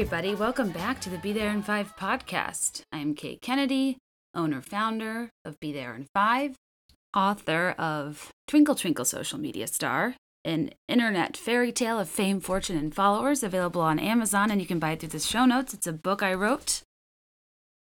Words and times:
everybody. 0.00 0.34
Welcome 0.34 0.70
back 0.70 0.98
to 1.02 1.10
the 1.10 1.18
Be 1.18 1.34
There 1.34 1.50
in 1.50 1.60
Five 1.60 1.94
podcast. 1.94 2.80
I'm 2.90 3.14
Kate 3.14 3.42
Kennedy, 3.42 3.98
owner 4.34 4.62
founder 4.62 5.28
of 5.44 5.60
Be 5.60 5.74
There 5.74 5.94
in 5.94 6.06
Five, 6.14 6.56
author 7.14 7.74
of 7.76 8.30
Twinkle 8.48 8.74
Twinkle 8.74 9.04
Social 9.04 9.38
Media 9.38 9.66
Star, 9.66 10.14
an 10.42 10.70
internet 10.88 11.36
fairy 11.36 11.70
tale 11.70 11.98
of 11.98 12.08
fame, 12.08 12.40
fortune, 12.40 12.78
and 12.78 12.94
followers 12.94 13.42
available 13.42 13.82
on 13.82 13.98
Amazon, 13.98 14.50
and 14.50 14.58
you 14.58 14.66
can 14.66 14.78
buy 14.78 14.92
it 14.92 15.00
through 15.00 15.10
the 15.10 15.20
show 15.20 15.44
notes. 15.44 15.74
It's 15.74 15.86
a 15.86 15.92
book 15.92 16.22
I 16.22 16.32
wrote 16.32 16.80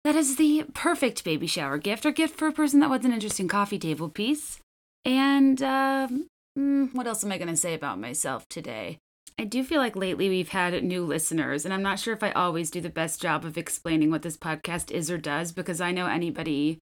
that 0.03 0.15
is 0.15 0.37
the 0.37 0.65
perfect 0.73 1.23
baby 1.23 1.45
shower 1.45 1.77
gift 1.77 2.03
or 2.03 2.11
gift 2.11 2.35
for 2.35 2.47
a 2.47 2.51
person 2.51 2.79
that 2.79 2.89
wants 2.89 3.05
an 3.05 3.13
interesting 3.13 3.47
coffee 3.47 3.77
table 3.77 4.09
piece. 4.09 4.57
And 5.05 5.61
uh, 5.61 6.07
what 6.55 7.05
else 7.05 7.23
am 7.23 7.31
I 7.31 7.37
going 7.37 7.47
to 7.49 7.55
say 7.55 7.75
about 7.75 7.99
myself 7.99 8.43
today? 8.49 8.97
I 9.39 9.43
do 9.43 9.63
feel 9.63 9.79
like 9.79 9.95
lately 9.95 10.29
we've 10.29 10.49
had 10.49 10.83
new 10.83 11.05
listeners, 11.05 11.63
and 11.63 11.71
I'm 11.73 11.83
not 11.83 11.99
sure 11.99 12.13
if 12.13 12.23
I 12.23 12.31
always 12.31 12.71
do 12.71 12.81
the 12.81 12.89
best 12.89 13.21
job 13.21 13.45
of 13.45 13.55
explaining 13.55 14.09
what 14.09 14.23
this 14.23 14.35
podcast 14.35 14.89
is 14.89 15.11
or 15.11 15.17
does 15.19 15.51
because 15.51 15.79
I 15.79 15.91
know 15.91 16.07
anybody, 16.07 16.79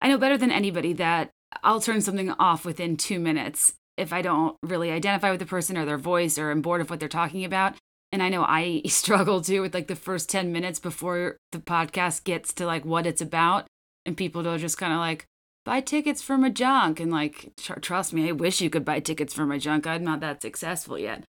I 0.00 0.08
know 0.08 0.16
better 0.16 0.38
than 0.38 0.52
anybody 0.52 0.92
that 0.94 1.30
I'll 1.64 1.80
turn 1.80 2.00
something 2.00 2.30
off 2.30 2.64
within 2.64 2.96
two 2.96 3.18
minutes 3.18 3.74
if 3.96 4.12
I 4.12 4.22
don't 4.22 4.56
really 4.62 4.92
identify 4.92 5.32
with 5.32 5.40
the 5.40 5.46
person 5.46 5.76
or 5.76 5.84
their 5.84 5.98
voice 5.98 6.38
or 6.38 6.52
am 6.52 6.62
bored 6.62 6.80
of 6.80 6.90
what 6.90 7.00
they're 7.00 7.08
talking 7.08 7.44
about. 7.44 7.74
And 8.12 8.22
I 8.22 8.28
know 8.28 8.44
I 8.44 8.82
struggle 8.86 9.40
too 9.40 9.60
with 9.60 9.74
like 9.74 9.88
the 9.88 9.96
first 9.96 10.30
10 10.30 10.52
minutes 10.52 10.78
before 10.78 11.38
the 11.50 11.58
podcast 11.58 12.22
gets 12.22 12.52
to 12.54 12.66
like 12.66 12.84
what 12.84 13.06
it's 13.06 13.20
about. 13.20 13.66
And 14.06 14.16
people 14.16 14.44
will 14.44 14.58
just 14.58 14.78
kind 14.78 14.92
of 14.92 15.00
like, 15.00 15.26
buy 15.64 15.80
tickets 15.80 16.22
for 16.22 16.38
my 16.38 16.50
junk. 16.50 17.00
And 17.00 17.10
like, 17.10 17.52
tr- 17.56 17.80
trust 17.80 18.12
me, 18.12 18.28
I 18.28 18.32
wish 18.32 18.60
you 18.60 18.70
could 18.70 18.84
buy 18.84 19.00
tickets 19.00 19.34
for 19.34 19.44
my 19.44 19.58
junk. 19.58 19.86
I'm 19.86 20.04
not 20.04 20.20
that 20.20 20.40
successful 20.40 20.98
yet. 20.98 21.24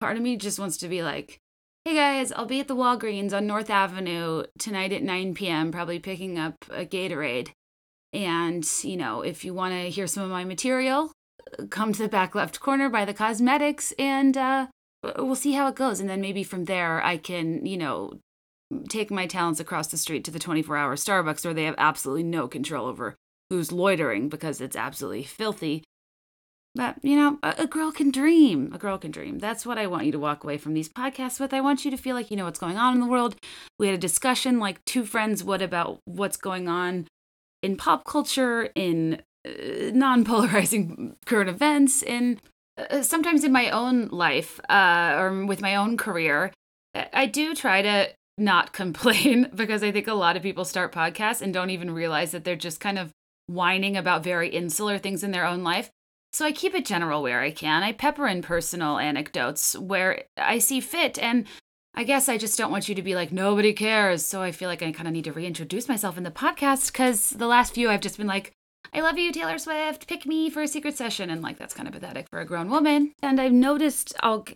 Part 0.00 0.16
of 0.16 0.22
me 0.22 0.36
just 0.36 0.58
wants 0.58 0.76
to 0.78 0.88
be 0.88 1.02
like, 1.02 1.38
hey 1.84 1.94
guys, 1.94 2.32
I'll 2.32 2.46
be 2.46 2.60
at 2.60 2.68
the 2.68 2.76
Walgreens 2.76 3.32
on 3.32 3.46
North 3.46 3.70
Avenue 3.70 4.44
tonight 4.58 4.92
at 4.92 5.02
9 5.02 5.34
p.m., 5.34 5.72
probably 5.72 5.98
picking 5.98 6.38
up 6.38 6.54
a 6.70 6.84
Gatorade. 6.84 7.50
And, 8.12 8.68
you 8.82 8.96
know, 8.96 9.22
if 9.22 9.44
you 9.44 9.54
want 9.54 9.72
to 9.72 9.90
hear 9.90 10.06
some 10.06 10.22
of 10.22 10.30
my 10.30 10.44
material, 10.44 11.12
come 11.70 11.92
to 11.92 12.02
the 12.02 12.08
back 12.08 12.34
left 12.34 12.60
corner 12.60 12.88
by 12.88 13.04
the 13.04 13.14
cosmetics 13.14 13.92
and 13.98 14.36
uh, 14.36 14.66
we'll 15.18 15.34
see 15.34 15.52
how 15.52 15.66
it 15.68 15.74
goes. 15.74 16.00
And 16.00 16.08
then 16.08 16.20
maybe 16.20 16.42
from 16.42 16.66
there, 16.66 17.02
I 17.02 17.16
can, 17.16 17.64
you 17.66 17.76
know, 17.76 18.20
take 18.88 19.10
my 19.10 19.26
talents 19.26 19.60
across 19.60 19.88
the 19.88 19.96
street 19.96 20.24
to 20.24 20.30
the 20.30 20.38
24 20.38 20.76
hour 20.76 20.96
Starbucks 20.96 21.44
where 21.44 21.54
they 21.54 21.64
have 21.64 21.74
absolutely 21.78 22.22
no 22.22 22.48
control 22.48 22.86
over 22.86 23.16
who's 23.50 23.72
loitering 23.72 24.28
because 24.28 24.60
it's 24.60 24.76
absolutely 24.76 25.24
filthy. 25.24 25.84
But, 26.74 26.96
you 27.02 27.16
know, 27.16 27.38
a, 27.42 27.54
a, 27.58 27.66
girl 27.66 27.92
can 27.92 28.10
dream. 28.10 28.72
A 28.72 28.78
girl 28.78 28.96
can 28.96 29.10
dream. 29.10 29.38
That's 29.38 29.66
what 29.66 29.76
I 29.76 29.86
want 29.86 30.06
you 30.06 30.12
to 30.12 30.18
walk 30.18 30.42
away 30.42 30.56
from 30.56 30.72
these 30.72 30.88
podcasts 30.88 31.38
with. 31.38 31.52
I 31.52 31.60
want 31.60 31.84
you 31.84 31.90
to 31.90 31.98
feel 31.98 32.16
like 32.16 32.30
you 32.30 32.36
know 32.36 32.46
what's 32.46 32.58
going 32.58 32.78
on 32.78 32.94
in 32.94 33.00
the 33.00 33.06
world. 33.06 33.36
We 33.78 33.88
had 33.88 33.94
a 33.94 33.98
discussion 33.98 34.58
like 34.58 34.82
two 34.86 35.04
friends 35.04 35.44
what 35.44 35.60
about 35.60 36.00
what's 36.06 36.38
going 36.38 36.68
on 36.68 37.08
in 37.62 37.76
pop 37.76 38.04
culture, 38.04 38.70
in 38.74 39.20
uh, 39.46 39.90
non 39.92 40.24
polarizing 40.24 41.16
current 41.26 41.50
events, 41.50 42.02
in 42.02 42.40
uh, 42.78 43.02
sometimes 43.02 43.44
in 43.44 43.52
my 43.52 43.70
own 43.70 44.08
life 44.08 44.58
uh, 44.70 45.14
or 45.18 45.44
with 45.44 45.60
my 45.60 45.76
own 45.76 45.98
career. 45.98 46.52
I 46.94 47.26
do 47.26 47.54
try 47.54 47.82
to 47.82 48.08
not 48.38 48.72
complain 48.72 49.50
because 49.54 49.82
I 49.82 49.92
think 49.92 50.08
a 50.08 50.14
lot 50.14 50.36
of 50.36 50.42
people 50.42 50.64
start 50.64 50.92
podcasts 50.92 51.42
and 51.42 51.52
don't 51.52 51.70
even 51.70 51.90
realize 51.90 52.32
that 52.32 52.44
they're 52.44 52.56
just 52.56 52.80
kind 52.80 52.98
of 52.98 53.12
whining 53.46 53.96
about 53.96 54.24
very 54.24 54.48
insular 54.48 54.98
things 54.98 55.22
in 55.22 55.32
their 55.32 55.44
own 55.44 55.62
life. 55.62 55.90
So 56.32 56.46
I 56.46 56.52
keep 56.52 56.74
it 56.74 56.86
general 56.86 57.22
where 57.22 57.40
I 57.40 57.50
can. 57.50 57.82
I 57.82 57.92
pepper 57.92 58.26
in 58.26 58.40
personal 58.40 58.98
anecdotes 58.98 59.76
where 59.76 60.24
I 60.36 60.58
see 60.58 60.80
fit. 60.80 61.18
And 61.18 61.46
I 61.94 62.04
guess 62.04 62.28
I 62.28 62.38
just 62.38 62.56
don't 62.56 62.70
want 62.70 62.88
you 62.88 62.94
to 62.94 63.02
be 63.02 63.14
like, 63.14 63.32
nobody 63.32 63.74
cares. 63.74 64.24
So 64.24 64.40
I 64.40 64.50
feel 64.50 64.68
like 64.68 64.82
I 64.82 64.92
kind 64.92 65.06
of 65.06 65.12
need 65.12 65.24
to 65.24 65.32
reintroduce 65.32 65.88
myself 65.88 66.16
in 66.16 66.22
the 66.22 66.30
podcast 66.30 66.90
because 66.90 67.30
the 67.30 67.46
last 67.46 67.74
few 67.74 67.90
I've 67.90 68.00
just 68.00 68.16
been 68.16 68.26
like, 68.26 68.52
I 68.94 69.00
love 69.00 69.18
you, 69.18 69.30
Taylor 69.30 69.58
Swift. 69.58 70.06
Pick 70.06 70.26
me 70.26 70.48
for 70.48 70.62
a 70.62 70.68
secret 70.68 70.96
session. 70.96 71.28
And 71.28 71.42
like, 71.42 71.58
that's 71.58 71.74
kind 71.74 71.86
of 71.86 71.94
pathetic 71.94 72.26
for 72.30 72.40
a 72.40 72.46
grown 72.46 72.70
woman. 72.70 73.12
And 73.22 73.38
I've 73.38 73.52
noticed 73.52 74.14
I'll 74.20 74.46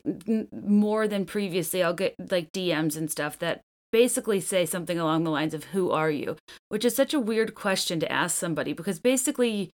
more 0.50 1.06
than 1.06 1.26
previously, 1.26 1.82
I'll 1.82 1.94
get 1.94 2.14
like 2.30 2.52
DMs 2.52 2.96
and 2.96 3.10
stuff 3.10 3.38
that 3.40 3.60
basically 3.92 4.40
say 4.40 4.66
something 4.66 4.98
along 4.98 5.24
the 5.24 5.30
lines 5.30 5.54
of, 5.54 5.64
Who 5.64 5.90
are 5.90 6.10
you? 6.10 6.36
Which 6.70 6.84
is 6.84 6.96
such 6.96 7.14
a 7.14 7.20
weird 7.20 7.54
question 7.54 8.00
to 8.00 8.10
ask 8.10 8.36
somebody 8.36 8.72
because 8.72 8.98
basically 8.98 9.70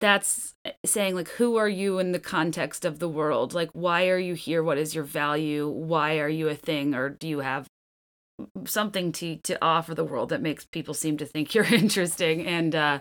that's 0.00 0.54
eh, 0.64 0.72
saying 0.84 1.14
like 1.14 1.28
who 1.28 1.56
are 1.56 1.68
you 1.68 1.98
in 1.98 2.12
the 2.12 2.18
context 2.20 2.84
of 2.84 2.98
the 2.98 3.08
world? 3.08 3.54
Like 3.54 3.70
why 3.72 4.08
are 4.08 4.18
you 4.18 4.34
here? 4.34 4.62
What 4.62 4.78
is 4.78 4.94
your 4.94 5.04
value? 5.04 5.68
Why 5.68 6.18
are 6.18 6.28
you 6.28 6.48
a 6.48 6.54
thing? 6.54 6.94
Or 6.94 7.08
do 7.08 7.28
you 7.28 7.40
have 7.40 7.66
something 8.66 9.12
to 9.12 9.36
to 9.36 9.58
offer 9.62 9.94
the 9.94 10.04
world 10.04 10.28
that 10.28 10.42
makes 10.42 10.64
people 10.64 10.94
seem 10.94 11.16
to 11.18 11.26
think 11.26 11.54
you're 11.54 11.64
interesting? 11.64 12.46
And 12.46 12.74
uh 12.74 13.00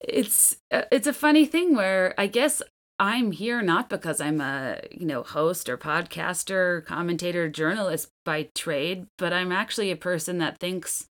it's 0.00 0.56
uh, 0.70 0.82
it's 0.92 1.06
a 1.06 1.12
funny 1.12 1.44
thing 1.44 1.74
where 1.74 2.14
i 2.18 2.26
guess 2.26 2.62
i'm 2.98 3.32
here 3.32 3.62
not 3.62 3.88
because 3.88 4.20
i'm 4.20 4.40
a 4.40 4.80
you 4.90 5.06
know 5.06 5.22
host 5.22 5.68
or 5.68 5.76
podcaster 5.76 6.84
commentator 6.84 7.48
journalist 7.48 8.10
by 8.24 8.48
trade 8.54 9.06
but 9.16 9.32
i'm 9.32 9.50
actually 9.50 9.90
a 9.90 9.96
person 9.96 10.38
that 10.38 10.58
thinks 10.58 11.08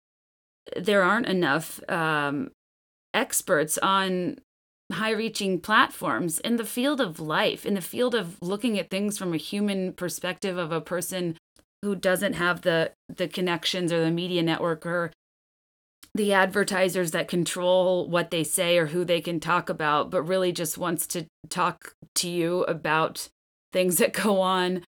there 0.76 1.02
aren't 1.02 1.26
enough 1.26 1.80
um 1.88 2.50
experts 3.14 3.78
on 3.78 4.36
high 4.92 5.10
reaching 5.10 5.60
platforms 5.60 6.38
in 6.40 6.56
the 6.56 6.64
field 6.64 7.00
of 7.00 7.20
life, 7.20 7.64
in 7.64 7.74
the 7.74 7.80
field 7.80 8.14
of 8.14 8.36
looking 8.40 8.78
at 8.78 8.90
things 8.90 9.18
from 9.18 9.32
a 9.32 9.38
human 9.38 9.92
perspective 9.92 10.58
of 10.58 10.72
a 10.72 10.80
person 10.80 11.36
who 11.82 11.94
doesn't 11.94 12.34
have 12.34 12.62
the 12.62 12.92
the 13.08 13.28
connections 13.28 13.92
or 13.92 14.02
the 14.02 14.10
media 14.10 14.42
network 14.42 14.86
or 14.86 15.12
the 16.14 16.32
advertisers 16.32 17.10
that 17.10 17.28
control 17.28 18.08
what 18.08 18.30
they 18.30 18.44
say 18.44 18.78
or 18.78 18.86
who 18.86 19.04
they 19.04 19.20
can 19.20 19.40
talk 19.40 19.68
about, 19.68 20.10
but 20.10 20.22
really 20.22 20.52
just 20.52 20.78
wants 20.78 21.06
to 21.08 21.26
talk 21.48 21.94
to 22.14 22.28
you 22.28 22.62
about 22.64 23.28
things 23.72 23.96
that 23.96 24.12
go 24.12 24.40
on 24.40 24.82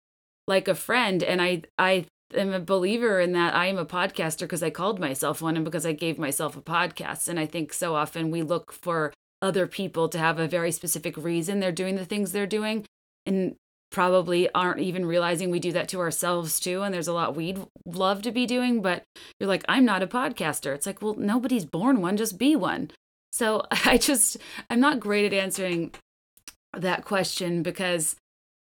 like 0.47 0.67
a 0.67 0.75
friend. 0.75 1.23
And 1.23 1.41
I 1.41 1.63
I 1.77 2.05
am 2.35 2.51
a 2.51 2.59
believer 2.59 3.19
in 3.19 3.31
that 3.33 3.55
I 3.55 3.67
am 3.67 3.77
a 3.77 3.85
podcaster 3.85 4.41
because 4.41 4.63
I 4.63 4.69
called 4.69 4.99
myself 4.99 5.41
one 5.41 5.55
and 5.55 5.65
because 5.65 5.85
I 5.85 5.93
gave 5.93 6.17
myself 6.17 6.57
a 6.57 6.61
podcast. 6.61 7.27
And 7.27 7.39
I 7.39 7.45
think 7.45 7.73
so 7.73 7.95
often 7.95 8.31
we 8.31 8.41
look 8.41 8.71
for 8.73 9.13
other 9.43 9.67
people 9.67 10.07
to 10.07 10.17
have 10.17 10.39
a 10.39 10.47
very 10.47 10.71
specific 10.71 11.17
reason 11.17 11.59
they're 11.59 11.71
doing 11.71 11.95
the 11.95 12.05
things 12.05 12.31
they're 12.31 12.47
doing 12.47 12.85
and 13.25 13.55
probably 13.91 14.49
aren't 14.55 14.79
even 14.79 15.05
realizing 15.05 15.51
we 15.51 15.59
do 15.59 15.71
that 15.73 15.87
to 15.89 15.99
ourselves 15.99 16.59
too 16.59 16.81
and 16.81 16.93
there's 16.93 17.09
a 17.09 17.13
lot 17.13 17.35
we'd 17.35 17.59
love 17.85 18.21
to 18.23 18.31
be 18.31 18.47
doing 18.47 18.81
but 18.81 19.03
you're 19.39 19.47
like 19.47 19.63
I'm 19.67 19.85
not 19.85 20.01
a 20.01 20.07
podcaster. 20.07 20.73
It's 20.73 20.87
like 20.87 21.01
well 21.01 21.13
nobody's 21.15 21.65
born 21.65 22.01
one 22.01 22.17
just 22.17 22.39
be 22.39 22.55
one. 22.55 22.89
So 23.31 23.63
I 23.85 23.97
just 23.97 24.37
I'm 24.69 24.79
not 24.79 24.99
great 24.99 25.25
at 25.25 25.37
answering 25.37 25.93
that 26.75 27.05
question 27.05 27.61
because 27.61 28.15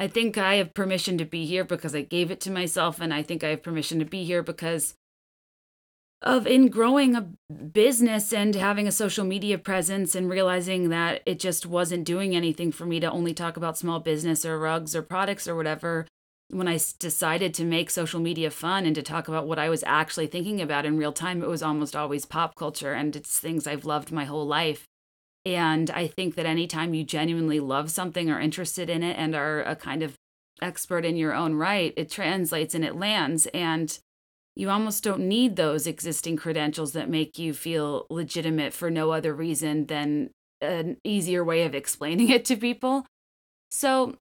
I 0.00 0.08
think 0.08 0.36
I 0.36 0.54
have 0.54 0.74
permission 0.74 1.18
to 1.18 1.24
be 1.24 1.44
here 1.46 1.62
because 1.62 1.94
I 1.94 2.00
gave 2.00 2.32
it 2.32 2.40
to 2.40 2.50
myself 2.50 3.00
and 3.00 3.14
I 3.14 3.22
think 3.22 3.44
I 3.44 3.48
have 3.50 3.62
permission 3.62 4.00
to 4.00 4.04
be 4.04 4.24
here 4.24 4.42
because 4.42 4.94
of 6.22 6.46
in 6.46 6.68
growing 6.68 7.16
a 7.16 7.22
business 7.52 8.32
and 8.32 8.54
having 8.54 8.86
a 8.86 8.92
social 8.92 9.24
media 9.24 9.58
presence 9.58 10.14
and 10.14 10.30
realizing 10.30 10.88
that 10.88 11.20
it 11.26 11.40
just 11.40 11.66
wasn't 11.66 12.04
doing 12.04 12.34
anything 12.34 12.70
for 12.70 12.86
me 12.86 13.00
to 13.00 13.10
only 13.10 13.34
talk 13.34 13.56
about 13.56 13.76
small 13.76 13.98
business 13.98 14.44
or 14.44 14.58
rugs 14.58 14.94
or 14.94 15.02
products 15.02 15.48
or 15.48 15.56
whatever 15.56 16.06
when 16.48 16.68
i 16.68 16.78
decided 16.98 17.52
to 17.52 17.64
make 17.64 17.90
social 17.90 18.20
media 18.20 18.50
fun 18.50 18.86
and 18.86 18.94
to 18.94 19.02
talk 19.02 19.26
about 19.26 19.46
what 19.46 19.58
i 19.58 19.68
was 19.68 19.82
actually 19.86 20.26
thinking 20.26 20.60
about 20.60 20.86
in 20.86 20.96
real 20.96 21.12
time 21.12 21.42
it 21.42 21.48
was 21.48 21.62
almost 21.62 21.96
always 21.96 22.24
pop 22.24 22.54
culture 22.54 22.92
and 22.92 23.16
it's 23.16 23.38
things 23.38 23.66
i've 23.66 23.84
loved 23.84 24.12
my 24.12 24.24
whole 24.24 24.46
life. 24.46 24.84
And 25.44 25.90
i 25.90 26.06
think 26.06 26.36
that 26.36 26.46
anytime 26.46 26.94
you 26.94 27.04
genuinely 27.04 27.58
love 27.58 27.90
something 27.90 28.30
or 28.30 28.38
interested 28.38 28.88
in 28.88 29.02
it 29.02 29.18
and 29.18 29.34
are 29.34 29.62
a 29.62 29.74
kind 29.74 30.02
of 30.02 30.14
expert 30.60 31.04
in 31.04 31.16
your 31.16 31.34
own 31.34 31.54
right 31.54 31.92
it 31.96 32.08
translates 32.08 32.74
and 32.76 32.84
it 32.84 32.94
lands. 32.94 33.46
And 33.46 33.98
you 34.54 34.70
almost 34.70 35.02
don't 35.02 35.20
need 35.20 35.56
those 35.56 35.86
existing 35.86 36.36
credentials 36.36 36.92
that 36.92 37.08
make 37.08 37.38
you 37.38 37.54
feel 37.54 38.06
legitimate 38.10 38.72
for 38.72 38.90
no 38.90 39.10
other 39.10 39.34
reason 39.34 39.86
than 39.86 40.30
an 40.60 40.98
easier 41.04 41.42
way 41.44 41.64
of 41.64 41.74
explaining 41.74 42.28
it 42.30 42.44
to 42.46 42.56
people. 42.56 43.06
So, 43.70 44.16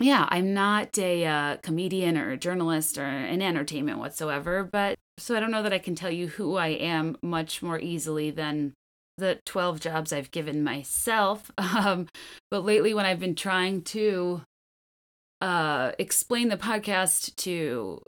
yeah, 0.00 0.26
I'm 0.28 0.54
not 0.54 0.96
a 0.98 1.26
uh, 1.26 1.56
comedian 1.58 2.16
or 2.16 2.30
a 2.30 2.36
journalist 2.36 2.98
or 2.98 3.04
an 3.04 3.42
entertainment 3.42 3.98
whatsoever, 3.98 4.62
but 4.62 4.96
so 5.18 5.34
I 5.34 5.40
don't 5.40 5.50
know 5.50 5.62
that 5.62 5.72
I 5.72 5.78
can 5.78 5.94
tell 5.94 6.10
you 6.10 6.28
who 6.28 6.56
I 6.56 6.68
am 6.68 7.16
much 7.22 7.62
more 7.62 7.78
easily 7.78 8.30
than 8.30 8.74
the 9.18 9.40
12 9.46 9.80
jobs 9.80 10.12
I've 10.12 10.30
given 10.30 10.62
myself. 10.62 11.50
Um, 11.76 12.08
but 12.50 12.64
lately, 12.64 12.94
when 12.94 13.04
I've 13.04 13.20
been 13.20 13.34
trying 13.34 13.82
to 13.82 14.42
uh, 15.40 15.92
explain 15.98 16.48
the 16.48 16.56
podcast 16.56 17.34
to 17.36 18.00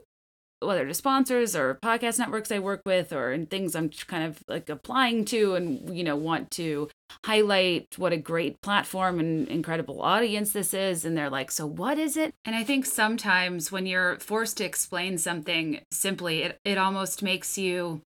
whether 0.61 0.85
to 0.85 0.93
sponsors 0.93 1.55
or 1.55 1.75
podcast 1.75 2.19
networks 2.19 2.51
I 2.51 2.59
work 2.59 2.81
with 2.85 3.13
or 3.13 3.31
in 3.31 3.45
things 3.45 3.75
I'm 3.75 3.89
kind 3.89 4.25
of 4.25 4.43
like 4.47 4.69
applying 4.69 5.25
to 5.25 5.55
and 5.55 5.95
you 5.95 6.03
know 6.03 6.15
want 6.15 6.51
to 6.51 6.89
highlight 7.25 7.87
what 7.97 8.13
a 8.13 8.17
great 8.17 8.61
platform 8.61 9.19
and 9.19 9.47
incredible 9.47 10.01
audience 10.01 10.51
this 10.51 10.73
is. 10.73 11.05
And 11.05 11.17
they're 11.17 11.29
like 11.29 11.51
so 11.51 11.65
what 11.65 11.97
is 11.97 12.17
it? 12.17 12.33
And 12.45 12.55
I 12.55 12.63
think 12.63 12.85
sometimes 12.85 13.71
when 13.71 13.85
you're 13.85 14.19
forced 14.19 14.57
to 14.57 14.65
explain 14.65 15.17
something 15.17 15.81
simply 15.91 16.43
it 16.43 16.59
it 16.65 16.77
almost 16.77 17.23
makes 17.23 17.57
you 17.57 18.01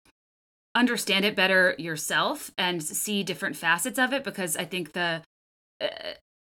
understand 0.74 1.24
it 1.24 1.36
better 1.36 1.74
yourself 1.78 2.50
and 2.56 2.82
see 2.82 3.22
different 3.22 3.56
facets 3.56 3.98
of 3.98 4.12
it 4.12 4.24
because 4.24 4.56
I 4.56 4.64
think 4.64 4.92
the 4.92 5.22
uh, 5.82 5.86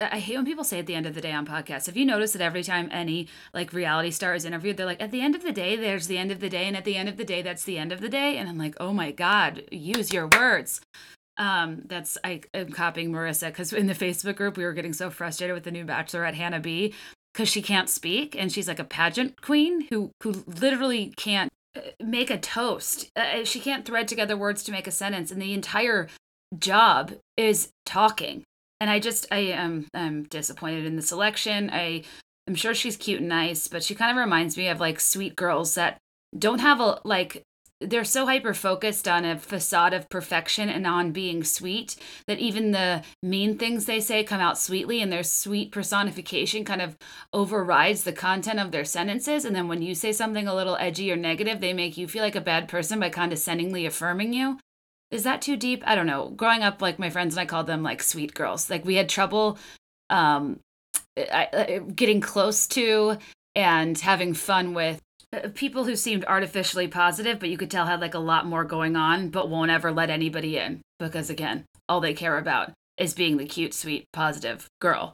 I 0.01 0.19
hate 0.19 0.35
when 0.35 0.45
people 0.45 0.65
say 0.65 0.79
at 0.79 0.87
the 0.87 0.95
end 0.95 1.05
of 1.05 1.15
the 1.15 1.21
day 1.21 1.31
on 1.31 1.45
podcasts. 1.45 1.85
Have 1.85 1.95
you 1.95 2.05
noticed 2.05 2.33
that 2.33 2.41
every 2.41 2.63
time 2.63 2.89
any 2.91 3.29
like 3.53 3.71
reality 3.71 4.11
star 4.11 4.35
is 4.35 4.43
interviewed, 4.43 4.75
they're 4.75 4.85
like, 4.85 5.01
at 5.01 5.11
the 5.11 5.21
end 5.21 5.35
of 5.35 5.43
the 5.43 5.53
day, 5.53 5.77
there's 5.77 6.07
the 6.07 6.17
end 6.17 6.31
of 6.31 6.41
the 6.41 6.49
day, 6.49 6.65
and 6.65 6.75
at 6.75 6.83
the 6.83 6.97
end 6.97 7.07
of 7.07 7.15
the 7.15 7.23
day, 7.23 7.41
that's 7.41 7.63
the 7.63 7.77
end 7.77 7.93
of 7.93 8.01
the 8.01 8.09
day. 8.09 8.37
And 8.37 8.49
I'm 8.49 8.57
like, 8.57 8.75
oh 8.79 8.91
my 8.91 9.11
God, 9.11 9.63
use 9.71 10.11
your 10.11 10.27
words. 10.27 10.81
Um, 11.37 11.83
that's 11.85 12.17
I 12.23 12.41
am 12.53 12.71
copying 12.71 13.11
Marissa 13.11 13.47
because 13.47 13.73
in 13.73 13.87
the 13.87 13.93
Facebook 13.93 14.35
group 14.35 14.57
we 14.57 14.63
were 14.63 14.73
getting 14.73 14.93
so 14.93 15.09
frustrated 15.09 15.53
with 15.53 15.63
the 15.63 15.71
new 15.71 15.85
bachelorette 15.85 16.33
Hannah 16.33 16.61
B 16.61 16.93
because 17.33 17.49
she 17.49 17.61
can't 17.61 17.89
speak 17.89 18.37
and 18.37 18.51
she's 18.51 18.69
like 18.69 18.79
a 18.79 18.85
pageant 18.85 19.41
queen 19.41 19.87
who 19.89 20.11
who 20.23 20.43
literally 20.47 21.13
can't 21.17 21.51
uh, 21.75 21.81
make 22.01 22.29
a 22.29 22.37
toast. 22.37 23.11
Uh, 23.15 23.43
she 23.43 23.59
can't 23.59 23.85
thread 23.85 24.07
together 24.07 24.37
words 24.37 24.63
to 24.63 24.71
make 24.71 24.87
a 24.87 24.91
sentence, 24.91 25.31
and 25.31 25.41
the 25.41 25.53
entire 25.53 26.07
job 26.57 27.13
is 27.35 27.69
talking 27.85 28.43
and 28.79 28.89
I 28.89 28.99
just 28.99 29.25
I 29.31 29.39
am 29.39 29.87
I'm 29.93 30.23
disappointed 30.23 30.85
in 30.85 30.95
the 30.95 31.01
selection. 31.01 31.69
I 31.71 32.03
I'm 32.47 32.55
sure 32.55 32.73
she's 32.73 32.97
cute 32.97 33.21
and 33.21 33.29
nice, 33.29 33.67
but 33.67 33.83
she 33.83 33.95
kind 33.95 34.11
of 34.11 34.17
reminds 34.17 34.57
me 34.57 34.67
of 34.67 34.79
like 34.79 34.99
sweet 34.99 35.35
girls 35.35 35.75
that 35.75 35.97
don't 36.37 36.59
have 36.59 36.79
a 36.79 36.99
like 37.03 37.43
they're 37.81 38.05
so 38.05 38.25
hyper 38.25 38.53
focused 38.53 39.07
on 39.07 39.25
a 39.25 39.37
facade 39.37 39.93
of 39.93 40.09
perfection 40.09 40.69
and 40.69 40.87
on 40.87 41.11
being 41.11 41.43
sweet 41.43 41.95
that 42.25 42.39
even 42.39 42.71
the 42.71 43.03
mean 43.21 43.57
things 43.57 43.85
they 43.85 43.99
say 43.99 44.23
come 44.23 44.39
out 44.39 44.57
sweetly 44.57 45.01
and 45.01 45.11
their 45.11 45.23
sweet 45.23 45.71
personification 45.71 46.63
kind 46.63 46.81
of 46.81 46.97
overrides 47.33 48.03
the 48.03 48.13
content 48.13 48.59
of 48.59 48.71
their 48.71 48.85
sentences 48.85 49.43
and 49.43 49.55
then 49.55 49.67
when 49.67 49.81
you 49.81 49.93
say 49.93 50.13
something 50.13 50.47
a 50.47 50.55
little 50.55 50.77
edgy 50.77 51.11
or 51.11 51.17
negative 51.17 51.59
they 51.59 51.73
make 51.73 51.97
you 51.97 52.07
feel 52.07 52.23
like 52.23 52.35
a 52.35 52.41
bad 52.41 52.69
person 52.69 52.99
by 52.99 53.09
condescendingly 53.09 53.85
affirming 53.85 54.33
you 54.33 54.57
is 55.11 55.23
that 55.23 55.41
too 55.41 55.55
deep? 55.55 55.83
I 55.85 55.95
don't 55.95 56.07
know. 56.07 56.29
Growing 56.29 56.63
up, 56.63 56.81
like 56.81 56.99
my 56.99 57.09
friends 57.09 57.35
and 57.35 57.41
I 57.41 57.45
called 57.45 57.67
them 57.67 57.83
like 57.83 58.01
sweet 58.01 58.33
girls. 58.33 58.69
Like 58.69 58.85
we 58.85 58.95
had 58.95 59.09
trouble 59.09 59.57
um, 60.09 60.59
getting 61.95 62.21
close 62.21 62.67
to 62.67 63.17
and 63.55 63.97
having 63.97 64.33
fun 64.33 64.73
with 64.73 65.01
uh, 65.31 65.49
people 65.53 65.85
who 65.85 65.95
seemed 65.95 66.25
artificially 66.25 66.87
positive, 66.87 67.39
but 67.39 67.49
you 67.49 67.57
could 67.57 67.71
tell 67.71 67.85
had 67.85 68.01
like 68.01 68.13
a 68.13 68.19
lot 68.19 68.45
more 68.45 68.63
going 68.63 68.95
on, 68.95 69.29
but 69.29 69.49
won't 69.49 69.71
ever 69.71 69.91
let 69.91 70.09
anybody 70.09 70.57
in 70.57 70.81
because 70.99 71.29
again, 71.29 71.65
all 71.87 72.01
they 72.01 72.13
care 72.13 72.37
about 72.37 72.73
is 72.97 73.13
being 73.13 73.37
the 73.37 73.45
cute, 73.45 73.73
sweet, 73.73 74.05
positive 74.13 74.67
girl. 74.79 75.13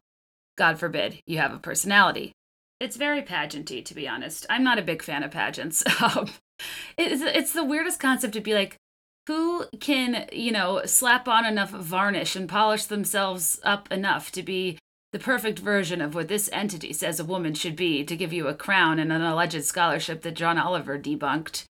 God 0.57 0.79
forbid 0.79 1.19
you 1.25 1.37
have 1.37 1.53
a 1.53 1.59
personality. 1.59 2.33
It's 2.79 2.97
very 2.97 3.21
pageanty, 3.21 3.85
to 3.85 3.93
be 3.93 4.07
honest. 4.07 4.45
I'm 4.49 4.63
not 4.63 4.79
a 4.79 4.83
big 4.83 5.03
fan 5.03 5.23
of 5.23 5.31
pageants. 5.31 5.83
Um, 6.01 6.29
it's 6.95 7.53
the 7.53 7.63
weirdest 7.63 7.99
concept 7.99 8.33
to 8.33 8.41
be 8.41 8.53
like, 8.53 8.77
who 9.31 9.65
can, 9.79 10.27
you 10.33 10.51
know, 10.51 10.81
slap 10.85 11.25
on 11.25 11.45
enough 11.45 11.69
varnish 11.69 12.35
and 12.35 12.49
polish 12.49 12.83
themselves 12.83 13.61
up 13.63 13.89
enough 13.89 14.29
to 14.33 14.43
be 14.43 14.77
the 15.13 15.19
perfect 15.19 15.59
version 15.59 16.01
of 16.01 16.13
what 16.13 16.27
this 16.27 16.49
entity 16.51 16.91
says 16.91 17.17
a 17.17 17.23
woman 17.23 17.53
should 17.53 17.77
be 17.77 18.03
to 18.03 18.17
give 18.17 18.33
you 18.33 18.49
a 18.49 18.53
crown 18.53 18.99
and 18.99 19.09
an 19.09 19.21
alleged 19.21 19.63
scholarship 19.63 20.21
that 20.23 20.35
John 20.35 20.57
Oliver 20.57 20.99
debunked? 20.99 21.63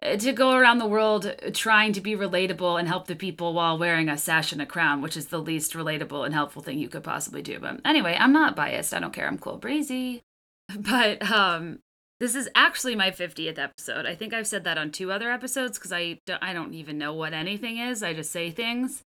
Uh, 0.00 0.16
to 0.16 0.32
go 0.32 0.52
around 0.52 0.78
the 0.78 0.86
world 0.86 1.34
trying 1.54 1.92
to 1.92 2.00
be 2.00 2.14
relatable 2.14 2.78
and 2.78 2.86
help 2.86 3.08
the 3.08 3.16
people 3.16 3.52
while 3.52 3.76
wearing 3.76 4.08
a 4.08 4.16
sash 4.16 4.52
and 4.52 4.62
a 4.62 4.66
crown, 4.66 5.02
which 5.02 5.16
is 5.16 5.26
the 5.26 5.40
least 5.40 5.72
relatable 5.72 6.24
and 6.24 6.34
helpful 6.34 6.62
thing 6.62 6.78
you 6.78 6.88
could 6.88 7.02
possibly 7.02 7.42
do. 7.42 7.58
But 7.58 7.80
anyway, 7.84 8.16
I'm 8.16 8.32
not 8.32 8.54
biased. 8.54 8.94
I 8.94 9.00
don't 9.00 9.12
care. 9.12 9.26
I'm 9.26 9.38
cool 9.38 9.56
breezy. 9.56 10.22
But 10.76 11.28
um 11.30 11.78
this 12.18 12.34
is 12.34 12.48
actually 12.54 12.96
my 12.96 13.10
50th 13.10 13.58
episode. 13.58 14.06
I 14.06 14.14
think 14.14 14.32
I've 14.32 14.46
said 14.46 14.64
that 14.64 14.78
on 14.78 14.90
two 14.90 15.12
other 15.12 15.30
episodes 15.30 15.78
because 15.78 15.92
I, 15.92 16.20
I 16.40 16.52
don't 16.52 16.74
even 16.74 16.98
know 16.98 17.12
what 17.12 17.34
anything 17.34 17.78
is. 17.78 18.02
I 18.02 18.14
just 18.14 18.30
say 18.32 18.50
things. 18.50 19.02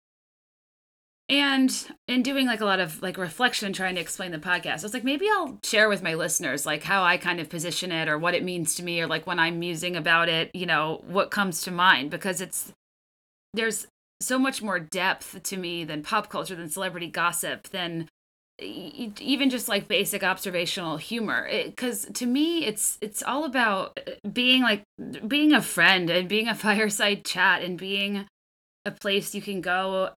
And 1.29 1.73
in 2.07 2.23
doing 2.23 2.47
like 2.47 2.61
a 2.61 2.65
lot 2.65 2.79
of 2.79 3.03
like 3.03 3.19
reflection 3.19 3.73
trying 3.73 3.97
to 3.97 4.01
explain 4.01 4.31
the 4.31 4.39
podcast, 4.39 4.81
I 4.81 4.83
was 4.83 4.95
like, 4.95 5.05
maybe 5.05 5.27
I'll 5.29 5.59
share 5.65 5.89
with 5.89 6.03
my 6.03 6.15
listeners 6.15 6.65
like 6.65 6.85
how 6.85 7.03
I 7.03 7.17
kind 7.17 7.41
of 7.41 7.49
position 7.49 7.91
it 7.91 8.09
or 8.09 8.17
what 8.17 8.35
it 8.35 8.45
means 8.45 8.77
to 8.77 8.85
me 8.85 9.01
or 9.01 9.09
like 9.09 9.27
when 9.27 9.41
I'm 9.41 9.59
musing 9.59 9.97
about 9.97 10.29
it, 10.29 10.51
you 10.55 10.67
know, 10.67 11.03
what 11.07 11.33
comes 11.33 11.63
to 11.63 11.73
mind 11.73 12.11
because 12.11 12.41
it's 12.41 12.73
there's 13.55 13.89
so 14.21 14.39
much 14.39 14.63
more 14.63 14.79
depth 14.79 15.43
to 15.43 15.57
me 15.57 15.85
than 15.85 16.03
pop 16.03 16.31
culture, 16.31 16.55
than 16.55 16.71
celebrity 16.71 17.09
gossip, 17.09 17.69
than 17.69 18.09
even 18.59 19.51
just 19.51 19.69
like 19.69 19.89
basic 19.89 20.23
observational 20.23 20.97
humor. 20.97 21.49
Because 21.51 22.07
to 22.15 22.27
me 22.27 22.65
it's 22.65 22.99
it's 23.01 23.23
all 23.23 23.45
about 23.45 23.99
uh, 24.07 24.13
being 24.33 24.63
like 24.63 24.83
being 25.27 25.53
a 25.53 25.63
friend 25.63 26.09
and 26.11 26.29
being 26.29 26.49
a 26.49 26.55
fireside 26.67 27.25
chat 27.25 27.63
and 27.63 27.79
being 27.79 28.27
a 28.85 28.91
place 28.91 29.35
you 29.35 29.43
can 29.43 29.61
go. 29.61 30.11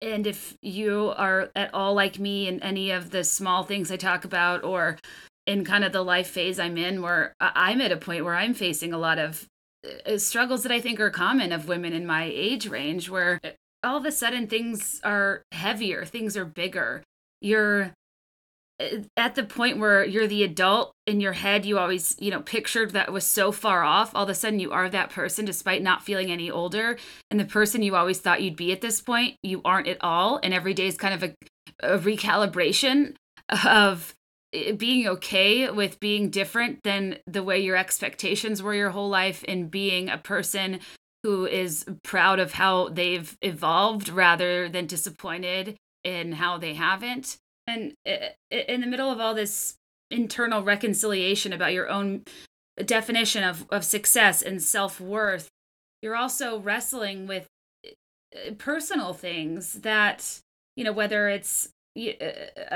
And 0.00 0.26
if 0.26 0.56
you 0.62 1.12
are 1.16 1.50
at 1.56 1.74
all 1.74 1.94
like 1.94 2.18
me 2.18 2.46
in 2.46 2.62
any 2.62 2.90
of 2.92 3.10
the 3.10 3.24
small 3.24 3.64
things 3.64 3.90
i 3.90 3.96
talk 3.96 4.24
about 4.24 4.62
or 4.62 4.96
in 5.46 5.64
kind 5.64 5.82
of 5.82 5.92
the 5.92 6.04
life 6.04 6.28
phase 6.28 6.60
i'm 6.60 6.76
in 6.76 7.02
where 7.02 7.34
i'm 7.40 7.80
at 7.80 7.90
a 7.90 7.96
point 7.96 8.24
where 8.24 8.34
i'm 8.34 8.54
facing 8.54 8.92
a 8.92 8.98
lot 8.98 9.18
of 9.18 9.48
uh, 10.06 10.18
struggles 10.18 10.62
that 10.62 10.70
i 10.70 10.80
think 10.80 11.00
are 11.00 11.10
common 11.10 11.52
of 11.52 11.66
women 11.66 11.92
in 11.92 12.06
my 12.06 12.30
age 12.32 12.68
range 12.68 13.08
where 13.10 13.40
uh, 13.42 13.48
all 13.82 13.96
of 13.96 14.04
a 14.04 14.12
sudden 14.12 14.46
things 14.46 15.00
are 15.02 15.42
heavier 15.50 16.04
things 16.04 16.36
are 16.36 16.44
bigger 16.44 17.02
you're 17.40 17.92
eh, 18.80 19.02
at 19.16 19.34
the 19.34 19.44
point 19.44 19.78
where 19.78 20.04
you're 20.04 20.26
the 20.26 20.42
adult 20.42 20.92
in 21.06 21.20
your 21.20 21.32
head 21.32 21.64
you 21.64 21.78
always 21.78 22.16
you 22.18 22.30
know 22.30 22.40
pictured 22.40 22.92
that 22.92 23.12
was 23.12 23.24
so 23.24 23.52
far 23.52 23.82
off 23.82 24.14
all 24.14 24.24
of 24.24 24.28
a 24.28 24.34
sudden 24.34 24.60
you 24.60 24.70
are 24.72 24.88
that 24.88 25.10
person 25.10 25.44
despite 25.44 25.82
not 25.82 26.02
feeling 26.02 26.30
any 26.30 26.50
older 26.50 26.96
and 27.30 27.38
the 27.38 27.44
person 27.44 27.82
you 27.82 27.96
always 27.96 28.18
thought 28.18 28.42
you'd 28.42 28.56
be 28.56 28.72
at 28.72 28.80
this 28.80 29.00
point 29.00 29.36
you 29.42 29.60
aren't 29.64 29.88
at 29.88 29.98
all 30.00 30.38
and 30.42 30.54
every 30.54 30.74
day 30.74 30.86
is 30.86 30.96
kind 30.96 31.14
of 31.14 31.22
a, 31.22 31.34
a 31.82 31.98
recalibration 31.98 33.14
of 33.64 34.14
eh, 34.52 34.72
being 34.72 35.06
okay 35.06 35.70
with 35.70 36.00
being 36.00 36.30
different 36.30 36.82
than 36.82 37.18
the 37.26 37.42
way 37.42 37.58
your 37.58 37.76
expectations 37.76 38.62
were 38.62 38.74
your 38.74 38.90
whole 38.90 39.08
life 39.08 39.44
and 39.48 39.70
being 39.70 40.08
a 40.08 40.18
person 40.18 40.80
who 41.24 41.46
is 41.46 41.84
proud 42.04 42.38
of 42.38 42.52
how 42.52 42.88
they've 42.88 43.36
evolved 43.42 44.08
rather 44.08 44.68
than 44.68 44.86
disappointed 44.86 45.76
in 46.04 46.32
how 46.32 46.58
they 46.58 46.74
haven't. 46.74 47.36
And 47.66 47.94
in 48.50 48.80
the 48.80 48.86
middle 48.86 49.10
of 49.10 49.20
all 49.20 49.34
this 49.34 49.76
internal 50.10 50.62
reconciliation 50.62 51.52
about 51.52 51.72
your 51.72 51.88
own 51.88 52.24
definition 52.84 53.44
of, 53.44 53.66
of 53.70 53.84
success 53.84 54.40
and 54.42 54.62
self 54.62 55.00
worth, 55.00 55.48
you're 56.02 56.16
also 56.16 56.60
wrestling 56.60 57.26
with 57.26 57.46
uh, 57.84 58.52
personal 58.56 59.12
things 59.12 59.74
that, 59.74 60.40
you 60.76 60.84
know, 60.84 60.92
whether 60.92 61.28
it's 61.28 61.68
uh, 61.98 62.22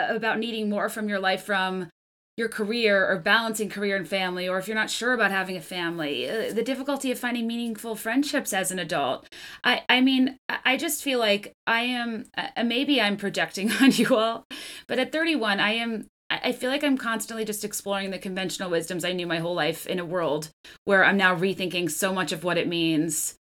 about 0.09 0.39
needing 0.39 0.69
more 0.69 0.89
from 0.89 1.09
your 1.09 1.21
life 1.21 1.45
from 1.45 1.89
your 2.37 2.49
career 2.49 3.07
or 3.09 3.19
balancing 3.19 3.69
career 3.69 3.97
and 3.97 4.09
family, 4.09 4.49
or 4.49 4.59
if 4.59 4.67
you're 4.67 4.75
not 4.75 4.91
sure 4.91 5.13
about 5.13 5.31
having 5.31 5.57
a 5.57 5.61
family, 5.61 6.29
uh, 6.29 6.53
the 6.53 6.63
difficulty 6.63 7.11
of 7.11 7.19
finding 7.19 7.47
meaningful 7.47 7.95
friendships 7.95 8.53
as 8.53 8.71
an 8.71 8.79
adult. 8.79 9.29
I, 9.63 9.83
I 9.89 10.01
mean, 10.01 10.39
I 10.49 10.77
just 10.77 11.03
feel 11.03 11.19
like 11.19 11.53
I 11.67 11.83
am, 11.83 12.25
uh, 12.37 12.65
maybe 12.65 13.01
I'm 13.01 13.17
projecting 13.17 13.71
on 13.83 13.93
you 13.93 14.17
all, 14.17 14.47
but 14.87 14.99
at 14.99 15.13
31, 15.13 15.61
I 15.61 15.73
am. 15.73 16.07
I 16.31 16.53
feel 16.53 16.71
like 16.71 16.83
I'm 16.83 16.97
constantly 16.97 17.45
just 17.45 17.63
exploring 17.63 18.11
the 18.11 18.19
conventional 18.19 18.71
wisdoms 18.71 19.05
I 19.05 19.13
knew 19.13 19.27
my 19.27 19.39
whole 19.39 19.55
life 19.55 19.87
in 19.87 19.99
a 19.99 20.05
world 20.05 20.49
where 20.87 21.05
I'm 21.05 21.19
now 21.19 21.37
rethinking 21.37 21.91
so 21.91 22.11
much 22.11 22.33
of 22.33 22.43
what 22.43 22.57
it 22.57 22.67
means 22.67 23.35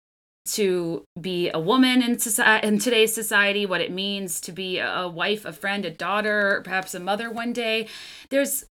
to 0.43 1.05
be 1.19 1.49
a 1.53 1.59
woman 1.59 2.01
in 2.01 2.19
society 2.19 2.67
in 2.67 2.79
today's 2.79 3.13
society 3.13 3.65
what 3.65 3.79
it 3.79 3.91
means 3.91 4.41
to 4.41 4.51
be 4.51 4.79
a 4.79 5.07
wife 5.07 5.45
a 5.45 5.53
friend 5.53 5.85
a 5.85 5.91
daughter 5.91 6.61
perhaps 6.63 6.95
a 6.95 6.99
mother 6.99 7.29
one 7.29 7.53
day 7.53 7.87
there's 8.29 8.65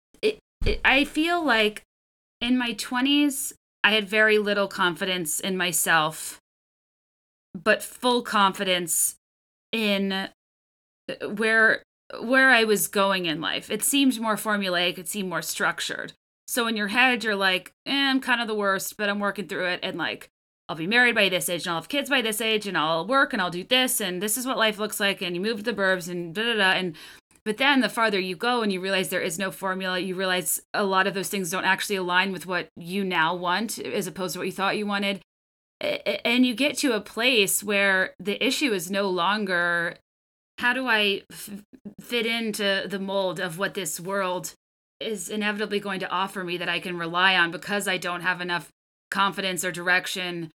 I 0.85 1.05
feel 1.05 1.45
like 1.45 1.83
in 2.41 2.59
my 2.59 2.75
20s, 2.75 3.53
I 3.85 3.93
had 3.93 4.09
very 4.09 4.39
little 4.39 4.69
confidence 4.69 5.39
in 5.39 5.57
myself, 5.57 6.41
but 7.55 7.83
full 7.83 8.23
confidence 8.23 9.17
in 9.73 10.13
uh, 10.13 10.29
where 11.35 11.83
where 12.21 12.51
I 12.51 12.65
was 12.65 12.87
going 12.87 13.27
in 13.27 13.41
life. 13.41 13.71
It 13.71 13.83
seemed 13.83 14.21
more 14.21 14.37
formulaic, 14.37 14.99
it 14.99 15.09
seemed 15.09 15.29
more 15.29 15.43
structured. 15.43 16.13
So 16.49 16.67
in 16.69 16.77
your 16.77 16.89
head, 16.89 17.25
you're 17.25 17.35
like, 17.35 17.73
eh, 17.87 17.93
I'm 17.93 18.21
kind 18.21 18.41
of 18.41 18.47
the 18.47 18.55
worst, 18.55 18.97
but 18.97 19.09
I'm 19.09 19.19
working 19.19 19.49
through 19.49 19.67
it. 19.67 19.81
And 19.83 19.99
like, 19.99 20.29
I'll 20.69 20.77
be 20.77 20.87
married 20.87 21.15
by 21.15 21.29
this 21.29 21.49
age 21.49 21.67
and 21.67 21.73
I'll 21.73 21.81
have 21.81 21.89
kids 21.89 22.09
by 22.09 22.23
this 22.23 22.41
age 22.41 22.67
and 22.67 22.79
I'll 22.79 23.07
work 23.07 23.33
and 23.33 23.43
I'll 23.43 23.51
do 23.51 23.65
this 23.65 24.01
and 24.01 24.23
this 24.23 24.37
is 24.37 24.47
what 24.47 24.59
life 24.59 24.79
looks 24.79 25.01
like. 25.01 25.23
And 25.23 25.35
you 25.35 25.41
move 25.41 25.59
to 25.59 25.63
the 25.63 25.73
burbs 25.73 26.09
and 26.09 26.35
da 26.35 26.43
da 26.43 26.55
da. 26.55 26.71
And 26.73 26.97
But 27.47 27.59
then 27.59 27.81
the 27.81 27.89
farther 27.89 28.19
you 28.19 28.35
go 28.35 28.63
and 28.63 28.73
you 28.73 28.81
realize 28.81 29.09
there 29.09 29.21
is 29.21 29.39
no 29.39 29.53
formula, 29.53 30.01
you 30.01 30.17
realize 30.17 30.61
a 30.75 30.83
lot 30.83 31.07
of 31.07 31.15
those 31.15 31.29
things 31.29 31.49
don't 31.49 31.65
actually 31.65 31.95
align 31.95 32.33
with 32.33 32.45
what 32.45 32.71
you 32.77 33.05
now 33.05 33.37
want 33.37 33.79
as 33.79 34.09
opposed 34.09 34.33
to 34.33 34.41
what 34.41 34.49
you 34.49 34.53
thought 34.53 34.77
you 34.77 34.85
wanted. 34.85 35.21
And 35.81 36.45
you 36.45 36.57
get 36.57 36.77
to 36.79 36.97
a 36.97 37.01
place 37.01 37.63
where 37.63 38.15
the 38.19 38.45
issue 38.45 38.73
is 38.73 38.91
no 38.91 39.09
longer 39.09 39.99
how 40.59 40.73
do 40.73 40.89
I 40.89 41.23
f- 41.31 41.63
fit 42.01 42.27
into 42.27 42.87
the 42.89 42.99
mold 42.99 43.39
of 43.39 43.59
what 43.59 43.75
this 43.75 44.01
world 44.01 44.55
is 44.99 45.29
inevitably 45.29 45.79
going 45.79 46.01
to 46.01 46.11
offer 46.11 46.43
me 46.43 46.57
that 46.57 46.69
I 46.69 46.81
can 46.81 46.99
rely 46.99 47.37
on 47.37 47.53
because 47.53 47.87
I 47.87 47.97
don't 47.97 48.23
have 48.23 48.41
enough 48.41 48.71
confidence 49.13 49.65
or 49.65 49.71
direction 49.71 50.51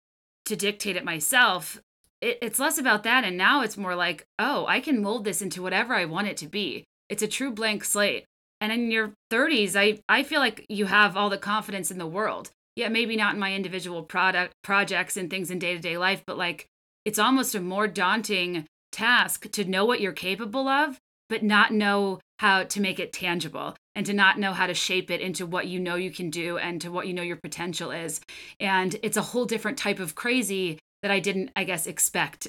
to 0.45 0.55
dictate 0.55 0.95
it 0.95 1.05
myself. 1.05 1.79
It, 2.21 2.37
it's 2.41 2.59
less 2.59 2.77
about 2.77 3.03
that. 3.03 3.23
And 3.23 3.37
now 3.37 3.61
it's 3.61 3.77
more 3.77 3.95
like, 3.95 4.25
oh, 4.37 4.65
I 4.67 4.79
can 4.79 5.01
mold 5.01 5.25
this 5.25 5.41
into 5.41 5.61
whatever 5.61 5.93
I 5.93 6.05
want 6.05 6.27
it 6.27 6.37
to 6.37 6.47
be. 6.47 6.85
It's 7.09 7.23
a 7.23 7.27
true 7.27 7.51
blank 7.51 7.83
slate. 7.83 8.25
And 8.61 8.71
in 8.71 8.91
your 8.91 9.13
30s, 9.31 9.75
I, 9.75 9.99
I 10.09 10.23
feel 10.23 10.39
like 10.39 10.65
you 10.69 10.85
have 10.85 11.15
all 11.15 11.29
the 11.29 11.37
confidence 11.37 11.91
in 11.91 11.97
the 11.97 12.07
world. 12.07 12.51
Yeah, 12.75 12.89
maybe 12.89 13.15
not 13.15 13.33
in 13.33 13.39
my 13.39 13.53
individual 13.53 14.03
product 14.03 14.53
projects 14.63 15.17
and 15.17 15.29
things 15.29 15.51
in 15.51 15.59
day 15.59 15.73
to 15.73 15.79
day 15.79 15.97
life, 15.97 16.23
but 16.25 16.37
like 16.37 16.65
it's 17.05 17.19
almost 17.19 17.55
a 17.55 17.59
more 17.59 17.87
daunting 17.87 18.65
task 18.91 19.49
to 19.51 19.65
know 19.65 19.85
what 19.85 20.01
you're 20.01 20.11
capable 20.11 20.67
of, 20.67 20.97
but 21.29 21.43
not 21.43 21.73
know 21.73 22.19
how 22.39 22.63
to 22.63 22.81
make 22.81 22.99
it 22.99 23.11
tangible 23.13 23.75
and 23.95 24.05
to 24.05 24.13
not 24.13 24.39
know 24.39 24.53
how 24.53 24.65
to 24.65 24.73
shape 24.73 25.11
it 25.11 25.19
into 25.19 25.45
what 25.45 25.67
you 25.67 25.79
know 25.79 25.95
you 25.95 26.11
can 26.11 26.29
do 26.29 26.57
and 26.57 26.79
to 26.81 26.89
what 26.89 27.07
you 27.07 27.13
know 27.13 27.21
your 27.21 27.35
potential 27.35 27.91
is. 27.91 28.21
And 28.59 28.95
it's 29.03 29.17
a 29.17 29.21
whole 29.21 29.45
different 29.45 29.77
type 29.77 29.99
of 29.99 30.15
crazy 30.15 30.79
that 31.01 31.11
I 31.11 31.19
didn't, 31.19 31.51
I 31.55 31.63
guess, 31.63 31.87
expect 31.87 32.47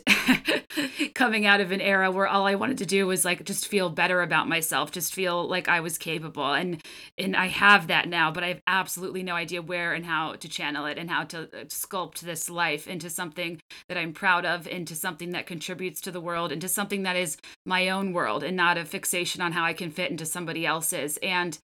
coming 1.15 1.47
out 1.47 1.61
of 1.61 1.71
an 1.71 1.81
era 1.81 2.11
where 2.11 2.27
all 2.27 2.47
I 2.47 2.57
wanted 2.57 2.79
to 2.79 2.87
do 2.87 3.07
was 3.07 3.25
like 3.25 3.45
just 3.45 3.69
feel 3.69 3.91
better 3.91 4.23
about 4.23 4.49
myself, 4.49 4.91
just 4.91 5.15
feel 5.15 5.47
like 5.49 5.69
I 5.69 5.81
was 5.81 5.99
capable. 5.99 6.53
And 6.53 6.83
and 7.17 7.37
I 7.37 7.47
have 7.47 7.87
that 7.87 8.09
now, 8.09 8.31
but 8.31 8.43
I 8.43 8.49
have 8.49 8.63
absolutely 8.67 9.23
no 9.23 9.35
idea 9.35 9.63
where 9.63 9.93
and 9.93 10.05
how 10.05 10.35
to 10.35 10.49
channel 10.49 10.87
it 10.87 10.99
and 10.99 11.11
how 11.11 11.25
to 11.25 11.43
uh, 11.43 11.65
sculpt 11.67 12.21
this 12.21 12.51
life 12.51 12.89
into 12.89 13.09
something 13.09 13.61
that 13.89 13.99
I'm 13.99 14.13
proud 14.13 14.45
of, 14.45 14.67
into 14.67 14.95
something 14.95 15.31
that 15.31 15.47
contributes 15.47 16.01
to 16.03 16.11
the 16.11 16.21
world, 16.21 16.53
into 16.53 16.69
something 16.69 17.05
that 17.05 17.17
is 17.17 17.37
my 17.65 17.89
own 17.89 18.13
world 18.13 18.43
and 18.43 18.57
not 18.57 18.79
a 18.79 18.85
fixation 18.85 19.43
on 19.43 19.53
how 19.53 19.65
I 19.65 19.73
can 19.73 19.91
fit 19.91 20.11
into 20.11 20.27
somebody 20.27 20.67
else's. 20.67 21.19
And 21.23 21.59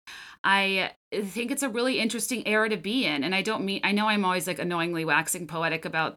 I 0.45 0.93
think 1.13 1.51
it's 1.51 1.63
a 1.63 1.69
really 1.69 1.99
interesting 1.99 2.47
era 2.47 2.69
to 2.69 2.77
be 2.77 3.05
in. 3.05 3.25
And 3.25 3.35
I 3.35 3.43
don't 3.43 3.65
mean, 3.65 3.81
I 3.83 3.93
know 3.93 4.09
I'm 4.09 4.25
always 4.25 4.47
like 4.47 4.59
annoyingly 4.59 5.05
waxing 5.05 5.47
poetic 5.47 5.85
about 5.85 6.17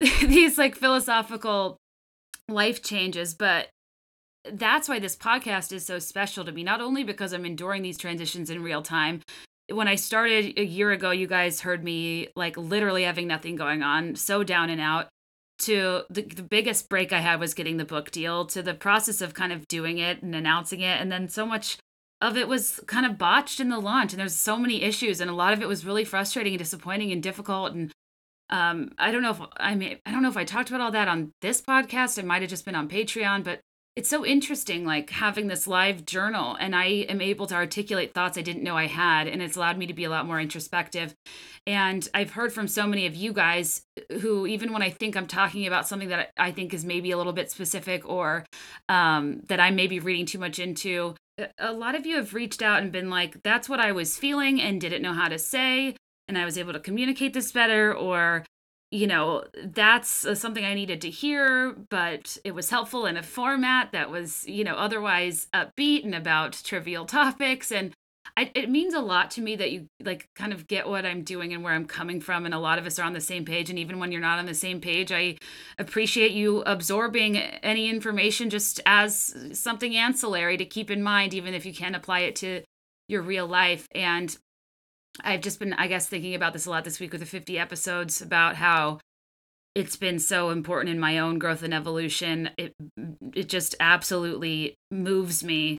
these 0.20 0.58
like 0.58 0.74
philosophical 0.74 1.78
life 2.48 2.82
changes, 2.82 3.34
but 3.34 3.68
that's 4.52 4.88
why 4.88 4.98
this 4.98 5.16
podcast 5.16 5.72
is 5.72 5.84
so 5.84 5.98
special 5.98 6.44
to 6.44 6.52
me. 6.52 6.62
Not 6.62 6.80
only 6.80 7.04
because 7.04 7.32
I'm 7.32 7.46
enduring 7.46 7.82
these 7.82 7.98
transitions 7.98 8.50
in 8.50 8.62
real 8.62 8.82
time. 8.82 9.22
When 9.68 9.88
I 9.88 9.96
started 9.96 10.56
a 10.58 10.64
year 10.64 10.92
ago, 10.92 11.10
you 11.10 11.26
guys 11.26 11.62
heard 11.62 11.82
me 11.82 12.28
like 12.36 12.56
literally 12.56 13.02
having 13.02 13.26
nothing 13.26 13.56
going 13.56 13.82
on, 13.82 14.14
so 14.14 14.44
down 14.44 14.70
and 14.70 14.80
out. 14.80 15.08
To 15.60 16.02
the, 16.10 16.20
the 16.20 16.42
biggest 16.42 16.90
break 16.90 17.12
I 17.12 17.20
had 17.20 17.40
was 17.40 17.54
getting 17.54 17.78
the 17.78 17.84
book 17.84 18.10
deal, 18.10 18.44
to 18.46 18.62
the 18.62 18.74
process 18.74 19.22
of 19.22 19.32
kind 19.32 19.52
of 19.52 19.66
doing 19.66 19.96
it 19.98 20.22
and 20.22 20.34
announcing 20.34 20.80
it. 20.80 21.00
And 21.00 21.10
then 21.10 21.28
so 21.30 21.46
much 21.46 21.78
of 22.20 22.36
it 22.36 22.46
was 22.46 22.80
kind 22.86 23.06
of 23.06 23.16
botched 23.16 23.58
in 23.58 23.70
the 23.70 23.78
launch. 23.78 24.12
And 24.12 24.20
there's 24.20 24.36
so 24.36 24.58
many 24.58 24.82
issues. 24.82 25.20
And 25.20 25.30
a 25.30 25.34
lot 25.34 25.54
of 25.54 25.62
it 25.62 25.68
was 25.68 25.86
really 25.86 26.04
frustrating 26.04 26.52
and 26.52 26.58
disappointing 26.58 27.10
and 27.10 27.22
difficult. 27.22 27.72
And 27.72 27.90
um 28.50 28.90
i 28.98 29.10
don't 29.10 29.22
know 29.22 29.30
if 29.30 29.40
i 29.56 29.74
mean 29.74 29.98
i 30.06 30.10
don't 30.10 30.22
know 30.22 30.28
if 30.28 30.36
i 30.36 30.44
talked 30.44 30.68
about 30.68 30.80
all 30.80 30.90
that 30.90 31.08
on 31.08 31.32
this 31.42 31.60
podcast. 31.60 32.18
It 32.18 32.24
might 32.24 32.42
have 32.42 32.50
just 32.50 32.64
been 32.64 32.74
on 32.74 32.88
patreon 32.88 33.44
but 33.44 33.60
it's 33.96 34.10
so 34.10 34.26
interesting 34.26 34.84
like 34.84 35.08
having 35.08 35.46
this 35.46 35.66
live 35.66 36.04
journal 36.04 36.54
and 36.60 36.76
i 36.76 36.84
am 36.84 37.20
able 37.20 37.46
to 37.46 37.54
articulate 37.54 38.12
thoughts 38.12 38.36
i 38.36 38.42
didn't 38.42 38.62
know 38.62 38.76
i 38.76 38.86
had 38.86 39.26
and 39.26 39.42
it's 39.42 39.56
allowed 39.56 39.78
me 39.78 39.86
to 39.86 39.94
be 39.94 40.04
a 40.04 40.10
lot 40.10 40.26
more 40.26 40.38
introspective. 40.38 41.14
And 41.66 42.06
i've 42.14 42.30
heard 42.30 42.52
from 42.52 42.68
so 42.68 42.86
many 42.86 43.06
of 43.06 43.16
you 43.16 43.32
guys 43.32 43.82
who 44.20 44.46
even 44.46 44.72
when 44.72 44.82
i 44.82 44.90
think 44.90 45.16
i'm 45.16 45.26
talking 45.26 45.66
about 45.66 45.88
something 45.88 46.10
that 46.10 46.30
i 46.36 46.52
think 46.52 46.74
is 46.74 46.84
maybe 46.84 47.10
a 47.10 47.16
little 47.16 47.32
bit 47.32 47.50
specific 47.50 48.08
or 48.08 48.44
um, 48.88 49.40
that 49.48 49.58
i 49.58 49.70
may 49.70 49.86
be 49.86 49.98
reading 49.98 50.26
too 50.26 50.38
much 50.38 50.58
into 50.58 51.14
a 51.58 51.72
lot 51.72 51.94
of 51.94 52.06
you 52.06 52.16
have 52.16 52.34
reached 52.34 52.62
out 52.62 52.82
and 52.82 52.92
been 52.92 53.10
like 53.10 53.42
that's 53.42 53.68
what 53.68 53.80
i 53.80 53.92
was 53.92 54.16
feeling 54.16 54.60
and 54.60 54.80
didn't 54.80 55.02
know 55.02 55.12
how 55.12 55.28
to 55.28 55.38
say 55.38 55.96
and 56.28 56.36
I 56.36 56.44
was 56.44 56.58
able 56.58 56.72
to 56.72 56.80
communicate 56.80 57.34
this 57.34 57.52
better, 57.52 57.94
or, 57.94 58.44
you 58.90 59.06
know, 59.06 59.44
that's 59.62 60.24
uh, 60.24 60.34
something 60.34 60.64
I 60.64 60.74
needed 60.74 61.00
to 61.02 61.10
hear, 61.10 61.76
but 61.90 62.36
it 62.44 62.54
was 62.54 62.70
helpful 62.70 63.06
in 63.06 63.16
a 63.16 63.22
format 63.22 63.92
that 63.92 64.10
was, 64.10 64.46
you 64.46 64.64
know, 64.64 64.74
otherwise 64.74 65.48
upbeat 65.54 66.04
and 66.04 66.14
about 66.14 66.60
trivial 66.64 67.04
topics. 67.06 67.70
And 67.70 67.92
I, 68.36 68.50
it 68.54 68.68
means 68.68 68.92
a 68.92 69.00
lot 69.00 69.30
to 69.32 69.40
me 69.40 69.56
that 69.56 69.72
you 69.72 69.86
like 70.02 70.28
kind 70.34 70.52
of 70.52 70.66
get 70.66 70.88
what 70.88 71.06
I'm 71.06 71.22
doing 71.22 71.54
and 71.54 71.62
where 71.62 71.72
I'm 71.72 71.86
coming 71.86 72.20
from. 72.20 72.44
And 72.44 72.54
a 72.54 72.58
lot 72.58 72.78
of 72.78 72.86
us 72.86 72.98
are 72.98 73.04
on 73.04 73.12
the 73.12 73.20
same 73.20 73.44
page. 73.44 73.70
And 73.70 73.78
even 73.78 73.98
when 73.98 74.12
you're 74.12 74.20
not 74.20 74.38
on 74.38 74.46
the 74.46 74.54
same 74.54 74.80
page, 74.80 75.10
I 75.12 75.36
appreciate 75.78 76.32
you 76.32 76.62
absorbing 76.62 77.36
any 77.38 77.88
information 77.88 78.50
just 78.50 78.80
as 78.84 79.34
something 79.52 79.96
ancillary 79.96 80.56
to 80.58 80.64
keep 80.64 80.90
in 80.90 81.02
mind, 81.02 81.34
even 81.34 81.54
if 81.54 81.64
you 81.64 81.72
can't 81.72 81.96
apply 81.96 82.20
it 82.20 82.36
to 82.36 82.62
your 83.08 83.22
real 83.22 83.46
life. 83.46 83.86
And 83.94 84.36
I've 85.22 85.40
just 85.40 85.58
been, 85.58 85.72
I 85.74 85.86
guess, 85.86 86.06
thinking 86.06 86.34
about 86.34 86.52
this 86.52 86.66
a 86.66 86.70
lot 86.70 86.84
this 86.84 87.00
week 87.00 87.12
with 87.12 87.20
the 87.20 87.26
50 87.26 87.58
episodes 87.58 88.20
about 88.20 88.56
how 88.56 89.00
it's 89.74 89.96
been 89.96 90.18
so 90.18 90.50
important 90.50 90.90
in 90.90 90.98
my 90.98 91.18
own 91.18 91.38
growth 91.38 91.62
and 91.62 91.74
evolution. 91.74 92.50
It 92.56 92.72
it 93.34 93.48
just 93.48 93.74
absolutely 93.78 94.74
moves 94.90 95.44
me. 95.44 95.78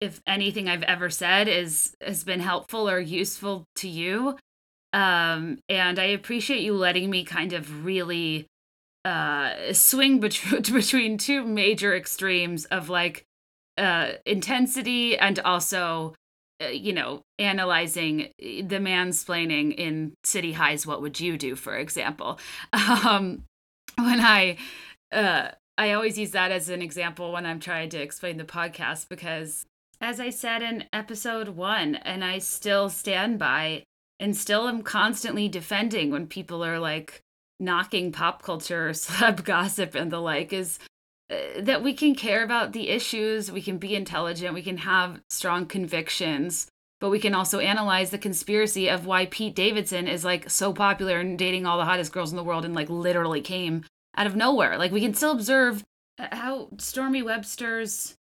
If 0.00 0.20
anything 0.26 0.68
I've 0.68 0.82
ever 0.84 1.10
said 1.10 1.46
is 1.46 1.94
has 2.00 2.24
been 2.24 2.40
helpful 2.40 2.88
or 2.88 2.98
useful 2.98 3.64
to 3.76 3.88
you, 3.88 4.38
um, 4.92 5.58
and 5.68 5.98
I 5.98 6.04
appreciate 6.04 6.62
you 6.62 6.74
letting 6.74 7.10
me 7.10 7.24
kind 7.24 7.52
of 7.52 7.84
really 7.84 8.46
uh, 9.04 9.72
swing 9.72 10.20
between 10.20 10.62
between 10.72 11.18
two 11.18 11.44
major 11.44 11.94
extremes 11.94 12.64
of 12.66 12.88
like 12.88 13.24
uh, 13.76 14.12
intensity 14.24 15.18
and 15.18 15.38
also 15.40 16.14
you 16.70 16.92
know, 16.92 17.22
analyzing 17.38 18.22
uh, 18.22 18.26
the 18.38 18.78
mansplaining 18.78 19.74
in 19.74 20.14
City 20.24 20.52
Highs, 20.52 20.86
what 20.86 21.02
would 21.02 21.20
you 21.20 21.36
do, 21.36 21.56
for 21.56 21.76
example? 21.76 22.38
Um, 22.72 23.44
when 23.98 24.20
I, 24.20 24.56
uh, 25.12 25.48
I 25.76 25.92
always 25.92 26.18
use 26.18 26.30
that 26.32 26.50
as 26.50 26.68
an 26.68 26.82
example 26.82 27.32
when 27.32 27.46
I'm 27.46 27.60
trying 27.60 27.90
to 27.90 28.00
explain 28.00 28.36
the 28.36 28.44
podcast 28.44 29.08
because, 29.08 29.66
as 30.00 30.20
I 30.20 30.30
said 30.30 30.62
in 30.62 30.84
episode 30.92 31.48
one, 31.50 31.96
and 31.96 32.24
I 32.24 32.38
still 32.38 32.88
stand 32.88 33.38
by 33.38 33.84
and 34.20 34.36
still 34.36 34.68
am 34.68 34.82
constantly 34.82 35.48
defending 35.48 36.10
when 36.10 36.26
people 36.26 36.64
are 36.64 36.78
like 36.78 37.20
knocking 37.58 38.12
pop 38.12 38.42
culture, 38.42 38.90
celeb 38.92 39.44
gossip, 39.44 39.94
and 39.94 40.10
the 40.10 40.20
like, 40.20 40.52
is 40.52 40.78
uh, 40.82 40.86
that 41.58 41.82
we 41.82 41.94
can 41.94 42.14
care 42.14 42.42
about 42.42 42.72
the 42.72 42.88
issues, 42.88 43.50
we 43.50 43.62
can 43.62 43.78
be 43.78 43.94
intelligent, 43.94 44.54
we 44.54 44.62
can 44.62 44.78
have 44.78 45.20
strong 45.30 45.66
convictions, 45.66 46.66
but 47.00 47.10
we 47.10 47.18
can 47.18 47.34
also 47.34 47.58
analyze 47.58 48.10
the 48.10 48.18
conspiracy 48.18 48.88
of 48.88 49.06
why 49.06 49.26
Pete 49.26 49.54
Davidson 49.54 50.08
is 50.08 50.24
like 50.24 50.50
so 50.50 50.72
popular 50.72 51.20
and 51.20 51.38
dating 51.38 51.66
all 51.66 51.78
the 51.78 51.84
hottest 51.84 52.12
girls 52.12 52.30
in 52.30 52.36
the 52.36 52.44
world 52.44 52.64
and 52.64 52.74
like 52.74 52.90
literally 52.90 53.40
came 53.40 53.84
out 54.16 54.26
of 54.26 54.36
nowhere. 54.36 54.78
Like 54.78 54.92
we 54.92 55.00
can 55.00 55.14
still 55.14 55.32
observe 55.32 55.84
uh, 56.18 56.28
how 56.32 56.68
Stormi 56.76 57.24
Webster's 57.24 58.14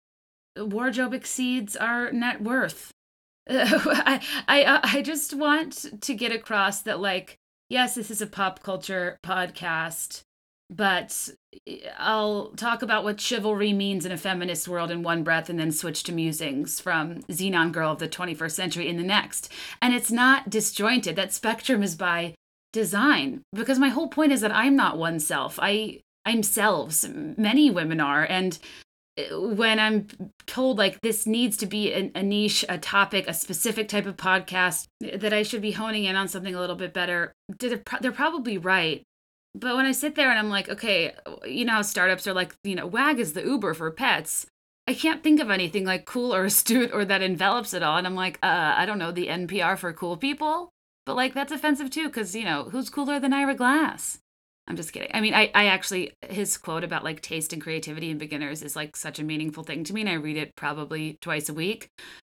wardrobe 0.58 1.14
exceeds 1.14 1.76
our 1.76 2.12
net 2.12 2.42
worth. 2.42 2.92
I, 3.50 4.22
I 4.48 4.64
uh, 4.64 4.80
I 4.84 5.02
just 5.02 5.34
want 5.34 6.02
to 6.02 6.14
get 6.14 6.32
across 6.32 6.82
that 6.82 7.00
like 7.00 7.38
yes, 7.70 7.96
this 7.96 8.12
is 8.12 8.22
a 8.22 8.28
pop 8.28 8.62
culture 8.64 9.18
podcast 9.24 10.24
but 10.72 11.30
eh, 11.68 11.80
I'll 11.98 12.52
talk 12.56 12.82
about 12.82 13.04
what 13.04 13.20
chivalry 13.20 13.74
means 13.74 14.06
in 14.06 14.12
a 14.12 14.18
feminist 14.18 14.68
world 14.68 14.90
in 14.90 15.04
one 15.04 15.24
breath 15.24 15.50
and 15.50 15.60
then 15.60 15.72
switch 15.72 16.04
to 16.04 16.14
musings 16.14 16.80
from 16.80 17.22
Zenon 17.24 17.72
Girl 17.72 17.92
of 17.92 18.00
the 18.00 18.08
21st 18.08 18.52
century 18.52 18.88
in 18.88 18.98
the 18.98 19.04
next. 19.04 19.52
And 19.82 19.94
it's 19.94 20.12
not 20.12 20.50
disjointed. 20.50 21.16
That 21.16 21.34
spectrum 21.34 21.84
is 21.84 21.96
by 21.96 22.36
design 22.72 23.42
because 23.54 23.80
my 23.80 23.90
whole 23.90 24.08
point 24.08 24.32
is 24.32 24.40
that 24.42 24.56
I'm 24.56 24.78
not 24.78 24.98
one 24.98 25.20
self. 25.20 25.60
I 25.62 26.00
I'm 26.26 26.42
selves. 26.42 27.08
Many 27.10 27.70
women 27.70 28.00
are 28.00 28.24
and 28.24 28.58
eh, 29.18 29.36
when 29.36 29.78
I'm 29.78 30.08
told 30.48 30.78
like 30.78 31.02
this 31.02 31.28
needs 31.28 31.58
to 31.58 31.66
be 31.66 31.92
a, 31.92 32.12
a 32.16 32.24
niche, 32.24 32.64
a 32.70 32.78
topic, 32.78 33.28
a 33.28 33.34
specific 33.34 33.90
type 33.90 34.06
of 34.06 34.16
podcast, 34.16 34.86
eh, 35.04 35.18
that 35.18 35.34
I 35.34 35.44
should 35.44 35.62
be 35.62 35.72
honing 35.72 36.06
in 36.06 36.16
on 36.16 36.30
something 36.30 36.56
a 36.56 36.60
little 36.62 36.78
bit 36.78 36.94
better, 36.94 37.34
they're, 37.60 37.82
they're 38.00 38.12
probably 38.14 38.58
right 38.58 39.04
but 39.54 39.76
when 39.76 39.86
I 39.86 39.92
sit 39.92 40.16
there 40.16 40.30
and 40.30 40.40
I'm 40.40 40.50
like, 40.50 40.70
okay, 40.70 41.14
you 41.46 41.66
know 41.66 41.74
how 41.74 41.82
startups 41.82 42.28
are 42.28 42.34
like, 42.34 42.56
you 42.64 42.76
know, 42.76 42.88
WAG 42.88 43.20
is 43.20 43.34
the 43.34 43.44
Uber 43.44 43.74
for 43.74 43.92
pets. 43.92 44.46
I 44.88 44.94
can't 44.94 45.24
think 45.24 45.40
of 45.40 45.50
anything 45.50 45.86
like 45.86 46.06
cool 46.06 46.34
or 46.34 46.46
astute 46.46 46.92
or 46.94 47.06
that 47.06 47.22
envelops 47.22 47.74
it 47.74 47.84
all. 47.84 47.98
And 47.98 48.08
I'm 48.08 48.16
like, 48.16 48.40
uh, 48.42 48.74
I 48.78 48.86
don't 48.86 48.98
know, 48.98 49.12
the 49.12 49.28
NPR 49.28 49.78
for 49.78 49.92
cool 49.94 50.18
people. 50.18 50.70
But 51.06 51.16
like, 51.16 51.34
that's 51.34 51.52
offensive 51.52 51.90
too, 51.90 52.08
because, 52.08 52.36
you 52.36 52.46
know, 52.46 52.66
who's 52.66 52.90
cooler 52.90 53.20
than 53.20 53.34
Ira 53.34 53.56
Glass? 53.56 54.20
I'm 54.68 54.76
just 54.76 54.94
kidding. 54.94 55.10
I 55.14 55.20
mean, 55.20 55.34
I, 55.34 55.52
I 55.54 55.66
actually, 55.66 56.14
his 56.30 56.58
quote 56.58 56.84
about 56.84 57.04
like 57.04 57.22
taste 57.22 57.52
and 57.52 57.62
creativity 57.62 58.10
in 58.10 58.18
beginners 58.18 58.62
is 58.62 58.76
like 58.76 58.96
such 58.96 59.20
a 59.20 59.24
meaningful 59.24 59.64
thing 59.64 59.84
to 59.86 59.94
me. 59.94 60.02
And 60.02 60.10
I 60.10 60.14
read 60.14 60.38
it 60.38 60.56
probably 60.56 61.18
twice 61.20 61.50
a 61.50 61.54
week. 61.54 61.90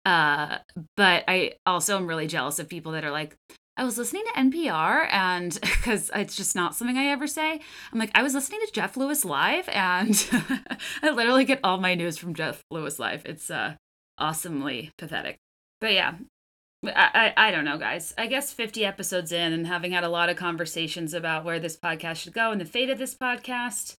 Uh, 0.05 0.59
but 0.97 1.25
I 1.29 1.55
also 1.65 1.97
am 1.97 2.07
really 2.07 2.27
jealous 2.27 2.59
of 2.59 2.69
people 2.69 2.93
that 2.93 3.05
are 3.05 3.11
like, 3.11 3.37
I 3.77 3.85
was 3.85 3.99
listening 3.99 4.25
to 4.27 4.41
NPR 4.41 5.09
and 5.13 5.59
because 5.61 6.11
it's 6.15 6.37
just 6.37 6.57
not 6.57 6.75
something 6.75 6.97
I 6.97 7.07
ever 7.07 7.27
say. 7.27 7.61
I'm 7.93 7.99
like, 7.99 8.11
I 8.15 8.23
was 8.23 8.35
listening 8.35 8.61
to 8.65 8.73
Jeff 8.73 8.97
Lewis 8.97 9.25
live 9.25 9.69
and 9.69 10.29
I 11.03 11.11
literally 11.11 11.45
get 11.45 11.61
all 11.63 11.79
my 11.79 11.95
news 11.95 12.17
from 12.17 12.35
Jeff 12.35 12.63
Lewis 12.71 12.99
live. 12.99 13.23
It's 13.27 13.51
uh, 13.51 13.75
awesomely 14.19 14.93
pathetic. 14.97 15.37
But 15.81 15.93
yeah, 15.93 16.15
I, 16.85 17.33
I, 17.37 17.49
I 17.49 17.51
don't 17.51 17.65
know, 17.65 17.79
guys. 17.79 18.15
I 18.17 18.27
guess 18.27 18.53
50 18.53 18.85
episodes 18.85 19.33
in 19.33 19.53
and 19.53 19.67
having 19.67 19.93
had 19.93 20.05
a 20.05 20.09
lot 20.09 20.31
of 20.31 20.37
conversations 20.37 21.13
about 21.13 21.45
where 21.45 21.59
this 21.59 21.77
podcast 21.77 22.17
should 22.17 22.33
go 22.33 22.51
and 22.51 22.61
the 22.61 22.65
fate 22.65 22.91
of 22.91 22.99
this 22.99 23.15
podcast, 23.15 23.95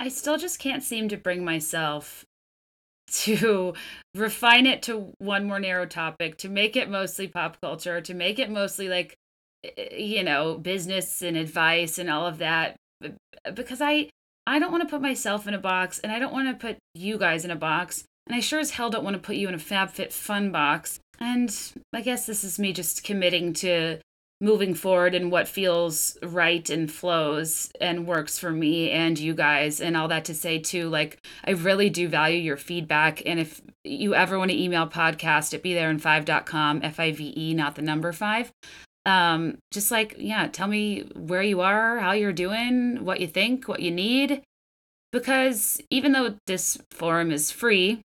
I 0.00 0.08
still 0.08 0.38
just 0.38 0.58
can't 0.58 0.82
seem 0.82 1.08
to 1.08 1.16
bring 1.16 1.44
myself 1.44 2.24
to 3.12 3.74
refine 4.14 4.66
it 4.66 4.82
to 4.82 5.12
one 5.18 5.44
more 5.44 5.60
narrow 5.60 5.86
topic, 5.86 6.36
to 6.38 6.48
make 6.48 6.76
it 6.76 6.90
mostly 6.90 7.28
pop 7.28 7.60
culture, 7.60 8.00
to 8.00 8.14
make 8.14 8.38
it 8.38 8.50
mostly 8.50 8.88
like, 8.88 9.16
eh, 9.64 9.70
eh, 9.76 9.96
you 9.96 10.22
know, 10.22 10.58
business 10.58 11.22
and 11.22 11.36
advice 11.36 11.98
and 11.98 12.10
all 12.10 12.26
of 12.26 12.38
that. 12.38 12.76
Because 13.54 13.80
I, 13.80 14.08
I 14.46 14.58
don't 14.58 14.72
want 14.72 14.82
to 14.82 14.88
put 14.88 15.02
myself 15.02 15.46
in 15.46 15.54
a 15.54 15.58
box 15.58 15.98
and 15.98 16.12
I 16.12 16.18
don't 16.18 16.32
want 16.32 16.48
to 16.48 16.66
put 16.66 16.78
you 16.94 17.18
guys 17.18 17.44
in 17.44 17.50
a 17.50 17.56
box. 17.56 18.04
And 18.26 18.34
I 18.34 18.40
sure 18.40 18.60
as 18.60 18.70
hell 18.70 18.90
don't 18.90 19.04
want 19.04 19.14
to 19.14 19.22
put 19.22 19.36
you 19.36 19.48
in 19.48 19.54
a 19.54 19.58
FabFitFun 19.58 20.50
box. 20.50 20.98
And 21.20 21.54
I 21.92 22.00
guess 22.00 22.26
this 22.26 22.42
is 22.42 22.58
me 22.58 22.72
just 22.72 23.04
committing 23.04 23.52
to 23.54 23.98
moving 24.40 24.74
forward 24.74 25.14
and 25.14 25.30
what 25.30 25.46
feels 25.46 26.18
right 26.22 26.68
and 26.68 26.90
flows 26.90 27.70
and 27.80 28.06
works 28.06 28.38
for 28.38 28.50
me 28.50 28.90
and 28.90 29.18
you 29.18 29.32
guys 29.32 29.80
and 29.80 29.96
all 29.96 30.08
that 30.08 30.24
to 30.24 30.34
say 30.34 30.58
too 30.58 30.88
like 30.88 31.24
i 31.46 31.50
really 31.50 31.88
do 31.88 32.08
value 32.08 32.38
your 32.38 32.56
feedback. 32.56 33.22
And 33.24 33.38
if 33.38 33.62
you 33.84 34.14
ever 34.14 34.38
want 34.38 34.50
to 34.50 34.60
email 34.60 34.86
podcast 34.86 35.54
at 35.54 35.62
be 35.62 35.72
there 35.72 35.90
in 35.90 36.00
5.com 36.00 36.80
f-i-v-e 36.82 37.54
not 37.54 37.76
the 37.76 37.82
number 37.82 38.12
five 38.12 38.52
um 39.06 39.58
just 39.70 39.90
like 39.90 40.14
yeah 40.18 40.48
tell 40.48 40.66
me 40.66 41.02
where 41.14 41.42
you 41.42 41.60
are 41.60 41.98
how 41.98 42.12
you're 42.12 42.32
doing 42.32 43.04
what 43.04 43.20
you 43.20 43.26
think 43.26 43.68
what 43.68 43.80
you 43.80 43.90
need. 43.90 44.42
Because 45.12 45.80
even 45.90 46.10
though 46.10 46.34
this 46.46 46.76
forum 46.90 47.30
is 47.30 47.52
free 47.52 48.00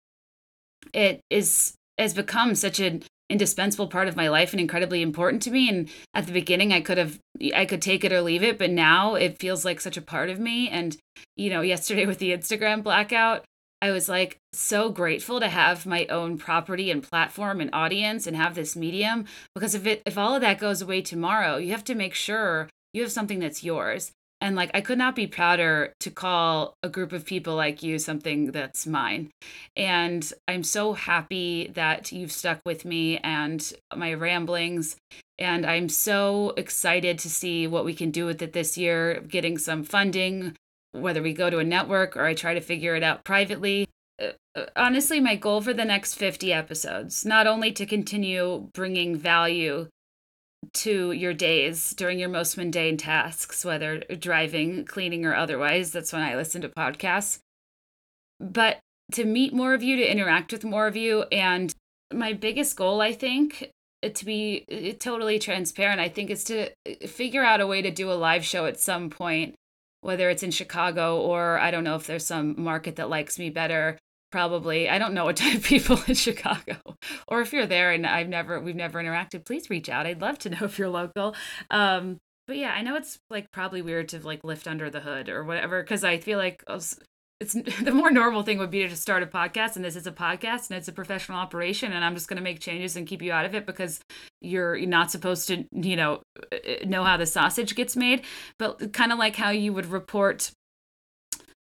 it 0.94 1.20
is 1.28 1.74
has 1.98 2.14
become 2.14 2.54
such 2.54 2.80
an 2.80 3.02
indispensable 3.34 3.88
part 3.88 4.06
of 4.06 4.14
my 4.14 4.28
life 4.28 4.52
and 4.52 4.60
incredibly 4.60 5.02
important 5.02 5.42
to 5.42 5.50
me 5.50 5.68
and 5.68 5.88
at 6.14 6.24
the 6.24 6.32
beginning 6.32 6.72
I 6.72 6.80
could 6.80 6.98
have 6.98 7.18
I 7.52 7.64
could 7.64 7.82
take 7.82 8.04
it 8.04 8.12
or 8.12 8.22
leave 8.22 8.44
it 8.44 8.58
but 8.58 8.70
now 8.70 9.16
it 9.16 9.40
feels 9.40 9.64
like 9.64 9.80
such 9.80 9.96
a 9.96 10.02
part 10.02 10.30
of 10.30 10.38
me 10.38 10.68
and 10.68 10.96
you 11.36 11.50
know 11.50 11.60
yesterday 11.74 12.06
with 12.06 12.18
the 12.18 12.30
Instagram 12.30 12.84
blackout 12.84 13.44
I 13.82 13.90
was 13.90 14.08
like 14.08 14.38
so 14.52 14.88
grateful 14.88 15.40
to 15.40 15.48
have 15.48 15.84
my 15.84 16.06
own 16.06 16.38
property 16.38 16.92
and 16.92 17.02
platform 17.02 17.60
and 17.60 17.70
audience 17.72 18.28
and 18.28 18.36
have 18.36 18.54
this 18.54 18.76
medium 18.76 19.24
because 19.52 19.74
if 19.74 19.84
it 19.84 20.00
if 20.06 20.16
all 20.16 20.36
of 20.36 20.40
that 20.42 20.60
goes 20.60 20.80
away 20.80 21.02
tomorrow 21.02 21.56
you 21.56 21.72
have 21.72 21.84
to 21.84 21.96
make 21.96 22.14
sure 22.14 22.68
you 22.92 23.02
have 23.02 23.10
something 23.10 23.40
that's 23.40 23.64
yours 23.64 24.12
and 24.44 24.56
like, 24.56 24.70
I 24.74 24.82
could 24.82 24.98
not 24.98 25.16
be 25.16 25.26
prouder 25.26 25.94
to 26.00 26.10
call 26.10 26.76
a 26.82 26.90
group 26.90 27.14
of 27.14 27.24
people 27.24 27.54
like 27.56 27.82
you 27.82 27.98
something 27.98 28.52
that's 28.52 28.86
mine. 28.86 29.30
And 29.74 30.30
I'm 30.46 30.62
so 30.62 30.92
happy 30.92 31.70
that 31.72 32.12
you've 32.12 32.30
stuck 32.30 32.60
with 32.66 32.84
me 32.84 33.16
and 33.18 33.72
my 33.96 34.12
ramblings. 34.12 34.96
And 35.38 35.64
I'm 35.64 35.88
so 35.88 36.52
excited 36.58 37.18
to 37.20 37.30
see 37.30 37.66
what 37.66 37.86
we 37.86 37.94
can 37.94 38.10
do 38.10 38.26
with 38.26 38.42
it 38.42 38.52
this 38.52 38.76
year, 38.76 39.22
getting 39.26 39.56
some 39.56 39.82
funding, 39.82 40.54
whether 40.92 41.22
we 41.22 41.32
go 41.32 41.48
to 41.48 41.58
a 41.58 41.64
network 41.64 42.14
or 42.14 42.26
I 42.26 42.34
try 42.34 42.52
to 42.52 42.60
figure 42.60 42.94
it 42.94 43.02
out 43.02 43.24
privately 43.24 43.88
uh, 44.22 44.28
uh, 44.54 44.66
honestly 44.76 45.18
my 45.18 45.34
goal 45.34 45.60
for 45.60 45.72
the 45.74 45.84
next 45.84 46.14
50 46.14 46.52
episodes 46.52 47.24
not 47.24 47.48
only 47.48 47.72
to 47.72 47.84
continue 47.84 48.68
bringing 48.72 49.16
value 49.16 49.88
to 50.72 51.12
your 51.12 51.34
days 51.34 51.90
during 51.90 52.18
your 52.18 52.28
most 52.28 52.56
mundane 52.56 52.96
tasks, 52.96 53.64
whether 53.64 53.98
driving, 54.18 54.84
cleaning, 54.84 55.24
or 55.24 55.34
otherwise. 55.34 55.92
That's 55.92 56.12
when 56.12 56.22
I 56.22 56.36
listen 56.36 56.62
to 56.62 56.68
podcasts. 56.68 57.38
But 58.40 58.78
to 59.12 59.24
meet 59.24 59.52
more 59.52 59.74
of 59.74 59.82
you, 59.82 59.96
to 59.96 60.10
interact 60.10 60.52
with 60.52 60.64
more 60.64 60.86
of 60.86 60.96
you. 60.96 61.22
And 61.30 61.74
my 62.12 62.32
biggest 62.32 62.76
goal, 62.76 63.00
I 63.00 63.12
think, 63.12 63.70
uh, 64.02 64.08
to 64.08 64.24
be 64.24 64.64
uh, 64.70 64.96
totally 64.98 65.38
transparent, 65.38 66.00
I 66.00 66.08
think 66.08 66.30
is 66.30 66.44
to 66.44 66.68
uh, 66.68 67.06
figure 67.06 67.44
out 67.44 67.60
a 67.60 67.66
way 67.66 67.82
to 67.82 67.90
do 67.90 68.10
a 68.10 68.14
live 68.14 68.44
show 68.44 68.66
at 68.66 68.80
some 68.80 69.10
point, 69.10 69.54
whether 70.00 70.30
it's 70.30 70.42
in 70.42 70.50
Chicago 70.50 71.20
or 71.20 71.58
I 71.58 71.70
don't 71.70 71.84
know 71.84 71.96
if 71.96 72.06
there's 72.06 72.26
some 72.26 72.54
market 72.60 72.96
that 72.96 73.08
likes 73.08 73.38
me 73.38 73.50
better 73.50 73.98
probably 74.34 74.88
i 74.88 74.98
don't 74.98 75.14
know 75.14 75.26
what 75.26 75.36
type 75.36 75.54
of 75.54 75.62
people 75.62 75.96
in 76.08 76.14
chicago. 76.14 76.76
Or 77.28 77.40
if 77.40 77.52
you're 77.52 77.66
there 77.66 77.92
and 77.92 78.04
i've 78.04 78.28
never 78.28 78.58
we've 78.58 78.74
never 78.74 79.00
interacted 79.00 79.46
please 79.46 79.70
reach 79.70 79.88
out. 79.88 80.06
I'd 80.06 80.20
love 80.20 80.40
to 80.40 80.50
know 80.50 80.58
if 80.62 80.76
you're 80.76 80.88
local. 80.88 81.36
Um 81.70 82.18
but 82.48 82.56
yeah 82.56 82.72
i 82.72 82.82
know 82.82 82.96
it's 82.96 83.20
like 83.30 83.52
probably 83.52 83.80
weird 83.80 84.08
to 84.08 84.18
like 84.18 84.42
lift 84.42 84.66
under 84.66 84.90
the 84.90 84.98
hood 84.98 85.28
or 85.28 85.44
whatever 85.44 85.82
because 85.82 86.02
i 86.02 86.18
feel 86.18 86.36
like 86.36 86.64
it's 87.40 87.52
the 87.82 87.92
more 87.92 88.10
normal 88.10 88.42
thing 88.42 88.58
would 88.58 88.72
be 88.72 88.80
to 88.80 88.88
just 88.88 89.02
start 89.02 89.22
a 89.22 89.26
podcast 89.26 89.76
and 89.76 89.84
this 89.84 89.94
is 89.94 90.06
a 90.06 90.12
podcast 90.12 90.68
and 90.68 90.78
it's 90.78 90.88
a 90.88 90.92
professional 90.92 91.38
operation 91.38 91.92
and 91.92 92.04
i'm 92.04 92.14
just 92.14 92.28
going 92.28 92.36
to 92.36 92.42
make 92.42 92.58
changes 92.58 92.96
and 92.96 93.06
keep 93.06 93.22
you 93.22 93.30
out 93.30 93.46
of 93.46 93.54
it 93.54 93.64
because 93.64 94.00
you're 94.40 94.76
not 94.84 95.12
supposed 95.12 95.46
to 95.46 95.64
you 95.72 95.96
know 95.96 96.20
know 96.84 97.04
how 97.04 97.16
the 97.16 97.26
sausage 97.26 97.74
gets 97.74 97.96
made. 97.96 98.22
But 98.58 98.92
kind 98.92 99.12
of 99.12 99.18
like 99.18 99.36
how 99.36 99.50
you 99.50 99.72
would 99.72 99.86
report 99.86 100.52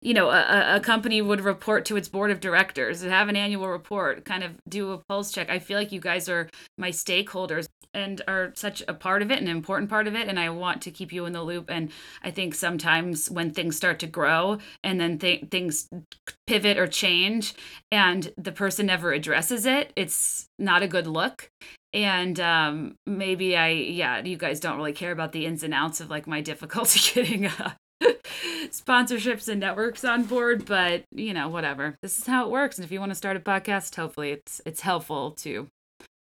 you 0.06 0.14
know 0.14 0.30
a, 0.30 0.76
a 0.76 0.80
company 0.80 1.20
would 1.20 1.42
report 1.42 1.84
to 1.86 1.98
its 1.98 2.08
board 2.08 2.30
of 2.30 2.40
directors 2.40 3.02
have 3.02 3.28
an 3.28 3.36
annual 3.36 3.68
report 3.68 4.24
kind 4.24 4.44
of 4.44 4.52
do 4.70 4.92
a 4.92 5.00
pulse 5.10 5.32
check. 5.32 5.50
I 5.50 5.58
feel 5.58 5.80
like 5.80 5.92
you 5.92 6.00
guys 6.00 6.30
are 6.30 6.48
my 6.78 6.92
stakeholders 6.92 7.68
and 7.94 8.22
are 8.28 8.52
such 8.56 8.84
a 8.88 8.94
part 8.94 9.24
of 9.24 9.32
it 9.32 9.40
an 9.40 9.48
important 9.48 9.90
part 9.90 10.06
of 10.08 10.16
it 10.16 10.28
and 10.28 10.40
i 10.40 10.50
want 10.50 10.82
to 10.84 10.92
keep 10.92 11.12
you 11.12 11.26
in 11.26 11.34
the 11.34 11.42
loop. 11.42 11.66
And 11.70 11.92
i 12.24 12.30
think 12.30 12.54
sometimes 12.54 13.32
when 13.32 13.52
things 13.52 13.76
start 13.76 13.98
to 14.00 14.08
grow 14.08 14.60
and 14.84 15.00
then 15.00 15.18
th- 15.18 15.46
things 15.50 15.90
pivot 16.46 16.78
or 16.78 16.86
change 16.86 17.56
and 17.92 18.32
the 18.38 18.52
person 18.52 18.86
never 18.86 19.12
addresses 19.12 19.66
it 19.66 19.92
it's 19.96 20.46
not 20.60 20.84
a 20.84 20.88
good 20.88 21.08
look. 21.08 21.50
And 21.94 22.40
um, 22.40 22.96
maybe 23.08 23.58
i 23.58 23.70
yeah 23.70 24.24
you 24.24 24.38
guys 24.38 24.60
don't 24.60 24.78
really 24.78 24.94
care 24.94 25.12
about 25.12 25.32
the 25.32 25.48
ins 25.48 25.64
and 25.64 25.74
outs 25.74 26.00
of 26.00 26.12
like 26.12 26.28
my 26.28 26.42
difficulty 26.52 27.00
getting 27.14 27.48
uh, 27.48 27.72
sponsorships 28.02 29.48
and 29.48 29.60
networks 29.60 30.04
on 30.04 30.24
board, 30.24 30.66
but 30.66 31.04
you 31.12 31.34
know, 31.34 31.48
whatever. 31.48 31.98
This 32.02 32.18
is 32.20 32.28
how 32.28 32.46
it 32.46 32.52
works. 32.52 32.78
And 32.78 32.86
if 32.86 32.92
you 32.92 33.00
want 33.00 33.12
to 33.12 33.16
start 33.16 33.38
a 33.38 33.40
podcast, 33.40 33.96
hopefully 33.96 34.32
it's 34.32 34.62
it's 34.66 34.82
helpful 34.82 35.32
to 35.32 35.68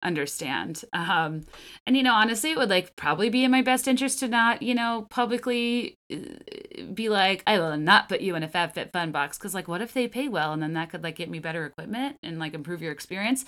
understand. 0.03 0.85
Um 0.93 1.43
and 1.87 1.97
you 1.97 2.03
know, 2.03 2.15
honestly, 2.15 2.51
it 2.51 2.59
would 2.59 2.71
like 2.71 2.97
probably 2.97 3.31
be 3.31 3.45
in 3.45 3.53
my 3.53 3.63
best 3.63 3.87
interest 3.87 4.19
to 4.21 4.29
not, 4.29 4.61
you 4.63 4.75
know, 4.75 5.07
publicly 5.11 5.97
uh, 6.13 6.17
be 6.93 7.09
like, 7.09 7.45
I 7.47 7.59
will 7.61 7.77
not 7.77 8.09
put 8.09 8.21
you 8.21 8.35
in 8.35 8.43
a 8.43 8.49
FabFitFun 8.49 9.13
box 9.13 9.39
cuz 9.39 9.55
like 9.55 9.69
what 9.69 9.81
if 9.81 9.93
they 9.93 10.09
pay 10.09 10.29
well 10.29 10.53
and 10.53 10.63
then 10.63 10.73
that 10.73 10.91
could 10.91 11.05
like 11.05 11.17
get 11.17 11.31
me 11.31 11.39
better 11.39 11.65
equipment 11.65 12.17
and 12.23 12.41
like 12.41 12.55
improve 12.55 12.83
your 12.83 12.93
experience. 12.93 13.45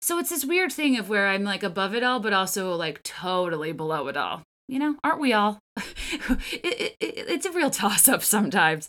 So 0.00 0.18
it's 0.18 0.30
this 0.30 0.44
weird 0.44 0.72
thing 0.72 0.98
of 0.98 1.08
where 1.08 1.28
I'm 1.28 1.44
like 1.44 1.62
above 1.62 1.94
it 1.94 2.02
all 2.02 2.18
but 2.18 2.32
also 2.32 2.74
like 2.74 3.04
totally 3.04 3.70
below 3.72 4.08
it 4.08 4.16
all. 4.16 4.42
You 4.72 4.78
know, 4.78 4.96
aren't 5.04 5.20
we 5.20 5.34
all? 5.34 5.58
it, 5.76 6.96
it, 6.98 6.98
it's 6.98 7.44
a 7.44 7.52
real 7.52 7.68
toss 7.68 8.08
up 8.08 8.22
sometimes. 8.22 8.88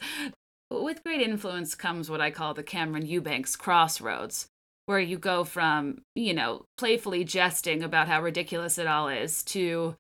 With 0.72 1.04
great 1.04 1.20
influence 1.20 1.76
comes 1.76 2.10
what 2.10 2.22
I 2.22 2.32
call 2.32 2.54
the 2.54 2.64
Cameran 2.64 3.06
Eubanks 3.06 3.58
crossroads, 3.58 4.48
where 4.86 5.02
you 5.02 5.18
go 5.18 5.44
from, 5.44 6.04
you 6.16 6.34
know, 6.34 6.64
playfully 6.78 7.26
jesting 7.26 7.84
about 7.84 8.08
how 8.08 8.22
ridiculous 8.22 8.78
it 8.78 8.88
all 8.88 9.10
is 9.10 9.44
to 9.44 9.96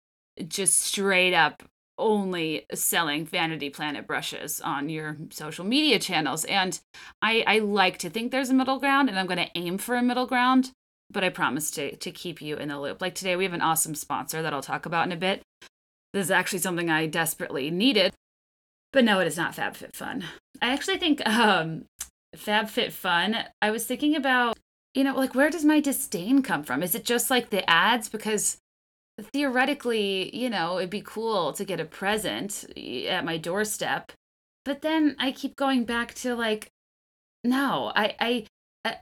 just 0.47 0.79
straight 0.79 1.33
up 1.33 1.63
only 1.97 2.65
selling 2.73 3.25
Vanity 3.25 3.69
Planet 3.69 4.07
brushes 4.07 4.61
on 4.61 4.87
your 4.87 5.17
social 5.31 5.65
media 5.65 5.99
channels. 5.99 6.45
And 6.45 6.79
I, 7.21 7.43
I 7.45 7.59
like 7.59 7.97
to 7.99 8.09
think 8.09 8.31
there's 8.31 8.49
a 8.49 8.53
middle 8.53 8.79
ground, 8.79 9.09
and 9.09 9.19
I'm 9.19 9.27
going 9.27 9.37
to 9.37 9.51
aim 9.53 9.77
for 9.77 9.97
a 9.97 10.01
middle 10.01 10.27
ground, 10.27 10.71
but 11.11 11.25
I 11.25 11.29
promise 11.29 11.69
to, 11.71 11.93
to 11.97 12.09
keep 12.09 12.41
you 12.41 12.55
in 12.55 12.69
the 12.69 12.79
loop. 12.79 13.01
Like 13.01 13.15
today, 13.15 13.35
we 13.35 13.43
have 13.43 13.51
an 13.51 13.61
awesome 13.61 13.95
sponsor 13.95 14.41
that 14.41 14.53
I'll 14.53 14.61
talk 14.61 14.85
about 14.85 15.07
in 15.07 15.11
a 15.11 15.17
bit. 15.17 15.43
This 16.13 16.25
is 16.25 16.31
actually 16.31 16.59
something 16.59 16.89
I 16.89 17.07
desperately 17.07 17.71
needed. 17.71 18.13
But 18.91 19.03
no, 19.03 19.19
it 19.19 19.27
is 19.27 19.37
not 19.37 19.55
FabFitFun. 19.55 20.23
I 20.61 20.71
actually 20.71 20.99
think 20.99 21.27
um, 21.27 21.85
FabFitFun, 22.35 23.45
I 23.61 23.71
was 23.71 23.85
thinking 23.85 24.15
about, 24.15 24.57
you 24.93 25.03
know, 25.03 25.15
like 25.15 25.33
where 25.33 25.49
does 25.49 25.65
my 25.65 25.79
disdain 25.79 26.43
come 26.43 26.63
from? 26.63 26.83
Is 26.83 26.93
it 26.93 27.03
just 27.03 27.31
like 27.31 27.49
the 27.49 27.67
ads? 27.67 28.07
Because 28.07 28.57
theoretically, 29.19 30.35
you 30.35 30.49
know, 30.49 30.77
it'd 30.77 30.91
be 30.91 31.01
cool 31.01 31.53
to 31.53 31.65
get 31.65 31.79
a 31.79 31.85
present 31.85 32.65
at 33.07 33.25
my 33.25 33.37
doorstep. 33.37 34.11
But 34.63 34.81
then 34.81 35.15
I 35.19 35.31
keep 35.31 35.55
going 35.55 35.83
back 35.83 36.13
to 36.15 36.35
like, 36.35 36.69
no, 37.43 37.91
I, 37.95 38.15
I, 38.19 38.45
I, 38.85 38.95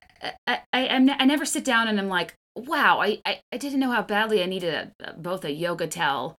I, 0.47 0.59
I, 0.71 1.15
I 1.19 1.25
never 1.25 1.45
sit 1.45 1.65
down 1.65 1.89
and 1.89 1.99
I'm 1.99 2.09
like, 2.09 2.33
wow, 2.55 2.99
I, 3.01 3.19
I, 3.25 3.41
I 3.51 3.57
didn't 3.57 3.79
know 3.79 3.91
how 3.91 4.01
badly 4.01 4.41
I 4.41 4.45
needed 4.45 4.93
a, 5.03 5.13
both 5.13 5.43
a 5.43 5.51
yoga 5.51 5.87
towel 5.87 6.37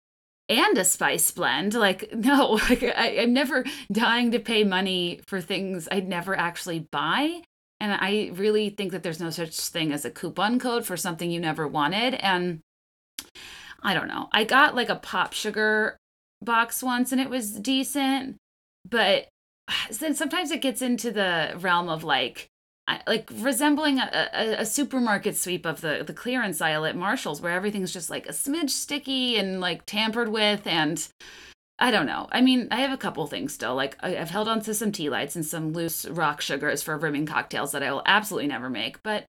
and 0.51 0.77
a 0.77 0.83
spice 0.83 1.31
blend. 1.31 1.73
Like, 1.73 2.11
no, 2.13 2.59
like, 2.69 2.83
I, 2.83 3.19
I'm 3.19 3.33
never 3.33 3.63
dying 3.91 4.31
to 4.31 4.39
pay 4.39 4.63
money 4.63 5.21
for 5.25 5.41
things 5.41 5.87
I'd 5.91 6.07
never 6.07 6.37
actually 6.37 6.79
buy. 6.91 7.41
And 7.79 7.93
I 7.93 8.31
really 8.33 8.69
think 8.69 8.91
that 8.91 9.01
there's 9.01 9.19
no 9.19 9.31
such 9.31 9.57
thing 9.59 9.91
as 9.91 10.05
a 10.05 10.11
coupon 10.11 10.59
code 10.59 10.85
for 10.85 10.95
something 10.95 11.31
you 11.31 11.39
never 11.39 11.67
wanted. 11.67 12.13
And 12.15 12.59
I 13.81 13.95
don't 13.95 14.07
know. 14.07 14.27
I 14.31 14.43
got 14.43 14.75
like 14.75 14.89
a 14.89 14.95
pop 14.95 15.33
sugar 15.33 15.97
box 16.43 16.83
once 16.83 17.11
and 17.11 17.19
it 17.19 17.29
was 17.29 17.51
decent, 17.51 18.37
but 18.87 19.29
then 19.99 20.13
sometimes 20.13 20.51
it 20.51 20.61
gets 20.61 20.81
into 20.81 21.11
the 21.11 21.53
realm 21.57 21.89
of 21.89 22.03
like 22.03 22.50
like 23.07 23.29
resembling 23.33 23.99
a, 23.99 24.29
a, 24.33 24.61
a, 24.61 24.65
supermarket 24.65 25.35
sweep 25.37 25.65
of 25.65 25.81
the 25.81 26.03
the 26.05 26.13
clearance 26.13 26.61
aisle 26.61 26.85
at 26.85 26.95
Marshalls, 26.95 27.41
where 27.41 27.53
everything's 27.53 27.93
just 27.93 28.09
like 28.09 28.27
a 28.27 28.31
smidge 28.31 28.71
sticky 28.71 29.37
and 29.37 29.59
like 29.59 29.85
tampered 29.85 30.29
with, 30.29 30.65
and 30.65 31.07
I 31.79 31.91
don't 31.91 32.05
know. 32.05 32.27
I 32.31 32.41
mean, 32.41 32.67
I 32.71 32.81
have 32.81 32.91
a 32.91 32.97
couple 32.97 33.25
things 33.27 33.53
still. 33.53 33.75
Like 33.75 33.97
I've 34.01 34.29
held 34.29 34.47
on 34.47 34.61
to 34.61 34.73
some 34.73 34.91
tea 34.91 35.09
lights 35.09 35.35
and 35.35 35.45
some 35.45 35.73
loose 35.73 36.05
rock 36.05 36.41
sugars 36.41 36.81
for 36.81 36.97
rimming 36.97 37.25
cocktails 37.25 37.71
that 37.71 37.83
I 37.83 37.91
will 37.91 38.03
absolutely 38.05 38.47
never 38.47 38.69
make, 38.69 39.01
but 39.03 39.25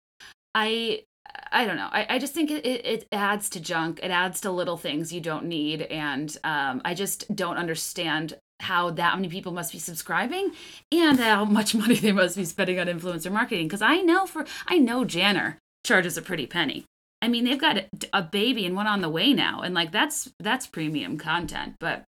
I. 0.54 1.04
I 1.50 1.64
don't 1.64 1.76
know. 1.76 1.88
I, 1.90 2.06
I 2.10 2.18
just 2.18 2.34
think 2.34 2.50
it, 2.50 2.66
it, 2.66 2.84
it 2.84 3.08
adds 3.12 3.48
to 3.50 3.60
junk. 3.60 4.00
It 4.02 4.10
adds 4.10 4.40
to 4.42 4.50
little 4.50 4.76
things 4.76 5.12
you 5.12 5.20
don't 5.20 5.46
need. 5.46 5.82
And 5.82 6.36
um, 6.44 6.82
I 6.84 6.94
just 6.94 7.34
don't 7.34 7.56
understand 7.56 8.34
how 8.62 8.90
that 8.90 9.16
many 9.16 9.28
people 9.28 9.52
must 9.52 9.72
be 9.72 9.78
subscribing 9.78 10.52
and 10.90 11.18
how 11.18 11.44
much 11.44 11.74
money 11.82 11.96
they 11.96 12.12
must 12.12 12.36
be 12.36 12.44
spending 12.44 12.78
on 12.78 12.86
influencer 12.86 13.32
marketing. 13.32 13.66
Because 13.66 13.82
i 13.82 14.00
know 14.00 14.26
for 14.26 14.46
i 14.66 14.78
know 14.78 15.04
janner 15.04 15.58
charges 15.84 16.16
a 16.16 16.22
pretty 16.22 16.46
penny. 16.46 16.84
I 17.20 17.28
mean 17.28 17.44
they've 17.44 17.60
got 17.60 17.84
a, 18.12 18.22
baby 18.22 18.66
and 18.66 18.74
one 18.74 18.86
on 18.86 19.00
the 19.00 19.08
way 19.08 19.32
now 19.32 19.60
and 19.60 19.74
like 19.74 19.92
that's 19.92 20.32
that's 20.40 20.66
premium 20.66 21.18
content 21.18 21.74
but 21.78 22.04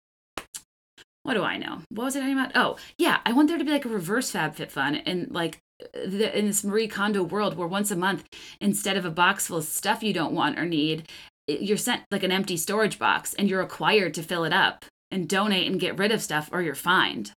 what 1.23 1.35
do 1.35 1.43
i 1.43 1.57
know? 1.57 1.81
What 1.89 2.05
was 2.05 2.15
i 2.15 2.19
talking 2.19 2.37
about? 2.37 2.55
Oh 2.55 2.77
yeah 2.97 3.19
i 3.25 3.33
want 3.33 3.47
there 3.47 3.57
to 3.57 3.63
be 3.63 3.71
like 3.71 3.85
a 3.85 3.89
reverse 3.89 4.31
fabfitfun 4.31 5.01
and 5.05 5.31
like 5.31 5.59
the, 5.93 6.37
in 6.37 6.45
this 6.45 6.63
marie 6.63 6.87
kondo 6.87 7.23
world 7.23 7.57
where 7.57 7.67
once 7.67 7.91
a 7.91 7.95
month 7.95 8.23
instead 8.61 8.95
of 8.95 9.05
a 9.05 9.11
box 9.11 9.47
full 9.47 9.57
of 9.57 9.65
stuff 9.65 10.03
you 10.03 10.13
don't 10.13 10.33
want 10.33 10.57
or 10.57 10.65
need 10.65 11.09
you're 11.47 11.77
sent 11.77 12.03
like 12.11 12.23
an 12.23 12.31
empty 12.31 12.57
storage 12.57 12.97
box 12.97 13.33
and 13.33 13.49
you're 13.49 13.59
required 13.59 14.13
to 14.13 14.23
fill 14.23 14.43
it 14.43 14.53
up 14.53 14.85
and 15.13 15.29
donate 15.29 15.69
and 15.69 15.79
get 15.79 15.97
rid 15.97 16.11
of 16.11 16.21
stuff 16.21 16.49
or 16.51 16.61
you're 16.61 16.75
fined. 16.75 17.31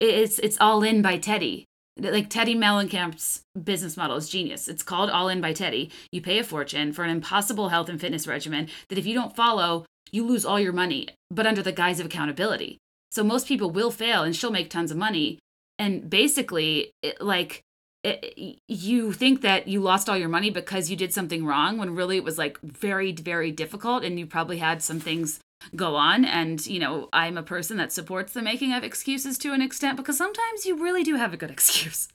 It's 0.00 0.38
it's 0.40 0.60
all 0.60 0.82
in 0.82 1.00
by 1.00 1.18
Teddy. 1.18 1.64
Like 1.96 2.28
Teddy 2.28 2.54
Mellencamp's 2.54 3.42
business 3.62 3.96
model 3.96 4.16
is 4.16 4.28
genius. 4.28 4.66
It's 4.66 4.82
called 4.82 5.10
All 5.10 5.28
In 5.28 5.40
by 5.40 5.52
Teddy. 5.52 5.90
You 6.10 6.22
pay 6.22 6.38
a 6.38 6.44
fortune 6.44 6.92
for 6.92 7.04
an 7.04 7.10
impossible 7.10 7.68
health 7.68 7.88
and 7.88 8.00
fitness 8.00 8.26
regimen 8.26 8.68
that 8.88 8.98
if 8.98 9.06
you 9.06 9.14
don't 9.14 9.36
follow, 9.36 9.84
you 10.10 10.26
lose 10.26 10.44
all 10.44 10.58
your 10.58 10.72
money, 10.72 11.08
but 11.30 11.46
under 11.46 11.62
the 11.62 11.70
guise 11.70 12.00
of 12.00 12.06
accountability. 12.06 12.78
So 13.10 13.22
most 13.22 13.46
people 13.46 13.70
will 13.70 13.90
fail 13.90 14.22
and 14.22 14.34
she'll 14.34 14.50
make 14.50 14.70
tons 14.70 14.90
of 14.90 14.96
money. 14.96 15.38
And 15.78 16.08
basically, 16.08 16.92
it, 17.02 17.20
like 17.20 17.60
it, 18.02 18.58
you 18.68 19.12
think 19.12 19.42
that 19.42 19.68
you 19.68 19.80
lost 19.80 20.08
all 20.08 20.16
your 20.16 20.30
money 20.30 20.50
because 20.50 20.90
you 20.90 20.96
did 20.96 21.12
something 21.12 21.44
wrong 21.44 21.76
when 21.76 21.94
really 21.94 22.16
it 22.16 22.24
was 22.24 22.38
like 22.38 22.58
very 22.62 23.12
very 23.12 23.52
difficult 23.52 24.02
and 24.02 24.18
you 24.18 24.26
probably 24.26 24.58
had 24.58 24.82
some 24.82 24.98
things 24.98 25.40
go 25.74 25.96
on. 25.96 26.24
And 26.24 26.64
you 26.66 26.78
know 26.78 27.08
i'm 27.12 27.36
a 27.36 27.42
person 27.42 27.76
that 27.76 27.92
supports 27.92 28.32
the 28.32 28.42
making 28.42 28.72
of 28.72 28.84
excuses 28.84 29.38
to 29.38 29.52
an 29.52 29.62
extent 29.62 29.96
because 29.96 30.16
sometimes 30.16 30.66
you 30.66 30.82
really 30.82 31.02
do 31.02 31.16
have 31.16 31.32
a 31.32 31.36
good 31.36 31.50
excuse. 31.58 32.08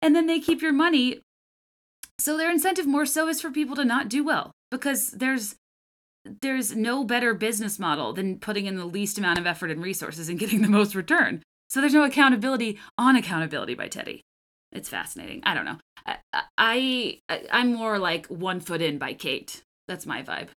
And 0.00 0.14
then 0.14 0.26
they 0.26 0.40
keep 0.40 0.62
your 0.62 0.72
money. 0.72 1.20
So 2.18 2.36
their 2.36 2.50
incentive 2.50 2.86
more 2.86 3.06
so 3.06 3.28
is 3.28 3.40
for 3.40 3.50
people 3.50 3.76
to 3.76 3.84
not 3.84 4.08
do 4.08 4.24
well 4.24 4.52
because 4.70 5.10
there's 5.10 5.56
there's 6.42 6.76
no 6.76 7.04
better 7.04 7.32
business 7.32 7.78
model 7.78 8.12
than 8.12 8.38
putting 8.38 8.66
in 8.66 8.76
the 8.76 8.84
least 8.84 9.18
amount 9.18 9.38
of 9.38 9.46
effort 9.46 9.70
and 9.70 9.82
resources 9.82 10.28
and 10.28 10.38
getting 10.38 10.62
the 10.62 10.68
most 10.68 10.94
return. 10.94 11.42
So 11.70 11.80
there's 11.80 11.94
no 11.94 12.04
accountability 12.04 12.78
on 12.98 13.16
accountability 13.16 13.74
by 13.74 13.88
teddy. 13.88 14.22
It's 14.72 14.88
fascinating. 14.88 15.42
I 15.44 15.54
don't 15.54 15.64
know. 15.64 15.78
I, 16.06 16.16
I 16.58 17.20
i'm 17.50 17.74
more 17.74 17.98
like 17.98 18.26
one 18.26 18.60
foot 18.60 18.82
in 18.82 18.98
by 18.98 19.14
kate. 19.14 19.62
That's 19.86 20.06
my 20.06 20.22
vibe 20.22 20.48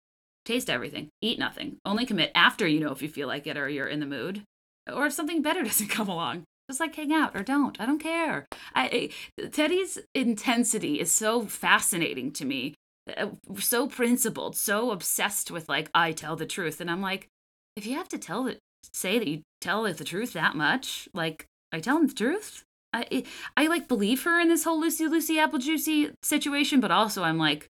Taste 0.45 0.69
everything, 0.69 1.10
eat 1.21 1.38
nothing. 1.38 1.77
Only 1.86 2.06
commit 2.06 2.32
after 2.34 2.67
you 2.67 2.80
know 2.80 2.91
if 2.91 3.01
you 3.01 3.10
feel 3.10 3.27
like 3.27 3.45
it 3.47 3.58
or 3.58 3.69
you're 3.69 3.88
in 3.88 3.99
the 3.99 4.06
mood, 4.06 4.43
or 4.91 5.06
if 5.06 5.13
something 5.13 5.41
better 5.41 5.63
doesn't 5.63 5.89
come 5.89 6.10
along. 6.10 6.43
Just 6.69 6.80
like 6.80 6.95
hang 6.95 7.13
out 7.13 7.36
or 7.36 7.43
don't. 7.43 7.80
I 7.82 7.86
don't 7.86 7.99
care. 7.99 8.47
I, 8.73 9.10
Teddy's 9.51 9.99
intensity 10.15 10.99
is 10.99 11.12
so 11.12 11.41
fascinating 11.41 12.32
to 12.34 12.45
me. 12.45 12.75
Uh, 13.17 13.32
so 13.58 13.88
principled, 13.88 14.56
so 14.56 14.91
obsessed 14.91 15.51
with 15.51 15.67
like 15.67 15.89
I 15.93 16.12
tell 16.12 16.36
the 16.36 16.45
truth, 16.45 16.80
and 16.80 16.89
I'm 16.89 17.01
like, 17.01 17.27
if 17.75 17.86
you 17.86 17.95
have 17.95 18.10
to 18.10 18.17
tell 18.17 18.43
the 18.43 18.58
say 18.93 19.19
that 19.19 19.27
you 19.27 19.41
tell 19.60 19.84
the 19.84 20.04
truth 20.04 20.34
that 20.34 20.56
much, 20.56 21.10
like 21.13 21.45
I 21.71 21.80
tell 21.80 21.97
him 21.97 22.08
the 22.08 22.13
truth. 22.13 22.63
I 22.93 23.23
I 23.56 23.67
like 23.67 23.88
believe 23.88 24.23
her 24.23 24.39
in 24.39 24.49
this 24.49 24.63
whole 24.63 24.80
Lucy 24.80 25.08
Lucy 25.08 25.39
Apple 25.39 25.60
Juicy 25.60 26.12
situation, 26.23 26.80
but 26.80 26.91
also 26.91 27.23
I'm 27.23 27.38
like, 27.38 27.67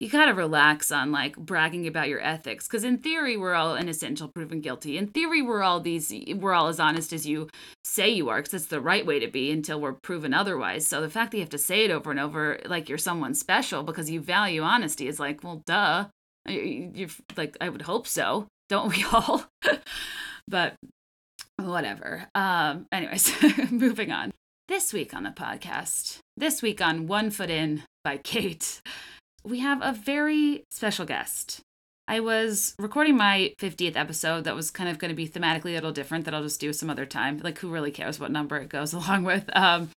you 0.00 0.08
gotta 0.08 0.34
relax 0.34 0.90
on 0.90 1.12
like 1.12 1.36
bragging 1.36 1.86
about 1.86 2.08
your 2.08 2.20
ethics 2.20 2.66
because 2.66 2.84
in 2.84 2.98
theory 2.98 3.36
we're 3.36 3.54
all 3.54 3.74
innocent 3.76 4.10
until 4.10 4.28
proven 4.28 4.60
guilty. 4.60 4.98
In 4.98 5.06
theory 5.06 5.40
we're 5.40 5.62
all 5.62 5.80
these 5.80 6.12
we're 6.36 6.52
all 6.52 6.68
as 6.68 6.80
honest 6.80 7.12
as 7.12 7.26
you 7.26 7.48
say 7.84 8.08
you 8.10 8.28
are 8.28 8.40
because 8.40 8.54
it's 8.54 8.66
the 8.66 8.80
right 8.80 9.06
way 9.06 9.20
to 9.20 9.28
be 9.28 9.50
until 9.50 9.80
we're 9.80 9.92
proven 9.92 10.34
otherwise. 10.34 10.86
So 10.86 11.00
the 11.00 11.08
fact 11.08 11.30
that 11.30 11.38
you 11.38 11.42
have 11.42 11.50
to 11.50 11.58
say 11.58 11.84
it 11.84 11.90
over 11.90 12.10
and 12.10 12.18
over 12.18 12.60
like 12.66 12.88
you're 12.88 12.98
someone 12.98 13.34
special 13.34 13.82
because 13.82 14.10
you 14.10 14.20
value 14.20 14.62
honesty 14.62 15.06
is 15.06 15.20
like 15.20 15.44
well 15.44 15.62
duh. 15.64 16.06
You're 16.46 17.08
like 17.36 17.56
i 17.60 17.68
would 17.68 17.82
hope 17.82 18.06
so. 18.06 18.46
Don't 18.68 18.94
we 18.94 19.04
all? 19.12 19.44
But 20.48 20.74
whatever. 21.56 22.26
Um 22.34 22.86
anyways 22.90 23.32
moving 23.70 24.10
on. 24.10 24.32
This 24.66 24.92
week 24.92 25.14
on 25.14 25.22
the 25.22 25.30
podcast 25.30 26.18
this 26.36 26.62
week 26.62 26.80
on 26.80 27.06
one 27.06 27.30
foot 27.30 27.50
in 27.50 27.84
by 28.02 28.16
kate 28.16 28.80
we 29.44 29.60
have 29.60 29.80
a 29.82 29.92
very 29.92 30.64
special 30.70 31.04
guest. 31.04 31.60
I 32.06 32.20
was 32.20 32.74
recording 32.78 33.16
my 33.16 33.54
50th 33.58 33.96
episode 33.96 34.44
that 34.44 34.54
was 34.54 34.70
kind 34.70 34.90
of 34.90 34.98
going 34.98 35.10
to 35.10 35.14
be 35.14 35.28
thematically 35.28 35.70
a 35.70 35.74
little 35.74 35.92
different 35.92 36.24
that 36.24 36.34
I'll 36.34 36.42
just 36.42 36.60
do 36.60 36.72
some 36.72 36.90
other 36.90 37.06
time. 37.06 37.38
Like, 37.38 37.58
who 37.58 37.70
really 37.70 37.90
cares 37.90 38.20
what 38.20 38.30
number 38.30 38.56
it 38.56 38.68
goes 38.68 38.92
along 38.94 39.24
with? 39.24 39.44
Um, 39.56 39.90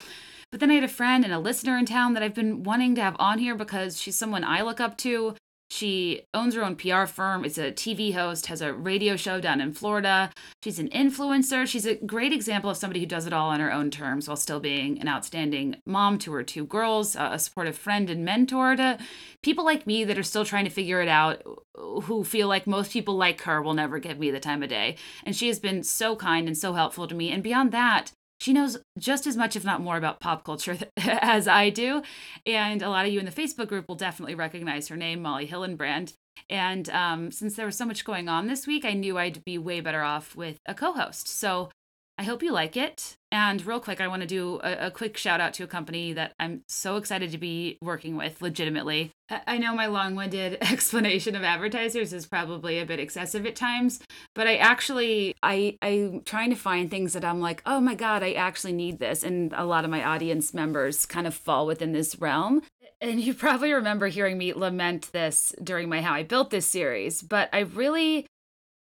but 0.51 0.61
then 0.61 0.71
I 0.71 0.75
had 0.75 0.85
a 0.85 0.89
friend 0.89 1.25
and 1.25 1.35
a 1.35 1.39
listener 1.39 1.77
in 1.77 1.87
town 1.87 2.15
that 2.15 2.23
I've 2.23 2.35
been 2.35 2.63
wanting 2.63 2.95
to 2.97 3.03
have 3.03 3.17
on 3.19 3.39
here 3.39 3.57
because 3.57 4.01
she's 4.01 4.17
someone 4.17 4.45
I 4.45 4.63
look 4.63 4.81
up 4.81 4.97
to. 4.99 5.35
She 5.71 6.23
owns 6.33 6.55
her 6.55 6.65
own 6.65 6.77
PR 6.77 7.07
firm, 7.07 7.45
is 7.45 7.59
a 7.59 7.73
TV 7.73 8.15
host, 8.15 8.47
has 8.47 8.63
a 8.63 8.73
radio 8.73 9.17
show 9.17 9.41
down 9.41 9.61
in 9.61 9.73
Florida. 9.73 10.31
She's 10.63 10.79
an 10.79 10.89
influencer. 10.91 11.67
She's 11.67 11.87
a 11.87 11.97
great 11.97 12.33
example 12.33 12.71
of 12.71 12.77
somebody 12.77 13.01
who 13.01 13.07
does 13.07 13.27
it 13.27 13.33
all 13.33 13.51
on 13.51 13.61
her 13.61 13.73
own 13.73 13.91
terms 13.91 14.29
while 14.29 14.37
still 14.37 14.61
being 14.61 15.01
an 15.01 15.09
outstanding 15.09 15.77
mom 15.85 16.19
to 16.21 16.33
her 16.33 16.45
two 16.45 16.67
girls, 16.67 17.17
uh, 17.17 17.31
a 17.33 17.39
supportive 17.39 17.77
friend 17.77 18.09
and 18.09 18.25
mentor 18.25 18.77
to 18.77 18.99
people 19.43 19.65
like 19.65 19.87
me 19.87 20.05
that 20.05 20.19
are 20.19 20.23
still 20.23 20.45
trying 20.45 20.65
to 20.65 20.71
figure 20.71 21.03
it 21.03 21.09
out, 21.09 21.43
uh, 21.77 22.01
who 22.03 22.23
feel 22.23 22.47
like 22.47 22.67
most 22.67 22.93
people 22.93 23.17
like 23.17 23.43
her 23.43 23.61
will 23.61 23.75
never 23.75 23.99
give 23.99 24.19
me 24.19 24.31
the 24.31 24.41
time 24.41 24.63
of 24.63 24.69
day. 24.69 24.97
And 25.25 25.35
she 25.35 25.49
has 25.49 25.59
been 25.59 25.83
so 25.83 26.15
kind 26.15 26.47
and 26.47 26.57
so 26.57 26.75
helpful 26.75 27.09
to 27.09 27.15
me. 27.15 27.31
And 27.33 27.43
beyond 27.43 27.73
that, 27.73 28.13
she 28.39 28.53
knows 28.53 28.79
just 28.99 29.27
as 29.27 29.37
much, 29.37 29.57
if 29.57 29.65
not 29.65 29.81
more, 29.81 29.97
about 29.97 30.21
pop 30.21 30.45
culture 30.45 30.79
as 30.97 31.49
I 31.49 31.71
do. 31.71 32.03
And 32.45 32.83
a 32.83 32.91
lot 32.91 33.07
of 33.07 33.13
you 33.13 33.19
in 33.19 33.27
the 33.27 33.33
Facebook 33.33 33.69
group 33.69 33.89
will 33.89 33.97
definitely 33.97 34.35
recognize 34.35 34.89
her 34.89 34.97
name, 34.97 35.23
Molly 35.23 35.47
Hillenbrand. 35.47 36.13
And 36.51 36.89
um, 36.91 37.31
since 37.31 37.57
there 37.57 37.67
was 37.67 37.77
so 37.77 37.87
much 37.87 38.05
going 38.05 38.29
on 38.29 38.47
this 38.47 38.67
week, 38.67 38.85
I 38.85 38.93
knew 38.93 39.19
I'd 39.19 39.45
be 39.45 39.59
way 39.59 39.81
better 39.81 40.03
off 40.03 40.37
with 40.37 40.59
a 40.67 40.75
co 40.75 40.93
host. 40.93 41.29
So 41.29 41.71
I 42.19 42.23
hope 42.23 42.43
you 42.43 42.51
like 42.51 42.77
it. 42.77 43.17
And 43.31 43.65
real 43.67 43.81
quick, 43.81 44.01
I 44.01 44.09
want 44.09 44.23
to 44.23 44.29
do 44.29 44.59
a, 44.65 44.87
a, 44.87 44.91
quick 44.91 45.19
shout 45.19 45.39
out 45.41 45.53
to 45.55 45.65
a 45.65 45.67
company 45.67 46.15
that 46.15 46.33
I'm 46.41 46.63
so 46.67 46.97
excited 46.97 47.31
to 47.33 47.39
be 47.39 47.77
working 47.83 48.17
with 48.17 48.41
legitimately. 48.41 49.11
I 49.29 49.59
know 49.59 49.75
my 49.75 49.87
long 49.87 50.15
winded 50.15 50.57
explanation 50.63 51.37
of 51.37 51.43
advertisers 51.43 52.15
is 52.15 52.25
probably 52.25 52.79
a 52.79 52.87
bit 52.87 53.01
excessive 53.01 53.45
at 53.45 53.55
times, 53.55 54.01
but 54.35 54.47
I 54.47 54.57
actually, 54.57 55.35
I, 55.43 55.77
I'm 55.83 56.23
trying 56.23 56.49
to 56.49 56.57
find 56.57 56.91
things 56.91 57.13
that 57.13 57.25
I'm 57.25 57.41
like, 57.41 57.63
oh 57.67 57.81
my 57.81 57.95
God, 57.95 58.23
I 58.23 58.33
actually 58.33 58.73
need 58.73 58.99
this. 58.99 59.23
And 59.23 59.53
a 59.53 59.67
lot 59.67 59.85
of 59.85 59.91
my 59.91 60.03
audience 60.03 60.55
members 60.55 61.05
kind 61.05 61.27
of 61.27 61.35
fall 61.35 61.67
within 61.67 61.93
this 61.93 62.19
realm. 62.19 62.63
And 63.03 63.21
you 63.21 63.35
probably 63.35 63.75
remember 63.75 64.07
hearing 64.07 64.39
me 64.39 64.55
lament 64.55 65.13
this 65.13 65.53
during 65.63 65.91
my 65.91 66.01
How 66.01 66.15
I 66.15 66.23
Built 66.23 66.49
This 66.49 66.67
series, 66.67 67.21
but 67.21 67.51
I 67.53 67.61
really 67.61 68.27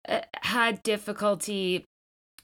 uh, 0.08 0.20
had 0.42 0.84
difficulty 0.84 1.84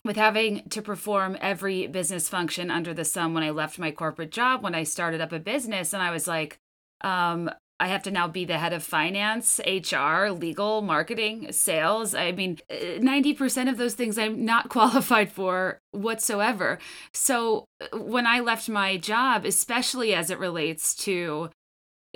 with 0.04 0.16
having 0.16 0.68
to 0.70 0.82
perform 0.82 1.36
every 1.40 1.86
business 1.86 2.28
function 2.28 2.70
under 2.70 2.92
the 2.92 3.04
sun 3.04 3.34
when 3.34 3.42
I 3.42 3.50
left 3.50 3.78
my 3.78 3.90
corporate 3.90 4.32
job, 4.32 4.62
when 4.62 4.74
I 4.74 4.82
started 4.82 5.20
up 5.20 5.32
a 5.32 5.38
business, 5.38 5.92
and 5.92 6.02
I 6.02 6.10
was 6.10 6.26
like, 6.26 6.58
um, 7.02 7.50
I 7.82 7.88
have 7.88 8.04
to 8.04 8.12
now 8.12 8.28
be 8.28 8.44
the 8.44 8.58
head 8.58 8.72
of 8.72 8.84
finance, 8.84 9.60
HR, 9.66 10.28
legal, 10.28 10.82
marketing, 10.82 11.50
sales. 11.50 12.14
I 12.14 12.30
mean, 12.30 12.58
90% 12.70 13.68
of 13.68 13.76
those 13.76 13.94
things 13.94 14.18
I'm 14.18 14.44
not 14.44 14.68
qualified 14.68 15.32
for 15.32 15.80
whatsoever. 15.90 16.78
So 17.12 17.64
when 17.92 18.24
I 18.24 18.38
left 18.38 18.68
my 18.68 18.96
job, 18.98 19.44
especially 19.44 20.14
as 20.14 20.30
it 20.30 20.38
relates 20.38 20.94
to 20.96 21.50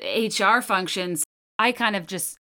HR 0.00 0.60
functions, 0.60 1.24
I 1.58 1.72
kind 1.72 1.96
of 1.96 2.06
just 2.06 2.38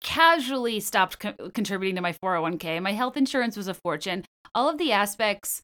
casually 0.00 0.80
stopped 0.80 1.18
co- 1.18 1.50
contributing 1.54 1.96
to 1.96 2.02
my 2.02 2.12
401k. 2.12 2.82
My 2.82 2.92
health 2.92 3.16
insurance 3.16 3.56
was 3.56 3.68
a 3.68 3.74
fortune. 3.74 4.24
All 4.54 4.68
of 4.68 4.78
the 4.78 4.92
aspects 4.92 5.62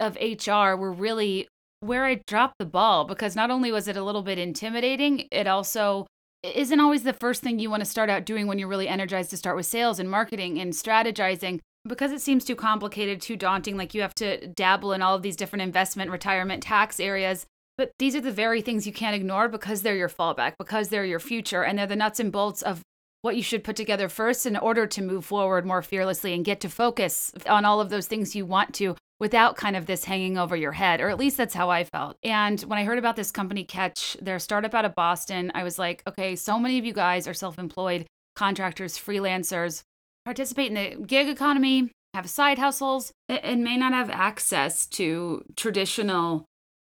of 0.00 0.16
HR 0.16 0.76
were 0.76 0.92
really 0.92 1.48
where 1.80 2.04
I 2.04 2.22
dropped 2.26 2.58
the 2.58 2.66
ball 2.66 3.04
because 3.04 3.34
not 3.34 3.50
only 3.50 3.72
was 3.72 3.88
it 3.88 3.96
a 3.96 4.04
little 4.04 4.22
bit 4.22 4.38
intimidating, 4.38 5.26
it 5.32 5.46
also 5.46 6.06
isn't 6.42 6.80
always 6.80 7.02
the 7.02 7.12
first 7.12 7.42
thing 7.42 7.58
you 7.58 7.70
want 7.70 7.80
to 7.80 7.90
start 7.90 8.10
out 8.10 8.24
doing 8.24 8.46
when 8.46 8.58
you're 8.58 8.68
really 8.68 8.88
energized 8.88 9.30
to 9.30 9.36
start 9.36 9.56
with 9.56 9.66
sales 9.66 9.98
and 9.98 10.10
marketing 10.10 10.58
and 10.60 10.72
strategizing 10.72 11.60
because 11.88 12.12
it 12.12 12.20
seems 12.20 12.44
too 12.44 12.54
complicated, 12.54 13.20
too 13.20 13.36
daunting, 13.36 13.76
like 13.76 13.94
you 13.94 14.02
have 14.02 14.14
to 14.14 14.46
dabble 14.48 14.92
in 14.92 15.02
all 15.02 15.16
of 15.16 15.22
these 15.22 15.36
different 15.36 15.62
investment, 15.62 16.10
retirement, 16.10 16.62
tax 16.62 17.00
areas. 17.00 17.44
But 17.76 17.90
these 17.98 18.14
are 18.14 18.20
the 18.20 18.30
very 18.30 18.60
things 18.60 18.86
you 18.86 18.92
can't 18.92 19.16
ignore 19.16 19.48
because 19.48 19.82
they're 19.82 19.96
your 19.96 20.08
fallback, 20.08 20.54
because 20.58 20.88
they're 20.88 21.04
your 21.04 21.18
future, 21.18 21.64
and 21.64 21.78
they're 21.78 21.86
the 21.86 21.96
nuts 21.96 22.20
and 22.20 22.30
bolts 22.30 22.62
of 22.62 22.82
what 23.22 23.36
you 23.36 23.42
should 23.42 23.64
put 23.64 23.76
together 23.76 24.08
first 24.08 24.46
in 24.46 24.56
order 24.56 24.86
to 24.86 25.02
move 25.02 25.24
forward 25.24 25.64
more 25.64 25.80
fearlessly 25.82 26.34
and 26.34 26.44
get 26.44 26.60
to 26.60 26.68
focus 26.68 27.32
on 27.48 27.64
all 27.64 27.80
of 27.80 27.88
those 27.88 28.06
things 28.06 28.36
you 28.36 28.44
want 28.44 28.74
to 28.74 28.96
without 29.20 29.56
kind 29.56 29.76
of 29.76 29.86
this 29.86 30.04
hanging 30.04 30.36
over 30.36 30.56
your 30.56 30.72
head, 30.72 31.00
or 31.00 31.08
at 31.08 31.18
least 31.18 31.36
that's 31.36 31.54
how 31.54 31.70
I 31.70 31.84
felt. 31.84 32.16
And 32.24 32.60
when 32.62 32.80
I 32.80 32.84
heard 32.84 32.98
about 32.98 33.14
this 33.14 33.30
company, 33.30 33.62
Catch, 33.62 34.16
their 34.20 34.40
startup 34.40 34.74
out 34.74 34.84
of 34.84 34.96
Boston, 34.96 35.52
I 35.54 35.62
was 35.62 35.78
like, 35.78 36.02
okay, 36.08 36.34
so 36.34 36.58
many 36.58 36.76
of 36.78 36.84
you 36.84 36.92
guys 36.92 37.28
are 37.28 37.34
self 37.34 37.56
employed 37.58 38.06
contractors, 38.34 38.98
freelancers, 38.98 39.82
participate 40.24 40.72
in 40.72 40.74
the 40.74 41.06
gig 41.06 41.28
economy, 41.28 41.92
have 42.14 42.28
side 42.28 42.58
hustles, 42.58 43.12
and 43.28 43.62
may 43.62 43.76
not 43.76 43.92
have 43.92 44.10
access 44.10 44.86
to 44.86 45.44
traditional 45.54 46.44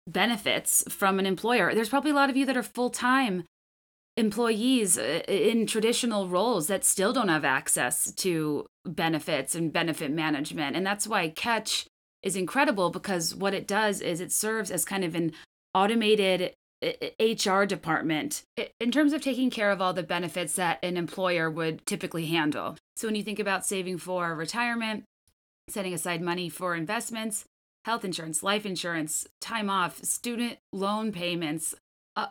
benefits 0.06 0.84
from 0.88 1.18
an 1.18 1.26
employer. 1.26 1.74
There's 1.74 1.88
probably 1.88 2.12
a 2.12 2.14
lot 2.14 2.30
of 2.30 2.36
you 2.36 2.46
that 2.46 2.56
are 2.56 2.62
full 2.62 2.90
time 2.90 3.42
employees 4.20 4.96
uh, 4.96 5.22
in 5.26 5.66
traditional 5.66 6.28
roles 6.28 6.68
that 6.68 6.84
still 6.84 7.12
don't 7.12 7.28
have 7.28 7.44
access 7.44 8.12
to 8.12 8.66
benefits 8.84 9.54
and 9.54 9.72
benefit 9.72 10.12
management. 10.12 10.76
And 10.76 10.86
that's 10.86 11.08
why 11.08 11.30
Catch 11.30 11.86
is 12.22 12.36
incredible 12.36 12.90
because 12.90 13.34
what 13.34 13.54
it 13.54 13.66
does 13.66 14.00
is 14.00 14.20
it 14.20 14.30
serves 14.30 14.70
as 14.70 14.84
kind 14.84 15.02
of 15.02 15.14
an 15.14 15.32
automated 15.74 16.54
HR 17.20 17.64
department 17.64 18.42
in 18.78 18.90
terms 18.90 19.12
of 19.12 19.20
taking 19.20 19.50
care 19.50 19.70
of 19.70 19.82
all 19.82 19.92
the 19.92 20.02
benefits 20.02 20.54
that 20.54 20.78
an 20.82 20.96
employer 20.96 21.50
would 21.50 21.84
typically 21.84 22.26
handle. 22.26 22.76
So 22.96 23.06
when 23.06 23.14
you 23.14 23.22
think 23.22 23.38
about 23.38 23.66
saving 23.66 23.98
for 23.98 24.34
retirement, 24.34 25.04
setting 25.68 25.92
aside 25.92 26.22
money 26.22 26.48
for 26.48 26.74
investments, 26.74 27.44
health 27.84 28.04
insurance, 28.04 28.42
life 28.42 28.64
insurance, 28.64 29.26
time 29.40 29.68
off, 29.68 30.02
student 30.04 30.58
loan 30.72 31.12
payments, 31.12 31.74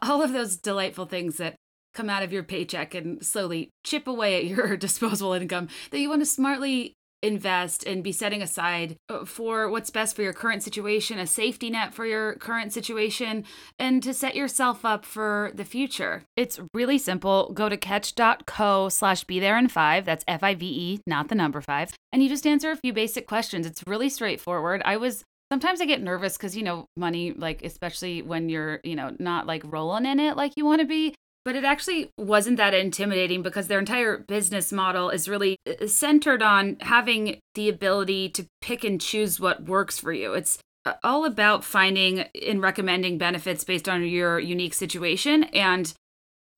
all 0.01 0.21
of 0.21 0.33
those 0.33 0.57
delightful 0.57 1.05
things 1.05 1.37
that 1.37 1.55
come 1.93 2.09
out 2.09 2.23
of 2.23 2.31
your 2.31 2.43
paycheck 2.43 2.93
and 2.93 3.23
slowly 3.25 3.69
chip 3.83 4.07
away 4.07 4.35
at 4.37 4.45
your 4.45 4.77
disposable 4.77 5.33
income 5.33 5.67
that 5.91 5.99
you 5.99 6.09
want 6.09 6.21
to 6.21 6.25
smartly 6.25 6.93
invest 7.21 7.85
and 7.85 8.03
be 8.03 8.11
setting 8.11 8.41
aside 8.41 8.95
uh, 9.09 9.25
for 9.25 9.69
what's 9.69 9.89
best 9.89 10.15
for 10.15 10.21
your 10.21 10.33
current 10.33 10.63
situation, 10.63 11.19
a 11.19 11.27
safety 11.27 11.69
net 11.69 11.93
for 11.93 12.05
your 12.05 12.35
current 12.35 12.71
situation, 12.73 13.43
and 13.77 14.01
to 14.03 14.13
set 14.13 14.35
yourself 14.35 14.85
up 14.85 15.05
for 15.05 15.51
the 15.53 15.65
future. 15.65 16.23
It's 16.35 16.59
really 16.73 16.97
simple. 16.97 17.51
Go 17.53 17.69
to 17.69 17.77
catch.co 17.77 18.89
slash 18.89 19.23
be 19.25 19.39
there 19.39 19.57
in 19.57 19.67
five. 19.67 20.05
That's 20.05 20.23
F 20.27 20.43
I 20.43 20.55
V 20.55 20.65
E, 20.65 21.01
not 21.05 21.27
the 21.27 21.35
number 21.35 21.61
five. 21.61 21.93
And 22.11 22.23
you 22.23 22.29
just 22.29 22.47
answer 22.47 22.71
a 22.71 22.77
few 22.77 22.93
basic 22.93 23.27
questions. 23.27 23.65
It's 23.65 23.83
really 23.85 24.09
straightforward. 24.09 24.81
I 24.85 24.97
was 24.97 25.23
sometimes 25.51 25.81
I 25.81 25.85
get 25.85 26.01
nervous 26.01 26.37
because, 26.37 26.55
you 26.55 26.63
know, 26.63 26.85
money, 26.95 27.33
like, 27.33 27.63
especially 27.63 28.21
when 28.21 28.49
you're, 28.49 28.79
you 28.83 28.95
know, 28.95 29.15
not 29.19 29.47
like 29.47 29.63
rolling 29.65 30.05
in 30.05 30.19
it 30.19 30.37
like 30.37 30.53
you 30.55 30.65
want 30.65 30.81
to 30.81 30.87
be. 30.87 31.15
But 31.45 31.55
it 31.55 31.63
actually 31.63 32.11
wasn't 32.17 32.57
that 32.57 32.73
intimidating 32.73 33.41
because 33.41 33.67
their 33.67 33.79
entire 33.79 34.17
business 34.17 34.71
model 34.71 35.09
is 35.09 35.29
really 35.29 35.57
uh, 35.67 35.87
centered 35.87 36.43
on 36.43 36.77
having 36.81 37.39
the 37.55 37.69
ability 37.69 38.29
to 38.29 38.45
pick 38.61 38.83
and 38.83 38.99
choose 38.99 39.39
what 39.39 39.65
works 39.65 39.97
for 39.97 40.11
you. 40.11 40.33
It's 40.33 40.59
uh, 40.85 40.93
all 41.03 41.25
about 41.25 41.63
finding 41.63 42.25
and 42.45 42.61
recommending 42.61 43.17
benefits 43.17 43.63
based 43.63 43.87
on 43.87 44.03
your 44.03 44.39
unique 44.39 44.73
situation 44.73 45.45
and 45.45 45.93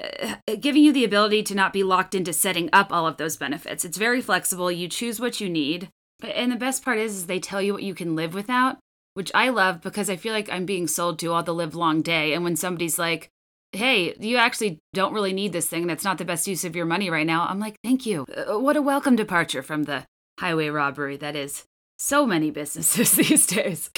uh, 0.01 0.35
giving 0.59 0.83
you 0.83 0.91
the 0.91 1.05
ability 1.05 1.43
to 1.43 1.55
not 1.55 1.73
be 1.73 1.83
locked 1.83 2.15
into 2.15 2.33
setting 2.33 2.69
up 2.73 2.91
all 2.91 3.05
of 3.05 3.17
those 3.17 3.37
benefits. 3.37 3.85
It's 3.85 3.97
very 3.97 4.21
flexible. 4.21 4.71
You 4.71 4.87
choose 4.87 5.19
what 5.19 5.39
you 5.39 5.49
need. 5.49 5.89
And 6.23 6.51
the 6.51 6.55
best 6.55 6.83
part 6.83 6.97
is, 6.97 7.15
is 7.15 7.25
they 7.27 7.39
tell 7.39 7.61
you 7.61 7.73
what 7.73 7.83
you 7.83 7.93
can 7.93 8.15
live 8.15 8.33
without, 8.33 8.77
which 9.13 9.31
I 9.33 9.49
love 9.49 9.81
because 9.81 10.09
I 10.09 10.15
feel 10.15 10.33
like 10.33 10.51
I'm 10.51 10.65
being 10.65 10.87
sold 10.87 11.19
to 11.19 11.31
all 11.31 11.43
the 11.43 11.53
live 11.53 11.75
long 11.75 12.01
day. 12.01 12.33
And 12.33 12.43
when 12.43 12.55
somebody's 12.55 12.99
like, 12.99 13.29
hey, 13.73 14.13
you 14.19 14.37
actually 14.37 14.79
don't 14.93 15.13
really 15.13 15.33
need 15.33 15.53
this 15.53 15.67
thing 15.67 15.83
and 15.83 15.91
it's 15.91 16.03
not 16.03 16.17
the 16.17 16.25
best 16.25 16.47
use 16.47 16.65
of 16.65 16.75
your 16.75 16.85
money 16.85 17.09
right 17.09 17.25
now. 17.25 17.45
I'm 17.47 17.59
like, 17.59 17.75
thank 17.83 18.05
you. 18.05 18.25
Uh, 18.25 18.59
what 18.59 18.75
a 18.75 18.81
welcome 18.81 19.15
departure 19.15 19.63
from 19.63 19.83
the 19.83 20.05
highway 20.39 20.69
robbery 20.69 21.17
that 21.17 21.35
is 21.35 21.65
so 21.97 22.25
many 22.25 22.51
businesses 22.51 23.11
these 23.29 23.47
days. 23.47 23.89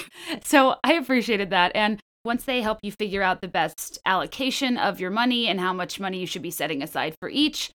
So 0.43 0.75
I 0.83 0.93
appreciated 0.93 1.49
that. 1.49 1.71
And 1.73 1.99
once 2.25 2.45
they 2.45 2.62
help 2.62 2.79
you 2.83 2.91
figure 2.91 3.23
out 3.23 3.41
the 3.41 3.47
best 3.47 3.99
allocation 4.05 4.77
of 4.77 4.99
your 4.99 5.12
money 5.12 5.47
and 5.47 5.59
how 5.59 5.73
much 5.73 5.99
money 5.99 6.19
you 6.19 6.27
should 6.27 6.41
be 6.41 6.51
setting 6.51 6.81
aside 6.81 7.15
for 7.19 7.29
each, 7.29 7.71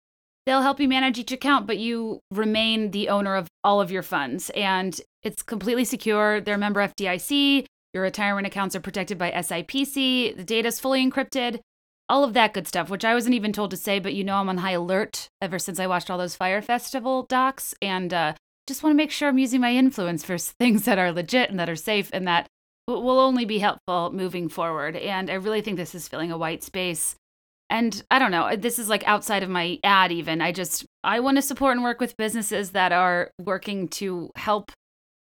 they'll 0.44 0.62
help 0.62 0.78
you 0.78 0.88
manage 0.88 1.18
each 1.18 1.32
account, 1.32 1.66
but 1.66 1.78
you 1.78 2.20
remain 2.30 2.90
the 2.90 3.09
owner 3.09 3.35
of 3.35 3.48
all 3.64 3.80
of 3.80 3.90
your 3.90 4.02
funds. 4.02 4.50
And 4.50 5.00
it's 5.22 5.42
completely 5.42 5.85
secure. 5.85 6.40
They're 6.40 6.59
member 6.59 6.80
FDIC. 6.80 7.66
Your 7.94 8.02
retirement 8.02 8.46
accounts 8.46 8.76
are 8.76 8.80
protected 8.80 9.18
by 9.18 9.30
SIPC. 9.32 10.37
The 10.37 10.44
data 10.44 10.68
is 10.68 10.78
fully 10.78 11.09
encrypted 11.09 11.61
all 12.09 12.25
of 12.25 12.35
that 12.35 12.55
good 12.55 12.69
stuff, 12.69 12.88
which 12.88 13.05
I 13.05 13.14
wasn't 13.14 13.35
even 13.35 13.53
told 13.53 13.71
to 13.71 13.77
say, 13.77 13.99
but 13.99 14.14
you 14.14 14.25
know 14.25 14.37
I'm 14.37 14.49
on 14.49 14.59
high 14.59 14.73
alert 14.73 15.29
ever 15.40 15.59
since 15.59 15.81
I 15.81 15.87
watched 15.87 16.11
all 16.11 16.19
those 16.19 16.37
Fire 16.37 16.62
Festival 16.62 17.25
docs 17.25 17.75
and 17.83 18.12
uh, 18.14 18.35
just 18.66 18.83
want 18.83 18.92
to 18.92 18.97
make 18.97 19.11
sure 19.11 19.29
I'm 19.29 19.38
using 19.38 19.61
my 19.61 19.73
influence 19.75 20.25
for 20.25 20.38
things 20.38 20.85
that 20.85 20.99
are 20.99 21.12
legit 21.12 21.51
and 21.51 21.59
that 21.59 21.71
are 21.71 21.77
safe 21.77 22.11
and 22.12 22.27
that 22.27 22.47
will 22.87 23.19
only 23.19 23.45
be 23.45 23.59
helpful 23.59 24.12
moving 24.12 24.49
forward. 24.49 24.97
And 24.97 25.29
I 25.29 25.35
really 25.35 25.61
think 25.61 25.77
this 25.77 25.95
is 25.95 26.09
filling 26.09 26.31
a 26.31 26.38
white 26.38 26.62
space. 26.62 27.16
And 27.69 28.05
I 28.12 28.21
don't 28.21 28.31
know, 28.31 28.55
this 28.55 28.79
is 28.79 28.88
like 28.88 29.07
outside 29.09 29.42
of 29.42 29.51
my 29.51 29.81
ad, 29.83 30.12
even. 30.12 30.40
I 30.40 30.53
just, 30.53 30.87
I 31.03 31.19
want 31.19 31.37
to 31.37 31.42
support 31.42 31.75
and 31.75 31.83
work 31.83 32.01
with 32.01 32.16
businesses 32.16 32.71
that 32.71 32.92
are 32.92 33.33
working 33.40 33.88
to 33.88 34.31
help 34.37 34.71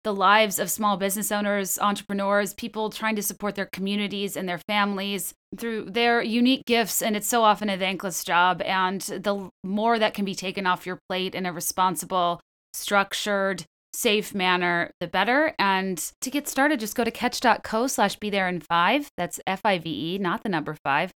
the 0.03 0.13
lives 0.13 0.59
of 0.59 0.69
small 0.69 0.97
business 0.97 1.31
owners, 1.31 1.79
entrepreneurs, 1.79 2.53
people 2.55 2.91
trying 2.91 3.15
to 3.15 3.23
support 3.23 3.55
their 3.55 3.69
communities 3.73 4.37
and 4.37 4.49
their 4.49 4.59
families 4.59 5.35
through 5.57 5.91
their 5.91 6.23
unique 6.23 6.65
gifts. 6.67 7.03
And 7.03 7.17
it's 7.17 7.29
so 7.29 7.43
often 7.43 7.69
a 7.69 7.77
thankless 7.77 8.25
job. 8.25 8.63
And 8.63 9.01
the 9.01 9.51
more 9.65 9.99
that 9.99 10.15
can 10.15 10.25
be 10.25 10.35
taken 10.35 10.67
off 10.67 10.87
your 10.87 10.99
plate 11.09 11.35
in 11.35 11.47
a 11.47 11.53
responsible, 11.53 12.41
structured, 12.73 13.65
safe 13.95 14.35
manner, 14.35 14.91
the 15.01 15.07
better. 15.07 15.55
And 15.59 15.99
to 16.21 16.31
get 16.31 16.49
started, 16.49 16.81
just 16.81 16.97
go 16.97 17.05
to 17.05 17.11
catch.co 17.11 17.87
slash 17.87 18.17
be 18.17 18.31
there 18.31 18.49
in 18.49 18.61
five. 18.61 19.09
That's 19.17 19.41
F 19.47 19.61
I 19.65 19.79
V 19.79 20.15
E, 20.15 20.19
not 20.19 20.43
the 20.43 20.49
number 20.49 20.77
five. 20.85 21.11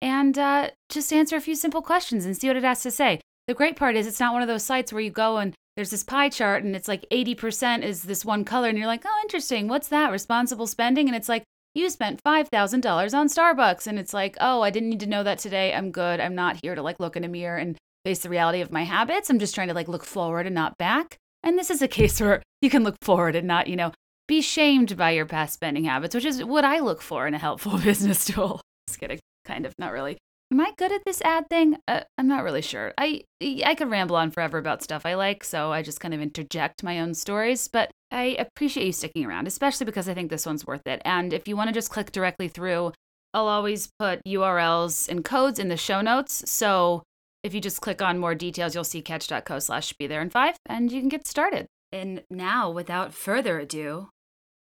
And 0.00 0.38
uh, 0.38 0.70
just 0.88 1.12
answer 1.12 1.36
a 1.36 1.40
few 1.40 1.54
simple 1.54 1.82
questions 1.82 2.26
and 2.26 2.36
see 2.36 2.48
what 2.48 2.56
it 2.56 2.64
has 2.64 2.82
to 2.82 2.90
say. 2.90 3.20
The 3.46 3.54
great 3.54 3.76
part 3.76 3.96
is 3.96 4.06
it's 4.06 4.20
not 4.20 4.32
one 4.32 4.42
of 4.42 4.48
those 4.48 4.64
sites 4.64 4.92
where 4.92 5.02
you 5.02 5.10
go 5.10 5.36
and 5.36 5.54
there's 5.76 5.90
this 5.90 6.04
pie 6.04 6.28
chart 6.28 6.62
and 6.62 6.76
it's 6.76 6.88
like 6.88 7.04
80% 7.10 7.82
is 7.82 8.04
this 8.04 8.24
one 8.24 8.44
color 8.44 8.68
and 8.68 8.78
you're 8.78 8.86
like, 8.86 9.04
"Oh, 9.04 9.20
interesting. 9.22 9.68
What's 9.68 9.88
that? 9.88 10.12
Responsible 10.12 10.66
spending?" 10.66 11.08
And 11.08 11.16
it's 11.16 11.28
like, 11.28 11.44
"You 11.74 11.90
spent 11.90 12.22
$5,000 12.22 13.14
on 13.14 13.28
Starbucks." 13.28 13.86
And 13.86 13.98
it's 13.98 14.14
like, 14.14 14.36
"Oh, 14.40 14.62
I 14.62 14.70
didn't 14.70 14.90
need 14.90 15.00
to 15.00 15.06
know 15.06 15.22
that 15.22 15.38
today. 15.38 15.74
I'm 15.74 15.90
good. 15.90 16.20
I'm 16.20 16.34
not 16.34 16.60
here 16.62 16.74
to 16.74 16.82
like 16.82 17.00
look 17.00 17.16
in 17.16 17.24
a 17.24 17.28
mirror 17.28 17.56
and 17.56 17.76
face 18.04 18.20
the 18.20 18.28
reality 18.28 18.60
of 18.60 18.72
my 18.72 18.84
habits. 18.84 19.30
I'm 19.30 19.38
just 19.38 19.54
trying 19.54 19.68
to 19.68 19.74
like 19.74 19.88
look 19.88 20.04
forward 20.04 20.46
and 20.46 20.54
not 20.54 20.78
back." 20.78 21.18
And 21.42 21.58
this 21.58 21.70
is 21.70 21.82
a 21.82 21.88
case 21.98 22.20
where 22.20 22.42
you 22.62 22.70
can 22.70 22.84
look 22.84 22.96
forward 23.02 23.36
and 23.36 23.46
not, 23.46 23.66
you 23.66 23.76
know, 23.76 23.92
be 24.26 24.40
shamed 24.40 24.96
by 24.96 25.10
your 25.10 25.26
past 25.26 25.54
spending 25.54 25.84
habits, 25.84 26.14
which 26.14 26.24
is 26.24 26.42
what 26.42 26.64
I 26.64 26.80
look 26.80 27.02
for 27.02 27.26
in 27.26 27.34
a 27.34 27.38
helpful 27.38 27.78
business 27.84 28.24
tool. 28.24 28.60
Just 28.88 29.00
kidding. 29.00 29.20
Kind 29.44 29.66
of, 29.66 29.74
not 29.78 29.92
really. 29.92 30.16
Am 30.50 30.60
I 30.60 30.72
good 30.76 30.92
at 30.92 31.04
this 31.04 31.20
ad 31.22 31.48
thing? 31.50 31.76
Uh, 31.88 32.02
I'm 32.16 32.28
not 32.28 32.44
really 32.44 32.62
sure. 32.62 32.92
I 32.96 33.22
I 33.42 33.74
could 33.74 33.90
ramble 33.90 34.16
on 34.16 34.30
forever 34.30 34.58
about 34.58 34.82
stuff 34.82 35.04
I 35.04 35.14
like, 35.14 35.42
so 35.42 35.72
I 35.72 35.82
just 35.82 36.00
kind 36.00 36.14
of 36.14 36.20
interject 36.20 36.82
my 36.82 37.00
own 37.00 37.14
stories, 37.14 37.66
but 37.66 37.90
I 38.14 38.36
appreciate 38.38 38.86
you 38.86 38.92
sticking 38.92 39.26
around, 39.26 39.48
especially 39.48 39.86
because 39.86 40.08
I 40.08 40.14
think 40.14 40.30
this 40.30 40.46
one's 40.46 40.64
worth 40.64 40.86
it. 40.86 41.02
And 41.04 41.32
if 41.32 41.48
you 41.48 41.56
want 41.56 41.68
to 41.68 41.74
just 41.74 41.90
click 41.90 42.12
directly 42.12 42.46
through, 42.46 42.92
I'll 43.34 43.48
always 43.48 43.88
put 43.98 44.24
URLs 44.24 45.08
and 45.08 45.24
codes 45.24 45.58
in 45.58 45.68
the 45.68 45.76
show 45.76 46.00
notes. 46.00 46.48
So 46.48 47.02
if 47.42 47.52
you 47.52 47.60
just 47.60 47.80
click 47.80 48.00
on 48.00 48.20
more 48.20 48.36
details, 48.36 48.72
you'll 48.72 48.84
see 48.84 49.02
catch.co 49.02 49.58
slash 49.58 49.92
be 49.94 50.06
there 50.06 50.22
in 50.22 50.30
five 50.30 50.54
and 50.66 50.92
you 50.92 51.00
can 51.00 51.08
get 51.08 51.26
started. 51.26 51.66
And 51.90 52.22
now, 52.30 52.70
without 52.70 53.12
further 53.12 53.58
ado, 53.58 54.10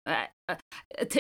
uh, 0.07 0.25
uh, 0.49 0.55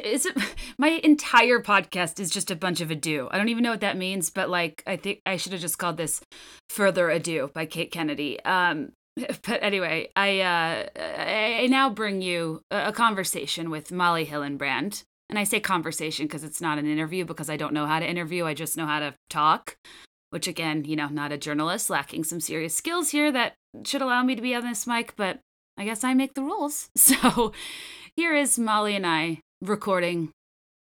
is 0.03 0.25
it 0.25 0.35
my 0.79 0.89
entire 1.03 1.59
podcast 1.59 2.19
is 2.19 2.31
just 2.31 2.49
a 2.49 2.55
bunch 2.55 2.81
of 2.81 2.89
ado. 2.89 3.27
I 3.29 3.37
don't 3.37 3.49
even 3.49 3.63
know 3.63 3.71
what 3.71 3.81
that 3.81 3.97
means, 3.97 4.31
but 4.31 4.49
like 4.49 4.81
I 4.87 4.95
think 4.95 5.21
I 5.25 5.37
should 5.37 5.51
have 5.51 5.61
just 5.61 5.77
called 5.77 5.97
this 5.97 6.21
"Further 6.69 7.09
Ado" 7.09 7.51
by 7.53 7.65
Kate 7.65 7.91
Kennedy. 7.91 8.43
Um, 8.43 8.91
but 9.47 9.63
anyway, 9.63 10.09
I 10.15 10.39
uh, 10.41 10.85
I 10.95 11.67
now 11.69 11.89
bring 11.89 12.21
you 12.21 12.61
a 12.71 12.91
conversation 12.91 13.69
with 13.69 13.91
Molly 13.91 14.25
Hillenbrand, 14.25 15.03
and 15.29 15.39
I 15.39 15.43
say 15.43 15.59
conversation 15.59 16.25
because 16.25 16.43
it's 16.43 16.61
not 16.61 16.77
an 16.77 16.85
interview 16.85 17.25
because 17.25 17.49
I 17.49 17.57
don't 17.57 17.73
know 17.73 17.85
how 17.85 17.99
to 17.99 18.07
interview. 18.09 18.45
I 18.45 18.53
just 18.53 18.77
know 18.77 18.85
how 18.85 18.99
to 18.99 19.13
talk. 19.29 19.77
which 20.29 20.47
again, 20.47 20.83
you 20.85 20.95
know, 20.95 21.07
not 21.07 21.31
a 21.31 21.37
journalist, 21.37 21.89
lacking 21.89 22.23
some 22.23 22.41
serious 22.41 22.75
skills 22.75 23.11
here 23.11 23.31
that 23.31 23.53
should 23.85 24.01
allow 24.01 24.23
me 24.23 24.35
to 24.35 24.41
be 24.41 24.53
on 24.53 24.63
this 24.63 24.85
mic, 24.85 25.13
but 25.15 25.39
I 25.77 25.85
guess 25.85 26.03
I 26.03 26.13
make 26.13 26.33
the 26.33 26.43
rules. 26.43 26.89
So 26.97 27.53
here 28.15 28.35
is 28.35 28.59
Molly 28.59 28.95
and 28.95 29.05
I 29.05 29.39
recording 29.61 30.31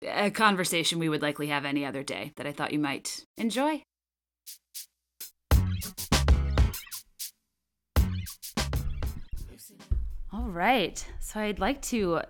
a 0.05 0.29
conversation 0.29 0.99
we 0.99 1.09
would 1.09 1.21
likely 1.21 1.47
have 1.47 1.65
any 1.65 1.85
other 1.85 2.03
day 2.03 2.33
that 2.35 2.45
I 2.45 2.51
thought 2.51 2.73
you 2.73 2.79
might 2.79 3.23
enjoy. 3.37 3.83
All 10.33 10.49
right. 10.49 11.05
So 11.19 11.41
I'd 11.41 11.59
like 11.59 11.81
to 11.83 12.15
uh, 12.15 12.23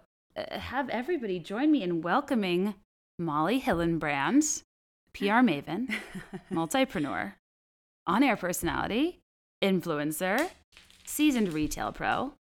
have 0.50 0.90
everybody 0.90 1.38
join 1.38 1.72
me 1.72 1.84
in 1.84 2.02
welcoming 2.02 2.74
Molly 3.20 3.62
Hillenbrand, 3.62 4.64
PR 5.14 5.44
maven, 5.44 5.94
multipreneur, 6.52 7.34
on 8.08 8.24
air 8.24 8.36
personality, 8.36 9.20
influencer, 9.62 10.50
seasoned 11.06 11.54
retail 11.54 11.92
pro, 11.92 12.34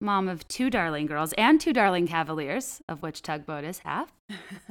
mom 0.00 0.26
of 0.28 0.48
two 0.48 0.70
darling 0.70 1.06
girls 1.06 1.32
and 1.34 1.60
two 1.60 1.72
darling 1.72 2.08
cavaliers, 2.08 2.82
of 2.88 3.00
which 3.00 3.22
Tugboat 3.22 3.62
is 3.62 3.78
half. 3.80 4.12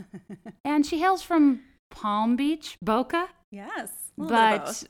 and 0.65 0.86
she 0.86 1.00
hails 1.00 1.21
from 1.21 1.62
Palm 1.91 2.36
Beach, 2.36 2.78
Boca. 2.82 3.30
Yes. 3.52 4.12
But 4.17 4.84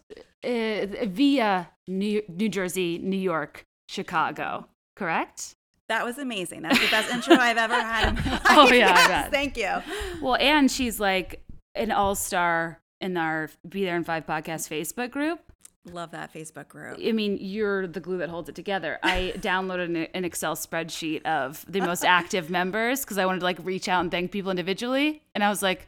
uh, 0.43 1.05
via 1.05 1.69
New, 1.87 2.23
New 2.27 2.49
Jersey, 2.49 2.97
New 2.97 3.19
York, 3.19 3.63
Chicago, 3.87 4.69
correct? 4.95 5.55
That 5.87 6.03
was 6.03 6.17
amazing. 6.17 6.63
That's 6.63 6.79
the 6.79 6.89
best 6.89 7.11
intro 7.11 7.35
I've 7.35 7.57
ever 7.57 7.75
had. 7.75 8.19
oh 8.49 8.71
yeah, 8.71 9.07
yes, 9.07 9.29
thank 9.29 9.55
you. 9.55 9.69
Well, 10.21 10.35
and 10.35 10.69
she's 10.71 10.99
like 10.99 11.43
an 11.75 11.91
all-star 11.91 12.81
in 13.01 13.17
our 13.17 13.49
Be 13.67 13.85
There 13.85 13.95
in 13.95 14.03
Five 14.03 14.25
podcast 14.25 14.67
Facebook 14.69 15.11
group. 15.11 15.39
Love 15.91 16.11
that 16.11 16.33
Facebook 16.33 16.67
group. 16.67 16.97
I 17.05 17.11
mean, 17.11 17.37
you're 17.39 17.85
the 17.85 17.99
glue 17.99 18.17
that 18.17 18.29
holds 18.29 18.49
it 18.49 18.55
together. 18.55 18.97
I 19.03 19.33
downloaded 19.37 20.09
an, 20.13 20.25
Excel 20.25 20.55
spreadsheet 20.55 21.23
of 21.25 21.63
the 21.67 21.81
most 21.81 22.03
active 22.03 22.49
members 22.49 23.01
because 23.01 23.19
I 23.19 23.25
wanted 23.25 23.39
to 23.39 23.45
like 23.45 23.59
reach 23.63 23.87
out 23.87 24.01
and 24.01 24.09
thank 24.09 24.31
people 24.31 24.49
individually. 24.49 25.21
And 25.35 25.43
I 25.43 25.49
was 25.49 25.61
like, 25.61 25.87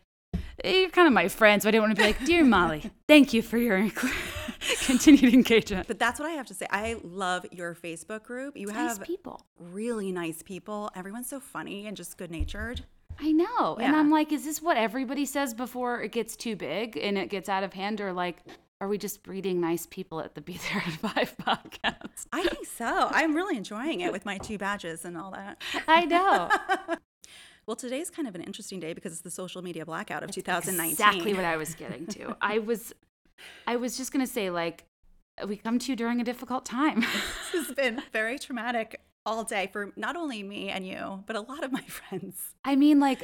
you're 0.63 0.89
kind 0.89 1.07
of 1.07 1.13
my 1.13 1.27
friend, 1.27 1.61
so 1.61 1.69
I 1.69 1.71
didn't 1.71 1.83
want 1.83 1.95
to 1.95 2.01
be 2.01 2.07
like, 2.07 2.25
dear 2.25 2.43
Molly, 2.43 2.89
thank 3.07 3.33
you 3.33 3.41
for 3.41 3.57
your 3.57 3.89
continued 4.81 5.33
engagement. 5.33 5.87
But 5.87 5.99
that's 5.99 6.19
what 6.19 6.27
I 6.27 6.31
have 6.33 6.47
to 6.47 6.53
say. 6.53 6.65
I 6.69 6.97
love 7.03 7.45
your 7.51 7.75
Facebook 7.75 8.23
group. 8.23 8.57
You 8.57 8.69
have 8.69 8.99
nice 8.99 9.07
people, 9.07 9.45
really 9.59 10.11
nice 10.11 10.41
people. 10.41 10.89
Everyone's 10.95 11.29
so 11.29 11.39
funny 11.39 11.87
and 11.87 11.95
just 11.95 12.17
good 12.17 12.31
natured. 12.31 12.83
I 13.19 13.31
know, 13.31 13.77
yeah. 13.79 13.87
and 13.87 13.95
I'm 13.95 14.11
like, 14.11 14.31
is 14.31 14.45
this 14.45 14.61
what 14.61 14.77
everybody 14.77 15.25
says 15.25 15.53
before 15.53 16.01
it 16.01 16.11
gets 16.11 16.35
too 16.35 16.55
big 16.55 16.97
and 16.97 17.17
it 17.17 17.29
gets 17.29 17.49
out 17.49 17.63
of 17.63 17.73
hand, 17.73 18.01
or 18.01 18.13
like? 18.13 18.37
Are 18.79 18.87
we 18.87 18.99
just 18.99 19.23
breeding 19.23 19.59
nice 19.59 19.87
people 19.87 20.19
at 20.19 20.35
the 20.35 20.41
Be 20.41 20.59
There 20.71 20.83
at 20.85 20.93
Five 20.93 21.35
podcast? 21.41 22.27
I 22.31 22.43
think 22.43 22.67
so. 22.67 23.07
I'm 23.09 23.35
really 23.35 23.57
enjoying 23.57 24.01
it 24.01 24.11
with 24.11 24.23
my 24.23 24.37
two 24.37 24.59
badges 24.59 25.03
and 25.03 25.17
all 25.17 25.31
that. 25.31 25.59
I 25.87 26.05
know. 26.05 26.49
Well, 27.67 27.75
today's 27.75 28.09
kind 28.09 28.29
of 28.29 28.35
an 28.35 28.41
interesting 28.41 28.79
day 28.79 28.93
because 28.93 29.11
it's 29.11 29.21
the 29.21 29.29
social 29.29 29.61
media 29.61 29.85
blackout 29.85 30.23
of 30.23 30.29
That's 30.29 30.35
2019. 30.35 30.93
Exactly 30.93 31.33
what 31.33 31.43
I 31.43 31.57
was 31.57 31.75
getting 31.75 32.07
to. 32.07 32.37
I 32.41 32.59
was, 32.59 32.93
I 33.67 33.75
was 33.75 33.97
just 33.97 34.13
gonna 34.13 34.25
say 34.25 34.49
like, 34.49 34.85
we 35.45 35.57
come 35.57 35.77
to 35.77 35.91
you 35.91 35.97
during 35.97 36.21
a 36.21 36.23
difficult 36.23 36.65
time. 36.65 37.01
this 37.51 37.67
has 37.67 37.75
been 37.75 38.01
very 38.13 38.39
traumatic 38.39 39.01
all 39.25 39.43
day 39.43 39.69
for 39.73 39.91
not 39.97 40.15
only 40.15 40.43
me 40.43 40.69
and 40.69 40.87
you, 40.87 41.25
but 41.27 41.35
a 41.35 41.41
lot 41.41 41.65
of 41.65 41.73
my 41.73 41.81
friends. 41.81 42.53
I 42.63 42.77
mean, 42.77 43.01
like 43.01 43.21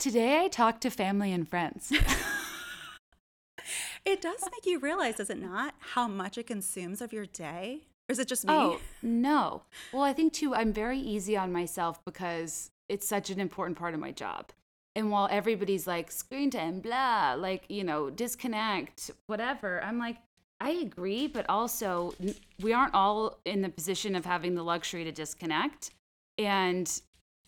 today 0.00 0.40
I 0.40 0.48
talked 0.48 0.80
to 0.82 0.90
family 0.90 1.32
and 1.32 1.48
friends. 1.48 1.92
it 4.04 4.20
does 4.20 4.42
make 4.42 4.66
you 4.66 4.80
realize, 4.80 5.14
does 5.16 5.30
it 5.30 5.40
not, 5.40 5.74
how 5.78 6.08
much 6.08 6.36
it 6.36 6.48
consumes 6.48 7.00
of 7.00 7.12
your 7.12 7.26
day? 7.26 7.82
Or 8.08 8.12
is 8.12 8.18
it 8.18 8.26
just 8.26 8.44
me? 8.44 8.52
Oh, 8.52 8.80
no. 9.02 9.62
Well, 9.92 10.02
I 10.02 10.12
think 10.12 10.32
too, 10.32 10.52
I'm 10.52 10.72
very 10.72 10.98
easy 10.98 11.36
on 11.36 11.52
myself 11.52 12.04
because 12.04 12.72
it's 12.88 13.08
such 13.08 13.30
an 13.30 13.40
important 13.40 13.78
part 13.78 13.94
of 13.94 14.00
my 14.00 14.10
job. 14.10 14.52
And 14.96 15.10
while 15.10 15.28
everybody's 15.30 15.86
like 15.86 16.10
screen 16.10 16.50
time, 16.50 16.80
blah, 16.80 17.34
like, 17.36 17.64
you 17.68 17.82
know, 17.82 18.10
disconnect, 18.10 19.10
whatever, 19.26 19.82
I'm 19.82 19.98
like, 19.98 20.18
I 20.60 20.70
agree, 20.70 21.26
but 21.26 21.46
also 21.48 22.14
we 22.60 22.72
aren't 22.72 22.94
all 22.94 23.40
in 23.44 23.62
the 23.62 23.68
position 23.68 24.14
of 24.14 24.24
having 24.24 24.54
the 24.54 24.62
luxury 24.62 25.02
to 25.04 25.12
disconnect. 25.12 25.90
And 26.38 26.88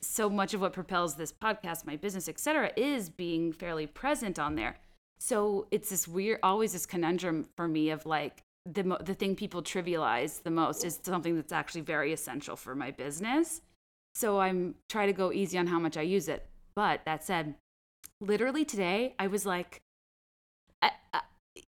so 0.00 0.28
much 0.28 0.54
of 0.54 0.60
what 0.60 0.72
propels 0.72 1.14
this 1.14 1.32
podcast, 1.32 1.86
my 1.86 1.96
business, 1.96 2.28
et 2.28 2.38
cetera, 2.40 2.72
is 2.76 3.08
being 3.08 3.52
fairly 3.52 3.86
present 3.86 4.38
on 4.38 4.56
there. 4.56 4.76
So 5.18 5.66
it's 5.70 5.90
this 5.90 6.06
weird, 6.06 6.40
always 6.42 6.72
this 6.72 6.84
conundrum 6.84 7.46
for 7.56 7.68
me 7.68 7.90
of 7.90 8.06
like, 8.06 8.42
the, 8.66 8.82
the 9.02 9.14
thing 9.14 9.36
people 9.36 9.62
trivialize 9.62 10.42
the 10.42 10.50
most 10.50 10.84
is 10.84 10.98
something 11.02 11.36
that's 11.36 11.52
actually 11.52 11.82
very 11.82 12.12
essential 12.12 12.56
for 12.56 12.74
my 12.74 12.90
business. 12.90 13.62
So 14.16 14.40
I'm 14.40 14.76
trying 14.88 15.08
to 15.08 15.12
go 15.12 15.30
easy 15.30 15.58
on 15.58 15.66
how 15.66 15.78
much 15.78 15.98
I 15.98 16.00
use 16.00 16.26
it. 16.26 16.48
But 16.74 17.02
that 17.04 17.22
said, 17.22 17.54
literally 18.18 18.64
today, 18.64 19.14
I 19.18 19.26
was 19.26 19.44
like, 19.44 19.82
I, 20.80 20.92
I, 21.12 21.20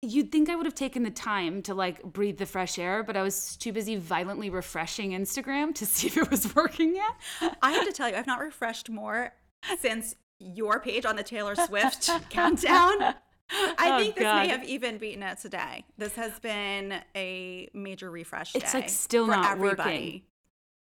you'd 0.02 0.30
think 0.30 0.48
I 0.48 0.54
would 0.54 0.64
have 0.64 0.76
taken 0.76 1.02
the 1.02 1.10
time 1.10 1.62
to 1.62 1.74
like 1.74 2.00
breathe 2.04 2.38
the 2.38 2.46
fresh 2.46 2.78
air, 2.78 3.02
but 3.02 3.16
I 3.16 3.22
was 3.22 3.56
too 3.56 3.72
busy 3.72 3.96
violently 3.96 4.50
refreshing 4.50 5.10
Instagram 5.10 5.74
to 5.74 5.86
see 5.86 6.06
if 6.06 6.16
it 6.16 6.30
was 6.30 6.54
working 6.54 6.94
yet. 6.94 7.56
I 7.60 7.72
have 7.72 7.84
to 7.86 7.92
tell 7.92 8.08
you, 8.08 8.14
I've 8.14 8.28
not 8.28 8.38
refreshed 8.38 8.88
more 8.88 9.32
since 9.80 10.14
your 10.38 10.78
page 10.78 11.04
on 11.04 11.16
the 11.16 11.24
Taylor 11.24 11.56
Swift 11.56 12.08
countdown. 12.30 13.14
I 13.50 13.76
oh, 13.80 13.98
think 13.98 14.14
this 14.14 14.22
God. 14.22 14.42
may 14.42 14.48
have 14.52 14.62
even 14.62 14.98
beaten 14.98 15.24
it 15.24 15.38
today. 15.38 15.84
This 15.96 16.14
has 16.14 16.38
been 16.38 17.02
a 17.16 17.68
major 17.74 18.12
refresh. 18.12 18.54
It's 18.54 18.74
like 18.74 18.88
still 18.88 19.26
not 19.26 19.50
everybody. 19.50 19.90
working. 19.90 20.22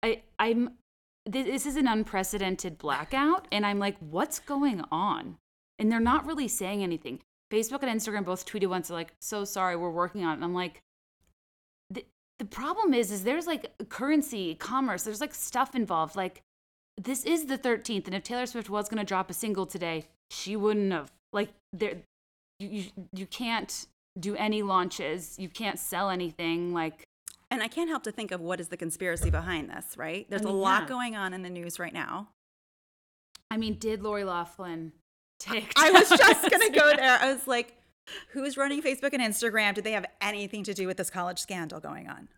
I 0.02 0.22
I'm 0.38 0.70
this 1.26 1.66
is 1.66 1.76
an 1.76 1.86
unprecedented 1.86 2.78
blackout 2.78 3.46
and 3.52 3.66
i'm 3.66 3.78
like 3.78 3.96
what's 3.98 4.38
going 4.38 4.82
on? 4.90 5.36
And 5.78 5.90
they're 5.90 5.98
not 5.98 6.26
really 6.26 6.48
saying 6.48 6.82
anything. 6.82 7.20
Facebook 7.52 7.82
and 7.82 8.00
instagram 8.00 8.24
both 8.24 8.46
tweeted 8.46 8.68
once 8.68 8.90
like 8.90 9.12
so 9.20 9.44
sorry 9.44 9.76
we're 9.76 9.90
working 9.90 10.24
on 10.24 10.32
it. 10.32 10.34
And 10.34 10.44
i'm 10.44 10.54
like 10.54 10.82
the, 11.90 12.04
the 12.38 12.44
problem 12.44 12.94
is 12.94 13.10
is 13.10 13.24
there's 13.24 13.46
like 13.46 13.70
currency 13.88 14.54
commerce 14.54 15.02
there's 15.02 15.20
like 15.20 15.34
stuff 15.34 15.74
involved. 15.74 16.16
Like 16.16 16.42
this 16.96 17.24
is 17.24 17.46
the 17.46 17.58
13th 17.58 18.06
and 18.06 18.14
if 18.14 18.22
taylor 18.22 18.46
swift 18.46 18.70
was 18.70 18.88
going 18.88 18.98
to 18.98 19.04
drop 19.04 19.30
a 19.30 19.34
single 19.34 19.66
today 19.66 20.06
she 20.30 20.56
wouldn't 20.56 20.92
have. 20.92 21.12
Like 21.32 21.50
there 21.72 21.96
you, 22.58 22.68
you 22.68 22.84
you 23.12 23.26
can't 23.26 23.86
do 24.18 24.36
any 24.36 24.62
launches 24.62 25.36
you 25.38 25.48
can't 25.48 25.78
sell 25.78 26.10
anything. 26.10 26.72
Like 26.72 27.04
and 27.50 27.62
I 27.62 27.68
can't 27.68 27.88
help 27.88 28.04
to 28.04 28.12
think 28.12 28.30
of 28.30 28.40
what 28.40 28.60
is 28.60 28.68
the 28.68 28.76
conspiracy 28.76 29.30
behind 29.30 29.68
this, 29.70 29.96
right? 29.96 30.26
There's 30.30 30.42
I 30.42 30.46
mean, 30.46 30.54
a 30.54 30.58
lot 30.58 30.82
yeah. 30.82 30.88
going 30.88 31.16
on 31.16 31.34
in 31.34 31.42
the 31.42 31.50
news 31.50 31.78
right 31.78 31.92
now. 31.92 32.28
I 33.50 33.56
mean, 33.56 33.74
did 33.74 34.02
Lori 34.02 34.24
Loughlin 34.24 34.92
take? 35.40 35.72
I 35.76 35.90
was 35.90 36.08
just 36.08 36.48
going 36.48 36.72
to 36.72 36.78
go 36.78 36.94
there. 36.94 37.18
I 37.20 37.32
was 37.32 37.46
like, 37.48 37.76
who's 38.30 38.56
running 38.56 38.82
Facebook 38.82 39.12
and 39.12 39.20
Instagram? 39.20 39.74
Did 39.74 39.84
they 39.84 39.92
have 39.92 40.06
anything 40.20 40.62
to 40.64 40.74
do 40.74 40.86
with 40.86 40.96
this 40.96 41.10
college 41.10 41.40
scandal 41.40 41.80
going 41.80 42.08
on? 42.08 42.28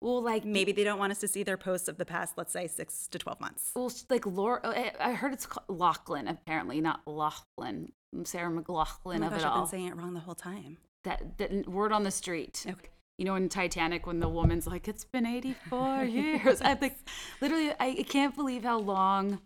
Well, 0.00 0.22
like 0.22 0.46
maybe 0.46 0.72
they 0.72 0.84
don't 0.84 0.98
want 0.98 1.10
us 1.10 1.18
to 1.18 1.28
see 1.28 1.42
their 1.42 1.58
posts 1.58 1.88
of 1.88 1.98
the 1.98 2.06
past, 2.06 2.38
let's 2.38 2.52
say, 2.52 2.66
six 2.68 3.06
to 3.08 3.18
twelve 3.18 3.38
months. 3.38 3.70
Well, 3.74 3.92
like 4.08 4.24
Laura, 4.24 4.60
oh, 4.64 4.70
eh, 4.70 4.92
I 4.98 5.12
heard 5.12 5.34
it's 5.34 5.46
Lachlan 5.68 6.26
apparently, 6.26 6.80
not 6.80 7.00
Laughlin, 7.06 7.92
Sarah 8.24 8.50
McLachlan 8.50 9.16
oh 9.16 9.18
my 9.18 9.26
of 9.26 9.32
gosh, 9.32 9.40
it 9.40 9.44
all. 9.44 9.64
I've 9.64 9.70
been 9.70 9.78
saying 9.78 9.88
it 9.88 9.96
wrong 9.96 10.14
the 10.14 10.20
whole 10.20 10.34
time. 10.34 10.78
That, 11.04 11.36
that 11.36 11.68
word 11.68 11.92
on 11.92 12.04
the 12.04 12.10
street. 12.10 12.64
Okay 12.66 12.88
you 13.20 13.26
know, 13.26 13.34
in 13.34 13.50
Titanic 13.50 14.06
when 14.06 14.18
the 14.18 14.28
woman's 14.28 14.66
like, 14.66 14.88
"It's 14.88 15.04
been 15.04 15.26
84 15.26 16.04
years." 16.04 16.62
I 16.62 16.74
think, 16.74 16.96
literally, 17.42 17.70
I 17.78 18.02
can't 18.08 18.34
believe 18.34 18.64
how 18.64 18.78
long, 18.78 19.40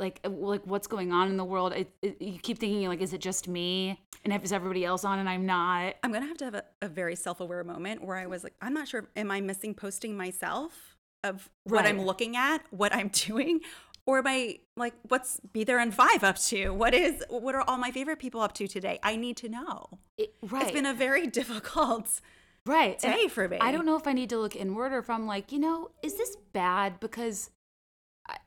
like, 0.00 0.18
uh, 0.24 0.30
like 0.30 0.66
what's 0.66 0.88
going 0.88 1.12
on 1.12 1.28
in 1.28 1.36
the 1.36 1.44
world. 1.44 1.72
It, 1.72 1.92
it, 2.02 2.20
you 2.20 2.40
keep 2.40 2.58
thinking, 2.58 2.88
like, 2.88 3.00
is 3.00 3.12
it 3.12 3.20
just 3.20 3.46
me, 3.46 4.00
and 4.24 4.32
if 4.32 4.42
is 4.42 4.52
everybody 4.52 4.84
else 4.84 5.04
on, 5.04 5.20
and 5.20 5.28
I'm 5.28 5.46
not? 5.46 5.94
I'm 6.02 6.12
gonna 6.12 6.26
have 6.26 6.38
to 6.38 6.44
have 6.44 6.54
a, 6.56 6.64
a 6.82 6.88
very 6.88 7.14
self-aware 7.14 7.62
moment 7.62 8.04
where 8.04 8.16
I 8.16 8.26
was 8.26 8.42
like, 8.42 8.54
I'm 8.60 8.74
not 8.74 8.88
sure, 8.88 9.08
am 9.14 9.30
I 9.30 9.40
missing 9.40 9.74
posting 9.74 10.16
myself 10.16 10.96
of 11.22 11.48
what 11.62 11.84
right. 11.84 11.86
I'm 11.86 12.00
looking 12.00 12.36
at, 12.36 12.64
what 12.70 12.92
I'm 12.92 13.08
doing, 13.12 13.60
or 14.06 14.18
am 14.18 14.26
I 14.26 14.58
like, 14.76 14.94
what's 15.06 15.38
be 15.52 15.62
there 15.62 15.78
in 15.78 15.92
five 15.92 16.24
up 16.24 16.36
to? 16.38 16.70
What 16.70 16.94
is, 16.94 17.22
what 17.28 17.54
are 17.54 17.62
all 17.62 17.78
my 17.78 17.92
favorite 17.92 18.18
people 18.18 18.40
up 18.40 18.54
to 18.54 18.66
today? 18.66 18.98
I 19.04 19.14
need 19.14 19.36
to 19.36 19.48
know. 19.48 20.00
It, 20.18 20.34
right. 20.42 20.64
It's 20.64 20.72
been 20.72 20.86
a 20.86 20.94
very 20.94 21.26
difficult 21.40 22.20
right 22.66 22.98
day 22.98 23.28
for 23.28 23.48
me. 23.48 23.58
I 23.60 23.72
don't 23.72 23.86
know 23.86 23.96
if 23.96 24.06
I 24.06 24.12
need 24.12 24.30
to 24.30 24.38
look 24.38 24.56
inward 24.56 24.92
or 24.92 24.98
if 24.98 25.10
I'm 25.10 25.26
like, 25.26 25.52
you 25.52 25.58
know, 25.58 25.90
is 26.02 26.16
this 26.16 26.36
bad? 26.52 27.00
Because 27.00 27.50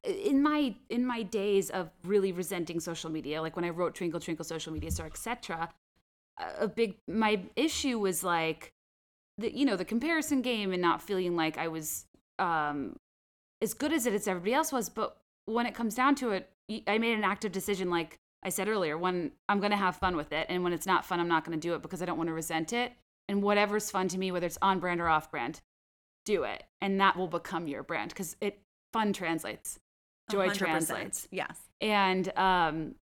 in 0.04 0.42
my 0.42 0.76
in 0.90 1.06
my 1.06 1.24
days 1.24 1.70
of 1.70 1.90
really 2.04 2.32
resenting 2.32 2.80
social 2.80 3.10
media, 3.10 3.42
like 3.42 3.56
when 3.56 3.66
I 3.66 3.70
wrote 3.70 3.96
Twinkle 3.96 4.20
Twinkle 4.20 4.46
Social 4.46 4.74
Media 4.74 4.92
Star, 4.92 5.08
etc., 5.08 5.70
a 6.60 6.68
big 6.68 6.96
my 7.08 7.42
issue 7.56 8.00
was 8.00 8.24
like 8.24 8.74
the 9.38 9.56
you 9.56 9.66
know 9.66 9.76
the 9.76 9.86
comparison 9.86 10.42
game 10.42 10.72
and 10.72 10.82
not 10.82 11.02
feeling 11.02 11.36
like 11.36 11.58
I 11.58 11.68
was 11.68 12.06
um 12.40 12.96
as 13.62 13.74
good 13.74 13.94
as 13.94 14.06
it 14.06 14.14
as 14.14 14.28
everybody 14.28 14.54
else 14.54 14.72
was. 14.72 14.90
But 14.90 15.18
when 15.46 15.66
it 15.66 15.76
comes 15.76 15.96
down 15.96 16.16
to 16.16 16.32
it, 16.32 16.50
I 16.88 16.98
made 16.98 17.18
an 17.18 17.24
active 17.24 17.52
decision 17.52 17.90
like 17.90 18.20
I 18.46 18.50
said 18.50 18.68
earlier, 18.68 18.98
when 18.98 19.32
I'm 19.48 19.60
going 19.60 19.72
to 19.72 19.78
have 19.78 19.96
fun 19.96 20.18
with 20.18 20.34
it. 20.34 20.48
And 20.50 20.66
when 20.66 20.74
it's 20.74 20.86
not 20.86 21.06
fun, 21.06 21.22
I'm 21.22 21.30
not 21.30 21.46
going 21.46 21.58
to 21.58 21.68
do 21.68 21.76
it 21.76 21.82
because 21.82 22.02
I 22.02 22.06
don't 22.06 22.18
want 22.18 22.28
to 22.28 22.34
resent 22.34 22.74
it 22.74 22.92
and 23.28 23.42
whatever's 23.42 23.90
fun 23.90 24.08
to 24.10 24.18
me, 24.18 24.32
whether 24.32 24.46
it's 24.46 24.58
on 24.62 24.80
brand 24.80 25.02
or 25.02 25.08
off 25.08 25.32
brand, 25.32 25.62
do 26.26 26.44
it. 26.44 26.64
And 26.82 27.00
that 27.00 27.18
will 27.18 27.28
become 27.28 27.68
your 27.68 27.84
brand 27.84 28.10
because 28.10 28.36
it 28.42 28.60
fun 28.92 29.14
translates, 29.14 29.80
joy 30.30 30.50
100%. 30.50 30.54
translates. 30.56 31.28
Yes. 31.32 31.60
And 31.82 32.32
um, 32.38 32.96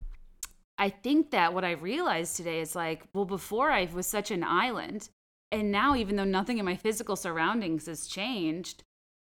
I 0.78 0.90
think 0.90 1.32
that 1.32 1.54
what 1.54 1.64
I 1.64 1.72
realized 1.72 2.38
today 2.38 2.60
is 2.62 2.76
like, 2.76 3.04
well, 3.14 3.26
before 3.26 3.72
I 3.72 3.88
was 3.94 4.08
such 4.08 4.32
an 4.32 4.44
island, 4.44 5.10
and 5.52 5.72
now 5.72 5.96
even 5.96 6.16
though 6.16 6.24
nothing 6.24 6.58
in 6.58 6.66
my 6.66 6.76
physical 6.76 7.16
surroundings 7.16 7.86
has 7.88 8.08
changed, 8.08 8.84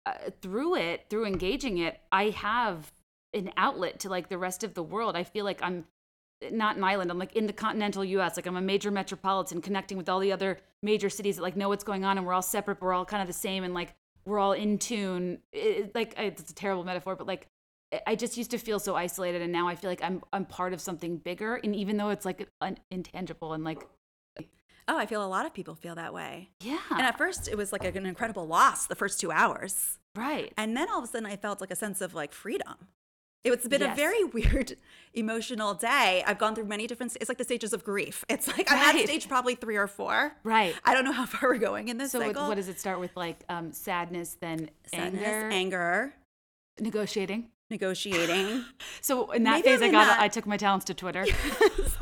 uh, 0.05 0.31
through 0.41 0.75
it, 0.75 1.05
through 1.09 1.25
engaging 1.25 1.77
it, 1.79 1.99
I 2.11 2.29
have 2.29 2.91
an 3.33 3.51
outlet 3.57 3.99
to 4.01 4.09
like 4.09 4.29
the 4.29 4.37
rest 4.37 4.63
of 4.63 4.73
the 4.73 4.83
world. 4.83 5.15
I 5.15 5.23
feel 5.23 5.45
like 5.45 5.61
I'm 5.61 5.85
not 6.51 6.77
an 6.77 6.83
island. 6.83 7.11
I'm 7.11 7.19
like 7.19 7.35
in 7.35 7.47
the 7.47 7.53
continental 7.53 8.03
U.S. 8.05 8.35
Like 8.37 8.45
I'm 8.47 8.55
a 8.55 8.61
major 8.61 8.91
metropolitan 8.91 9.61
connecting 9.61 9.97
with 9.97 10.07
all 10.09 10.19
the 10.19 10.31
other 10.31 10.59
major 10.81 11.09
cities 11.09 11.35
that 11.37 11.41
like 11.41 11.55
know 11.55 11.69
what's 11.69 11.83
going 11.83 12.05
on, 12.05 12.17
and 12.17 12.25
we're 12.25 12.33
all 12.33 12.41
separate. 12.41 12.79
But 12.79 12.85
we're 12.85 12.93
all 12.93 13.05
kind 13.05 13.21
of 13.21 13.27
the 13.27 13.33
same, 13.33 13.63
and 13.63 13.73
like 13.73 13.93
we're 14.25 14.39
all 14.39 14.53
in 14.53 14.77
tune. 14.77 15.39
It, 15.51 15.93
like 15.95 16.13
it's 16.17 16.51
a 16.51 16.55
terrible 16.55 16.83
metaphor, 16.83 17.15
but 17.15 17.27
like 17.27 17.47
I 18.07 18.15
just 18.15 18.37
used 18.37 18.51
to 18.51 18.57
feel 18.57 18.79
so 18.79 18.95
isolated, 18.95 19.41
and 19.41 19.51
now 19.51 19.67
I 19.67 19.75
feel 19.75 19.89
like 19.89 20.03
I'm 20.03 20.21
I'm 20.31 20.45
part 20.45 20.73
of 20.73 20.79
something 20.81 21.17
bigger. 21.17 21.55
And 21.55 21.75
even 21.75 21.97
though 21.97 22.09
it's 22.09 22.25
like 22.25 22.47
un- 22.61 22.77
intangible 22.91 23.53
and 23.53 23.63
like 23.63 23.83
Oh, 24.91 24.97
I 24.97 25.05
feel 25.05 25.23
a 25.23 25.27
lot 25.27 25.45
of 25.45 25.53
people 25.53 25.75
feel 25.75 25.93
that 25.95 26.15
way. 26.15 26.49
yeah, 26.63 26.79
And 26.89 27.01
at 27.01 27.15
first, 27.15 27.47
it 27.47 27.55
was 27.55 27.71
like 27.71 27.85
an 27.85 28.07
incredible 28.07 28.47
loss 28.47 28.87
the 28.87 28.95
first 28.95 29.19
two 29.19 29.31
hours. 29.31 29.99
right, 30.15 30.51
And 30.57 30.75
then 30.75 30.89
all 30.89 30.97
of 30.97 31.03
a 31.03 31.07
sudden, 31.07 31.27
I 31.27 31.35
felt 31.35 31.61
like 31.61 31.69
a 31.69 31.75
sense 31.75 32.01
of 32.01 32.15
like 32.15 32.33
freedom. 32.33 32.73
It's 33.43 33.67
been 33.67 33.81
a 33.81 33.95
very 33.95 34.23
weird 34.35 34.75
emotional 35.13 35.73
day. 35.73 36.23
I've 36.27 36.37
gone 36.37 36.55
through 36.55 36.65
many 36.65 36.87
different. 36.87 37.15
It's 37.19 37.29
like 37.29 37.37
the 37.37 37.43
stages 37.43 37.73
of 37.73 37.83
grief. 37.83 38.23
It's 38.29 38.47
like 38.47 38.71
I'm 38.71 38.95
at 38.97 39.03
stage 39.05 39.27
probably 39.27 39.55
three 39.55 39.75
or 39.77 39.87
four. 39.87 40.33
right. 40.43 40.75
I 40.83 40.93
don't 40.93 41.05
know 41.05 41.11
how 41.13 41.25
far 41.33 41.49
we're 41.49 41.57
going 41.57 41.87
in 41.87 41.97
this 41.97 42.11
So 42.11 42.19
what, 42.19 42.27
cycle. 42.27 42.47
what 42.47 42.55
does 42.55 42.67
it 42.67 42.79
start 42.79 42.99
with? 42.99 43.15
Like 43.15 43.43
um, 43.49 43.71
sadness, 43.71 44.37
then 44.39 44.69
Sadness, 44.85 45.23
anger, 45.23 45.49
anger, 45.51 46.13
negotiating. 46.79 47.49
negotiating. 47.69 48.65
So 49.01 49.31
in 49.31 49.43
that 49.43 49.63
Maybe 49.63 49.67
phase, 49.69 49.81
I 49.81 49.89
got 49.91 50.05
that- 50.05 50.19
I 50.21 50.27
took 50.27 50.45
my 50.45 50.57
talents 50.57 50.85
to 50.85 50.93
Twitter. 50.93 51.21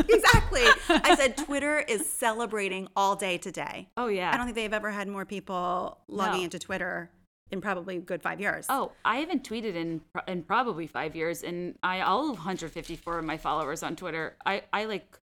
exactly. 0.09 0.63
I 0.89 1.15
said 1.15 1.37
Twitter 1.37 1.79
is 1.79 2.07
celebrating 2.09 2.87
all 2.95 3.15
day 3.15 3.37
today. 3.37 3.89
Oh 3.97 4.07
yeah. 4.07 4.31
I 4.33 4.37
don't 4.37 4.45
think 4.47 4.55
they've 4.55 4.73
ever 4.73 4.91
had 4.91 5.07
more 5.07 5.25
people 5.25 5.99
logging 6.07 6.39
No. 6.39 6.43
into 6.45 6.59
Twitter 6.59 7.09
in 7.51 7.61
probably 7.61 7.97
a 7.97 7.99
good 7.99 8.21
five 8.21 8.39
years. 8.39 8.65
Oh, 8.69 8.91
I 9.05 9.17
haven't 9.17 9.47
tweeted 9.47 9.75
in 9.75 10.01
in 10.27 10.43
probably 10.43 10.87
five 10.87 11.15
years, 11.15 11.43
and 11.43 11.75
I 11.83 12.01
all 12.01 12.29
154 12.29 13.19
of 13.19 13.25
my 13.25 13.37
followers 13.37 13.83
on 13.83 13.95
Twitter. 13.95 14.35
I 14.45 14.63
I 14.73 14.85
like 14.85 15.19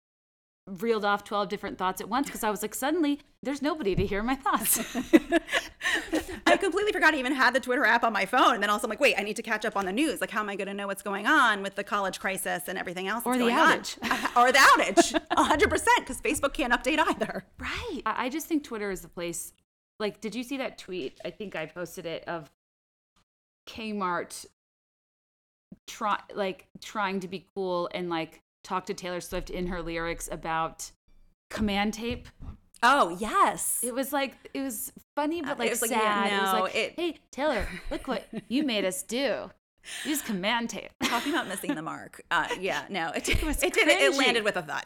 reeled 0.68 1.06
off 1.06 1.24
12 1.24 1.48
different 1.48 1.78
thoughts 1.78 2.02
at 2.02 2.10
once 2.10 2.26
because 2.26 2.44
I 2.44 2.50
was 2.50 2.62
like, 2.64 2.74
suddenly 2.74 3.20
there's 3.44 3.62
nobody 3.62 3.96
to 3.96 4.06
hear 4.06 4.24
my 4.24 4.36
thoughts. 4.36 4.80
I 6.48 6.58
completely 6.58 6.92
forgot 6.92 7.14
I 7.14 7.18
even 7.18 7.36
had 7.36 7.54
the 7.54 7.60
Twitter 7.60 7.86
app 7.86 8.04
on 8.04 8.12
my 8.12 8.26
phone. 8.26 8.56
And 8.56 8.64
then 8.64 8.72
also 8.72 8.88
I'm 8.88 8.90
like, 8.90 9.00
wait, 9.00 9.16
I 9.18 9.22
need 9.22 9.36
to 9.36 9.44
catch 9.44 9.66
up 9.66 9.78
on 9.78 9.86
the 9.86 9.92
news. 9.92 10.22
Like, 10.22 10.32
how 10.32 10.40
am 10.40 10.50
I 10.50 10.56
going 10.56 10.68
to 10.68 10.74
know 10.74 10.88
what's 10.88 11.04
going 11.04 11.28
on 11.28 11.62
with 11.62 11.76
the 11.76 11.84
college 11.84 12.20
crisis 12.20 12.64
and 12.68 12.80
everything 12.80 13.08
else? 13.08 13.24
Or 13.26 13.38
the 13.38 13.46
outage. 13.46 13.98
or 14.36 14.52
the 14.52 14.58
outage. 14.58 15.14
100% 15.32 15.86
because 16.00 16.20
Facebook 16.22 16.54
can't 16.54 16.74
update 16.74 17.00
either. 17.00 17.46
right. 17.60 18.02
I 18.06 18.26
I 18.26 18.30
just 18.30 18.48
think 18.48 18.64
Twitter 18.64 18.90
is 18.90 19.02
the 19.02 19.08
place. 19.08 19.54
Like, 20.00 20.22
did 20.22 20.36
you 20.36 20.44
see 20.44 20.58
that 20.58 20.78
tweet? 20.78 21.20
I 21.24 21.30
think 21.30 21.56
I 21.56 21.66
posted 21.66 22.06
it 22.06 22.24
of 22.28 22.52
Kmart 23.68 24.46
try 25.88 26.20
like 26.34 26.68
trying 26.82 27.20
to 27.20 27.28
be 27.28 27.46
cool 27.56 27.90
and 27.94 28.10
like 28.10 28.42
talk 28.64 28.86
to 28.88 28.94
Taylor 28.94 29.22
Swift 29.22 29.50
in 29.50 29.68
her 29.68 29.82
lyrics 29.82 30.30
about 30.32 30.92
command 31.50 31.94
tape. 31.94 32.28
Oh, 32.84 33.16
yes. 33.20 33.80
It 33.84 33.94
was 33.94 34.12
like 34.14 34.34
it 34.54 34.62
was 34.62 34.92
funny 35.16 35.42
but 35.42 35.52
Uh, 35.52 35.56
like 35.60 35.68
it 35.68 35.72
was 35.72 35.82
like, 35.82 35.92
sad. 35.92 36.02
yeah, 36.28 36.38
it 36.38 36.42
was 36.42 36.54
no, 36.54 36.60
like, 36.62 36.76
it- 36.76 36.94
hey 36.96 37.18
Taylor, 37.32 37.68
look 37.92 38.08
what 38.08 38.28
you 38.48 38.64
made 38.64 38.86
us 38.86 39.02
do. 39.04 39.50
Use 40.04 40.22
command 40.22 40.70
tape. 40.72 40.90
Talking 41.04 41.34
about 41.34 41.48
missing 41.48 41.76
the 41.76 41.82
mark. 41.82 42.22
Uh, 42.32 42.48
yeah, 42.60 42.86
no, 42.90 43.12
it, 43.16 43.30
it, 43.30 43.44
was 43.44 43.62
it 43.64 43.74
did. 43.74 43.88
It 43.88 44.16
landed 44.18 44.44
with 44.44 44.58
a 44.58 44.64
thud. 44.64 44.86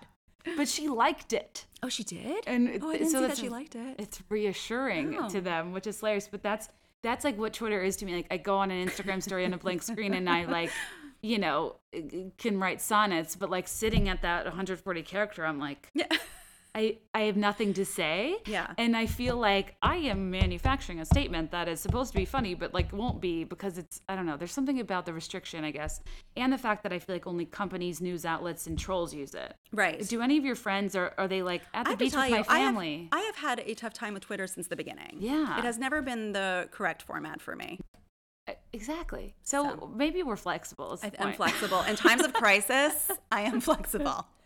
But 0.58 0.68
she 0.68 0.88
liked 0.90 1.32
it. 1.34 1.66
Oh, 1.82 1.90
she 1.90 2.04
did? 2.04 2.44
And 2.48 2.80
oh, 2.82 2.90
I 2.90 2.98
didn't 2.98 3.10
so 3.12 3.22
see 3.22 3.28
that 3.28 3.38
she 3.38 3.50
liked 3.50 3.76
it. 3.76 3.96
It's 4.00 4.22
reassuring 4.30 5.18
Oh. 5.20 5.30
to 5.30 5.42
them, 5.42 5.72
which 5.72 5.88
is 5.88 6.00
hilarious. 6.00 6.28
But 6.28 6.44
that's 6.44 6.70
that's 7.02 7.24
like 7.24 7.38
what 7.38 7.54
Twitter 7.54 7.82
is 7.82 7.96
to 7.98 8.06
me. 8.06 8.16
Like 8.16 8.28
I 8.32 8.38
go 8.38 8.58
on 8.58 8.72
an 8.72 8.88
Instagram 8.88 9.24
story 9.24 9.46
on 9.46 9.54
a 9.54 9.58
blank 9.58 9.82
screen 9.84 10.14
and 10.14 10.30
I 10.30 10.44
like, 10.46 10.72
you 11.22 11.38
know, 11.38 11.78
uh, 11.96 12.00
can 12.38 12.60
write 12.60 12.82
sonnets, 12.82 13.36
but 13.36 13.50
like 13.50 13.68
sitting 13.68 14.10
at 14.10 14.22
that 14.24 14.46
140 14.46 15.02
character, 15.04 15.46
I'm 15.46 15.60
like, 15.60 15.90
Yeah. 15.94 16.08
I, 16.76 16.98
I 17.16 17.22
have 17.22 17.36
nothing 17.36 17.74
to 17.74 17.86
say. 17.86 18.38
Yeah. 18.46 18.72
And 18.78 18.96
I 18.96 19.08
feel 19.08 19.36
like 19.38 19.76
I 19.82 19.98
am 19.98 20.30
manufacturing 20.30 21.00
a 21.00 21.06
statement 21.06 21.52
that 21.52 21.68
is 21.68 21.80
supposed 21.80 22.12
to 22.14 22.18
be 22.18 22.26
funny, 22.26 22.54
but 22.54 22.74
like 22.74 22.94
won't 22.94 23.20
be 23.20 23.44
because 23.44 23.78
it's, 23.78 24.02
I 24.08 24.16
don't 24.16 24.26
know, 24.26 24.38
there's 24.38 24.52
something 24.52 24.80
about 24.80 25.06
the 25.06 25.14
restriction, 25.14 25.64
I 25.64 25.72
guess. 25.72 26.02
And 26.38 26.54
the 26.54 26.58
fact 26.58 26.84
that 26.84 26.94
I 26.94 27.00
feel 27.00 27.16
like 27.16 27.26
only 27.28 27.46
companies, 27.46 28.02
news 28.02 28.24
outlets, 28.24 28.68
and 28.68 28.78
trolls 28.78 29.14
use 29.14 29.34
it. 29.34 29.56
Right. 29.74 30.08
Do 30.08 30.22
any 30.22 30.38
of 30.38 30.46
your 30.46 30.56
friends, 30.56 30.96
or 30.96 31.14
are 31.18 31.28
they 31.28 31.42
like 31.42 31.64
at 31.74 31.88
the 31.88 31.98
beach 31.98 32.14
with 32.14 32.26
you, 32.26 32.32
my 32.32 32.36
I 32.36 32.38
have- 32.38 32.46
family? 32.48 33.10
I 33.12 33.20
have, 33.22 33.36
had 33.36 33.60
a 33.66 33.74
tough 33.74 33.94
time 33.94 34.14
with 34.14 34.24
Twitter 34.24 34.46
since 34.48 34.68
the 34.68 34.76
beginning. 34.76 35.18
Yeah. 35.20 35.58
It 35.58 35.64
has 35.64 35.78
never 35.80 36.02
been 36.02 36.34
the 36.34 36.68
correct 36.72 37.02
format 37.02 37.42
for 37.42 37.56
me. 37.56 37.80
Exactly. 38.74 39.34
So, 39.44 39.64
So- 39.64 39.92
maybe 39.96 40.24
we're 40.24 40.36
flexible. 40.36 41.00
I, 41.02 41.12
I'm 41.20 41.34
flexible. 41.34 41.82
In 41.82 41.96
times 41.96 42.24
of 42.24 42.34
crisis, 42.44 43.10
I 43.32 43.42
am 43.42 43.60
flexible. 43.60 44.28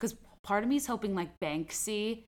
Because 0.00 0.16
part 0.44 0.62
of 0.62 0.68
me 0.68 0.76
is 0.76 0.86
hoping 0.86 1.14
like 1.16 1.40
Banksy 1.40 2.22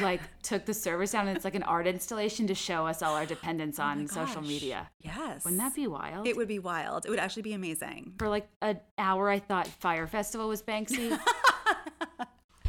like 0.00 0.20
took 0.42 0.64
the 0.66 0.74
servers 0.74 1.12
down 1.12 1.28
and 1.28 1.36
it's 1.36 1.44
like 1.44 1.54
an 1.54 1.62
art 1.64 1.86
installation 1.86 2.46
to 2.48 2.54
show 2.54 2.86
us 2.86 3.02
all 3.02 3.14
our 3.14 3.26
dependence 3.26 3.78
Oh 3.78 3.84
on 3.84 4.08
social 4.08 4.42
media. 4.42 4.90
Yes. 5.00 5.44
Wouldn't 5.44 5.60
that 5.60 5.74
be 5.74 5.86
wild? 5.86 6.26
It 6.26 6.36
would 6.36 6.48
be 6.48 6.58
wild. 6.58 7.06
It 7.06 7.10
would 7.10 7.18
actually 7.18 7.42
be 7.42 7.52
amazing. 7.52 8.14
For 8.18 8.28
like 8.28 8.48
an 8.62 8.80
hour, 8.98 9.28
I 9.30 9.38
thought 9.38 9.66
Fire 9.68 10.06
Festival 10.08 10.48
was 10.48 10.62
Banksy. 10.62 11.18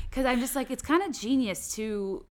Because 0.10 0.26
I'm 0.26 0.42
just 0.42 0.58
like, 0.58 0.70
it's 0.72 0.82
kind 0.84 1.02
of 1.04 1.18
genius 1.18 1.74
to 1.76 2.26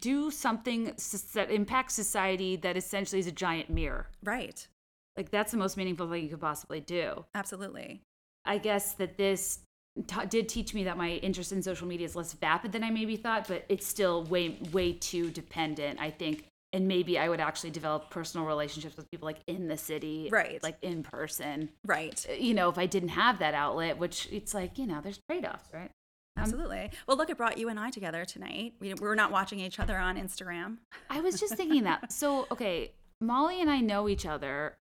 do 0.00 0.30
something 0.30 0.90
s- 0.90 1.22
that 1.34 1.50
impacts 1.50 1.94
society 1.94 2.56
that 2.56 2.76
essentially 2.76 3.20
is 3.20 3.26
a 3.26 3.32
giant 3.32 3.70
mirror. 3.70 4.06
Right. 4.22 4.68
Like, 5.16 5.30
that's 5.30 5.50
the 5.50 5.56
most 5.56 5.78
meaningful 5.78 6.10
thing 6.10 6.24
you 6.24 6.28
could 6.28 6.42
possibly 6.42 6.80
do. 6.80 7.24
Absolutely. 7.34 8.02
I 8.44 8.58
guess 8.58 8.92
that 8.94 9.16
this 9.16 9.60
ta 10.06 10.24
did 10.24 10.48
teach 10.48 10.74
me 10.74 10.84
that 10.84 10.96
my 10.96 11.12
interest 11.12 11.52
in 11.52 11.62
social 11.62 11.86
media 11.86 12.06
is 12.06 12.16
less 12.16 12.32
vapid 12.32 12.72
than 12.72 12.84
I 12.84 12.90
maybe 12.90 13.16
thought, 13.16 13.48
but 13.48 13.64
it's 13.68 13.86
still 13.86 14.24
way 14.24 14.58
way 14.72 14.92
too 14.92 15.30
dependent. 15.30 16.00
I 16.00 16.10
think, 16.10 16.44
and 16.72 16.86
maybe 16.86 17.18
I 17.18 17.28
would 17.28 17.40
actually 17.40 17.70
develop 17.70 18.10
personal 18.10 18.46
relationships 18.46 18.96
with 18.96 19.10
people 19.10 19.26
like 19.26 19.40
in 19.46 19.68
the 19.68 19.76
city, 19.76 20.28
Right. 20.30 20.62
Like 20.62 20.76
in 20.82 21.02
person. 21.02 21.70
Right. 21.84 22.24
Uh, 22.28 22.34
you 22.34 22.54
know, 22.54 22.68
if 22.68 22.78
I 22.78 22.86
didn't 22.86 23.10
have 23.10 23.38
that 23.40 23.54
outlet, 23.54 23.98
which 23.98 24.28
it's 24.30 24.54
like 24.54 24.78
you 24.78 24.86
know, 24.86 25.00
there's 25.02 25.20
trade 25.28 25.44
offs, 25.44 25.72
right? 25.72 25.90
Um, 26.36 26.44
Absolutely. 26.44 26.90
Well, 27.06 27.16
look, 27.16 27.30
it 27.30 27.36
brought 27.36 27.58
you 27.58 27.68
and 27.68 27.80
I 27.80 27.90
together 27.90 28.24
tonight. 28.24 28.74
We, 28.80 28.94
we're 28.94 29.16
not 29.16 29.32
watching 29.32 29.58
each 29.58 29.80
other 29.80 29.98
on 29.98 30.16
Instagram. 30.16 30.76
I 31.10 31.20
was 31.20 31.40
just 31.40 31.54
thinking 31.54 31.82
that. 31.84 32.12
So, 32.12 32.46
okay, 32.52 32.92
Molly 33.20 33.60
and 33.60 33.68
I 33.68 33.80
know 33.80 34.08
each 34.08 34.24
other 34.24 34.76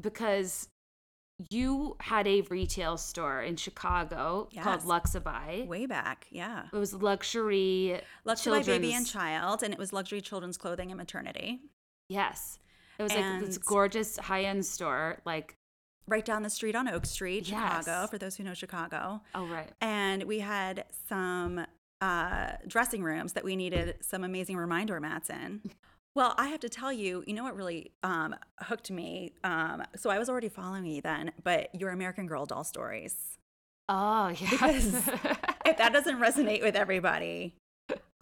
because 0.00 0.68
you 1.50 1.96
had 2.00 2.26
a 2.26 2.40
retail 2.42 2.96
store 2.96 3.42
in 3.42 3.56
Chicago 3.56 4.48
called 4.62 4.82
Yes. 4.82 4.84
Luxaby. 4.84 5.66
Way 5.66 5.86
back. 5.86 6.26
Yeah. 6.30 6.64
It 6.72 6.76
was 6.76 6.94
luxury, 6.94 8.00
Luxury 8.24 8.62
Baby 8.62 8.94
and 8.94 9.06
Child, 9.06 9.62
and 9.62 9.72
it 9.72 9.78
was 9.78 9.92
luxury 9.92 10.20
children's 10.20 10.56
clothing 10.56 10.90
and 10.90 10.96
maternity. 10.98 11.60
Yes, 12.08 12.58
it 12.98 13.02
was 13.02 13.14
like 13.14 13.40
this 13.40 13.58
gorgeous 13.58 14.16
high-end 14.16 14.64
store. 14.64 15.20
Like, 15.24 15.54
Right 16.08 16.24
down 16.24 16.44
the 16.44 16.50
street 16.50 16.76
on 16.76 16.86
Oak 16.86 17.04
Street, 17.04 17.46
Chicago, 17.46 18.02
Yes. 18.02 18.10
for 18.10 18.16
those 18.16 18.36
who 18.36 18.44
know 18.44 18.54
Chicago. 18.54 19.20
oh 19.34 19.44
right, 19.48 19.68
And 19.80 20.22
we 20.22 20.38
had 20.38 20.84
some 21.08 21.66
uh, 22.00 22.52
dressing 22.68 23.02
rooms 23.02 23.32
that 23.32 23.42
we 23.42 23.56
needed 23.56 23.96
some 24.02 24.22
amazing 24.22 24.56
reminder 24.56 25.00
mats 25.00 25.30
in. 25.30 25.62
Well, 26.16 26.34
I 26.38 26.48
have 26.48 26.60
to 26.60 26.70
tell 26.70 26.90
you, 26.90 27.22
you 27.26 27.34
know 27.34 27.44
what 27.44 27.54
really 27.54 27.92
um, 28.02 28.34
hooked 28.60 28.90
me? 28.90 29.34
Um, 29.44 29.82
so 29.96 30.08
I 30.08 30.18
was 30.18 30.30
already 30.30 30.48
following 30.48 30.86
you 30.86 31.02
then, 31.02 31.30
but 31.44 31.68
your 31.74 31.90
American 31.90 32.26
Girl 32.26 32.46
doll 32.46 32.64
stories. 32.64 33.14
oh 33.90 34.28
yes. 34.28 34.50
Because 34.50 34.94
if 35.66 35.76
that 35.76 35.92
doesn't 35.92 36.18
resonate 36.18 36.62
with 36.62 36.74
everybody, 36.74 37.54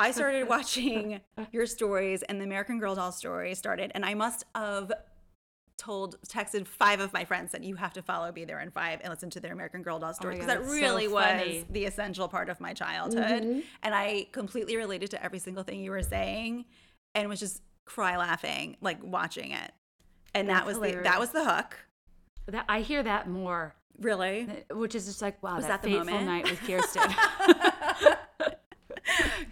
I 0.01 0.11
started 0.11 0.49
watching 0.49 1.21
your 1.53 1.67
stories 1.67 2.25
and 2.25 2.41
the 2.41 2.45
American 2.45 2.81
Girl 2.81 2.97
doll 2.97 3.13
story 3.13 3.55
started, 3.55 3.93
and 3.95 4.05
I 4.05 4.15
must 4.15 4.45
have 4.57 4.93
told, 5.79 6.17
texted 6.27 6.67
five 6.67 6.99
of 6.99 7.13
my 7.13 7.25
friends 7.25 7.53
that 7.53 7.63
you 7.63 7.77
have 7.77 7.93
to 7.93 8.03
follow 8.03 8.33
Be 8.33 8.45
There 8.45 8.59
in 8.59 8.73
Five 8.73 9.03
and 9.05 9.11
listen 9.11 9.31
to 9.31 9.41
their 9.41 9.53
American 9.53 9.83
Girl 9.83 10.01
doll 10.01 10.15
stories 10.15 10.39
because 10.41 10.49
that 10.49 10.63
that's 10.63 10.69
so 10.69 10.75
really 10.75 11.07
was 11.07 11.65
the 11.71 11.85
essential 11.85 12.27
part 12.27 12.49
of 12.49 12.61
my 12.61 12.73
childhood, 12.75 13.63
and 13.85 13.95
I 13.95 14.27
completely 14.33 14.77
related 14.77 15.13
to 15.13 15.25
every 15.25 15.39
single 15.39 15.63
thing 15.63 15.79
you 15.79 15.93
were 15.93 16.03
saying, 16.03 16.65
and 17.15 17.29
was 17.29 17.39
just 17.39 17.63
cry 17.85 18.16
laughing 18.16 18.76
like 18.80 18.99
watching 19.03 19.51
it, 19.53 19.72
and 20.35 20.49
that 20.49 20.64
That's 20.66 20.78
was 20.78 20.93
the 20.93 21.01
that 21.03 21.20
was 21.20 21.30
the 21.30 21.45
hook. 21.45 21.76
that, 22.47 22.64
I 22.68 22.80
hear 22.80 23.03
that 23.03 23.28
more, 23.28 23.74
Really. 24.01 24.49
which 24.70 24.95
is 24.95 25.07
just 25.07 25.22
like 25.22 25.43
wow, 25.43 25.57
Was 25.57 25.66
that, 25.66 25.82
that 25.82 25.89
the 25.89 25.97
fateful 25.99 26.18
moment? 26.20 26.26
night 26.26 26.45
with 26.51 26.61
Kirsten. 26.66 27.11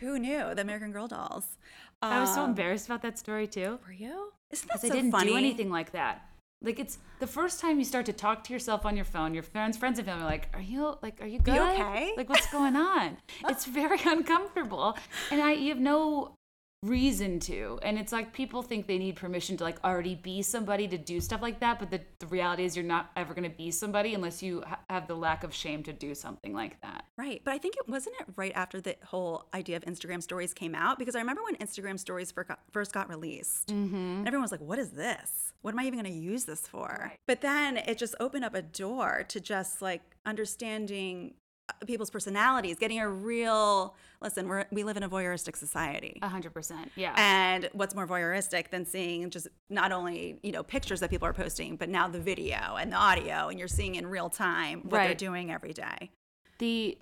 Who 0.00 0.18
knew? 0.18 0.54
The 0.54 0.62
American 0.62 0.92
Girl 0.92 1.06
dolls. 1.08 1.56
I 2.00 2.20
was 2.20 2.34
so 2.34 2.40
Um, 2.42 2.50
embarrassed 2.50 2.86
about 2.86 3.02
that 3.02 3.18
story 3.18 3.46
too. 3.46 3.78
Were 3.86 3.92
you? 3.92 4.32
Isn't 4.50 4.68
that 4.70 4.80
so 4.80 4.88
I 4.88 4.90
didn't 4.90 5.12
funny? 5.12 5.30
do 5.30 5.36
anything 5.36 5.70
like 5.70 5.92
that. 5.92 6.22
Like 6.60 6.78
it's 6.80 6.98
the 7.20 7.26
first 7.26 7.60
time 7.60 7.78
you 7.78 7.84
start 7.84 8.06
to 8.06 8.12
talk 8.12 8.42
to 8.44 8.52
yourself 8.52 8.84
on 8.86 8.96
your 8.96 9.04
phone. 9.04 9.34
Your 9.34 9.42
friends, 9.42 9.76
friends 9.76 9.98
and 9.98 10.06
family 10.06 10.24
are 10.24 10.28
like, 10.28 10.48
"Are 10.54 10.60
you 10.60 10.96
like, 11.02 11.20
are 11.20 11.26
you 11.26 11.38
good? 11.38 11.56
okay?" 11.58 12.12
Like, 12.16 12.28
what's 12.28 12.50
going 12.50 12.76
on?" 12.76 13.18
it's 13.48 13.64
very 13.66 13.98
uncomfortable, 14.04 14.96
and 15.30 15.40
I 15.42 15.52
you 15.52 15.68
have 15.70 15.80
no 15.80 16.34
reason 16.82 17.38
to. 17.40 17.78
And 17.82 17.98
it's 17.98 18.12
like 18.12 18.32
people 18.32 18.62
think 18.62 18.86
they 18.86 18.98
need 18.98 19.16
permission 19.16 19.56
to 19.56 19.64
like 19.64 19.82
already 19.84 20.16
be 20.16 20.42
somebody 20.42 20.88
to 20.88 20.98
do 20.98 21.20
stuff 21.20 21.40
like 21.40 21.60
that, 21.60 21.78
but 21.78 21.90
the, 21.90 22.00
the 22.18 22.26
reality 22.26 22.64
is 22.64 22.76
you're 22.76 22.84
not 22.84 23.10
ever 23.16 23.34
going 23.34 23.48
to 23.48 23.56
be 23.56 23.70
somebody 23.70 24.14
unless 24.14 24.42
you 24.42 24.62
ha- 24.66 24.80
have 24.90 25.06
the 25.06 25.14
lack 25.14 25.44
of 25.44 25.54
shame 25.54 25.82
to 25.84 25.92
do 25.92 26.14
something 26.14 26.52
like 26.52 26.80
that. 26.82 27.04
Right. 27.16 27.40
But 27.44 27.54
I 27.54 27.58
think 27.58 27.76
it 27.76 27.88
wasn't 27.88 28.16
it 28.20 28.26
right 28.36 28.52
after 28.54 28.80
the 28.80 28.96
whole 29.04 29.46
idea 29.54 29.76
of 29.76 29.84
Instagram 29.84 30.22
stories 30.22 30.52
came 30.52 30.74
out 30.74 30.98
because 30.98 31.14
I 31.14 31.20
remember 31.20 31.42
when 31.44 31.56
Instagram 31.56 31.98
stories 31.98 32.32
fir- 32.32 32.46
first 32.72 32.92
got 32.92 33.08
released. 33.08 33.68
Mm-hmm. 33.68 33.94
And 33.94 34.26
everyone 34.26 34.42
was 34.42 34.52
like, 34.52 34.60
what 34.60 34.78
is 34.78 34.90
this? 34.90 35.52
What 35.62 35.74
am 35.74 35.78
I 35.78 35.84
even 35.84 36.00
going 36.00 36.12
to 36.12 36.18
use 36.18 36.44
this 36.44 36.66
for? 36.66 37.12
But 37.28 37.40
then 37.40 37.76
it 37.76 37.96
just 37.96 38.16
opened 38.18 38.44
up 38.44 38.54
a 38.54 38.62
door 38.62 39.24
to 39.28 39.40
just 39.40 39.80
like 39.80 40.02
understanding 40.26 41.34
Uh, 41.68 41.86
people's 41.86 42.10
personalities, 42.10 42.76
getting 42.78 42.98
a 42.98 43.08
real 43.08 43.94
listen, 44.20 44.48
we're, 44.48 44.64
we 44.72 44.84
live 44.84 44.96
in 44.96 45.02
a 45.02 45.08
voyeuristic 45.08 45.56
society. 45.56 46.18
A 46.22 46.28
hundred 46.28 46.52
percent, 46.54 46.90
yeah. 46.96 47.14
And 47.16 47.68
what's 47.72 47.94
more 47.94 48.06
voyeuristic 48.06 48.70
than 48.70 48.84
seeing 48.84 49.30
just 49.30 49.46
not 49.70 49.92
only 49.92 50.38
you 50.42 50.50
know 50.52 50.62
pictures 50.62 51.00
that 51.00 51.10
people 51.10 51.26
are 51.28 51.32
posting, 51.32 51.76
but 51.76 51.88
now 51.88 52.08
the 52.08 52.20
video 52.20 52.76
and 52.78 52.92
the 52.92 52.96
audio, 52.96 53.48
and 53.48 53.58
you're 53.58 53.68
seeing 53.68 53.94
in 53.94 54.06
real 54.06 54.28
time 54.28 54.80
what 54.82 54.98
they're 55.04 55.14
doing 55.14 55.52
every 55.52 55.72
day. 55.72 56.10
the 56.58 56.98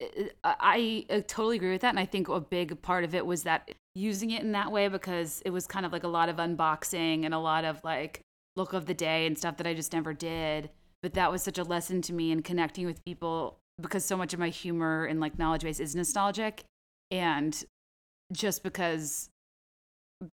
uh, 0.00 0.04
uh, 0.44 0.54
I, 0.60 1.04
I 1.10 1.20
totally 1.20 1.56
agree 1.56 1.70
with 1.72 1.82
that 1.82 1.90
and 1.90 2.00
i 2.00 2.06
think 2.06 2.28
a 2.28 2.40
big 2.40 2.80
part 2.80 3.04
of 3.04 3.14
it 3.14 3.26
was 3.26 3.42
that 3.42 3.70
using 3.94 4.30
it 4.30 4.42
in 4.42 4.52
that 4.52 4.72
way 4.72 4.88
because 4.88 5.42
it 5.44 5.50
was 5.50 5.66
kind 5.66 5.84
of 5.84 5.92
like 5.92 6.02
a 6.04 6.08
lot 6.08 6.28
of 6.30 6.36
unboxing 6.36 7.24
and 7.24 7.34
a 7.34 7.38
lot 7.38 7.64
of 7.64 7.82
like 7.84 8.20
look 8.56 8.72
of 8.72 8.86
the 8.86 8.94
day 8.94 9.26
and 9.26 9.36
stuff 9.36 9.58
that 9.58 9.66
i 9.66 9.74
just 9.74 9.92
never 9.92 10.14
did 10.14 10.70
but 11.02 11.12
that 11.12 11.30
was 11.30 11.42
such 11.42 11.58
a 11.58 11.62
lesson 11.62 12.00
to 12.02 12.12
me 12.14 12.30
in 12.32 12.40
connecting 12.42 12.86
with 12.86 13.04
people 13.04 13.58
because 13.80 14.04
so 14.04 14.16
much 14.16 14.32
of 14.32 14.40
my 14.40 14.48
humor 14.48 15.04
and 15.04 15.20
like 15.20 15.38
knowledge 15.38 15.62
base 15.62 15.80
is 15.80 15.94
nostalgic 15.94 16.64
and 17.10 17.64
just 18.32 18.62
because 18.62 19.28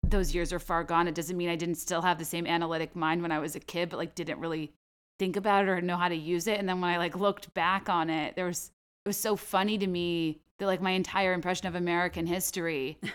those 0.04 0.34
years 0.34 0.52
are 0.52 0.60
far 0.60 0.84
gone 0.84 1.08
it 1.08 1.14
doesn't 1.14 1.36
mean 1.36 1.48
i 1.48 1.56
didn't 1.56 1.74
still 1.74 2.02
have 2.02 2.18
the 2.18 2.24
same 2.24 2.46
analytic 2.46 2.94
mind 2.94 3.20
when 3.20 3.32
i 3.32 3.38
was 3.38 3.56
a 3.56 3.60
kid 3.60 3.88
but 3.88 3.96
like 3.96 4.14
didn't 4.14 4.38
really 4.38 4.72
think 5.18 5.36
about 5.36 5.64
it 5.64 5.68
or 5.68 5.80
know 5.80 5.96
how 5.96 6.08
to 6.08 6.14
use 6.14 6.46
it 6.46 6.58
and 6.58 6.68
then 6.68 6.80
when 6.80 6.90
i 6.90 6.98
like 6.98 7.16
looked 7.16 7.52
back 7.54 7.88
on 7.88 8.08
it 8.08 8.36
there 8.36 8.46
was 8.46 8.70
it 9.04 9.08
was 9.08 9.16
so 9.16 9.34
funny 9.34 9.76
to 9.76 9.86
me 9.86 10.40
that 10.58 10.66
like 10.66 10.80
my 10.80 10.92
entire 10.92 11.32
impression 11.32 11.66
of 11.66 11.74
american 11.74 12.26
history 12.26 12.96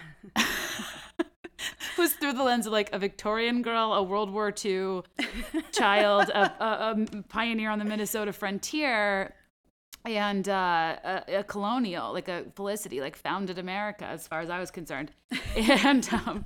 was 1.97 2.13
through 2.13 2.34
the 2.34 2.43
lens 2.43 2.67
of 2.67 2.73
like 2.73 2.91
a 2.93 2.99
victorian 2.99 3.61
girl 3.61 3.93
a 3.93 4.03
world 4.03 4.30
war 4.30 4.53
ii 4.65 5.01
child 5.71 6.30
a, 6.30 6.63
a, 6.63 6.91
a 6.91 7.23
pioneer 7.30 7.69
on 7.69 7.80
the 7.80 7.86
minnesota 7.86 8.34
frontier 8.34 9.34
and 10.08 10.47
uh, 10.47 10.97
a, 11.03 11.39
a 11.39 11.43
colonial, 11.43 12.14
like 12.14 12.28
a 12.28 12.45
Felicity, 12.55 13.01
like 13.01 13.16
founded 13.16 13.58
America, 13.58 14.05
as 14.05 14.28
far 14.28 14.39
as 14.41 14.49
I 14.49 14.60
was 14.60 14.72
concerned. 14.72 15.12
And 15.55 16.08
um, 16.14 16.45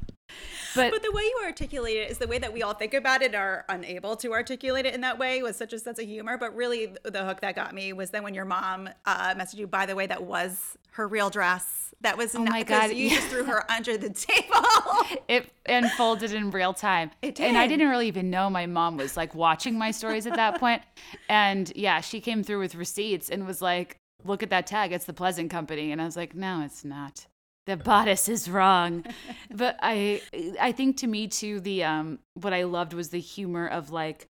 but, 0.75 0.91
But 0.91 1.03
the 1.03 1.11
way 1.11 1.23
you 1.23 1.41
articulate 1.43 1.97
it 1.97 2.11
is 2.11 2.17
the 2.17 2.27
way 2.27 2.39
that 2.39 2.53
we 2.53 2.63
all 2.63 2.73
think 2.73 2.93
about 2.93 3.21
it 3.21 3.27
and 3.27 3.35
are 3.35 3.65
unable 3.69 4.15
to 4.17 4.31
articulate 4.31 4.85
it 4.85 4.93
in 4.93 5.01
that 5.01 5.19
way 5.19 5.43
with 5.43 5.55
such 5.55 5.73
a 5.73 5.79
sense 5.79 5.99
of 5.99 6.05
humor. 6.05 6.37
But 6.37 6.55
really, 6.55 6.95
the 7.03 7.25
hook 7.25 7.41
that 7.41 7.55
got 7.55 7.73
me 7.73 7.93
was 7.93 8.11
then 8.11 8.23
when 8.23 8.33
your 8.33 8.45
mom 8.45 8.89
uh, 9.05 9.35
messaged 9.35 9.57
you, 9.57 9.67
by 9.67 9.85
the 9.85 9.95
way, 9.95 10.07
that 10.07 10.23
was 10.23 10.77
her 10.91 11.07
real 11.07 11.29
dress. 11.29 11.93
That 12.01 12.17
was 12.17 12.33
not 12.33 12.47
Oh 12.47 12.51
my 12.51 12.63
God, 12.63 12.91
you 12.93 13.09
just 13.09 13.27
threw 13.27 13.43
her 13.43 13.69
under 13.71 13.95
the 13.97 14.09
table. 14.09 15.21
it 15.27 15.51
unfolded 15.67 16.33
in 16.33 16.49
real 16.49 16.73
time. 16.73 17.11
It 17.21 17.35
did, 17.35 17.47
And 17.47 17.57
I 17.57 17.67
did. 17.67 17.77
didn't 17.77 17.89
really 17.89 18.07
even 18.07 18.29
know 18.29 18.49
my 18.49 18.65
mom 18.65 18.97
was 18.97 19.15
like 19.15 19.35
watching 19.35 19.77
my 19.77 19.91
stories 19.91 20.25
at 20.25 20.35
that 20.35 20.59
point. 20.59 20.81
And 21.29 21.71
yeah, 21.75 22.01
she 22.01 22.19
came 22.19 22.43
through 22.43 22.59
with 22.59 22.75
receipts 22.75 23.29
and 23.29 23.45
was 23.45 23.61
like, 23.61 23.97
look 24.23 24.41
at 24.41 24.49
that 24.49 24.65
tag. 24.67 24.91
It's 24.93 25.05
the 25.05 25.13
Pleasant 25.13 25.51
Company. 25.51 25.91
And 25.91 26.01
I 26.01 26.05
was 26.05 26.15
like, 26.17 26.33
no, 26.33 26.61
it's 26.65 26.83
not. 26.83 27.27
The 27.67 27.77
bodice 27.77 28.27
is 28.27 28.49
wrong. 28.49 29.05
but 29.51 29.77
I 29.81 30.21
I 30.59 30.71
think 30.71 30.97
to 30.97 31.07
me 31.07 31.27
too, 31.27 31.59
the 31.59 31.83
um 31.83 32.19
what 32.33 32.53
I 32.53 32.63
loved 32.63 32.93
was 32.93 33.09
the 33.09 33.19
humor 33.19 33.67
of 33.67 33.91
like 33.91 34.27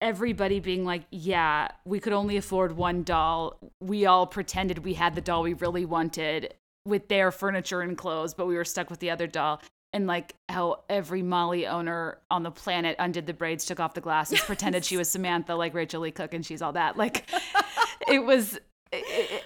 everybody 0.00 0.60
being 0.60 0.84
like, 0.84 1.04
yeah, 1.10 1.68
we 1.84 2.00
could 2.00 2.12
only 2.12 2.36
afford 2.36 2.76
one 2.76 3.02
doll. 3.02 3.58
We 3.80 4.06
all 4.06 4.26
pretended 4.26 4.78
we 4.78 4.94
had 4.94 5.14
the 5.14 5.20
doll 5.20 5.42
we 5.42 5.54
really 5.54 5.84
wanted 5.84 6.54
with 6.86 7.08
their 7.08 7.30
furniture 7.30 7.82
and 7.82 7.96
clothes, 7.96 8.34
but 8.34 8.46
we 8.46 8.54
were 8.54 8.64
stuck 8.64 8.90
with 8.90 9.00
the 9.00 9.10
other 9.10 9.26
doll. 9.26 9.60
And 9.92 10.06
like 10.06 10.36
how 10.48 10.84
every 10.88 11.22
Molly 11.22 11.66
owner 11.66 12.18
on 12.30 12.44
the 12.44 12.50
planet 12.50 12.96
undid 12.98 13.26
the 13.26 13.34
braids, 13.34 13.64
took 13.64 13.80
off 13.80 13.92
the 13.92 14.00
glasses, 14.00 14.40
pretended 14.40 14.84
she 14.84 14.96
was 14.96 15.10
Samantha, 15.10 15.54
like 15.54 15.74
Rachael 15.74 16.00
Leigh 16.00 16.12
Cook, 16.12 16.32
and 16.32 16.46
she's 16.46 16.62
all 16.62 16.72
that. 16.72 16.96
Like 16.96 17.28
it 18.08 18.24
was 18.24 18.58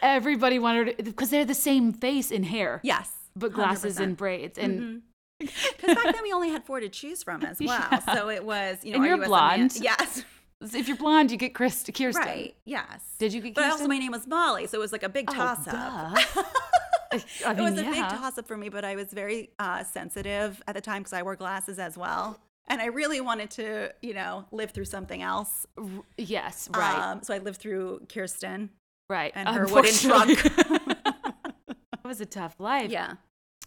everybody 0.02 0.58
wanted 0.58 0.96
because 1.04 1.30
they're 1.30 1.44
the 1.44 1.54
same 1.54 1.92
face 1.92 2.30
and 2.30 2.44
hair, 2.44 2.80
yes. 2.82 3.10
but 3.36 3.52
glasses 3.52 3.98
100%. 3.98 4.02
and 4.02 4.16
braids. 4.16 4.58
And 4.58 5.02
Because 5.40 5.94
back 5.94 6.04
then 6.14 6.22
we 6.22 6.32
only 6.32 6.50
had 6.50 6.64
four 6.64 6.80
to 6.80 6.88
choose 6.88 7.22
from 7.22 7.42
as 7.44 7.58
well. 7.60 7.68
Yeah. 7.90 8.14
So 8.14 8.28
it 8.30 8.44
was, 8.44 8.78
you 8.82 8.92
know, 8.92 8.96
And 8.98 9.06
you're 9.06 9.16
you 9.18 9.24
blonde. 9.24 9.76
Yes. 9.80 10.24
if 10.60 10.88
you're 10.88 10.96
blonde, 10.96 11.30
you 11.30 11.36
get 11.36 11.54
Chris, 11.54 11.84
Kirsten. 11.94 12.22
Right. 12.22 12.54
Yes. 12.64 13.02
Did 13.18 13.32
you 13.32 13.40
get 13.40 13.54
But 13.54 13.64
also, 13.70 13.86
my 13.86 13.98
name 13.98 14.12
was 14.12 14.26
Molly. 14.26 14.66
So 14.66 14.78
it 14.78 14.80
was 14.80 14.92
like 14.92 15.02
a 15.02 15.08
big 15.08 15.26
Oh, 15.30 15.34
toss 15.34 15.66
up. 15.68 15.74
I 17.12 17.16
it 17.16 17.56
mean, 17.56 17.64
was 17.64 17.78
a 17.78 17.84
big 17.84 17.94
toss 18.08 18.38
up 18.38 18.46
for 18.46 18.56
me, 18.56 18.68
but 18.68 18.84
I 18.84 18.96
was 18.96 19.08
very 19.12 19.50
uh, 19.58 19.84
sensitive 19.84 20.60
at 20.66 20.74
the 20.74 20.80
time 20.80 21.02
because 21.02 21.12
I 21.12 21.22
wore 21.22 21.36
glasses 21.36 21.78
as 21.78 21.96
well. 21.96 22.40
And 22.66 22.80
I 22.80 22.86
really 22.86 23.20
wanted 23.20 23.50
to, 23.52 23.92
you 24.00 24.14
know, 24.14 24.46
live 24.50 24.70
through 24.70 24.86
something 24.86 25.20
else. 25.22 25.66
Yes, 26.16 26.68
right, 26.74 26.98
Um, 26.98 27.22
so 27.22 27.34
I 27.34 27.38
lived 27.38 27.60
through 27.60 28.06
Kirsten 28.08 28.70
right. 29.08 29.32
and 29.34 29.48
her 29.48 29.66
wooden 29.66 29.92
trunk. 29.94 30.44
It 30.44 32.04
was 32.04 32.20
a 32.20 32.26
tough 32.26 32.58
life. 32.58 32.90
yeah. 32.90 33.14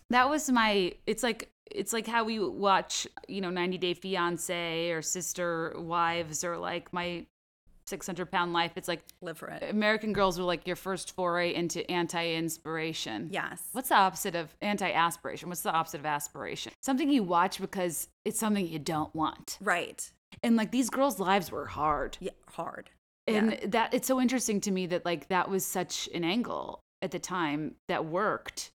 That 0.10 0.30
was 0.30 0.50
my. 0.50 0.94
It's 1.06 1.22
like 1.24 1.50
it's 1.70 1.92
like 1.92 2.08
how 2.08 2.24
we 2.24 2.40
watch, 2.40 3.06
you 3.28 3.42
know, 3.42 3.50
90 3.50 3.78
Day 3.78 3.94
Fiance 3.94 4.92
or 4.92 5.02
Sister 5.02 5.74
Wives 5.78 6.44
or 6.46 6.58
like 6.58 6.94
my 6.94 7.26
600 7.88 8.32
Pound 8.32 8.54
Life. 8.54 8.72
It's 8.76 8.88
like 8.88 9.02
Live 9.22 9.38
for 9.38 9.50
it. 9.50 9.64
American 9.70 10.14
Girls 10.14 10.38
were 10.40 10.46
like 10.46 10.66
your 10.66 10.76
first 10.76 11.14
foray 11.16 11.54
into 11.54 11.90
anti-inspiration. 11.92 13.30
Yes. 13.32 13.62
What's 13.72 13.90
the 13.90 13.96
opposite 13.96 14.36
of 14.36 14.56
anti-aspiration? 14.62 15.50
What's 15.50 15.62
the 15.62 15.72
opposite 15.72 16.00
of 16.00 16.06
aspiration? 16.06 16.72
Something 16.82 17.10
you 17.10 17.24
watch 17.24 17.60
because 17.60 18.08
it's 18.26 18.40
something 18.40 18.68
you 18.68 18.80
don't 18.80 19.14
want. 19.16 19.58
Right. 19.62 20.10
And 20.44 20.56
like 20.56 20.72
these 20.72 20.90
girls' 20.90 21.20
lives 21.20 21.52
were 21.52 21.66
hard. 21.66 22.18
Yeah. 22.20 22.32
Hard. 22.54 22.90
And 23.28 23.52
Yeah. 23.52 23.68
that 23.68 23.94
it's 23.94 24.08
so 24.08 24.20
interesting 24.22 24.62
to 24.62 24.72
me 24.72 24.86
that 24.88 25.06
like 25.06 25.28
that 25.28 25.50
was 25.50 25.66
such 25.66 26.08
an 26.14 26.24
angle 26.24 26.80
at 27.02 27.12
the 27.12 27.20
time 27.20 27.76
that 27.88 28.06
worked 28.06 28.72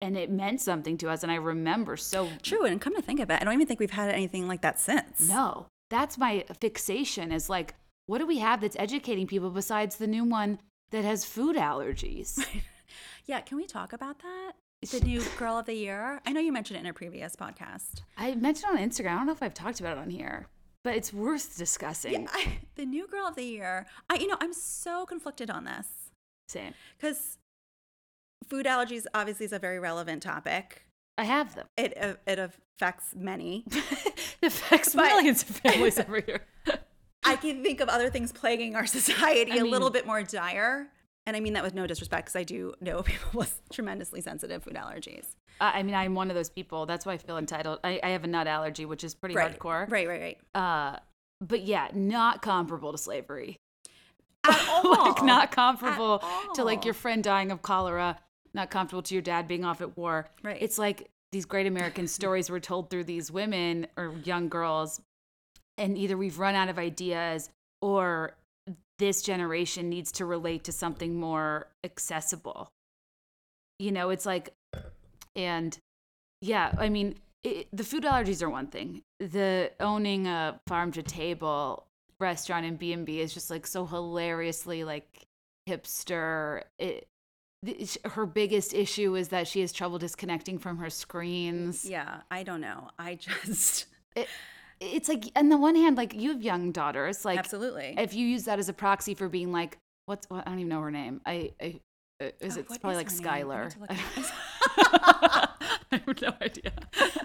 and 0.00 0.16
it 0.16 0.30
meant 0.30 0.60
something 0.60 0.96
to 0.98 1.08
us 1.10 1.22
and 1.22 1.32
i 1.32 1.34
remember 1.36 1.96
so 1.96 2.28
True. 2.42 2.64
And 2.64 2.80
come 2.80 2.94
to 2.94 3.02
think 3.02 3.20
of 3.20 3.30
it, 3.30 3.40
I 3.40 3.44
don't 3.44 3.54
even 3.54 3.66
think 3.66 3.80
we've 3.80 3.90
had 3.90 4.10
anything 4.10 4.46
like 4.48 4.62
that 4.62 4.78
since. 4.78 5.28
no 5.28 5.66
that's 5.90 6.16
my 6.18 6.44
fixation 6.60 7.32
is 7.32 7.48
like 7.50 7.74
what 8.06 8.18
do 8.18 8.26
we 8.26 8.38
have 8.38 8.60
that's 8.60 8.76
educating 8.78 9.26
people 9.26 9.50
besides 9.50 9.96
the 9.96 10.06
new 10.06 10.24
one 10.24 10.60
that 10.90 11.04
has 11.04 11.24
food 11.24 11.56
allergies 11.56 12.44
Yeah. 13.26 13.40
Can 13.42 13.58
we 13.58 13.66
talk 13.66 13.92
about 13.92 14.20
that? 14.20 14.52
The 14.90 15.00
new 15.00 15.20
girl 15.36 15.58
of 15.58 15.66
the 15.66 15.74
year? 15.74 16.22
I 16.24 16.32
know 16.32 16.40
you 16.40 16.50
mentioned 16.52 16.78
it 16.78 16.80
in 16.80 16.86
a 16.86 16.94
previous 16.94 17.36
podcast. 17.36 18.00
i 18.16 18.34
mentioned 18.34 18.70
on 18.72 18.78
instagram 18.78 19.10
i 19.12 19.16
don't 19.16 19.26
know 19.26 19.32
if 19.32 19.42
i've 19.42 19.52
talked 19.52 19.80
about 19.80 19.98
it 19.98 20.00
on 20.00 20.08
here 20.08 20.46
but 20.88 20.96
it's 20.96 21.12
worth 21.12 21.58
discussing 21.58 22.12
Yeah. 22.22 22.26
I, 22.32 22.60
the 22.76 22.86
new 22.86 23.06
girl 23.06 23.26
of 23.26 23.36
the 23.36 23.42
year. 23.44 23.84
I, 24.08 24.14
you 24.14 24.26
know, 24.26 24.38
I'm 24.40 24.54
so 24.54 25.04
conflicted 25.04 25.50
on 25.50 25.64
this. 25.64 25.86
same 26.48 26.72
because 26.98 27.36
food 28.48 28.64
allergies 28.64 29.04
obviously 29.12 29.44
is 29.44 29.52
a 29.52 29.58
very 29.58 29.78
relevant 29.78 30.22
topic. 30.22 30.86
i 31.18 31.24
have 31.24 31.54
them 31.56 31.66
It 31.76 31.92
uh, 32.00 32.14
it 32.26 32.38
affects 32.38 33.14
many. 33.14 33.64
it 33.70 34.46
affects 34.46 34.94
But- 34.94 35.08
millions 35.08 35.42
of 35.42 35.50
families 35.56 35.98
every 36.04 36.24
year 36.26 36.40
I 37.22 37.36
can 37.36 37.62
think 37.62 37.80
of 37.82 37.90
other 37.90 38.08
things 38.08 38.32
plaguing 38.32 38.74
our 38.74 38.86
society 38.86 39.52
I 39.52 39.56
a 39.56 39.64
little 39.64 39.90
bit 39.90 40.06
more 40.06 40.22
dire. 40.22 40.88
And 41.28 41.36
I 41.36 41.40
mean 41.40 41.52
that 41.52 41.62
with 41.62 41.74
no 41.74 41.86
disrespect 41.86 42.24
because 42.24 42.36
I 42.36 42.42
do 42.42 42.72
know 42.80 43.02
people 43.04 43.28
with 43.34 43.60
tremendously 43.70 44.22
sensitive 44.22 44.64
food 44.64 44.76
allergies. 44.76 45.26
I 45.60 45.80
I 45.80 45.82
mean, 45.82 45.94
I'm 45.94 46.14
one 46.14 46.30
of 46.30 46.34
those 46.34 46.48
people. 46.48 46.86
That's 46.86 47.04
why 47.04 47.12
I 47.12 47.18
feel 47.18 47.36
entitled. 47.36 47.80
I, 47.84 48.00
I 48.02 48.08
have 48.10 48.24
a 48.24 48.26
nut 48.26 48.46
allergy, 48.46 48.86
which 48.86 49.04
is 49.04 49.14
pretty 49.14 49.34
right. 49.34 49.58
hardcore. 49.58 49.90
Right, 49.90 50.08
right, 50.08 50.20
right. 50.20 50.38
Uh, 50.54 50.98
but 51.42 51.60
yeah, 51.60 51.88
not 51.92 52.40
comparable 52.40 52.92
to 52.92 52.98
slavery. 52.98 53.58
At 54.44 54.68
all. 54.70 54.90
like 54.90 55.22
not 55.22 55.52
comparable 55.52 56.22
to 56.54 56.64
like 56.64 56.86
your 56.86 56.94
friend 56.94 57.22
dying 57.22 57.52
of 57.52 57.60
cholera. 57.60 58.18
Not 58.54 58.70
comparable 58.70 59.02
to 59.02 59.14
your 59.14 59.22
dad 59.22 59.46
being 59.46 59.66
off 59.66 59.82
at 59.82 59.98
war. 59.98 60.30
Right. 60.42 60.56
It's 60.58 60.78
like 60.78 61.10
these 61.30 61.44
great 61.44 61.66
American 61.66 62.08
stories 62.18 62.48
were 62.48 62.58
told 62.60 62.88
through 62.88 63.04
these 63.04 63.30
women 63.30 63.86
or 63.98 64.14
young 64.24 64.48
girls, 64.48 65.02
and 65.76 65.98
either 65.98 66.16
we've 66.16 66.38
run 66.38 66.54
out 66.54 66.70
of 66.70 66.78
ideas 66.78 67.50
or 67.82 68.34
this 68.98 69.22
generation 69.22 69.88
needs 69.88 70.12
to 70.12 70.24
relate 70.24 70.64
to 70.64 70.72
something 70.72 71.18
more 71.18 71.68
accessible. 71.84 72.68
You 73.78 73.92
know, 73.92 74.10
it's 74.10 74.26
like 74.26 74.54
And 75.36 75.78
yeah, 76.40 76.72
I 76.78 76.88
mean, 76.88 77.16
it, 77.44 77.68
the 77.72 77.84
food 77.84 78.04
allergies 78.04 78.42
are 78.42 78.50
one 78.50 78.66
thing. 78.66 79.02
The 79.20 79.72
owning 79.80 80.26
a 80.26 80.60
farm 80.66 80.92
to 80.92 81.02
table 81.02 81.86
restaurant 82.20 82.66
in 82.66 82.76
B&B 82.76 83.20
is 83.20 83.32
just 83.32 83.50
like 83.50 83.66
so 83.66 83.86
hilariously 83.86 84.84
like 84.84 85.26
hipster. 85.68 86.62
It, 86.78 87.08
her 88.04 88.26
biggest 88.26 88.74
issue 88.74 89.16
is 89.16 89.28
that 89.28 89.48
she 89.48 89.60
has 89.60 89.72
trouble 89.72 89.98
disconnecting 89.98 90.58
from 90.58 90.78
her 90.78 90.90
screens. 90.90 91.84
Yeah, 91.84 92.20
I 92.30 92.42
don't 92.44 92.60
know. 92.60 92.90
I 92.98 93.16
just 93.16 93.86
it, 94.14 94.28
it's 94.80 95.08
like 95.08 95.24
on 95.36 95.48
the 95.48 95.56
one 95.56 95.74
hand 95.74 95.96
like 95.96 96.14
you 96.14 96.30
have 96.30 96.42
young 96.42 96.70
daughters 96.72 97.24
like 97.24 97.38
Absolutely. 97.38 97.94
if 97.98 98.14
you 98.14 98.26
use 98.26 98.44
that 98.44 98.58
as 98.58 98.68
a 98.68 98.72
proxy 98.72 99.14
for 99.14 99.28
being 99.28 99.52
like 99.52 99.78
what's 100.08 100.28
what, 100.30 100.46
I 100.46 100.50
don't 100.50 100.60
even 100.60 100.70
know 100.70 100.80
her 100.80 100.90
name. 100.90 101.20
I, 101.26 101.52
I 101.60 101.80
uh, 102.20 102.30
is 102.40 102.56
Oh, 102.56 102.60
it 102.60 102.66
probably 102.80 103.02
is 103.02 103.20
like? 103.20 103.26
I 103.26 103.42
Skylar. 103.42 103.70
to 103.72 103.80
look 103.80 103.90
it 103.90 103.98
up. 103.98 105.60
I 105.92 105.96
have 106.06 106.20
no 106.22 106.34
idea. 106.42 106.72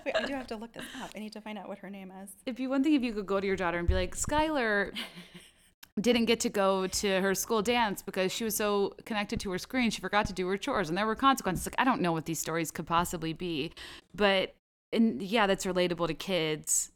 Wait, 0.05 0.15
I 0.15 0.25
do 0.25 0.33
have 0.33 0.47
to 0.47 0.55
look 0.55 0.73
this 0.73 0.83
up. 1.01 1.11
I 1.15 1.19
need 1.19 1.33
to 1.33 1.41
find 1.41 1.57
out 1.57 1.67
what 1.67 1.79
her 1.79 1.89
name 1.89 2.11
is. 2.23 2.29
It'd 2.45 2.55
be 2.55 2.67
one 2.67 2.83
thing 2.83 2.93
if 2.93 3.01
you 3.01 3.13
could 3.13 3.25
go 3.25 3.39
to 3.39 3.47
your 3.47 3.55
daughter 3.55 3.77
and 3.77 3.87
be 3.87 3.93
like, 3.93 4.15
Skylar 4.15 4.93
didn't 5.99 6.25
get 6.25 6.39
to 6.41 6.49
go 6.49 6.87
to 6.87 7.21
her 7.21 7.33
school 7.35 7.61
dance 7.61 8.01
because 8.01 8.31
she 8.31 8.43
was 8.43 8.55
so 8.55 8.93
connected 9.05 9.39
to 9.41 9.51
her 9.51 9.57
screen, 9.57 9.89
she 9.89 9.99
forgot 10.01 10.27
to 10.27 10.33
do 10.33 10.47
her 10.47 10.57
chores, 10.57 10.89
and 10.89 10.97
there 10.97 11.05
were 11.05 11.15
consequences. 11.15 11.65
Like, 11.65 11.75
I 11.77 11.83
don't 11.83 12.01
know 12.01 12.11
what 12.11 12.25
these 12.25 12.39
stories 12.39 12.71
could 12.71 12.87
possibly 12.87 13.33
be, 13.33 13.71
but 14.15 14.55
and 14.91 15.21
yeah, 15.21 15.47
that's 15.47 15.65
relatable 15.65 16.07
to 16.07 16.13
kids. 16.13 16.91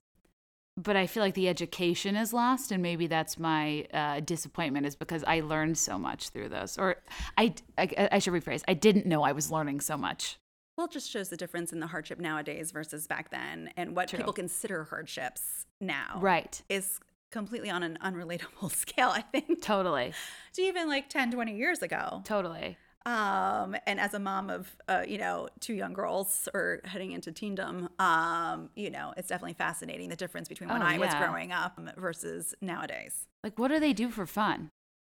But 0.79 0.95
I 0.95 1.07
feel 1.07 1.23
like 1.23 1.33
the 1.33 1.49
education 1.49 2.15
is 2.15 2.33
lost, 2.33 2.71
and 2.71 2.83
maybe 2.83 3.07
that's 3.07 3.39
my 3.39 3.87
uh, 3.91 4.19
disappointment 4.19 4.85
is 4.85 4.95
because 4.95 5.23
I 5.23 5.39
learned 5.39 5.77
so 5.77 5.97
much 5.97 6.29
through 6.29 6.49
those. 6.49 6.77
Or 6.77 6.97
I, 7.35 7.55
I, 7.79 8.09
I 8.11 8.19
should 8.19 8.33
rephrase, 8.33 8.63
I 8.67 8.75
didn't 8.75 9.07
know 9.07 9.23
I 9.23 9.31
was 9.31 9.51
learning 9.51 9.81
so 9.81 9.97
much. 9.97 10.37
Well, 10.77 10.85
it 10.85 10.91
just 10.91 11.09
shows 11.09 11.29
the 11.29 11.37
difference 11.37 11.73
in 11.73 11.79
the 11.79 11.87
hardship 11.87 12.19
nowadays 12.19 12.69
versus 12.69 13.07
back 13.07 13.31
then 13.31 13.71
and 13.75 13.95
what 13.95 14.09
True. 14.09 14.17
people 14.17 14.33
consider 14.33 14.83
hardships 14.83 15.65
now. 15.81 16.19
Right. 16.21 16.61
Is 16.69 16.99
completely 17.31 17.71
on 17.71 17.81
an 17.81 17.97
unrelatable 18.03 18.71
scale, 18.75 19.09
I 19.09 19.21
think, 19.21 19.63
Totally. 19.63 20.13
to 20.53 20.61
even 20.61 20.87
like 20.87 21.09
10, 21.09 21.31
20 21.31 21.55
years 21.55 21.81
ago. 21.81 22.21
Totally. 22.23 22.77
Um, 23.07 23.77
and 23.85 24.01
as 24.01 24.13
a 24.13 24.19
mom 24.19 24.49
of, 24.49 24.75
uh, 24.89 25.03
you 25.07 25.17
know, 25.17 25.47
two 25.61 25.73
young 25.73 25.93
girls 25.93 26.49
or 26.53 26.81
heading 26.83 27.13
into 27.13 27.31
teendom, 27.31 27.89
um, 28.01 28.69
you 28.75 28.89
know, 28.89 29.13
it's 29.15 29.29
definitely 29.29 29.53
fascinating 29.53 30.09
the 30.09 30.17
difference 30.17 30.49
between 30.49 30.67
when 30.69 30.81
Oh, 30.81 30.85
I 30.85 30.97
was 30.97 31.13
growing 31.15 31.53
up 31.53 31.79
versus 31.95 32.53
nowadays. 32.59 33.27
Like, 33.45 33.57
what 33.57 33.69
do 33.69 33.79
they 33.79 33.93
do 33.93 34.09
for 34.09 34.25
fun? 34.25 34.71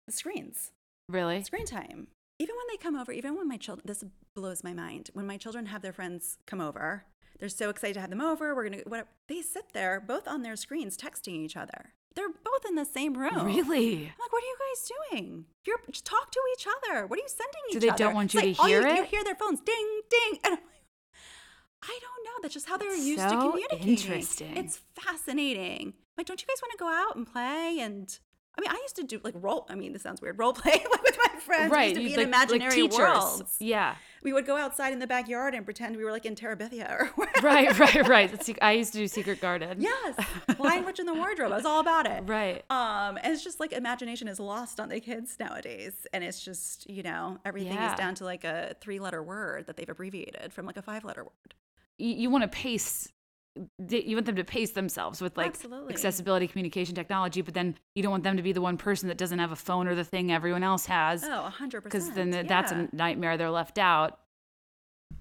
The 0.07 0.13
screens. 0.13 0.71
Really? 1.09 1.43
screen 1.43 1.67
time. 1.67 2.07
Even 2.39 2.55
when 2.55 2.67
they 2.71 2.77
come 2.77 2.95
over, 2.95 3.11
even 3.11 3.37
when 3.37 3.49
my 3.49 3.57
children, 3.57 3.85
this 3.85 4.05
blows 4.37 4.63
my 4.63 4.73
mind. 4.73 5.11
When 5.13 5.27
my 5.27 5.37
children 5.37 5.67
have 5.67 5.83
their 5.83 5.93
friends 5.93 6.39
come 6.47 6.61
over, 6.61 7.05
they're 7.41 7.49
so 7.49 7.71
excited 7.71 7.95
to 7.95 8.01
have 8.01 8.11
them 8.11 8.21
over. 8.21 8.55
We're 8.55 8.69
gonna, 8.69 8.83
whatever. 8.87 9.09
They 9.29 9.43
sit 9.43 9.73
there, 9.73 9.99
both 10.01 10.29
on 10.29 10.43
their 10.43 10.55
screens, 10.55 10.97
texting 10.97 11.35
each 11.35 11.57
other. 11.57 11.95
They're 12.17 12.29
both 12.29 12.65
in 12.69 12.75
the 12.75 12.85
same 12.85 13.15
room. 13.17 13.45
Really? 13.45 13.97
I'm 13.97 14.03
like, 14.21 14.33
what 14.33 14.43
are 14.43 14.47
you 14.47 14.57
guys 14.59 14.91
doing? 15.13 15.45
You're 15.65 15.79
just 15.91 16.05
talk 16.05 16.31
to 16.33 16.41
each 16.59 16.67
other. 16.67 17.07
What 17.07 17.19
are 17.19 17.23
you 17.23 17.29
sending 17.29 17.61
each 17.71 17.77
other? 17.77 17.81
Do 17.81 17.87
they 17.87 17.89
other? 17.91 17.99
don't 18.05 18.15
want 18.15 18.35
you 18.35 18.41
like, 18.41 18.57
to 18.57 18.63
all 18.63 18.69
hear 18.69 18.81
you, 18.83 18.95
You 18.97 19.03
it? 19.03 19.09
hear 19.09 19.25
their 19.25 19.35
phones 19.37 19.61
ding, 19.61 20.01
ding, 20.11 20.41
and 20.45 20.55
I'm 20.55 20.61
like, 20.61 20.83
I 21.83 21.99
don't 22.01 22.25
know. 22.25 22.31
That's 22.43 22.55
just 22.55 22.69
how 22.69 22.77
they're 22.77 22.95
used 22.95 23.23
to 23.23 23.31
So 23.31 23.51
communicating. 23.51 23.89
interesting. 23.89 24.57
It's 24.57 24.81
fascinating. 25.01 25.95
Like, 26.19 26.27
don't 26.27 26.41
you 26.41 26.47
guys 26.49 26.61
want 26.61 26.73
to 26.73 26.79
go 26.79 26.89
out 26.89 27.17
and 27.17 27.27
play? 27.27 27.79
And 27.81 28.19
I 28.61 28.69
mean, 28.69 28.71
I 28.77 28.81
used 28.83 28.97
to 28.97 29.05
do 29.05 29.21
like 29.25 29.35
role. 29.39 29.65
I 29.71 29.75
mean, 29.75 29.95
this 29.95 30.03
sounds 30.03 30.21
weird. 30.21 30.39
Role 30.39 30.53
play 30.53 30.73
like 30.73 31.03
with 31.03 31.17
my 31.19 31.41
friends. 31.41 31.71
We 31.71 31.77
right. 31.77 31.85
used 31.89 31.95
to 31.95 32.01
be 32.05 32.11
you'd 32.11 32.19
in 32.21 32.31
like- 32.31 32.51
like 32.51 32.61
imaginary 32.61 32.83
worlds. 32.89 33.57
Yeah. 33.59 33.95
We 34.23 34.35
would 34.35 34.45
go 34.45 34.59
outside 34.59 34.93
in 34.93 34.99
the 34.99 35.07
backyard 35.07 35.55
and 35.55 35.65
pretend 35.65 35.97
we 35.97 36.05
were 36.05 36.11
like 36.13 36.27
in 36.27 36.35
Terabithia 36.35 36.91
or 36.91 37.07
whatever. 37.15 37.47
Right, 37.47 37.79
right, 37.79 38.07
right. 38.07 38.59
I 38.61 38.73
used 38.73 38.93
to 38.93 38.99
do 38.99 39.09
Secret 39.09 39.41
Garden. 39.41 39.81
Yes, 39.81 40.27
Lion 40.59 40.85
Witch 40.85 41.01
in 41.01 41.07
the 41.07 41.15
Wardrobe. 41.15 41.53
I 41.53 41.57
was 41.57 41.65
all 41.65 41.81
about 41.81 42.07
it. 42.07 42.25
Right. 42.27 42.63
Um, 42.69 43.17
and 43.23 43.33
it's 43.33 43.43
just 43.43 43.61
like 43.61 43.73
imagination 43.73 44.29
is 44.29 44.39
lost 44.39 44.79
on 44.79 44.91
the 44.91 45.01
kids 45.01 45.37
nowadays, 45.41 46.07
and 46.13 46.23
it's 46.23 46.45
just 46.45 46.89
you 46.91 47.03
know 47.03 47.39
everything 47.47 47.73
Yeah. 47.73 47.93
is 47.93 47.99
down 47.99 48.15
to 48.17 48.25
like 48.27 48.45
a 48.45 48.77
three-letter 48.83 49.23
word 49.23 49.67
that 49.69 49.79
they've 49.79 49.89
abbreviated 49.89 50.53
from 50.53 50.67
like 50.67 50.77
a 50.77 50.83
five-letter 50.83 51.23
word. 51.23 51.55
You, 51.97 52.09
you 52.15 52.31
want 52.31 52.43
to 52.43 52.49
pace. 52.49 53.09
You 53.89 54.17
want 54.17 54.27
them 54.27 54.37
to 54.37 54.45
pace 54.45 54.73
themselves 54.73 55.21
with 55.21 55.37
like 55.37 55.49
Absolutely. 55.49 55.93
accessibility, 55.93 56.47
communication, 56.47 56.95
technology, 56.95 57.43
but 57.43 57.55
then 57.55 57.77
you 57.95 58.03
don't 58.03 58.13
want 58.13 58.25
them 58.25 58.37
to 58.37 58.43
be 58.43 58.53
the 58.53 58.61
one 58.61 58.77
person 58.77 59.09
that 59.09 59.19
doesn't 59.19 59.39
have 59.39 59.53
a 59.53 59.57
phone 59.57 59.87
or 59.89 59.95
the 59.95 60.05
thing 60.05 60.33
everyone 60.33 60.63
else 60.63 60.87
has. 60.87 61.25
Oh, 61.25 61.47
a 61.47 61.51
hundred 61.51 61.85
because 61.85 62.11
then 62.13 62.33
th- 62.33 62.47
that's 62.47 62.73
a 62.73 62.89
nightmare. 62.93 63.37
They're 63.37 63.51
left 63.51 63.79
out. 63.79 64.19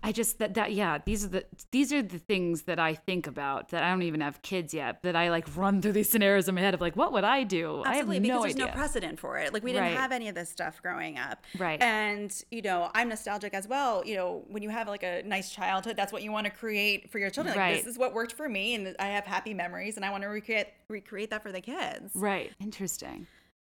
I 0.01 0.11
just 0.13 0.39
that 0.39 0.53
that 0.53 0.71
yeah 0.71 0.99
these 1.03 1.25
are 1.25 1.27
the 1.27 1.45
these 1.71 1.91
are 1.91 2.01
the 2.01 2.19
things 2.19 2.63
that 2.63 2.79
I 2.79 2.95
think 2.95 3.27
about 3.27 3.69
that 3.69 3.83
I 3.83 3.89
don't 3.91 4.01
even 4.03 4.21
have 4.21 4.41
kids 4.41 4.73
yet 4.73 5.03
that 5.03 5.15
I 5.15 5.29
like 5.29 5.45
run 5.57 5.81
through 5.81 5.91
these 5.91 6.09
scenarios 6.09 6.47
in 6.47 6.55
my 6.55 6.61
head 6.61 6.73
of 6.73 6.79
like 6.81 6.95
what 6.95 7.11
would 7.11 7.25
I 7.25 7.43
do 7.43 7.83
Absolutely, 7.85 7.91
I 7.91 7.95
have 7.95 8.07
because 8.23 8.27
no 8.29 8.41
there's 8.41 8.53
idea 8.55 8.65
no 8.67 8.71
precedent 8.71 9.19
for 9.19 9.37
it. 9.37 9.53
Like 9.53 9.63
we 9.63 9.71
didn't 9.73 9.87
Right. 9.89 9.97
have 9.97 10.11
any 10.13 10.29
of 10.29 10.35
this 10.35 10.49
stuff 10.49 10.81
growing 10.81 11.17
up. 11.17 11.43
Right. 11.57 11.81
And 11.81 12.33
you 12.49 12.61
know, 12.61 12.89
I'm 12.95 13.09
nostalgic 13.09 13.53
as 13.53 13.67
well. 13.67 14.03
You 14.05 14.15
know, 14.15 14.43
when 14.47 14.63
you 14.63 14.69
have 14.69 14.87
like 14.87 15.03
a 15.03 15.21
nice 15.23 15.51
childhood, 15.51 15.95
that's 15.97 16.13
what 16.13 16.23
you 16.23 16.31
want 16.31 16.45
to 16.45 16.51
create 16.51 17.11
for 17.11 17.19
your 17.19 17.29
children. 17.29 17.55
Like 17.55 17.59
Right. 17.61 17.77
this 17.83 17.85
is 17.91 17.97
what 17.99 18.13
worked 18.13 18.33
for 18.33 18.47
me, 18.47 18.75
and 18.75 18.95
I 18.99 19.07
have 19.07 19.25
happy 19.25 19.53
memories, 19.53 19.97
and 19.97 20.05
I 20.05 20.11
want 20.11 20.23
to 20.23 20.29
recreate 20.29 20.67
recreate 20.87 21.29
that 21.31 21.43
for 21.43 21.51
the 21.51 21.61
kids. 21.61 22.11
right 22.15 22.51
interesting 22.61 23.27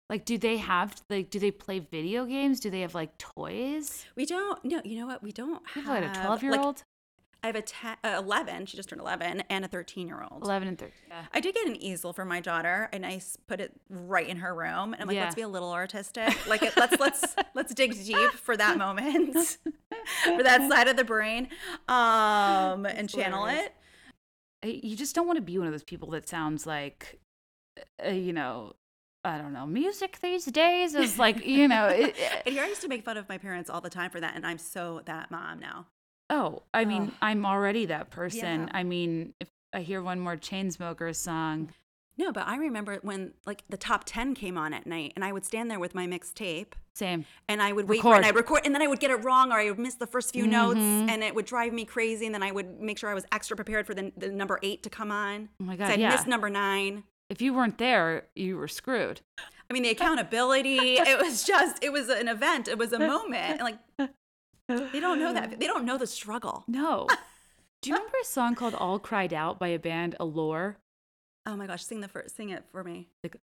like 0.10 0.26
do 0.26 0.38
they 0.38 0.58
have 0.58 1.01
like 1.10 1.30
do 1.30 1.39
they 1.39 1.51
play 1.51 1.80
video 1.80 2.26
games 2.26 2.60
do 2.60 2.70
they 2.70 2.82
have 2.82 2.95
like 2.95 3.18
toys 3.18 4.05
We 4.16 4.26
don't. 4.26 4.64
No, 4.64 4.82
you 4.86 4.99
know 4.99 5.08
what? 5.08 5.22
We 5.24 5.32
don't 5.32 5.62
have 5.70 5.86
have 5.86 6.03
what 6.03 6.18
a 6.18 6.22
12 6.22 6.43
year 6.43 6.51
like, 6.53 6.62
old 6.62 6.84
I 7.43 7.47
have 7.47 7.55
a 7.55 7.62
te- 7.62 7.88
uh, 8.03 8.16
11. 8.18 8.66
She 8.66 8.78
just 8.78 8.89
turned 8.89 8.99
11, 8.99 9.43
and 9.47 9.64
a 9.64 9.68
13 9.68 10.08
year 10.08 10.26
old. 10.30 10.41
11 10.43 10.68
and 10.70 10.78
13 10.78 10.91
yeah. 11.08 11.26
I 11.32 11.39
did 11.39 11.53
get 11.53 11.68
an 11.68 11.76
easel 11.76 12.12
for 12.12 12.26
my 12.26 12.39
daughter, 12.39 12.89
and 12.91 13.05
I 13.05 13.22
put 13.47 13.62
it 13.62 13.74
right 13.91 14.28
in 14.28 14.38
her 14.38 14.55
room. 14.55 14.93
And 14.93 15.01
I'm 15.01 15.08
like, 15.08 15.16
Yeah. 15.16 15.26
let's 15.26 15.36
be 15.36 15.43
a 15.43 15.47
little 15.47 15.72
artistic. 15.72 16.47
Like, 16.47 16.64
it- 16.64 16.76
let's 16.76 16.99
let's 16.99 17.36
let's 17.53 17.74
dig 17.76 17.93
deep 17.93 18.32
for 18.32 18.58
that 18.58 18.78
moment, 18.80 19.36
for 20.24 20.41
that 20.43 20.68
side 20.70 20.88
of 20.88 20.97
the 20.97 21.03
brain, 21.03 21.49
um, 21.88 22.86
and 22.88 23.08
channel 23.08 23.45
hilarious. 23.45 23.70
it. 24.64 24.84
You 24.84 24.95
just 24.97 25.14
don't 25.14 25.28
want 25.28 25.38
to 25.38 25.41
be 25.43 25.58
one 25.60 25.68
of 25.68 25.74
those 25.74 25.84
people 25.84 26.10
that 26.12 26.28
sounds 26.28 26.66
like 26.66 27.20
uh, 28.03 28.10
you 28.10 28.34
know 28.34 28.74
I 29.28 29.38
don't 29.38 29.54
know 29.54 29.66
music 29.66 30.20
these 30.22 30.46
days 30.46 30.96
is 30.96 31.18
like 31.20 31.46
you 31.46 31.68
know 31.68 31.88
it, 31.92 32.16
And 32.46 32.54
here 32.56 32.64
I 32.64 32.68
used 32.68 32.82
to 32.82 32.88
make 32.88 33.04
fun 33.06 33.18
of 33.18 33.28
my 33.30 33.38
parents 33.38 33.70
all 33.70 33.82
the 33.82 33.90
time 33.90 34.10
for 34.10 34.20
that, 34.20 34.36
and 34.36 34.46
I'm 34.46 34.58
so 34.58 35.02
that 35.06 35.30
mom 35.32 35.60
now. 35.60 35.88
Oh, 36.30 36.64
I 36.74 36.84
mean. 36.86 37.12
I'm 37.22 37.46
already 37.46 37.86
that 37.86 38.10
person. 38.10 38.64
Yeah. 38.68 38.70
I 38.74 38.84
mean, 38.84 39.34
if 39.40 39.50
I 39.74 39.80
hear 39.82 40.02
one 40.02 40.20
more 40.20 40.36
Chainsmokers 40.36 41.16
song, 41.16 41.70
No, 42.18 42.32
but 42.34 42.46
I 42.48 42.58
remember 42.58 42.98
when 43.02 43.34
like 43.46 43.64
the 43.70 43.78
top 43.78 44.04
10 44.06 44.34
came 44.34 44.58
on 44.58 44.74
at 44.74 44.86
night, 44.86 45.14
and 45.16 45.24
I 45.24 45.32
would 45.32 45.46
stand 45.46 45.72
there 45.72 45.80
with 45.80 45.96
my 45.96 46.06
mixed 46.08 46.36
tape. 46.36 46.76
same. 46.96 47.26
and 47.48 47.62
I 47.62 47.72
would 47.72 47.88
wait 47.88 48.02
for 48.02 48.14
it 48.14 48.18
and 48.18 48.26
Record. 48.26 48.26
I'd 48.26 48.36
record 48.36 48.62
and 48.66 48.74
then 48.76 48.82
I 48.82 48.88
would 48.88 49.00
get 49.00 49.12
it 49.12 49.24
wrong 49.24 49.52
or 49.52 49.60
I 49.60 49.70
would 49.70 49.78
miss 49.80 49.96
the 49.96 50.08
first 50.08 50.34
few 50.34 50.48
notes 50.48 50.80
Mhm. 50.80 51.10
and 51.12 51.24
it 51.24 51.36
would 51.36 51.46
drive 51.46 51.72
me 51.72 51.86
crazy 51.86 52.26
and 52.26 52.34
then 52.34 52.42
I 52.42 52.52
would 52.52 52.80
make 52.82 52.98
sure 52.98 53.10
I 53.10 53.14
was 53.14 53.26
extra 53.32 53.56
prepared 53.56 53.86
for 53.86 53.94
the, 53.94 54.12
the 54.18 54.30
number 54.30 54.58
eight 54.64 54.82
to 54.84 54.90
come 54.90 55.12
on. 55.12 55.50
Oh 55.62 55.64
my 55.66 55.76
God, 55.76 55.92
I'd 55.92 56.00
yeah. 56.00 56.10
missed 56.10 56.26
number 56.28 56.50
nine. 56.50 57.04
If 57.30 57.42
you 57.42 57.54
weren't 57.54 57.78
there, 57.78 58.28
you 58.36 58.58
were 58.58 58.68
screwed. 58.68 59.22
I 59.70 59.74
mean 59.74 59.84
the 59.84 59.90
accountability, 59.90 60.78
it 60.98 61.20
was 61.22 61.44
just 61.44 61.84
it 61.84 61.92
was 61.92 62.10
an 62.10 62.28
event. 62.28 62.68
It 62.68 62.78
was 62.78 62.94
a 62.94 63.00
moment. 63.00 63.62
Like 63.62 63.80
they 63.98 65.00
don't 65.00 65.20
know 65.20 65.34
that. 65.34 65.60
They 65.60 65.68
don't 65.68 65.86
know 65.86 65.98
the 65.98 66.08
struggle. 66.08 66.64
No. 66.68 67.08
Do 67.82 67.90
you 67.90 67.96
remember 67.96 68.18
a 68.22 68.26
song 68.26 68.56
called 68.56 68.74
All 68.74 68.98
Cried 68.98 69.34
Out 69.34 69.60
by 69.60 69.68
a 69.68 69.80
band 69.80 70.16
Allure? 70.20 70.78
Oh 71.46 71.56
my 71.56 71.68
gosh, 71.68 71.84
sing 71.84 72.02
the 72.02 72.08
first 72.08 72.36
sing 72.36 72.50
it 72.50 72.66
for 72.72 72.84
me. 72.84 73.08
Like, 73.24 73.38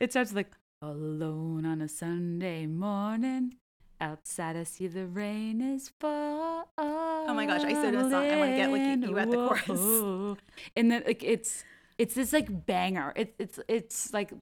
it 0.00 0.12
starts 0.12 0.32
like, 0.32 0.52
Alone 0.80 1.64
on 1.64 1.80
a 1.80 1.88
Sunday 1.88 2.66
morning. 2.66 3.56
Outside, 4.00 4.56
I 4.56 4.64
see 4.64 4.86
the 4.86 5.06
rain 5.06 5.60
is 5.60 5.92
falling. 6.00 6.64
Oh 6.78 7.32
my 7.34 7.46
gosh, 7.46 7.62
I 7.62 7.72
so 7.72 7.90
know 7.90 8.04
the 8.04 8.10
song. 8.10 8.24
I 8.24 8.36
wanna 8.38 8.56
get, 8.56 8.70
like, 8.70 9.08
you 9.08 9.18
at 9.18 9.30
the 9.30 9.36
chorus. 9.36 10.38
And 10.76 10.90
then 10.90 11.02
like 11.06 11.22
it's 11.22 11.64
it's 11.96 12.14
this 12.14 12.32
like 12.32 12.66
banger. 12.66 13.12
It, 13.16 13.34
it's 13.38 13.60
it's 13.68 14.12
like, 14.12 14.32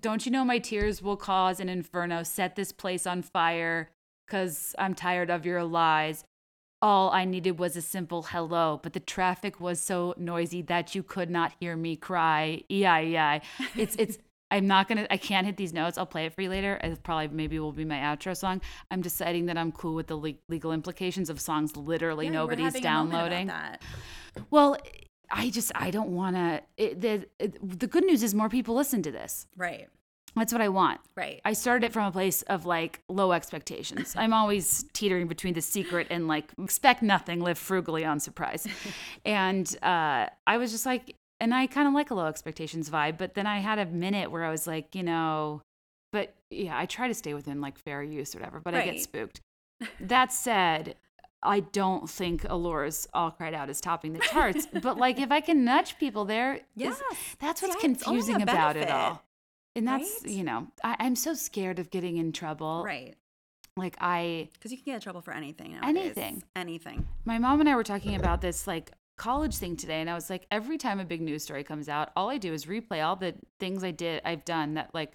don't 0.00 0.24
you 0.24 0.32
know 0.32 0.44
my 0.44 0.58
tears 0.58 1.02
will 1.02 1.16
cause 1.16 1.60
an 1.60 1.68
inferno? 1.68 2.22
Set 2.22 2.54
this 2.56 2.72
place 2.72 3.06
on 3.06 3.22
fire, 3.22 3.90
cause 4.28 4.74
I'm 4.78 4.94
tired 4.94 5.30
of 5.30 5.44
your 5.44 5.64
lies. 5.64 6.24
All 6.80 7.10
I 7.10 7.24
needed 7.24 7.58
was 7.58 7.76
a 7.76 7.82
simple 7.82 8.22
hello, 8.22 8.80
but 8.82 8.92
the 8.92 9.00
traffic 9.00 9.60
was 9.60 9.80
so 9.80 10.14
noisy 10.16 10.62
that 10.62 10.94
you 10.94 11.02
could 11.02 11.30
not 11.30 11.52
hear 11.60 11.76
me 11.76 11.96
cry. 11.96 12.62
E-I-E-I. 12.70 13.40
It's 13.76 13.94
it's 13.96 14.18
I'm 14.52 14.66
not 14.66 14.86
gonna 14.86 15.06
I 15.10 15.16
can't 15.16 15.46
hit 15.46 15.56
these 15.56 15.72
notes. 15.72 15.96
I'll 15.96 16.06
play 16.06 16.26
it 16.26 16.34
for 16.34 16.42
you 16.42 16.50
later. 16.50 16.78
It 16.84 17.02
probably 17.02 17.28
maybe 17.28 17.58
will 17.58 17.72
be 17.72 17.86
my 17.86 17.96
outro 17.96 18.36
song. 18.36 18.60
I'm 18.90 19.00
deciding 19.00 19.46
that 19.46 19.56
I'm 19.56 19.72
cool 19.72 19.94
with 19.94 20.08
the 20.08 20.16
le- 20.16 20.34
legal 20.48 20.72
implications 20.72 21.30
of 21.30 21.40
songs 21.40 21.74
literally 21.74 22.26
Yeah, 22.26 22.32
nobody's 22.32 22.66
having 22.66 22.84
a 22.84 22.88
about 22.88 23.10
downloading. 23.10 23.50
Well, 24.50 24.76
I 25.30 25.48
just 25.48 25.72
I 25.74 25.90
don't 25.90 26.10
want 26.10 26.36
to. 26.36 26.62
The 26.76 27.26
it, 27.38 27.80
the 27.80 27.86
good 27.86 28.04
news 28.04 28.22
is 28.22 28.34
more 28.34 28.50
people 28.50 28.74
listen 28.74 29.02
to 29.02 29.10
this. 29.10 29.46
Right. 29.56 29.88
That's 30.34 30.52
what 30.52 30.62
I 30.62 30.68
want. 30.68 31.00
Right. 31.14 31.40
I 31.44 31.52
started 31.52 31.86
it 31.86 31.92
from 31.92 32.06
a 32.06 32.12
place 32.12 32.42
of 32.42 32.64
like 32.64 33.00
low 33.08 33.32
expectations. 33.32 34.14
I'm 34.18 34.32
always 34.32 34.84
teetering 34.92 35.28
between 35.28 35.54
the 35.54 35.60
secret 35.60 36.06
and 36.10 36.26
like 36.28 36.52
expect 36.58 37.02
nothing, 37.02 37.40
live 37.40 37.58
frugally 37.58 38.04
on 38.04 38.20
surprise. 38.20 38.66
and 39.24 39.74
uh, 39.82 40.26
I 40.46 40.56
was 40.56 40.72
just 40.72 40.86
like, 40.86 41.16
and 41.42 41.52
I 41.52 41.66
kind 41.66 41.88
of 41.88 41.92
like 41.92 42.12
a 42.12 42.14
low 42.14 42.26
expectations 42.26 42.88
vibe. 42.88 43.18
But 43.18 43.34
then 43.34 43.48
I 43.48 43.58
had 43.58 43.80
a 43.80 43.86
minute 43.86 44.30
where 44.30 44.44
I 44.44 44.50
was 44.50 44.68
like, 44.68 44.94
you 44.94 45.02
know, 45.02 45.60
but 46.12 46.34
yeah, 46.50 46.78
I 46.78 46.86
try 46.86 47.08
to 47.08 47.14
stay 47.14 47.34
within 47.34 47.60
like 47.60 47.78
fair 47.78 48.00
use 48.00 48.34
or 48.34 48.38
whatever, 48.38 48.60
but 48.60 48.74
I 48.74 48.84
get 48.84 49.00
spooked. 49.02 49.40
That 50.00 50.32
said, 50.32 50.94
I 51.42 51.58
don't 51.58 52.08
think 52.08 52.44
Allure's 52.44 53.08
All 53.12 53.32
Cried 53.32 53.52
Out 53.52 53.68
is 53.68 53.80
topping 53.80 54.12
the 54.12 54.20
charts. 54.20 54.68
but 54.80 54.96
like, 54.96 55.18
if 55.18 55.32
I 55.32 55.40
can 55.40 55.64
nudge 55.64 55.98
people 55.98 56.24
there, 56.24 56.60
Yes. 56.76 57.02
that's 57.40 57.60
what's 57.60 57.74
oh, 57.74 57.78
Yeah, 57.80 57.86
only 57.86 57.94
a 57.94 57.98
confusing 57.98 58.42
about 58.42 58.76
it 58.76 58.88
all. 58.88 59.24
And 59.74 59.88
that's, 59.88 60.20
right? 60.22 60.32
you 60.32 60.44
know, 60.44 60.68
I, 60.84 60.94
I'm 61.00 61.16
so 61.16 61.34
scared 61.34 61.80
of 61.80 61.90
getting 61.90 62.16
in 62.16 62.30
trouble. 62.30 62.84
Right. 62.86 63.16
Like, 63.76 63.96
I, 64.00 64.50
Because 64.52 64.70
you 64.70 64.76
can 64.76 64.84
get 64.84 64.94
in 64.94 65.00
trouble 65.00 65.22
for 65.22 65.32
anything. 65.32 65.72
Nowadays. 65.72 65.96
Anything. 65.96 66.42
Anything. 66.54 67.08
my 67.24 67.38
mom 67.38 67.58
and 67.58 67.68
I 67.68 67.74
were 67.74 67.82
talking 67.82 68.14
about 68.14 68.40
this 68.40 68.68
like 68.68 68.92
college 69.16 69.56
thing 69.56 69.76
today, 69.76 70.00
and 70.00 70.10
I 70.10 70.14
was 70.14 70.30
like, 70.30 70.46
every 70.50 70.78
time 70.78 71.00
a 71.00 71.04
big 71.04 71.20
news 71.20 71.42
story 71.44 71.64
comes 71.64 71.88
out, 71.88 72.10
all 72.16 72.28
I 72.30 72.38
do 72.38 72.52
is 72.52 72.66
replay 72.66 73.04
all 73.04 73.16
the 73.16 73.34
things 73.60 73.84
I 73.84 73.90
did, 73.90 74.22
I've 74.24 74.44
done 74.44 74.74
that 74.74 74.90
like 74.94 75.12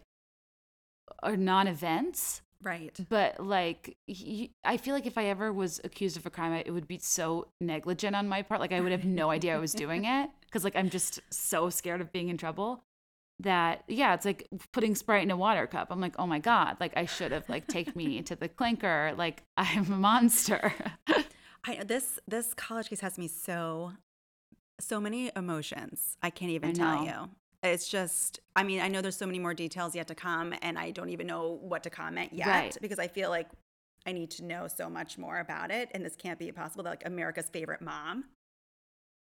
are 1.24 1.38
non 1.38 1.68
events. 1.68 2.42
Right. 2.64 2.98
But 3.10 3.40
like, 3.46 3.98
I 4.66 4.78
feel 4.78 4.96
like 4.96 5.06
if 5.06 5.18
I 5.18 5.26
ever 5.26 5.54
was 5.54 5.80
accused 5.84 6.18
of 6.18 6.26
a 6.26 6.30
crime, 6.30 6.54
I- 6.54 6.64
it 6.66 6.72
would 6.72 6.88
be 6.88 6.98
so 6.98 7.48
negligent 7.62 8.16
on 8.16 8.28
my 8.28 8.42
part. 8.42 8.60
Like, 8.60 8.72
I 8.72 8.80
would 8.82 8.92
have 8.92 9.06
no 9.06 9.30
idea 9.30 9.56
I 9.56 9.60
was 9.60 9.74
doing 9.74 10.06
it 10.06 10.30
because, 10.46 10.64
like, 10.64 10.76
I'm 10.76 10.90
just 10.90 11.20
so 11.32 11.70
scared 11.70 12.02
of 12.02 12.12
being 12.12 12.30
in 12.30 12.38
trouble 12.38 12.84
that, 13.40 13.84
yeah, 13.88 14.16
it's 14.16 14.26
like 14.26 14.48
putting 14.74 14.96
Sprite 14.96 15.22
in 15.22 15.30
a 15.30 15.38
water 15.38 15.68
cup. 15.68 15.90
I'm 15.92 16.02
like, 16.02 16.16
oh 16.18 16.26
my 16.26 16.40
God, 16.40 16.78
like, 16.80 16.98
I 16.98 17.06
should 17.06 17.32
have, 17.32 17.48
like, 17.48 17.68
take 17.68 17.96
me 17.96 18.24
to 18.24 18.36
the 18.36 18.50
clinker. 18.50 19.14
Like, 19.16 19.44
I'm 19.56 19.92
a 19.94 19.98
monster. 19.98 20.74
I 21.68 21.84
this 21.84 22.20
this 22.28 22.54
college 22.54 22.90
case 22.90 23.02
has 23.02 23.18
me 23.18 23.28
so 23.28 23.92
so 24.80 25.00
many 25.00 25.32
emotions. 25.36 26.18
I 26.22 26.30
can't 26.30 26.52
even 26.52 26.70
I 26.70 26.74
tell 26.74 27.06
you. 27.06 27.30
It's 27.64 27.88
just 27.90 28.40
I 28.56 28.64
mean, 28.64 28.80
I 28.82 28.88
know 28.88 29.02
there's 29.02 29.18
so 29.18 29.26
many 29.26 29.40
more 29.40 29.54
details 29.54 29.96
yet 29.96 30.08
to 30.08 30.16
come 30.16 30.54
and 30.62 30.78
I 30.78 30.92
don't 30.92 31.10
even 31.10 31.28
know 31.28 31.58
what 31.62 31.84
to 31.84 31.90
comment 31.90 32.32
yet 32.34 32.48
Right. 32.48 32.78
because 32.82 33.00
I 33.00 33.08
feel 33.08 33.30
like 33.30 33.48
I 34.06 34.12
need 34.14 34.32
to 34.32 34.44
know 34.46 34.68
so 34.68 34.90
much 34.90 35.18
more 35.18 35.40
about 35.40 35.72
it 35.72 35.90
and 35.94 36.06
this 36.06 36.16
can't 36.16 36.40
be 36.40 36.52
possible 36.52 36.84
that 36.86 36.90
like 36.92 37.06
America's 37.06 37.50
favorite 37.50 37.82
mom 37.82 38.26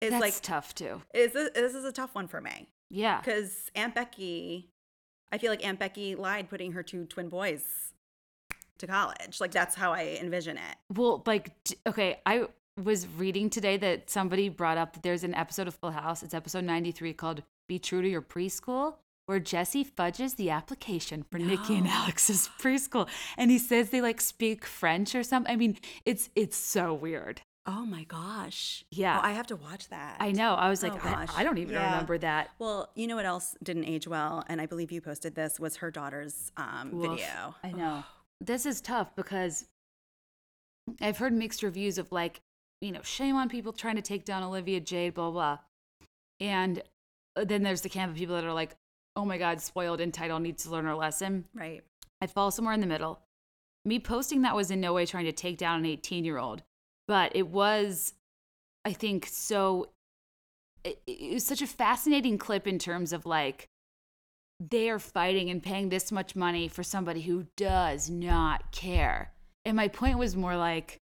is 0.00 0.10
That's 0.10 0.20
like 0.20 0.40
tough 0.42 0.74
too. 0.74 1.00
is 1.14 1.32
this, 1.32 1.50
this 1.54 1.74
is 1.74 1.84
a 1.84 1.92
tough 1.92 2.14
one 2.14 2.26
for 2.26 2.40
me 2.40 2.68
Yeah. 2.90 3.20
because 3.20 3.70
Aunt 3.74 3.94
Becky 3.94 4.70
I 5.30 5.38
feel 5.38 5.50
like 5.50 5.64
Aunt 5.64 5.78
Becky 5.78 6.14
lied 6.14 6.48
putting 6.48 6.72
her 6.72 6.82
two 6.82 7.04
twin 7.04 7.28
boys 7.28 7.64
to 8.78 8.86
college. 8.86 9.40
Like 9.40 9.52
that's 9.52 9.74
how 9.74 9.92
I 9.92 10.18
envision 10.20 10.56
it. 10.56 10.76
Well, 10.94 11.22
like, 11.26 11.50
okay, 11.86 12.20
I 12.26 12.46
was 12.82 13.06
reading 13.06 13.50
today 13.50 13.76
that 13.76 14.10
somebody 14.10 14.48
brought 14.48 14.78
up 14.78 14.94
that 14.94 15.02
there's 15.02 15.24
an 15.24 15.34
episode 15.34 15.68
of 15.68 15.74
Full 15.76 15.92
House. 15.92 16.22
It's 16.22 16.34
episode 16.34 16.64
93 16.64 17.12
called 17.12 17.42
Be 17.68 17.78
True 17.78 18.02
to 18.02 18.08
Your 18.08 18.22
Preschool, 18.22 18.96
where 19.26 19.38
Jesse 19.38 19.84
fudges 19.84 20.34
the 20.34 20.50
application 20.50 21.24
for 21.30 21.38
Nicky 21.38 21.76
and 21.76 21.86
Alex's 21.88 22.48
preschool. 22.60 23.08
And 23.36 23.50
he 23.50 23.58
says 23.58 23.90
they 23.90 24.00
like 24.00 24.20
speak 24.20 24.64
French 24.64 25.14
or 25.14 25.22
something. 25.22 25.52
I 25.52 25.56
mean, 25.56 25.78
it's 26.04 26.30
it's 26.34 26.56
so 26.56 26.92
weird. 26.94 27.42
Oh 27.66 27.86
my 27.86 28.04
gosh. 28.04 28.84
Yeah. 28.90 29.18
Oh, 29.18 29.26
I 29.26 29.30
have 29.32 29.46
to 29.46 29.56
watch 29.56 29.88
that. 29.88 30.18
I 30.20 30.32
know. 30.32 30.52
I 30.52 30.68
was 30.68 30.82
like, 30.82 30.92
Oh, 30.92 30.98
I. 31.08 31.26
I 31.34 31.44
don't 31.44 31.56
even 31.56 31.74
Yeah. 31.74 31.92
remember 31.92 32.18
that. 32.18 32.50
Well, 32.58 32.90
you 32.94 33.06
know 33.06 33.16
what 33.16 33.24
else 33.24 33.56
didn't 33.62 33.84
age 33.86 34.06
well, 34.06 34.44
and 34.48 34.60
I 34.60 34.66
believe 34.66 34.92
you 34.92 35.00
posted 35.00 35.34
this 35.34 35.58
was 35.58 35.76
her 35.76 35.90
daughter's 35.90 36.52
um, 36.58 36.90
video. 36.92 37.54
I 37.62 37.72
know. 37.72 38.04
This 38.40 38.66
is 38.66 38.80
tough 38.80 39.14
because 39.16 39.66
I've 41.00 41.18
heard 41.18 41.32
mixed 41.32 41.62
reviews 41.62 41.98
of 41.98 42.12
like, 42.12 42.40
you 42.80 42.92
know, 42.92 43.02
shame 43.02 43.36
on 43.36 43.48
people 43.48 43.72
trying 43.72 43.96
to 43.96 44.02
take 44.02 44.24
down 44.24 44.42
Olivia 44.42 44.80
Jade, 44.80 45.14
blah, 45.14 45.30
blah. 45.30 45.58
And 46.40 46.82
uh, 47.36 47.44
then 47.44 47.62
there's 47.62 47.80
the 47.80 47.88
camp 47.88 48.12
of 48.12 48.18
people 48.18 48.34
that 48.34 48.44
are 48.44 48.52
like, 48.52 48.76
oh 49.16 49.24
my 49.24 49.38
God, 49.38 49.60
spoiled, 49.60 50.00
entitled, 50.00 50.42
needs 50.42 50.64
to 50.64 50.70
learn 50.70 50.84
her 50.84 50.94
lesson. 50.94 51.44
Right. 51.54 51.82
I 52.20 52.26
fall 52.26 52.50
somewhere 52.50 52.74
in 52.74 52.80
the 52.80 52.86
middle. 52.86 53.20
Me 53.84 53.98
posting 53.98 54.42
that 54.42 54.56
was 54.56 54.70
in 54.70 54.80
no 54.80 54.92
way 54.92 55.06
trying 55.06 55.26
to 55.26 55.32
take 55.32 55.58
down 55.58 55.80
an 55.80 55.86
18 55.86 56.24
year 56.24 56.38
old, 56.38 56.62
but 57.06 57.34
it 57.34 57.48
was, 57.48 58.14
I 58.84 58.92
think, 58.92 59.26
so. 59.26 59.90
It, 60.84 61.00
it 61.06 61.34
was 61.34 61.46
such 61.46 61.62
a 61.62 61.66
fascinating 61.66 62.38
clip 62.38 62.66
in 62.66 62.78
terms 62.78 63.12
of 63.12 63.24
like, 63.26 63.68
they 64.70 64.88
are 64.90 64.98
fighting 64.98 65.50
and 65.50 65.62
paying 65.62 65.88
this 65.88 66.10
much 66.12 66.34
money 66.36 66.68
for 66.68 66.82
somebody 66.82 67.20
who 67.22 67.46
does 67.56 68.08
not 68.10 68.70
care. 68.72 69.32
And 69.64 69.76
my 69.76 69.88
point 69.88 70.18
was 70.18 70.36
more 70.36 70.56
like, 70.56 70.98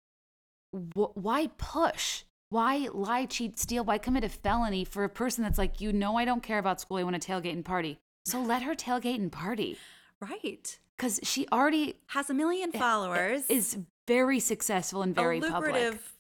wh- 0.73 1.17
why 1.17 1.49
push? 1.59 2.25
Why 2.51 2.89
lie, 2.93 3.27
cheat, 3.27 3.59
steal? 3.59 3.85
Why 3.85 3.99
commit 3.99 4.25
a 4.25 4.29
felony 4.29 4.85
for 4.85 5.05
a 5.05 5.09
person 5.09 5.45
that's 5.45 5.59
like, 5.59 5.81
you 5.81 5.93
know, 5.93 6.17
I 6.17 6.25
don't 6.25 6.43
care 6.43 6.59
about 6.59 6.81
school. 6.81 6.97
I 6.99 7.03
want 7.05 7.21
to 7.21 7.27
tailgate 7.33 7.53
and 7.53 7.65
party. 7.65 7.99
So 8.25 8.41
let 8.53 8.63
her 8.63 8.75
tailgate 8.75 9.17
and 9.19 9.31
party 9.33 9.79
Right. 10.21 10.79
because 10.97 11.21
she 11.23 11.47
already 11.53 11.95
Has 12.09 12.29
a 12.31 12.35
million 12.35 12.71
eh, 12.75 12.77
eh, 12.77 12.81
followers. 12.81 13.49
is 13.49 13.79
very 14.07 14.41
successful 14.41 15.03
and 15.03 15.15
very 15.15 15.39
a 15.39 15.43
public. 15.43 15.73
lucrative, 15.75 16.13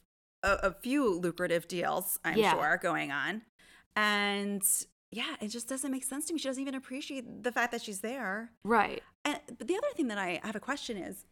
a, 0.43 0.53
a 0.63 0.71
few 0.73 1.19
lucrative 1.19 1.69
deals, 1.69 2.19
I'm 2.25 2.39
Yeah. 2.39 2.53
sure, 2.55 2.79
going 2.83 3.11
on. 3.11 3.43
And 3.97 4.63
yeah, 5.11 5.35
it 5.41 5.49
just 5.49 5.69
doesn't 5.69 5.91
make 5.91 6.05
sense 6.05 6.27
to 6.27 6.33
me. 6.33 6.39
She 6.39 6.49
doesn't 6.49 6.63
even 6.63 6.75
appreciate 6.75 7.43
the 7.43 7.51
fact 7.51 7.73
that 7.73 7.83
she's 7.83 8.01
there. 8.01 8.53
Right. 8.63 9.03
And 9.25 9.39
but 9.59 9.67
the 9.67 9.77
other 9.77 9.89
thing 9.97 10.09
that 10.09 10.19
I 10.19 10.41
have 10.45 10.57
a 10.57 10.61
question 10.61 10.97
is, 10.97 11.25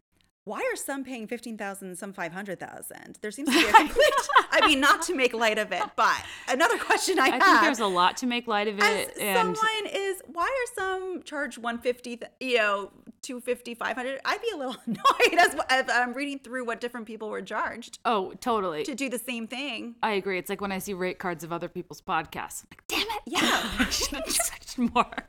why 0.49 0.59
are 0.59 0.75
some 0.75 1.03
paying 1.03 1.27
fifteen 1.27 1.57
thousand, 1.57 1.95
some 1.97 2.11
five 2.11 2.33
hundred 2.33 2.59
thousand? 2.59 3.19
There 3.21 3.29
seems 3.29 3.49
to 3.49 3.59
be 3.59 3.67
a 3.67 3.71
complete. 3.85 4.13
I 4.51 4.65
mean, 4.65 4.79
not 4.79 5.03
to 5.03 5.15
make 5.15 5.33
light 5.33 5.59
of 5.59 5.71
it, 5.71 5.83
but 5.95 6.25
another 6.47 6.77
question 6.77 7.19
I, 7.19 7.25
I 7.25 7.29
have. 7.29 7.43
think 7.43 7.61
there's 7.61 7.79
a 7.79 7.85
lot 7.85 8.17
to 8.17 8.25
make 8.25 8.47
light 8.47 8.67
of 8.67 8.79
it. 8.79 9.17
And 9.19 9.55
someone 9.55 9.93
is 9.93 10.21
why 10.33 10.45
are 10.45 10.73
some 10.75 11.21
charged 11.23 11.57
150 11.59 12.21
you 12.39 12.57
know 12.57 12.91
250 13.21 13.75
500 13.75 14.19
i'd 14.25 14.41
be 14.41 14.49
a 14.53 14.57
little 14.57 14.75
annoyed 14.85 15.39
as, 15.39 15.55
as 15.69 15.85
i'm 15.89 16.13
reading 16.13 16.39
through 16.39 16.65
what 16.65 16.79
different 16.79 17.05
people 17.05 17.29
were 17.29 17.41
charged 17.41 17.99
oh, 18.05 18.33
totally. 18.39 18.83
to 18.83 18.95
do 18.95 19.09
the 19.09 19.19
same 19.19 19.47
thing 19.47 19.95
I 20.01 20.13
agree. 20.13 20.37
It's 20.37 20.49
like 20.49 20.61
when 20.61 20.71
I 20.71 20.79
see 20.79 20.93
rate 20.93 21.19
cards 21.19 21.43
of 21.43 21.51
other 21.51 21.67
people's 21.67 22.01
podcasts. 22.01 22.63
I'm 22.63 22.69
like, 22.71 22.83
damn 22.87 23.01
it. 23.01 23.21
Yeah. 23.27 23.39
I 23.79 23.89
should 23.89 24.15
have 24.15 24.25
charged 24.25 24.77
more. 24.93 25.27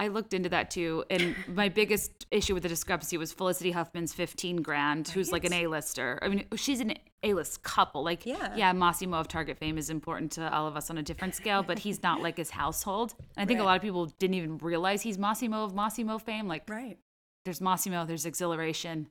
I 0.00 0.08
looked 0.08 0.32
into 0.32 0.48
that 0.48 0.70
too, 0.70 1.04
and 1.10 1.36
my 1.46 1.68
biggest 1.68 2.26
issue 2.30 2.54
with 2.54 2.62
the 2.62 2.68
discrepancy 2.70 3.18
was 3.18 3.32
Felicity 3.32 3.70
Huffman's 3.72 4.14
fifteen 4.14 4.62
grand, 4.62 5.08
who's 5.08 5.30
like 5.30 5.44
an 5.44 5.52
A-lister. 5.52 6.18
I 6.22 6.28
mean, 6.28 6.46
she's 6.56 6.80
an 6.80 6.94
A-list 7.22 7.62
couple. 7.62 8.02
Like, 8.02 8.24
Yeah. 8.24 8.56
yeah, 8.56 8.72
Mossimo 8.72 9.20
of 9.20 9.28
Target 9.28 9.58
fame 9.58 9.76
is 9.76 9.90
important 9.90 10.32
to 10.32 10.50
all 10.52 10.66
of 10.66 10.74
us 10.74 10.88
on 10.88 10.96
a 10.96 11.02
different 11.02 11.34
scale, 11.34 11.62
but 11.62 11.78
he's 11.80 12.02
not 12.02 12.22
like 12.22 12.38
his 12.38 12.48
household. 12.50 13.14
And 13.36 13.44
I 13.44 13.46
think 13.46 13.60
a 13.60 13.62
lot 13.62 13.76
of 13.76 13.82
people 13.82 14.06
didn't 14.06 14.34
even 14.34 14.56
realize 14.58 15.02
he's 15.02 15.18
Mossimo 15.18 15.64
of 15.66 15.74
Mossimo 15.74 16.18
fame. 16.20 16.48
Like, 16.48 16.64
right 16.68 16.96
there's 17.44 17.60
Mossimo, 17.60 18.06
there's 18.06 18.24
Xhilaration, 18.24 19.06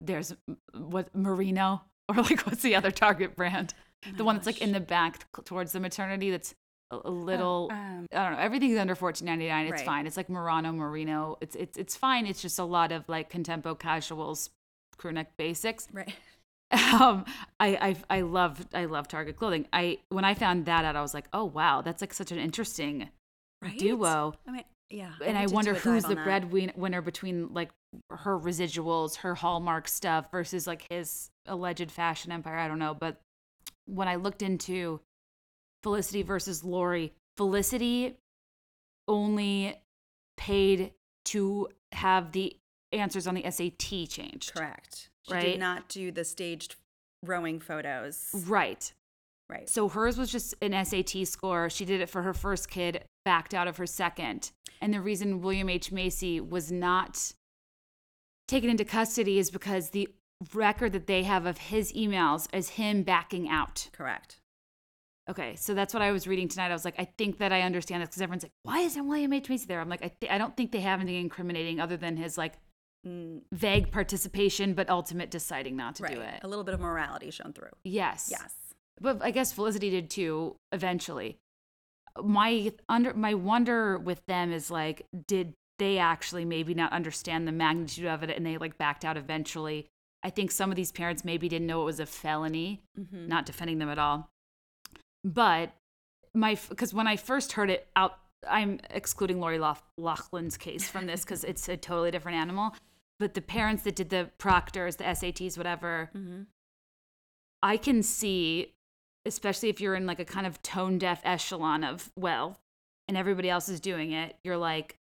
there's 0.00 0.34
what 0.74 1.14
Merino, 1.14 1.82
or 2.08 2.16
like 2.16 2.40
what's 2.46 2.62
the 2.62 2.74
other 2.74 2.90
Target 2.90 3.36
brand? 3.36 3.74
Oh 4.06 4.10
the 4.16 4.24
one 4.24 4.36
that's 4.36 4.46
like 4.46 4.62
in 4.62 4.72
the 4.72 4.80
back 4.80 5.26
towards 5.44 5.72
the 5.72 5.80
maternity. 5.80 6.30
That's 6.30 6.54
a, 6.90 7.10
little. 7.10 7.68
um, 7.72 8.06
I 8.12 8.22
don't 8.24 8.32
know. 8.32 8.38
Everything's 8.38 8.78
under 8.78 8.94
fourteen 8.94 9.26
ninety 9.26 9.48
nine. 9.48 9.66
It's 9.66 9.72
Right. 9.80 9.86
fine. 9.86 10.06
It's 10.06 10.16
like 10.16 10.28
Murano, 10.28 10.72
Merino. 10.72 11.36
It's 11.40 11.56
it's 11.56 11.76
it's 11.76 11.96
fine. 11.96 12.26
It's 12.26 12.40
just 12.42 12.58
a 12.58 12.64
lot 12.64 12.92
of 12.92 13.08
like 13.08 13.30
contempo 13.30 13.78
casuals, 13.78 14.50
crew 14.96 15.12
neck 15.12 15.32
basics. 15.36 15.88
right 15.92 16.14
Um, 16.72 17.24
I 17.60 17.96
I 18.10 18.16
I 18.18 18.20
love 18.22 18.66
I 18.74 18.86
love 18.86 19.06
Target 19.08 19.36
clothing. 19.36 19.66
I 19.72 19.98
when 20.08 20.24
I 20.24 20.34
found 20.34 20.66
that 20.66 20.84
out, 20.84 20.96
I 20.96 21.00
was 21.02 21.14
like, 21.14 21.26
oh 21.32 21.44
wow, 21.44 21.80
that's 21.80 22.00
like 22.00 22.12
such 22.12 22.32
an 22.32 22.38
interesting 22.38 23.08
right 23.62 23.78
duo 23.78 24.34
i 24.46 24.50
mean 24.50 24.64
yeah 24.90 25.12
and 25.24 25.38
I 25.38 25.46
to 25.46 25.54
wonder 25.54 25.72
who's 25.72 26.04
the 26.04 26.14
breadwinner 26.14 27.00
between 27.00 27.54
like 27.54 27.70
her 28.10 28.38
residuals, 28.38 29.16
her 29.18 29.34
Hallmark 29.34 29.88
stuff 29.88 30.30
versus 30.30 30.66
like 30.66 30.84
his 30.90 31.30
alleged 31.46 31.90
fashion 31.90 32.32
empire. 32.32 32.58
I 32.58 32.68
don't 32.68 32.78
know, 32.78 32.94
but 32.94 33.20
when 33.86 34.08
I 34.08 34.16
looked 34.16 34.42
into 34.42 35.00
Felicity 35.86 36.22
versus 36.22 36.64
Lori, 36.64 37.12
Felicity 37.36 38.16
only 39.06 39.80
paid 40.36 40.92
to 41.26 41.68
have 41.92 42.32
the 42.32 42.56
answers 42.90 43.28
on 43.28 43.36
the 43.36 43.48
SAT 43.48 44.08
changed. 44.08 44.52
correct 44.52 45.10
she 45.28 45.34
Right? 45.34 45.42
did 45.42 45.60
not 45.60 45.88
do 45.88 46.10
the 46.10 46.24
staged 46.24 46.74
rowing 47.22 47.60
photos 47.60 48.30
Right. 48.48 48.92
right 49.48 49.68
So 49.68 49.88
hers 49.88 50.18
was 50.18 50.32
just 50.32 50.54
an 50.60 50.72
SAT 50.72 51.24
score. 51.24 51.70
She 51.70 51.84
did 51.84 52.00
it 52.00 52.10
for 52.10 52.22
her 52.22 52.34
first 52.34 52.68
kid, 52.68 53.04
backed 53.24 53.54
out 53.54 53.68
of 53.68 53.76
her 53.76 53.86
second. 53.86 54.50
And 54.80 54.92
the 54.92 55.00
reason 55.00 55.40
William 55.40 55.68
H. 55.68 55.92
Macy 55.92 56.40
was 56.40 56.72
not 56.72 57.32
taken 58.48 58.70
into 58.70 58.84
custody 58.84 59.38
is 59.38 59.52
because 59.52 59.90
the 59.90 60.08
record 60.52 60.90
that 60.94 61.06
they 61.06 61.22
have 61.22 61.46
of 61.46 61.58
his 61.58 61.92
emails 61.92 62.52
is 62.52 62.70
him 62.70 63.04
backing 63.04 63.48
out. 63.48 63.88
correct 63.92 64.40
Okay, 65.28 65.56
so 65.56 65.74
that's 65.74 65.92
what 65.92 66.02
I 66.02 66.12
was 66.12 66.26
reading 66.28 66.46
tonight. 66.48 66.70
I 66.70 66.72
was 66.72 66.84
like, 66.84 66.94
I 66.98 67.04
think 67.18 67.38
that 67.38 67.52
I 67.52 67.62
understand 67.62 68.00
this 68.02 68.08
because 68.10 68.22
everyone's 68.22 68.44
like, 68.44 68.52
why 68.62 68.80
isn't 68.80 69.06
William 69.08 69.32
H 69.32 69.48
Macy 69.48 69.66
there? 69.66 69.80
I'm 69.80 69.88
like, 69.88 70.04
I, 70.04 70.12
th- 70.20 70.30
I 70.30 70.38
don't 70.38 70.56
think 70.56 70.70
they 70.70 70.80
have 70.80 71.00
anything 71.00 71.22
incriminating 71.22 71.80
other 71.80 71.96
than 71.96 72.16
his 72.16 72.36
like 72.38 72.54
Mm, 73.06 73.42
vague 73.52 73.92
participation, 73.92 74.74
but 74.74 74.90
ultimate 74.90 75.30
deciding 75.30 75.76
not 75.76 75.94
to 75.96 76.02
right. 76.02 76.14
do 76.14 76.20
it. 76.20 76.40
A 76.42 76.48
little 76.48 76.64
bit 76.64 76.74
of 76.74 76.80
morality 76.80 77.30
shown 77.30 77.52
through. 77.52 77.68
Yes. 77.84 78.28
Yes. 78.32 78.52
but 79.00 79.22
I 79.22 79.30
guess 79.30 79.52
Felicity 79.52 79.90
did 79.90 80.10
too 80.10 80.56
eventually. 80.72 81.38
My 82.20 82.72
under 82.88 83.14
my 83.14 83.34
wonder 83.34 83.96
with 83.98 84.24
them 84.26 84.50
is 84.52 84.72
like, 84.72 85.06
did 85.28 85.54
they 85.78 85.98
actually 85.98 86.44
maybe 86.44 86.74
not 86.74 86.90
understand 86.92 87.46
the 87.46 87.52
magnitude 87.52 88.06
of 88.06 88.24
it 88.24 88.30
and 88.30 88.44
they 88.44 88.56
like 88.58 88.76
backed 88.76 89.04
out 89.04 89.16
eventually? 89.16 89.86
I 90.24 90.30
think 90.30 90.50
some 90.50 90.70
of 90.70 90.76
these 90.76 90.90
parents 90.90 91.24
maybe 91.24 91.48
didn't 91.48 91.68
know 91.68 91.82
it 91.82 91.84
was 91.84 92.00
a 92.00 92.06
felony. 92.06 92.82
Mhm. 92.98 93.28
Not 93.28 93.46
defending 93.46 93.78
them 93.78 93.90
at 93.90 93.98
all, 94.00 94.30
but 95.34 95.72
my 96.34 96.56
because 96.68 96.94
when 96.94 97.06
I 97.06 97.16
first 97.16 97.52
heard 97.52 97.70
it 97.70 97.88
out, 97.96 98.18
I'm 98.48 98.80
excluding 98.90 99.40
Lori 99.40 99.58
Loughlin's 99.98 100.56
case 100.56 100.88
from 100.88 101.06
this 101.06 101.24
because 101.24 101.42
it's 101.44 101.68
a 101.68 101.76
totally 101.76 102.10
different 102.10 102.38
animal. 102.38 102.74
But 103.18 103.34
the 103.34 103.40
parents 103.40 103.82
that 103.84 103.96
did 103.96 104.10
the 104.10 104.30
proctors, 104.38 104.96
the 104.96 105.04
SATs, 105.04 105.56
whatever, 105.56 106.10
Mhm. 106.14 106.46
I 107.62 107.76
can 107.78 108.02
see, 108.02 108.74
especially 109.24 109.70
if 109.70 109.80
you're 109.80 109.94
in 109.96 110.06
like 110.06 110.20
a 110.20 110.24
kind 110.24 110.46
of 110.46 110.62
tone 110.62 110.98
deaf 110.98 111.22
echelon 111.24 111.82
of 111.82 112.12
wealth 112.16 112.60
and 113.08 113.16
everybody 113.16 113.48
else 113.48 113.68
is 113.68 113.80
doing 113.80 114.12
it, 114.12 114.36
you're 114.44 114.58
like, 114.58 114.98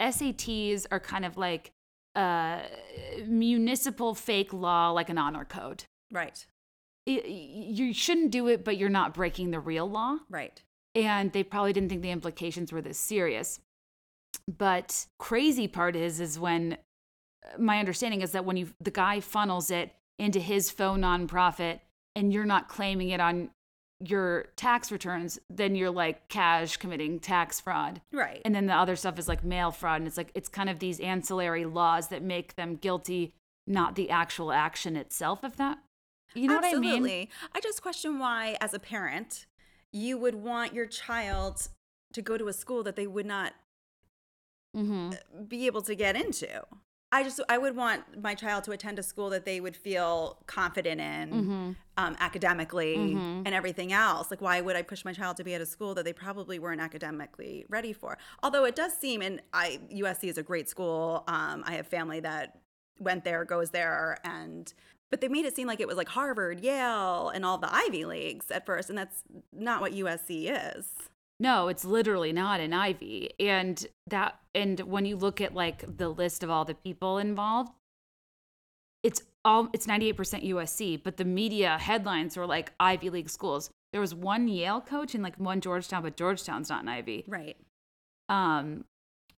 SATs 0.00 0.86
are 0.90 1.00
kind 1.00 1.24
of 1.24 1.36
like 1.36 1.72
uh, 2.16 2.62
municipal 3.26 4.14
fake 4.14 4.52
law, 4.52 4.90
like 4.90 5.08
an 5.10 5.18
honor 5.18 5.44
code. 5.44 5.84
Right. 6.10 6.46
You 7.06 7.92
shouldn't 7.94 8.32
do 8.32 8.48
it, 8.48 8.64
but 8.64 8.76
you're 8.76 8.88
not 8.88 9.14
breaking 9.14 9.52
the 9.52 9.60
real 9.60 9.88
law. 9.88 10.18
Right. 10.28 10.60
And 10.94 11.32
they 11.32 11.44
probably 11.44 11.72
didn't 11.72 11.88
think 11.88 12.02
the 12.02 12.10
implications 12.10 12.72
were 12.72 12.82
this 12.82 12.98
serious. 12.98 13.60
But 14.48 15.06
crazy 15.18 15.68
part 15.68 15.94
is, 15.96 16.20
is 16.20 16.38
when 16.38 16.78
uh, 17.44 17.58
my 17.58 17.78
understanding 17.78 18.22
is 18.22 18.32
that 18.32 18.44
when 18.44 18.56
you 18.56 18.68
the 18.80 18.90
guy 18.90 19.20
funnels 19.20 19.70
it 19.70 19.92
into 20.18 20.40
his 20.40 20.70
faux 20.70 21.00
nonprofit 21.00 21.80
and 22.14 22.32
you're 22.32 22.44
not 22.44 22.68
claiming 22.68 23.10
it 23.10 23.20
on 23.20 23.50
your 24.00 24.48
tax 24.56 24.92
returns, 24.92 25.38
then 25.48 25.74
you're 25.74 25.90
like 25.90 26.28
cash 26.28 26.76
committing 26.76 27.18
tax 27.18 27.60
fraud. 27.60 28.00
Right. 28.12 28.42
And 28.44 28.54
then 28.54 28.66
the 28.66 28.74
other 28.74 28.96
stuff 28.96 29.18
is 29.18 29.28
like 29.28 29.44
mail 29.44 29.70
fraud. 29.70 30.00
And 30.00 30.06
it's 30.06 30.16
like, 30.16 30.32
it's 30.34 30.48
kind 30.48 30.68
of 30.68 30.78
these 30.78 31.00
ancillary 31.00 31.64
laws 31.64 32.08
that 32.08 32.22
make 32.22 32.56
them 32.56 32.76
guilty, 32.76 33.32
not 33.66 33.94
the 33.94 34.10
actual 34.10 34.52
action 34.52 34.96
itself, 34.96 35.44
if 35.44 35.56
that, 35.56 35.78
you 36.34 36.48
know 36.48 36.58
Absolutely. 36.58 36.90
what 36.90 36.96
I 36.98 37.00
mean? 37.00 37.28
I 37.54 37.60
just 37.60 37.82
question 37.82 38.18
why, 38.18 38.56
as 38.60 38.74
a 38.74 38.78
parent, 38.78 39.46
you 39.92 40.18
would 40.18 40.34
want 40.34 40.74
your 40.74 40.86
child 40.86 41.68
to 42.12 42.22
go 42.22 42.36
to 42.36 42.48
a 42.48 42.52
school 42.52 42.82
that 42.82 42.96
they 42.96 43.06
would 43.06 43.26
not 43.26 43.54
Mm-hmm. 44.76 45.44
be 45.48 45.66
able 45.66 45.80
to 45.82 45.94
get 45.94 46.16
into. 46.16 46.62
I 47.10 47.22
just 47.22 47.40
I 47.48 47.56
would 47.56 47.74
want 47.76 48.20
my 48.20 48.34
child 48.34 48.64
to 48.64 48.72
attend 48.72 48.98
a 48.98 49.02
school 49.02 49.30
that 49.30 49.46
they 49.46 49.58
would 49.58 49.74
feel 49.76 50.42
confident 50.46 51.00
in 51.00 51.30
Mm-hmm. 51.30 51.70
um, 51.96 52.16
academically 52.20 53.14
and 53.46 53.48
everything 53.54 53.92
else. 53.92 54.30
Like, 54.30 54.42
why 54.42 54.60
would 54.60 54.76
I 54.76 54.82
push 54.82 55.02
my 55.04 55.14
child 55.14 55.38
to 55.38 55.44
be 55.44 55.54
at 55.54 55.62
a 55.62 55.66
school 55.66 55.94
that 55.94 56.04
they 56.04 56.12
probably 56.12 56.58
weren't 56.58 56.80
academically 56.82 57.64
ready 57.70 57.94
for? 57.94 58.18
Although 58.42 58.64
it 58.66 58.76
does 58.76 58.92
seem, 58.92 59.22
and 59.22 59.40
I 59.54 59.80
USC 59.90 60.24
is 60.28 60.36
a 60.36 60.42
great 60.42 60.68
school. 60.68 61.24
Um, 61.26 61.64
I 61.66 61.72
have 61.76 61.86
family 61.86 62.20
that 62.20 62.58
went 62.98 63.24
there, 63.24 63.46
goes 63.46 63.70
there, 63.70 64.18
and 64.24 64.70
but 65.10 65.20
they 65.20 65.28
made 65.28 65.44
it 65.44 65.54
seem 65.54 65.68
like 65.68 65.80
it 65.80 65.88
was 65.88 65.96
like 65.96 66.08
Harvard, 66.08 66.60
Yale, 66.60 67.30
and 67.34 67.44
all 67.44 67.58
the 67.58 67.72
Ivy 67.72 68.04
leagues 68.04 68.50
at 68.50 68.66
first, 68.66 68.88
and 68.88 68.98
that's 68.98 69.22
not 69.52 69.80
what 69.80 69.92
USC 69.92 70.50
is. 70.76 70.90
No, 71.38 71.68
it's 71.68 71.84
literally 71.84 72.32
not 72.32 72.60
an 72.60 72.72
Ivy. 72.72 73.30
And 73.38 73.86
that 74.06 74.40
and 74.54 74.80
when 74.80 75.04
you 75.04 75.16
look 75.16 75.40
at 75.40 75.54
like 75.54 75.84
the 75.98 76.08
list 76.08 76.42
of 76.42 76.50
all 76.50 76.64
the 76.64 76.74
people 76.74 77.18
involved, 77.18 77.72
it's 79.02 79.22
all 79.44 79.68
it's 79.72 79.86
98% 79.86 80.16
USC, 80.48 81.02
but 81.02 81.18
the 81.18 81.24
media 81.24 81.78
headlines 81.78 82.36
were 82.36 82.46
like 82.46 82.72
Ivy 82.80 83.10
League 83.10 83.30
schools. 83.30 83.70
There 83.92 84.00
was 84.00 84.14
one 84.14 84.48
Yale 84.48 84.80
coach 84.80 85.14
and 85.14 85.22
like 85.22 85.36
one 85.36 85.60
Georgetown, 85.60 86.02
but 86.02 86.16
Georgetown's 86.16 86.70
not 86.70 86.82
an 86.82 86.88
Ivy. 86.88 87.24
Right. 87.28 87.56
Um 88.28 88.84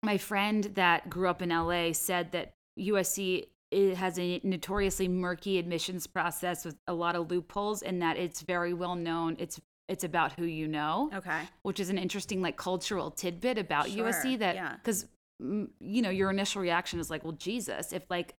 my 0.02 0.16
friend 0.16 0.64
that 0.74 1.10
grew 1.10 1.28
up 1.28 1.42
in 1.42 1.48
LA 1.48 1.92
said 1.92 2.30
that 2.30 2.52
USC 2.78 3.46
it 3.70 3.96
has 3.96 4.18
a 4.18 4.40
notoriously 4.44 5.08
murky 5.08 5.58
admissions 5.58 6.06
process 6.06 6.64
with 6.64 6.76
a 6.86 6.94
lot 6.94 7.16
of 7.16 7.30
loopholes 7.30 7.82
and 7.82 8.00
that 8.02 8.16
it's 8.16 8.40
very 8.42 8.72
well 8.72 8.94
known. 8.94 9.36
It's 9.38 9.60
it's 9.88 10.04
about 10.04 10.32
who 10.32 10.44
you 10.44 10.68
know 10.68 11.10
Okay. 11.14 11.40
which 11.62 11.80
is 11.80 11.88
an 11.88 11.96
interesting 11.98 12.42
like 12.42 12.56
cultural 12.56 13.10
tidbit 13.10 13.56
about 13.58 13.88
Sure, 13.90 14.06
USC 14.06 14.38
that 14.38 14.54
yeah. 14.54 14.74
because 14.76 15.06
mm, 15.42 15.68
you 15.80 16.02
know 16.02 16.10
your 16.10 16.30
initial 16.30 16.60
reaction 16.62 17.00
is 17.00 17.08
like, 17.10 17.24
well, 17.24 17.32
Jesus, 17.32 17.92
if 17.92 18.02
like 18.10 18.34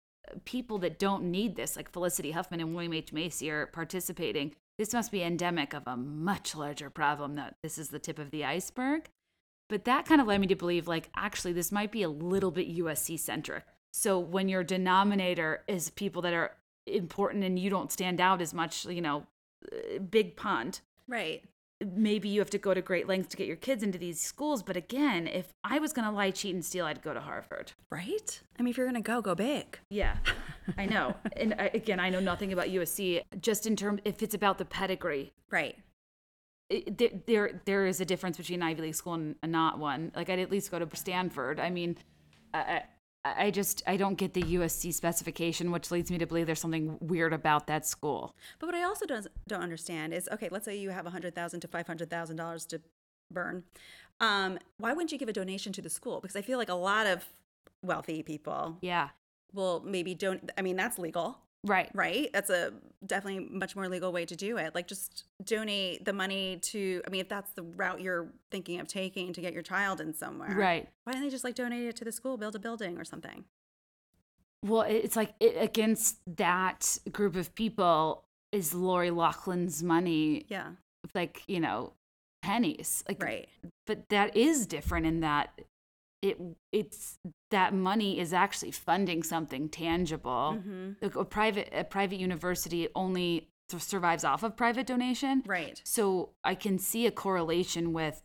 people 0.44 0.78
that 0.78 0.98
don't 0.98 1.24
need 1.30 1.56
this, 1.56 1.74
like 1.76 1.90
Felicity 1.90 2.32
Huffman 2.32 2.60
and 2.60 2.74
William 2.74 2.92
H 2.92 3.12
Macy, 3.14 3.50
are 3.50 3.66
participating, 3.66 4.54
this 4.76 4.92
must 4.92 5.10
be 5.10 5.22
endemic 5.22 5.72
of 5.72 5.84
a 5.86 5.96
much 5.96 6.54
larger 6.54 6.90
problem. 6.90 7.36
That 7.36 7.56
this 7.62 7.78
is 7.78 7.88
the 7.88 7.98
tip 7.98 8.18
of 8.18 8.30
the 8.30 8.44
iceberg. 8.44 9.08
But 9.70 9.84
that 9.84 10.06
kind 10.06 10.20
of 10.20 10.26
led 10.26 10.40
me 10.40 10.46
to 10.48 10.56
believe 10.56 10.86
like 10.88 11.10
actually 11.16 11.52
this 11.52 11.70
might 11.72 11.92
be 11.92 12.02
a 12.02 12.08
little 12.08 12.50
bit 12.50 12.74
USC 12.78 13.18
centric. 13.18 13.64
So 13.98 14.18
when 14.20 14.48
your 14.48 14.62
denominator 14.62 15.64
is 15.66 15.90
people 15.90 16.22
that 16.22 16.32
are 16.32 16.52
important 16.86 17.42
and 17.42 17.58
you 17.58 17.68
don't 17.68 17.90
stand 17.90 18.20
out 18.20 18.40
as 18.40 18.54
much, 18.54 18.86
you 18.86 19.00
know, 19.00 19.26
uh, 19.72 19.98
big 19.98 20.36
pond 20.36 20.80
Right. 21.08 21.42
maybe 21.96 22.28
you 22.28 22.38
have 22.40 22.50
to 22.50 22.58
go 22.58 22.72
to 22.74 22.80
great 22.80 23.08
lengths 23.08 23.28
to 23.30 23.36
get 23.36 23.48
your 23.48 23.56
kids 23.56 23.82
into 23.82 23.98
these 23.98 24.20
schools. 24.20 24.62
But 24.62 24.76
again, 24.76 25.26
if 25.26 25.52
I 25.64 25.80
was 25.80 25.92
going 25.92 26.06
to 26.06 26.14
lie, 26.14 26.30
cheat, 26.30 26.54
and 26.54 26.64
steal, 26.64 26.86
I'd 26.86 27.02
go 27.02 27.12
to 27.12 27.20
Harvard. 27.20 27.72
Right? 27.90 28.40
I 28.56 28.62
mean, 28.62 28.70
if 28.70 28.76
you're 28.76 28.86
going 28.86 29.02
to 29.02 29.06
go, 29.06 29.20
go 29.20 29.34
big. 29.34 29.78
Yeah, 29.90 30.16
I 30.76 30.86
know. 30.86 31.16
And 31.36 31.54
I, 31.58 31.70
again, 31.74 31.98
I 31.98 32.08
know 32.10 32.20
nothing 32.20 32.52
about 32.52 32.66
USC. 32.68 33.22
Just 33.40 33.66
in 33.66 33.74
terms, 33.74 34.00
if 34.04 34.22
it's 34.22 34.34
about 34.34 34.58
the 34.58 34.64
pedigree, 34.64 35.32
Right. 35.50 35.76
it, 36.70 36.98
there, 36.98 37.10
there 37.26 37.60
there 37.64 37.86
is 37.86 38.00
a 38.00 38.04
difference 38.04 38.36
between 38.36 38.62
an 38.62 38.68
Ivy 38.68 38.82
League 38.82 38.94
school 38.94 39.14
and 39.14 39.34
not 39.44 39.78
one. 39.80 40.12
Like 40.14 40.30
I'd 40.30 40.38
at 40.38 40.50
least 40.52 40.70
go 40.70 40.78
to 40.78 40.96
Stanford. 40.96 41.58
I 41.58 41.70
mean, 41.70 41.96
I, 42.54 42.82
I 43.36 43.50
just 43.50 43.82
I 43.86 43.96
don't 43.96 44.16
get 44.16 44.34
the 44.34 44.42
USC 44.42 44.92
specification, 44.94 45.70
which 45.70 45.90
leads 45.90 46.10
me 46.10 46.18
to 46.18 46.26
believe 46.26 46.46
there's 46.46 46.60
something 46.60 46.98
weird 47.00 47.32
about 47.32 47.66
that 47.66 47.86
school. 47.86 48.34
But 48.58 48.66
what 48.66 48.74
I 48.74 48.82
also 48.82 49.06
don't, 49.06 49.26
don't 49.46 49.62
understand 49.62 50.14
is 50.14 50.28
okay, 50.32 50.48
let's 50.50 50.64
say 50.64 50.76
you 50.76 50.90
have 50.90 51.04
a 51.04 51.10
100,000 51.10 51.60
to 51.60 51.68
$500,000 51.68 52.68
to 52.68 52.80
burn. 53.30 53.64
Um, 54.20 54.58
why 54.78 54.92
wouldn't 54.92 55.12
you 55.12 55.18
give 55.18 55.28
a 55.28 55.32
donation 55.32 55.72
to 55.74 55.82
the 55.82 55.90
school? 55.90 56.20
Because 56.20 56.36
I 56.36 56.42
feel 56.42 56.58
like 56.58 56.68
a 56.68 56.74
lot 56.74 57.06
of 57.06 57.26
wealthy 57.82 58.22
people 58.22 58.78
Yeah, 58.80 59.10
will 59.52 59.82
maybe 59.84 60.14
don't, 60.14 60.50
I 60.58 60.62
mean, 60.62 60.76
that's 60.76 60.98
legal, 60.98 61.38
right. 61.64 61.90
right? 61.94 62.30
That's 62.32 62.50
a 62.50 62.72
definitely 63.04 63.48
much 63.50 63.76
more 63.76 63.88
legal 63.88 64.12
way 64.12 64.24
to 64.24 64.36
do 64.36 64.56
it. 64.58 64.74
Like 64.74 64.86
just 64.86 65.24
donate 65.44 66.04
the 66.04 66.12
money 66.12 66.58
to, 66.62 67.02
I 67.06 67.10
mean, 67.10 67.20
if 67.20 67.28
that's 67.28 67.50
the 67.52 67.62
route 67.62 68.00
you're 68.00 68.28
thinking 68.50 68.80
of 68.80 68.88
taking 68.88 69.32
to 69.32 69.40
get 69.40 69.52
your 69.52 69.62
child 69.62 70.00
in 70.00 70.14
somewhere. 70.14 70.54
Right. 70.54 70.88
Why 71.04 71.12
don't 71.12 71.22
they 71.22 71.30
just 71.30 71.44
like 71.44 71.54
donate 71.54 71.86
it 71.86 71.96
to 71.96 72.04
the 72.04 72.12
school, 72.12 72.36
build 72.36 72.54
a 72.56 72.58
building 72.58 72.98
or 72.98 73.04
something? 73.04 73.44
Well, 74.64 74.82
it's 74.82 75.16
like 75.16 75.34
it, 75.40 75.56
against 75.58 76.18
that 76.36 76.98
group 77.12 77.36
of 77.36 77.54
people 77.54 78.24
is 78.50 78.74
Lori 78.74 79.10
Loughlin's 79.10 79.82
money, 79.82 80.46
Yeah. 80.48 80.70
like 81.14 81.42
you 81.46 81.60
know, 81.60 81.92
pennies. 82.42 83.04
Like, 83.08 83.22
Right. 83.22 83.48
but 83.86 84.08
that 84.08 84.36
is 84.36 84.66
different 84.66 85.06
in 85.06 85.20
that 85.20 85.60
it 86.22 86.38
it's 86.72 87.18
that 87.50 87.72
money 87.74 88.18
is 88.18 88.32
actually 88.32 88.70
funding 88.72 89.22
something 89.22 89.68
tangible. 89.68 90.58
hmm 90.62 90.92
Like 91.00 91.16
a 91.16 91.24
private 91.24 91.68
a 91.72 91.84
private 91.84 92.18
university 92.18 92.88
only 92.94 93.50
survives 93.76 94.24
off 94.24 94.42
of 94.42 94.56
private 94.56 94.86
donation. 94.86 95.42
Right. 95.46 95.80
So 95.84 96.30
I 96.42 96.54
can 96.54 96.78
see 96.78 97.06
a 97.06 97.10
correlation 97.10 97.92
with 97.92 98.22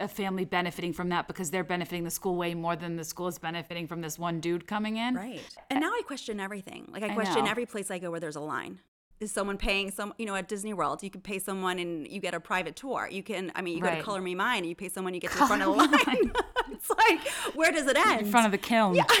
a 0.00 0.08
family 0.08 0.44
benefiting 0.44 0.92
from 0.92 1.08
that 1.10 1.26
because 1.28 1.50
they're 1.50 1.64
benefiting 1.64 2.04
the 2.04 2.10
school 2.10 2.36
way 2.36 2.54
more 2.54 2.74
than 2.76 2.96
the 2.96 3.04
school 3.04 3.28
is 3.28 3.38
benefiting 3.38 3.86
from 3.86 4.00
this 4.00 4.18
one 4.18 4.40
dude 4.40 4.66
coming 4.66 4.96
in. 4.96 5.14
Right. 5.14 5.40
And 5.70 5.80
now 5.80 5.90
I 5.90 6.02
question 6.06 6.40
everything. 6.40 6.88
Like 6.92 7.02
I 7.02 7.08
I 7.10 7.14
question 7.14 7.44
know. 7.44 7.50
every 7.50 7.66
place 7.66 7.90
I 7.90 7.98
go 7.98 8.10
where 8.10 8.20
there's 8.20 8.36
a 8.36 8.40
line. 8.40 8.80
Is 9.20 9.30
someone 9.30 9.56
paying 9.56 9.92
some, 9.92 10.12
you 10.18 10.26
know, 10.26 10.34
at 10.34 10.48
Disney 10.48 10.74
World, 10.74 11.02
you 11.02 11.08
can 11.10 11.20
pay 11.20 11.38
someone 11.38 11.78
and 11.78 12.06
you 12.08 12.20
get 12.20 12.34
a 12.34 12.40
private 12.40 12.74
tour. 12.74 13.08
You 13.10 13.22
can, 13.22 13.52
I 13.54 13.62
mean, 13.62 13.76
you 13.76 13.82
go 13.82 13.94
to 13.94 14.02
Color 14.02 14.20
Me 14.20 14.34
Mine 14.34 14.58
and 14.58 14.66
you 14.66 14.74
pay 14.74 14.88
someone, 14.88 15.14
you 15.14 15.20
get 15.20 15.30
to 15.30 15.38
the 15.38 15.46
front 15.46 15.62
of 15.62 15.68
the 15.68 15.76
line. 15.76 16.32
it's 16.72 16.90
like, 16.90 17.26
where 17.54 17.72
does 17.72 17.86
it 17.86 17.96
end? 17.96 18.22
In 18.22 18.30
front 18.30 18.46
of 18.46 18.52
the 18.52 18.58
kiln. 18.58 18.94
Yeah. 18.94 19.04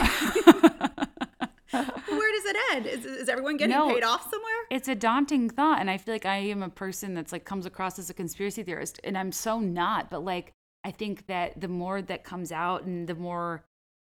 where 1.70 2.32
does 2.32 2.44
it 2.44 2.56
end? 2.72 2.86
Is, 2.86 3.04
is 3.04 3.28
everyone 3.28 3.56
getting 3.56 3.76
No. 3.76 3.92
paid 3.92 4.04
off 4.04 4.22
somewhere? 4.30 4.50
it's 4.70 4.88
a 4.88 4.94
daunting 4.94 5.50
thought 5.50 5.78
and 5.78 5.90
i 5.90 5.98
feel 5.98 6.14
like 6.14 6.24
i 6.24 6.36
am 6.36 6.62
a 6.62 6.68
person 6.70 7.12
that's 7.12 7.32
like 7.32 7.44
comes 7.44 7.66
across 7.66 7.98
as 7.98 8.08
a 8.08 8.14
conspiracy 8.14 8.62
theorist 8.62 8.98
and 9.04 9.16
i'm 9.18 9.30
so 9.30 9.60
not 9.60 10.08
but 10.08 10.24
like 10.24 10.52
i 10.84 10.90
think 10.90 11.26
that 11.26 11.60
the 11.60 11.68
more 11.68 12.00
that 12.00 12.24
comes 12.24 12.50
out 12.50 12.84
and 12.84 13.06
the 13.06 13.14
more 13.14 13.62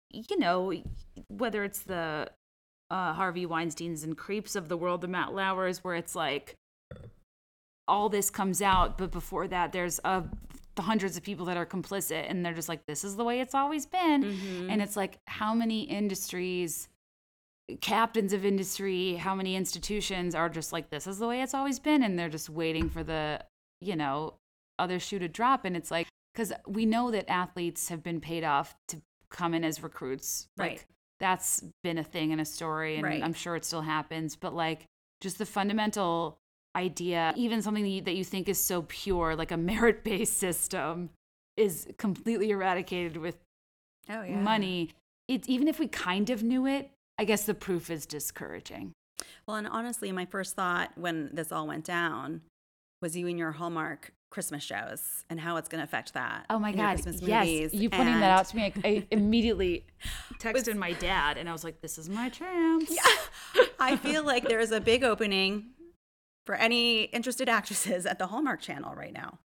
you 0.09 0.37
know 0.39 0.73
whether 1.27 1.63
it's 1.63 1.81
the 1.81 2.27
uh, 2.89 3.13
harvey 3.13 3.45
weinsteins 3.45 4.03
and 4.03 4.17
creeps 4.17 4.55
of 4.55 4.67
the 4.67 4.75
world 4.75 5.01
the 5.01 5.07
matt 5.07 5.31
lauers 5.31 5.83
where 5.83 5.95
it's 5.95 6.15
like 6.15 6.55
all 7.87 8.09
this 8.09 8.29
comes 8.29 8.61
out, 8.61 8.97
but 8.97 9.11
before 9.11 9.47
that, 9.47 9.71
there's 9.71 9.97
a 10.03 10.21
the 10.77 10.81
hundreds 10.83 11.17
of 11.17 11.23
people 11.23 11.45
that 11.47 11.57
are 11.57 11.65
complicit 11.65 12.25
and 12.29 12.45
they're 12.45 12.53
just 12.53 12.69
like 12.69 12.85
this 12.85 13.03
is 13.03 13.17
the 13.17 13.23
way 13.25 13.41
it's 13.41 13.53
always 13.53 13.85
been 13.85 14.23
Mm-hmm. 14.23 14.69
and 14.69 14.81
it's 14.81 14.95
like 14.95 15.19
how 15.27 15.53
many 15.53 15.81
industries 15.81 16.87
captains 17.81 18.31
of 18.31 18.45
industry 18.45 19.15
how 19.15 19.35
many 19.35 19.55
institutions 19.57 20.33
are 20.33 20.47
just 20.47 20.71
like 20.71 20.89
this 20.89 21.05
is 21.05 21.19
the 21.19 21.27
way 21.27 21.41
it's 21.41 21.53
always 21.53 21.79
been 21.79 22.01
and 22.01 22.17
they're 22.17 22.29
just 22.29 22.49
waiting 22.49 22.89
for 22.89 23.03
the 23.03 23.43
you 23.81 23.93
know 23.95 24.35
other 24.79 24.99
shoe 24.99 25.19
to 25.19 25.27
drop 25.27 25.65
and 25.65 25.75
it's 25.75 25.91
like 25.91 26.07
because 26.33 26.53
we 26.65 26.85
know 26.85 27.11
that 27.11 27.29
athletes 27.29 27.89
have 27.89 28.01
been 28.01 28.21
paid 28.21 28.45
off 28.45 28.73
to 28.87 29.01
come 29.29 29.53
in 29.53 29.65
as 29.65 29.83
recruits 29.83 30.47
like 30.57 30.69
Right. 30.69 30.85
that's 31.19 31.61
been 31.83 31.97
a 31.97 32.03
thing 32.05 32.31
in 32.31 32.39
a 32.39 32.45
story 32.45 32.95
and 32.95 33.03
Right. 33.03 33.21
i'm 33.21 33.33
sure 33.33 33.57
it 33.57 33.65
still 33.65 33.81
happens 33.81 34.37
but 34.37 34.53
like 34.53 34.85
just 35.19 35.37
the 35.37 35.45
fundamental 35.45 36.39
idea 36.77 37.33
even 37.35 37.61
something 37.61 37.83
that 37.83 37.89
you, 37.89 38.01
that 38.01 38.15
you 38.15 38.23
think 38.23 38.47
is 38.47 38.59
so 38.63 38.83
pure 38.87 39.35
like 39.35 39.51
a 39.51 39.57
merit-based 39.73 40.37
system 40.37 41.09
is 41.57 41.87
completely 41.97 42.51
eradicated 42.51 43.17
with 43.17 43.35
Oh 44.09 44.25
money. 44.25 44.91
It's 45.27 45.49
even 45.49 45.67
if 45.67 45.79
we 45.79 45.87
kind 45.87 46.29
of 46.29 46.41
knew 46.43 46.65
it 46.65 46.91
i 47.19 47.25
guess 47.25 47.43
the 47.43 47.53
proof 47.53 47.89
is 47.89 48.05
discouraging. 48.05 48.93
Well, 49.47 49.57
and 49.57 49.67
honestly, 49.67 50.11
my 50.11 50.25
first 50.25 50.55
thought 50.55 50.91
when 50.95 51.31
this 51.33 51.51
all 51.51 51.67
went 51.67 51.83
down 51.83 52.41
was 53.01 53.15
you 53.17 53.27
and 53.27 53.37
your 53.39 53.51
Hallmark 53.53 54.11
Christmas 54.29 54.61
shows 54.63 55.23
and 55.29 55.39
how 55.39 55.57
it's 55.57 55.69
going 55.69 55.79
to 55.79 55.83
affect 55.85 56.13
that. 56.13 56.45
oh 56.49 56.59
my 56.59 56.71
god 56.73 57.01
Christmas 57.01 57.21
yes. 57.21 57.73
you 57.73 57.89
pointing 57.89 58.15
And- 58.15 58.23
that 58.23 58.39
out 58.39 58.45
to 58.49 58.55
me 58.55 58.63
I, 58.63 58.87
I 58.87 59.07
immediately 59.11 59.85
texted 60.39 60.75
my 60.75 60.93
dad 60.93 61.37
and 61.37 61.47
i 61.47 61.53
was 61.53 61.63
like 61.63 61.81
this 61.81 61.97
is 61.97 62.09
my 62.09 62.29
chance. 62.29 62.89
Yeah. 62.89 63.63
I 63.79 63.95
feel 63.95 64.23
like 64.23 64.47
there 64.47 64.59
is 64.59 64.71
a 64.71 64.81
big 64.81 65.03
opening 65.03 65.67
for 66.47 66.55
any 66.55 67.03
interested 67.03 67.47
actresses 67.47 68.05
at 68.07 68.17
the 68.17 68.27
Hallmark 68.27 68.61
channel 68.61 68.95
right 68.95 69.13
now. 69.13 69.37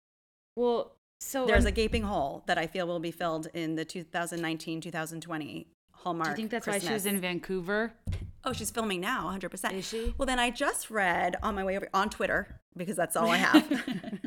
well 0.55 0.93
so 1.19 1.45
There's 1.45 1.65
um, 1.65 1.69
a 1.69 1.71
gaping 1.71 2.03
hole 2.03 2.43
that 2.47 2.57
I 2.57 2.65
feel 2.65 2.87
will 2.87 2.99
be 2.99 3.11
filled 3.11 3.47
in 3.53 3.75
the 3.75 3.85
2019 3.85 4.81
2020 4.81 5.67
Hallmark. 5.91 6.27
do 6.27 6.31
you 6.31 6.35
think 6.35 6.51
that's 6.51 6.65
why 6.65 6.79
she 6.79 6.93
was 6.93 7.05
in 7.05 7.19
vancouver 7.19 7.93
Oh, 8.43 8.53
she's 8.53 8.71
filming 8.71 8.99
now, 8.99 9.29
100%. 9.29 9.73
Is 9.73 9.87
she? 9.87 10.15
Well, 10.17 10.25
then 10.25 10.39
I 10.39 10.49
just 10.49 10.89
read 10.89 11.35
on 11.43 11.53
my 11.53 11.63
way 11.63 11.77
over 11.77 11.87
on 11.93 12.09
Twitter 12.09 12.59
because 12.75 12.95
that's 12.95 13.15
all 13.15 13.29
I 13.29 13.37
have. 13.37 13.71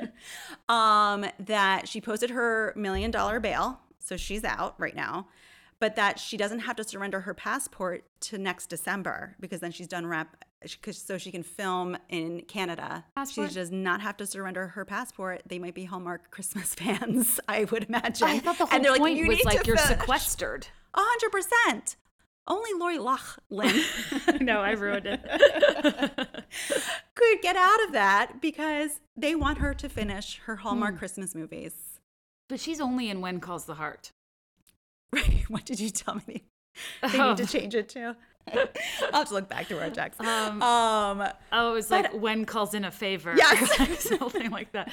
um, 0.68 1.26
that 1.40 1.88
she 1.88 2.00
posted 2.00 2.30
her 2.30 2.72
million 2.76 3.10
dollar 3.10 3.40
bail, 3.40 3.80
so 3.98 4.16
she's 4.16 4.44
out 4.44 4.78
right 4.78 4.94
now. 4.94 5.26
But 5.84 5.96
that 5.96 6.18
she 6.18 6.38
doesn't 6.38 6.60
have 6.60 6.76
to 6.76 6.84
surrender 6.84 7.20
her 7.20 7.34
passport 7.34 8.04
to 8.20 8.38
next 8.38 8.68
December 8.68 9.36
because 9.38 9.60
then 9.60 9.70
she's 9.70 9.86
done 9.86 10.06
rap, 10.06 10.42
cause, 10.80 10.96
so 10.96 11.18
she 11.18 11.30
can 11.30 11.42
film 11.42 11.98
in 12.08 12.40
Canada. 12.48 13.04
Passport? 13.14 13.50
She 13.50 13.54
does 13.56 13.70
not 13.70 14.00
have 14.00 14.16
to 14.16 14.24
surrender 14.24 14.68
her 14.68 14.86
passport. 14.86 15.42
They 15.44 15.58
might 15.58 15.74
be 15.74 15.84
Hallmark 15.84 16.30
Christmas 16.30 16.74
fans, 16.74 17.38
I 17.48 17.64
would 17.64 17.84
imagine. 17.84 18.26
i 18.26 18.38
thought 18.38 18.56
the 18.56 18.64
whole 18.64 18.74
And 18.74 18.82
they're 18.82 18.92
like, 18.92 19.00
point 19.02 19.18
"You 19.18 19.26
was 19.26 19.44
like 19.44 19.66
you're 19.66 19.76
finish." 19.76 20.00
sequestered 20.00 20.68
A 20.94 21.00
hundred 21.00 21.32
percent. 21.32 21.96
Only 22.48 22.70
Lori 22.78 22.98
Loughlin 22.98 23.82
no 24.40 24.60
i 24.60 24.70
ruined 24.70 25.04
it 25.06 25.20
could 27.14 27.42
get 27.42 27.56
out 27.56 27.84
of 27.84 27.92
that 27.92 28.40
because 28.40 29.00
they 29.18 29.34
want 29.34 29.58
her 29.58 29.74
to 29.74 29.90
finish 29.90 30.40
her. 30.46 30.56
Hallmark 30.56 30.94
hmm. 30.94 30.98
Christmas 30.98 31.34
movies. 31.34 31.74
but 32.48 32.58
she's 32.58 32.80
only 32.80 33.10
in 33.10 33.20
when 33.20 33.38
calls 33.38 33.66
the 33.66 33.74
heart 33.74 34.12
Right? 35.14 35.44
What 35.48 35.64
did 35.64 35.80
you 35.80 35.90
tell 35.90 36.20
me? 36.26 36.44
They 37.12 37.20
Oh. 37.20 37.28
need 37.30 37.36
to 37.38 37.46
change 37.46 37.74
it 37.74 37.88
to. 37.90 38.16
I'll 38.52 39.20
have 39.20 39.28
to 39.28 39.34
look 39.34 39.48
back 39.48 39.68
to 39.68 39.80
our 39.80 39.90
text. 39.90 40.20
Um, 40.20 40.60
Um, 40.62 41.22
Oh, 41.52 41.70
it 41.70 41.74
was 41.74 41.88
But- 41.88 42.12
like 42.12 42.20
when 42.20 42.44
calls 42.44 42.74
in 42.74 42.84
a 42.84 42.90
favor. 42.90 43.34
Yes. 43.36 44.08
something 44.08 44.50
like 44.50 44.72
that. 44.72 44.90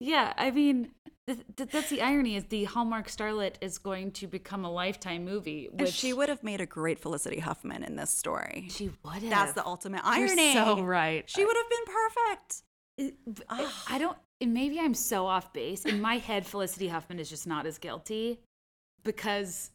Yeah, 0.00 0.32
I 0.36 0.50
mean, 0.50 0.92
th- 1.26 1.38
th- 1.56 1.70
that's 1.70 1.90
the 1.90 2.00
irony 2.02 2.36
is 2.36 2.44
the 2.44 2.64
Hallmark 2.64 3.08
Starlet 3.08 3.54
is 3.60 3.78
going 3.78 4.12
to 4.12 4.26
become 4.26 4.64
a 4.64 4.70
lifetime 4.70 5.24
movie. 5.24 5.68
and 5.70 5.80
Which 5.80 5.92
she 5.94 6.12
would 6.12 6.28
have 6.28 6.42
made 6.44 6.60
a 6.60 6.66
great 6.66 6.98
Felicity 7.00 7.40
Huffman 7.40 7.82
in 7.82 7.96
this 7.96 8.10
story. 8.10 8.68
She 8.70 8.90
would 9.02 9.22
have. 9.22 9.30
That's 9.30 9.52
the 9.54 9.64
ultimate 9.66 10.02
irony. 10.04 10.54
You're 10.54 10.64
so 10.64 10.82
right. 10.82 11.24
She 11.28 11.44
would 11.44 11.56
have 11.56 11.70
been 11.70 11.94
perfect. 11.94 12.62
I, 13.50 13.62
I- 13.64 13.72
I 13.96 13.98
don't. 13.98 14.16
Maybe 14.40 14.78
I'm 14.78 14.92
so 14.94 15.26
off 15.26 15.52
base. 15.54 15.86
In 15.86 16.00
my 16.02 16.18
head, 16.18 16.46
Felicity 16.46 16.88
Huffman 16.88 17.18
is 17.18 17.28
just 17.30 17.46
not 17.46 17.64
as 17.66 17.78
guilty 17.78 18.38
because 19.06 19.70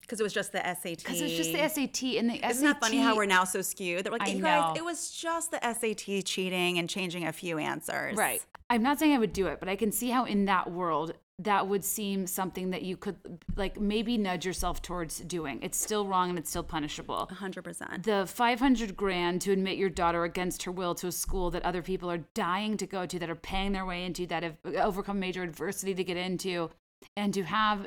Because 0.00 0.18
it 0.18 0.24
was 0.24 0.32
just 0.32 0.50
the 0.50 0.58
SAT. 0.58 0.98
because 0.98 1.20
it's 1.20 1.36
just 1.36 1.52
the 1.52 1.68
SAT 1.68 2.18
and 2.18 2.28
the 2.28 2.40
SAT. 2.40 2.50
Isn't 2.50 2.64
that 2.64 2.80
funny 2.80 2.98
how 2.98 3.14
we're 3.14 3.26
now 3.26 3.44
so 3.44 3.62
skewed? 3.62 4.04
They're 4.04 4.12
like, 4.12 4.28
you 4.28 4.42
guys, 4.42 4.76
it 4.76 4.84
was 4.84 5.10
just 5.12 5.52
the 5.52 5.60
SAT 5.62 6.24
cheating 6.24 6.78
and 6.78 6.88
changing 6.90 7.26
a 7.26 7.32
few 7.32 7.58
answers. 7.58 8.16
Right. 8.16 8.44
I'm 8.68 8.82
not 8.82 8.98
saying 8.98 9.12
I 9.14 9.18
would 9.18 9.32
do 9.32 9.46
it, 9.46 9.60
but 9.60 9.68
I 9.68 9.76
can 9.76 9.92
see 9.92 10.10
how 10.10 10.24
in 10.24 10.46
that 10.46 10.72
world 10.72 11.12
that 11.38 11.66
would 11.66 11.84
seem 11.84 12.26
something 12.26 12.70
that 12.70 12.82
you 12.82 12.96
could 12.96 13.16
like 13.56 13.80
maybe 13.80 14.16
nudge 14.16 14.46
yourself 14.46 14.80
towards 14.80 15.18
doing. 15.20 15.58
It's 15.62 15.78
still 15.80 16.06
wrong 16.06 16.30
and 16.30 16.38
it's 16.38 16.50
still 16.50 16.62
punishable. 16.62 17.28
100%. 17.32 18.04
The 18.04 18.26
500 18.26 18.96
grand 18.96 19.40
to 19.42 19.52
admit 19.52 19.76
your 19.76 19.88
daughter 19.90 20.24
against 20.24 20.62
her 20.64 20.70
will 20.70 20.94
to 20.96 21.08
a 21.08 21.12
school 21.12 21.50
that 21.50 21.64
other 21.64 21.82
people 21.82 22.10
are 22.10 22.18
dying 22.34 22.76
to 22.76 22.86
go 22.86 23.06
to, 23.06 23.18
that 23.18 23.30
are 23.30 23.34
paying 23.34 23.72
their 23.72 23.86
way 23.86 24.04
into, 24.04 24.26
that 24.26 24.42
have 24.42 24.56
overcome 24.76 25.18
major 25.18 25.42
adversity 25.42 25.94
to 25.94 26.04
get 26.04 26.16
into, 26.16 26.70
and 27.16 27.34
to 27.34 27.42
have 27.42 27.86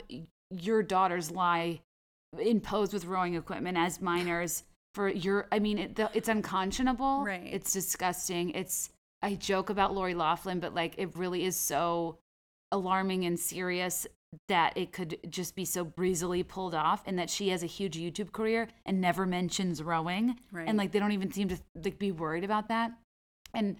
your 0.59 0.83
daughters 0.83 1.31
lie 1.31 1.81
in 2.39 2.59
pose 2.59 2.93
with 2.93 3.05
rowing 3.05 3.35
equipment 3.35 3.77
as 3.77 4.01
minors 4.01 4.63
for 4.93 5.09
your 5.09 5.47
i 5.51 5.59
mean 5.59 5.77
it, 5.77 5.95
the, 5.95 6.09
it's 6.13 6.29
unconscionable. 6.29 7.23
Right. 7.23 7.49
it's 7.51 7.71
disgusting. 7.71 8.51
It's 8.51 8.89
i 9.21 9.35
joke 9.35 9.69
about 9.69 9.93
lori 9.93 10.13
loughlin 10.13 10.59
but 10.59 10.73
like 10.73 10.95
it 10.97 11.15
really 11.15 11.45
is 11.45 11.55
so 11.55 12.17
alarming 12.71 13.25
and 13.25 13.39
serious 13.39 14.05
that 14.47 14.77
it 14.77 14.91
could 14.91 15.17
just 15.29 15.55
be 15.55 15.65
so 15.65 15.85
breezily 15.85 16.43
pulled 16.43 16.75
off 16.75 17.03
and 17.05 17.17
that 17.17 17.29
she 17.29 17.49
has 17.49 17.63
a 17.63 17.67
huge 17.67 17.97
youtube 17.97 18.31
career 18.31 18.67
and 18.85 18.99
never 18.99 19.25
mentions 19.25 19.81
rowing. 19.81 20.35
Right. 20.51 20.67
and 20.67 20.77
like 20.77 20.91
they 20.91 20.99
don't 20.99 21.13
even 21.13 21.31
seem 21.31 21.47
to 21.49 21.57
like 21.83 21.99
be 21.99 22.11
worried 22.11 22.43
about 22.43 22.67
that. 22.69 22.91
And 23.53 23.77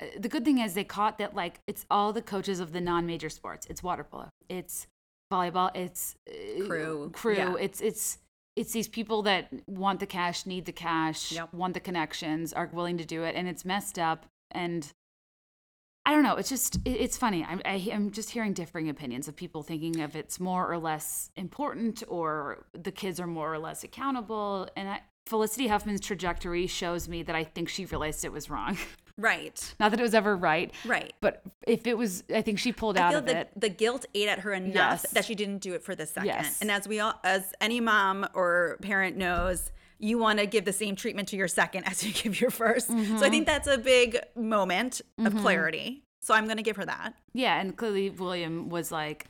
uh, 0.00 0.06
the 0.18 0.28
good 0.28 0.44
thing 0.44 0.58
is 0.58 0.74
they 0.74 0.84
caught 0.84 1.18
that 1.18 1.34
like 1.34 1.60
it's 1.66 1.84
all 1.90 2.12
the 2.12 2.22
coaches 2.22 2.60
of 2.60 2.72
the 2.72 2.80
non-major 2.80 3.28
sports. 3.28 3.66
It's 3.68 3.82
water 3.82 4.04
polo. 4.04 4.28
It's 4.48 4.86
volleyball 5.32 5.70
it's 5.74 6.14
uh, 6.28 6.64
Crew, 6.66 7.10
crew 7.12 7.36
yeah. 7.36 7.54
it's 7.60 7.80
it's 7.80 8.18
it's 8.56 8.72
these 8.72 8.88
people 8.88 9.22
that 9.22 9.48
want 9.66 10.00
the 10.00 10.06
cash 10.06 10.46
need 10.46 10.64
the 10.64 10.72
cash 10.72 11.32
Yep. 11.32 11.52
want 11.52 11.74
the 11.74 11.80
connections 11.80 12.52
are 12.52 12.68
willing 12.72 12.98
to 12.98 13.04
do 13.04 13.22
it 13.22 13.34
and 13.36 13.48
it's 13.48 13.64
messed 13.64 13.98
up 13.98 14.26
and 14.50 14.92
i 16.06 16.12
don't 16.12 16.22
know 16.22 16.36
it's 16.36 16.48
just 16.48 16.76
it, 16.84 16.90
it's 16.92 17.16
funny 17.16 17.44
I'm, 17.48 17.60
I, 17.64 17.88
I'm 17.92 18.10
just 18.10 18.30
hearing 18.30 18.52
differing 18.54 18.88
opinions 18.88 19.28
of 19.28 19.36
people 19.36 19.62
thinking 19.62 20.00
of 20.00 20.16
it's 20.16 20.40
more 20.40 20.70
or 20.70 20.78
less 20.78 21.30
important 21.36 22.02
or 22.08 22.66
the 22.72 22.92
kids 22.92 23.20
are 23.20 23.26
more 23.26 23.52
or 23.52 23.58
less 23.58 23.84
accountable 23.84 24.68
and 24.76 24.88
I, 24.88 25.00
felicity 25.26 25.66
huffman's 25.68 26.00
trajectory 26.00 26.66
shows 26.66 27.06
me 27.06 27.22
that 27.24 27.36
i 27.36 27.44
think 27.44 27.68
she 27.68 27.84
realized 27.84 28.24
it 28.24 28.32
was 28.32 28.48
wrong 28.48 28.78
Right. 29.18 29.74
not 29.80 29.90
that 29.90 29.98
it 29.98 30.02
was 30.02 30.14
ever 30.14 30.36
right 30.36 30.72
Right. 30.84 31.12
but 31.20 31.42
if 31.66 31.86
it 31.86 31.98
was 31.98 32.22
i 32.34 32.40
think 32.40 32.58
she 32.60 32.72
pulled 32.72 32.96
out 32.96 33.14
of 33.14 33.26
the, 33.26 33.38
it 33.40 33.50
the 33.56 33.68
guilt 33.68 34.06
ate 34.14 34.28
at 34.28 34.38
her 34.40 34.52
enough 34.54 35.02
Yes. 35.02 35.10
that 35.12 35.24
she 35.24 35.34
didn't 35.34 35.58
do 35.58 35.74
it 35.74 35.82
for 35.82 35.94
the 35.94 36.06
second. 36.06 36.26
Yes. 36.28 36.60
And 36.62 36.70
as 36.70 36.86
we 36.86 37.00
all, 37.00 37.14
as 37.24 37.52
any 37.60 37.80
mom 37.80 38.26
or 38.34 38.78
parent 38.80 39.16
knows, 39.16 39.70
you 39.98 40.16
want 40.18 40.38
to 40.38 40.46
give 40.46 40.64
the 40.64 40.72
same 40.72 40.94
treatment 40.94 41.26
to 41.28 41.36
your 41.36 41.48
second 41.48 41.82
as 41.90 42.04
you 42.04 42.12
give 42.12 42.40
your 42.40 42.50
1st 42.50 42.82
So 42.82 42.92
Mm-hmm. 42.94 43.24
I 43.24 43.28
think 43.30 43.46
that's 43.46 43.66
a 43.66 43.76
big 43.78 44.18
moment 44.36 45.00
of 45.18 45.34
clarity. 45.36 46.04
So 46.20 46.34
I'm 46.34 46.44
going 46.44 46.56
to 46.58 46.62
give 46.62 46.76
her 46.76 46.84
that. 46.84 47.14
yeah 47.34 47.60
and 47.60 47.76
clearly 47.76 48.10
william 48.10 48.68
was 48.68 48.92
like 48.92 49.26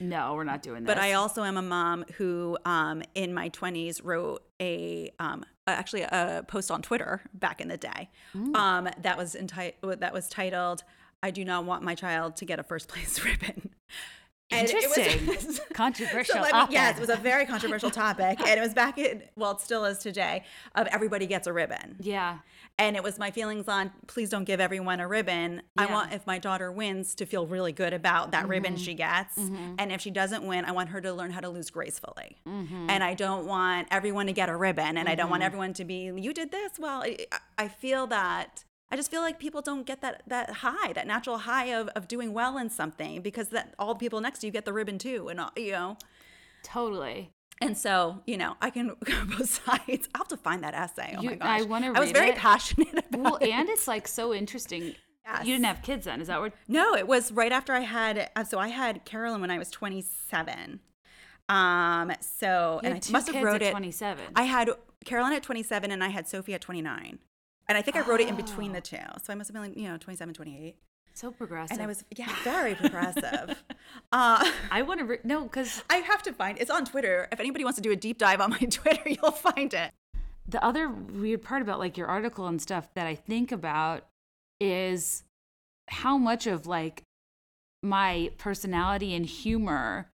no 0.00 0.34
we're 0.34 0.44
not 0.44 0.62
doing 0.62 0.84
this 0.84 0.86
But 0.94 0.98
I 0.98 1.12
also 1.14 1.42
am 1.44 1.56
a 1.56 1.62
mom 1.62 2.04
who, 2.16 2.56
um, 2.64 3.02
in 3.14 3.32
my 3.34 3.48
20s, 3.50 4.00
wrote 4.04 4.42
a 4.60 5.10
um, 5.18 5.44
actually 5.66 6.02
a 6.02 6.44
post 6.46 6.70
on 6.70 6.82
Twitter 6.82 7.22
back 7.34 7.60
in 7.60 7.68
the 7.68 7.76
day 7.76 8.10
Mm. 8.34 8.54
um, 8.56 8.88
that 9.02 9.16
was 9.18 9.34
enti- 9.34 9.74
that 9.82 10.12
was 10.12 10.28
titled 10.28 10.82
"I 11.22 11.30
do 11.30 11.44
not 11.44 11.64
want 11.64 11.82
my 11.82 11.94
child 11.94 12.36
to 12.36 12.44
get 12.44 12.58
a 12.58 12.62
first 12.62 12.88
place 12.88 13.22
ribbon." 13.24 13.70
And 14.52 14.68
it 14.70 14.74
was- 14.88 14.96
Interesting. 14.98 15.64
Controversial 15.74 16.36
So 16.36 16.42
me, 16.42 16.66
yes, 16.70 16.96
it 16.96 17.00
was 17.00 17.10
a 17.10 17.16
very 17.16 17.46
controversial 17.46 17.90
topic, 17.90 18.38
and 18.40 18.48
it 18.58 18.60
was 18.60 18.74
back 18.74 18.96
in 18.96 19.22
well, 19.34 19.50
it 19.52 19.60
still 19.60 19.84
is 19.84 19.98
today. 19.98 20.44
Of 20.76 20.86
everybody 20.88 21.26
gets 21.26 21.46
a 21.48 21.52
ribbon, 21.52 21.96
yeah 22.00 22.38
and 22.78 22.94
it 22.96 23.02
was 23.02 23.18
my 23.18 23.30
feelings 23.30 23.68
on 23.68 23.90
please 24.06 24.28
don't 24.30 24.44
give 24.44 24.60
everyone 24.60 25.00
a 25.00 25.08
ribbon. 25.08 25.62
I 25.76 25.86
want 25.86 26.12
if 26.12 26.26
my 26.26 26.38
daughter 26.38 26.70
wins 26.70 27.14
to 27.16 27.26
feel 27.26 27.46
really 27.46 27.72
good 27.72 27.92
about 27.94 28.32
that 28.32 28.42
Mm-hmm. 28.42 28.50
ribbon 28.50 28.76
she 28.76 28.94
gets, 28.94 29.36
and 29.38 29.90
if 29.92 30.00
she 30.00 30.10
doesn't 30.10 30.46
win, 30.46 30.64
I 30.64 30.72
want 30.72 30.90
her 30.90 31.00
to 31.00 31.12
learn 31.12 31.30
how 31.30 31.40
to 31.40 31.48
lose 31.48 31.70
gracefully. 31.70 32.36
Mm-hmm. 32.46 32.90
And 32.90 33.02
I 33.02 33.14
don't 33.14 33.46
want 33.46 33.88
everyone 33.90 34.26
to 34.26 34.32
get 34.32 34.48
a 34.48 34.56
ribbon, 34.56 34.96
and 34.98 35.08
I 35.08 35.14
don't 35.14 35.30
want 35.30 35.42
everyone 35.42 35.72
to 35.74 35.84
be 35.84 36.12
you 36.16 36.32
did 36.34 36.50
this 36.50 36.72
well. 36.78 37.02
I, 37.02 37.26
I 37.58 37.68
feel 37.68 38.06
that. 38.08 38.64
I 38.88 38.94
just 38.96 39.10
feel 39.10 39.20
like 39.20 39.40
people 39.40 39.62
don't 39.62 39.84
get 39.84 40.00
that 40.02 40.22
that 40.28 40.50
high, 40.50 40.92
that 40.92 41.06
natural 41.06 41.38
high 41.38 41.66
of, 41.66 41.88
of 41.96 42.06
doing 42.08 42.32
well 42.32 42.56
in 42.58 42.70
something 42.70 43.20
because 43.22 43.48
that 43.48 43.74
all 43.78 43.94
the 43.94 43.98
people 43.98 44.20
next 44.20 44.40
to 44.40 44.46
you 44.46 44.52
get 44.52 44.64
the 44.64 44.72
ribbon 44.72 44.98
too, 44.98 45.28
and 45.28 45.40
all, 45.40 45.50
you 45.56 45.72
know. 45.72 45.96
totally 46.62 47.32
And 47.60 47.76
so, 47.76 48.22
you 48.26 48.36
know, 48.36 48.54
I 48.60 48.70
can 48.70 48.88
go 49.04 49.24
both 49.24 49.48
sides. 49.48 50.08
I'll 50.14 50.20
have 50.20 50.28
to 50.28 50.36
find 50.36 50.62
that 50.64 50.74
essay. 50.74 51.14
Oh 51.18 51.22
You- 51.22 51.30
my 51.30 51.36
I 51.40 51.62
wanna 51.62 51.92
I 51.94 52.00
was 52.00 52.12
very 52.12 52.30
it. 52.30 52.36
passionate 52.36 52.92
about 53.10 53.20
well 53.20 53.36
it. 53.36 53.48
and 53.50 53.68
it's 53.68 53.88
like 53.88 54.06
so 54.08 54.32
interesting 54.34 54.94
Yes. 55.28 55.44
You 55.44 55.54
didn't 55.54 55.66
have 55.66 55.82
kids 55.82 56.04
then, 56.04 56.20
is 56.20 56.28
that 56.28 56.38
what? 56.40 56.52
No, 56.68 56.94
it 56.94 57.08
was 57.08 57.32
right 57.32 57.50
after 57.50 57.72
I 57.72 57.80
had. 57.80 58.30
Uh, 58.36 58.44
so 58.44 58.60
I 58.60 58.68
had 58.68 59.04
Carolyn 59.04 59.40
when 59.40 59.50
I 59.50 59.58
was 59.58 59.72
27. 59.72 60.78
Um. 61.48 62.12
So 62.20 62.80
and 62.84 62.94
I 62.94 63.00
must 63.10 63.32
have 63.32 63.42
wrote 63.42 63.56
at 63.56 63.62
it. 63.62 63.70
27. 63.72 64.24
I 64.36 64.44
had 64.44 64.70
Carolyn 65.04 65.32
at 65.32 65.42
27 65.42 65.90
and 65.90 66.04
I 66.04 66.08
had 66.10 66.28
Sophie 66.28 66.54
at 66.54 66.60
29. 66.60 67.18
And 67.68 67.76
I 67.76 67.82
think 67.82 67.96
I 67.96 68.02
wrote 68.02 68.20
it 68.20 68.28
in 68.28 68.36
between 68.36 68.70
Oh. 68.70 68.74
the 68.74 68.80
two. 68.80 68.98
So 69.24 69.32
I 69.32 69.34
must 69.36 69.48
have 69.48 69.54
been 69.54 69.62
like, 69.62 69.76
you 69.76 69.88
know, 69.88 69.96
27, 69.96 70.32
28. 70.32 70.76
So 71.16 71.30
progressive. 71.30 71.72
And 71.72 71.82
I 71.82 71.86
was, 71.86 72.04
yeah, 72.16 72.28
very 72.44 72.74
progressive. 72.74 73.62
uh, 74.12 74.50
I 74.70 74.82
want 74.82 75.00
to 75.00 75.06
re- 75.06 75.18
no, 75.24 75.42
because 75.44 75.82
I 75.90 75.96
have 75.96 76.22
to 76.24 76.32
find 76.32 76.58
it's 76.58 76.70
on 76.70 76.84
Twitter. 76.84 77.28
If 77.32 77.40
anybody 77.40 77.64
wants 77.64 77.76
to 77.76 77.82
do 77.82 77.90
a 77.90 77.96
deep 77.96 78.18
dive 78.18 78.40
on 78.40 78.50
my 78.50 78.58
Twitter, 78.70 79.08
you'll 79.08 79.30
find 79.32 79.72
it. 79.72 79.92
the 80.48 80.62
other 80.64 80.88
weird 80.88 81.42
part 81.42 81.62
about 81.62 81.78
like 81.78 81.96
your 81.96 82.06
article 82.06 82.46
and 82.46 82.60
stuff 82.60 82.88
that 82.94 83.06
I 83.06 83.14
think 83.14 83.50
about 83.52 84.06
is 84.60 85.24
how 85.88 86.16
much 86.18 86.46
of 86.46 86.66
like 86.66 87.02
my 87.82 88.30
personality 88.38 89.14
and 89.14 89.26
humor 89.26 90.08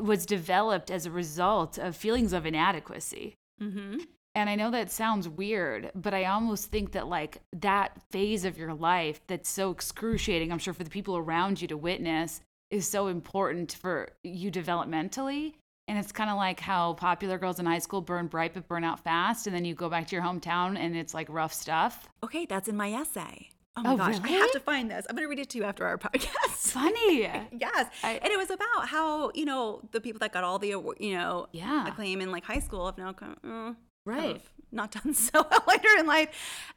was 0.00 0.24
developed 0.26 0.90
as 0.90 1.06
a 1.06 1.10
result 1.10 1.78
of 1.78 1.96
feelings 1.96 2.32
of 2.32 2.46
inadequacy. 2.46 3.34
Mm-hmm. 3.60 3.98
And 4.34 4.48
I 4.48 4.54
know 4.54 4.70
that 4.70 4.90
sounds 4.90 5.28
weird, 5.28 5.90
but 5.94 6.14
I 6.14 6.26
almost 6.26 6.70
think 6.70 6.92
that 6.92 7.08
like 7.08 7.38
that 7.52 8.00
phase 8.10 8.44
of 8.44 8.56
your 8.56 8.72
life 8.74 9.20
that's 9.26 9.48
so 9.48 9.70
excruciating, 9.70 10.52
I'm 10.52 10.58
sure 10.58 10.72
for 10.74 10.84
the 10.84 10.90
people 10.90 11.16
around 11.16 11.60
you 11.60 11.68
to 11.68 11.76
witness, 11.76 12.40
is 12.70 12.86
so 12.88 13.08
important 13.08 13.72
for 13.72 14.10
you 14.22 14.50
developmentally. 14.50 15.54
And 15.88 15.98
it's 15.98 16.12
kind 16.12 16.30
of 16.30 16.36
like 16.36 16.60
how 16.60 16.92
popular 16.94 17.36
girls 17.38 17.58
in 17.58 17.66
high 17.66 17.80
school 17.80 18.00
burn 18.00 18.28
bright 18.28 18.54
but 18.54 18.68
burn 18.68 18.84
out 18.84 19.00
fast. 19.00 19.48
And 19.48 19.56
then 19.56 19.64
you 19.64 19.74
go 19.74 19.88
back 19.88 20.06
to 20.06 20.14
your 20.16 20.24
hometown 20.24 20.78
and 20.78 20.96
it's 20.96 21.12
like 21.14 21.26
rough 21.28 21.52
stuff. 21.52 22.08
Okay, 22.22 22.46
that's 22.46 22.68
in 22.68 22.76
my 22.76 22.92
essay. 22.92 23.48
Oh 23.76 23.82
my 23.82 23.92
Oh, 23.94 23.96
gosh, 23.96 24.20
I 24.22 24.28
have 24.28 24.52
to 24.52 24.60
find 24.60 24.88
this. 24.88 25.04
I'm 25.08 25.16
going 25.16 25.24
to 25.26 25.28
read 25.30 25.40
it 25.40 25.48
to 25.50 25.58
you 25.58 25.64
after 25.64 25.84
our 25.86 25.98
podcast. 26.06 26.70
Funny. 26.70 27.22
yes, 27.58 27.86
I- 28.04 28.20
and 28.22 28.32
it 28.32 28.38
was 28.38 28.50
about 28.50 28.86
how 28.86 29.32
you 29.34 29.44
know 29.44 29.80
the 29.90 30.00
people 30.00 30.20
that 30.20 30.32
got 30.32 30.44
all 30.44 30.60
the 30.60 30.68
you 31.00 31.14
know 31.14 31.48
Yeah. 31.50 31.88
acclaim 31.88 32.20
in 32.20 32.30
like 32.30 32.44
high 32.44 32.60
school 32.60 32.86
have 32.86 32.96
now 32.98 33.12
come, 33.12 33.36
mm, 33.44 33.76
Right. 34.04 34.34
have 34.34 34.50
not 34.72 34.90
done 34.92 35.14
so 35.26 35.46
well 35.50 35.64
later 35.68 35.88
in 35.98 36.06
life, 36.06 36.28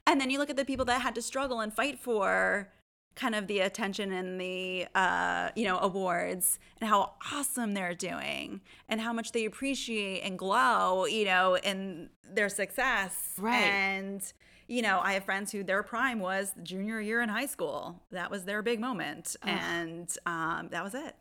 and 0.05 0.19
then 0.19 0.29
you 0.29 0.39
look 0.39 0.49
at 0.49 0.57
the 0.57 0.65
people 0.65 0.85
that 0.85 1.01
had 1.01 1.15
to 1.15 1.21
struggle 1.21 1.59
and 1.59 1.73
fight 1.73 1.99
for 1.99 2.69
kind 3.15 3.35
of 3.35 3.45
the 3.45 3.59
attention 3.59 4.11
and 4.11 4.41
the 4.41 4.87
uh, 4.95 5.49
you 5.55 5.65
know 5.65 5.77
awards 5.79 6.57
and 6.81 6.89
how 6.89 7.13
awesome 7.31 7.73
they're 7.73 7.93
doing 7.93 8.61
and 8.89 8.99
how 9.01 9.13
much 9.13 9.31
they 9.33 9.45
appreciate 9.45 10.21
and 10.21 10.37
glow 10.39 11.05
you 11.05 11.25
know 11.25 11.57
in 11.57 12.09
their 12.27 12.49
success. 12.49 13.33
Right. 13.37 13.63
and 13.63 14.33
you 14.67 14.81
know 14.81 14.99
i 15.03 15.13
have 15.13 15.25
friends 15.25 15.51
who 15.51 15.61
their 15.63 15.83
prime 15.83 16.19
was 16.19 16.53
junior 16.63 16.99
year 16.99 17.21
in 17.21 17.29
high 17.29 17.45
school. 17.45 18.01
That 18.11 18.31
was 18.31 18.45
their 18.45 18.61
big 18.61 18.79
moment. 18.79 19.35
And 19.43 20.09
um, 20.25 20.69
that 20.71 20.83
was 20.83 20.95
it. 20.95 21.15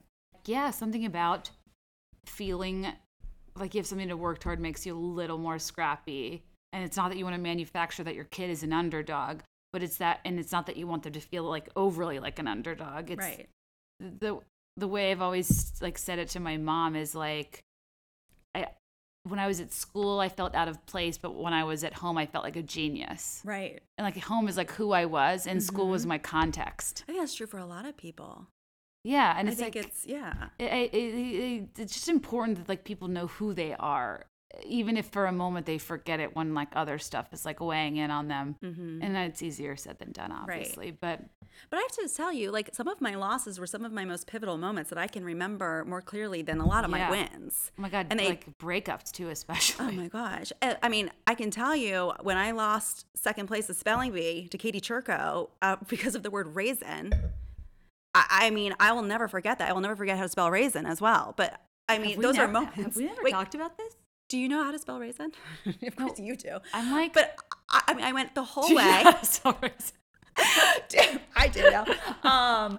Yeah, 0.46 0.70
something 0.70 1.04
about 1.04 1.50
feeling 2.24 2.86
like 3.56 3.74
you 3.74 3.78
have 3.80 3.86
something 3.86 4.08
to 4.08 4.16
work 4.16 4.38
toward 4.40 4.60
makes 4.60 4.84
you 4.86 4.94
a 4.94 4.98
little 4.98 5.38
more 5.38 5.58
scrappy. 5.58 6.42
And 6.72 6.82
it's 6.84 6.96
not 6.96 7.10
that 7.10 7.18
you 7.18 7.24
want 7.24 7.36
to 7.36 7.42
manufacture 7.42 8.02
that 8.04 8.14
your 8.14 8.24
kid 8.24 8.48
is 8.50 8.62
an 8.62 8.72
underdog, 8.72 9.40
but 9.72 9.82
it's 9.82 9.98
that, 9.98 10.20
and 10.24 10.38
it's 10.38 10.52
not 10.52 10.66
that 10.66 10.76
you 10.78 10.86
want 10.86 11.02
them 11.02 11.12
to 11.12 11.20
feel 11.20 11.44
like 11.44 11.68
overly 11.76 12.18
like 12.18 12.38
an 12.38 12.48
underdog. 12.48 13.10
It's 13.10 13.20
right 13.20 13.48
the 14.00 14.40
the 14.78 14.88
way 14.88 15.10
I've 15.12 15.20
always 15.20 15.74
like 15.82 15.98
said 15.98 16.18
it 16.18 16.28
to 16.30 16.40
my 16.40 16.56
mom 16.56 16.96
is 16.96 17.14
like, 17.14 17.60
I 18.54 18.68
when 19.24 19.38
I 19.38 19.46
was 19.46 19.60
at 19.60 19.70
school 19.72 20.18
I 20.18 20.28
felt 20.30 20.54
out 20.54 20.66
of 20.68 20.84
place, 20.86 21.18
but 21.18 21.34
when 21.36 21.52
I 21.52 21.64
was 21.64 21.84
at 21.84 21.92
home 21.94 22.16
I 22.18 22.26
felt 22.26 22.42
like 22.44 22.56
a 22.56 22.62
genius. 22.62 23.42
right 23.44 23.80
And 23.98 24.04
like 24.04 24.16
home 24.18 24.48
is 24.48 24.56
like 24.56 24.70
who 24.72 24.92
I 24.92 25.04
was, 25.04 25.46
and 25.46 25.62
school 25.62 25.88
was 25.88 26.04
Mhm. 26.04 26.08
my 26.08 26.18
context. 26.18 27.04
i 27.04 27.12
think 27.12 27.18
that's 27.20 27.34
true 27.34 27.46
for 27.46 27.58
a 27.58 27.66
lot 27.66 27.84
of 27.84 27.96
people 27.96 28.46
Yeah, 29.04 29.34
and 29.36 29.48
i 29.48 29.52
it's 29.52 29.60
think 29.60 29.74
like 29.74 29.84
it's 29.86 30.06
yeah 30.06 30.48
it, 30.58 30.64
it, 30.94 30.94
it, 30.94 31.68
it's 31.78 31.94
just 31.94 32.08
important 32.08 32.58
that 32.58 32.68
like 32.68 32.84
people 32.84 33.08
know 33.08 33.26
who 33.26 33.52
they 33.54 33.74
are 33.74 34.26
even 34.64 34.96
if 34.98 35.06
for 35.06 35.24
a 35.26 35.32
moment 35.32 35.64
they 35.66 35.78
forget 35.78 36.20
it 36.20 36.36
when 36.36 36.52
like 36.54 36.68
other 36.76 36.98
stuff 36.98 37.32
is 37.32 37.44
like 37.46 37.58
weighing 37.60 37.96
in 37.96 38.10
on 38.10 38.28
them 38.28 38.56
hmm 38.62 39.00
and 39.02 39.16
it's 39.16 39.42
easier 39.42 39.74
said 39.76 39.98
than 39.98 40.12
done 40.12 40.30
obviously 40.30 40.90
but 40.90 41.20
But 41.70 41.76
I 41.78 41.80
have 41.82 41.92
to 41.92 42.08
tell 42.16 42.32
you, 42.32 42.50
like 42.50 42.70
some 42.72 42.88
of 42.88 43.00
my 43.00 43.14
losses 43.14 43.58
were 43.60 43.66
some 43.66 43.84
of 43.84 43.92
my 43.92 44.04
most 44.06 44.26
pivotal 44.26 44.56
moments 44.56 44.88
that 44.90 44.98
I 44.98 45.06
can 45.06 45.22
remember 45.24 45.84
more 45.86 46.00
clearly 46.00 46.40
than 46.42 46.60
a 46.60 46.66
lot 46.66 46.82
of 46.84 46.90
Yeah. 46.90 47.08
my 47.08 47.10
wins. 47.10 47.70
oh 47.78 47.82
my 47.82 47.88
god 47.90 48.06
And 48.10 48.18
they- 48.20 48.28
like 48.30 48.46
breakups 48.58 49.10
too 49.12 49.28
especially 49.28 49.86
Oh 49.86 49.92
my 49.92 50.08
gosh. 50.08 50.50
Uh, 50.62 50.74
I 50.82 50.88
mean, 50.88 51.10
I 51.26 51.34
can 51.34 51.50
tell 51.50 51.74
you 51.76 52.12
when 52.22 52.38
I 52.38 52.52
lost 52.52 53.06
second 53.14 53.46
place 53.48 53.68
at 53.70 53.76
spelling 53.76 54.12
bee 54.12 54.48
to 54.48 54.56
Katie 54.58 54.80
Churko 54.80 55.50
uh, 55.60 55.76
because 55.88 56.14
of 56.14 56.22
the 56.22 56.30
word 56.30 56.48
raisin. 56.56 57.12
I, 58.14 58.26
I 58.30 58.50
mean, 58.50 58.74
I 58.78 58.92
will 58.92 59.02
never 59.02 59.28
forget 59.28 59.58
that. 59.58 59.68
I 59.68 59.72
will 59.72 59.80
never 59.80 59.96
forget 59.96 60.16
how 60.16 60.24
to 60.24 60.28
spell 60.28 60.50
raisin 60.50 60.86
as 60.86 61.00
well. 61.00 61.34
But 61.36 61.60
I 61.88 61.98
mean, 61.98 62.20
those 62.20 62.38
are 62.38 62.48
moments. 62.48 62.76
have 62.76 62.96
we 62.96 63.04
never 63.04 63.22
Wait, 63.22 63.30
talked 63.32 63.54
about 63.54 63.76
this 63.78 63.94
do 64.32 64.38
you 64.38 64.48
know 64.48 64.64
how 64.64 64.70
to 64.70 64.78
spell 64.78 64.98
raisin? 64.98 65.30
of 65.86 65.94
course 65.94 66.18
you 66.18 66.34
do. 66.36 66.56
i'm 66.72 66.90
like 66.90 67.12
But 67.12 67.36
I, 67.68 67.82
I 67.88 67.94
mean, 67.94 68.04
I 68.06 68.12
went 68.12 68.34
the 68.34 68.42
whole 68.42 68.74
way. 68.74 69.04
sorry 69.22 69.70
I 71.36 71.48
did 71.52 71.70
know. 71.70 71.84
Um, 72.28 72.78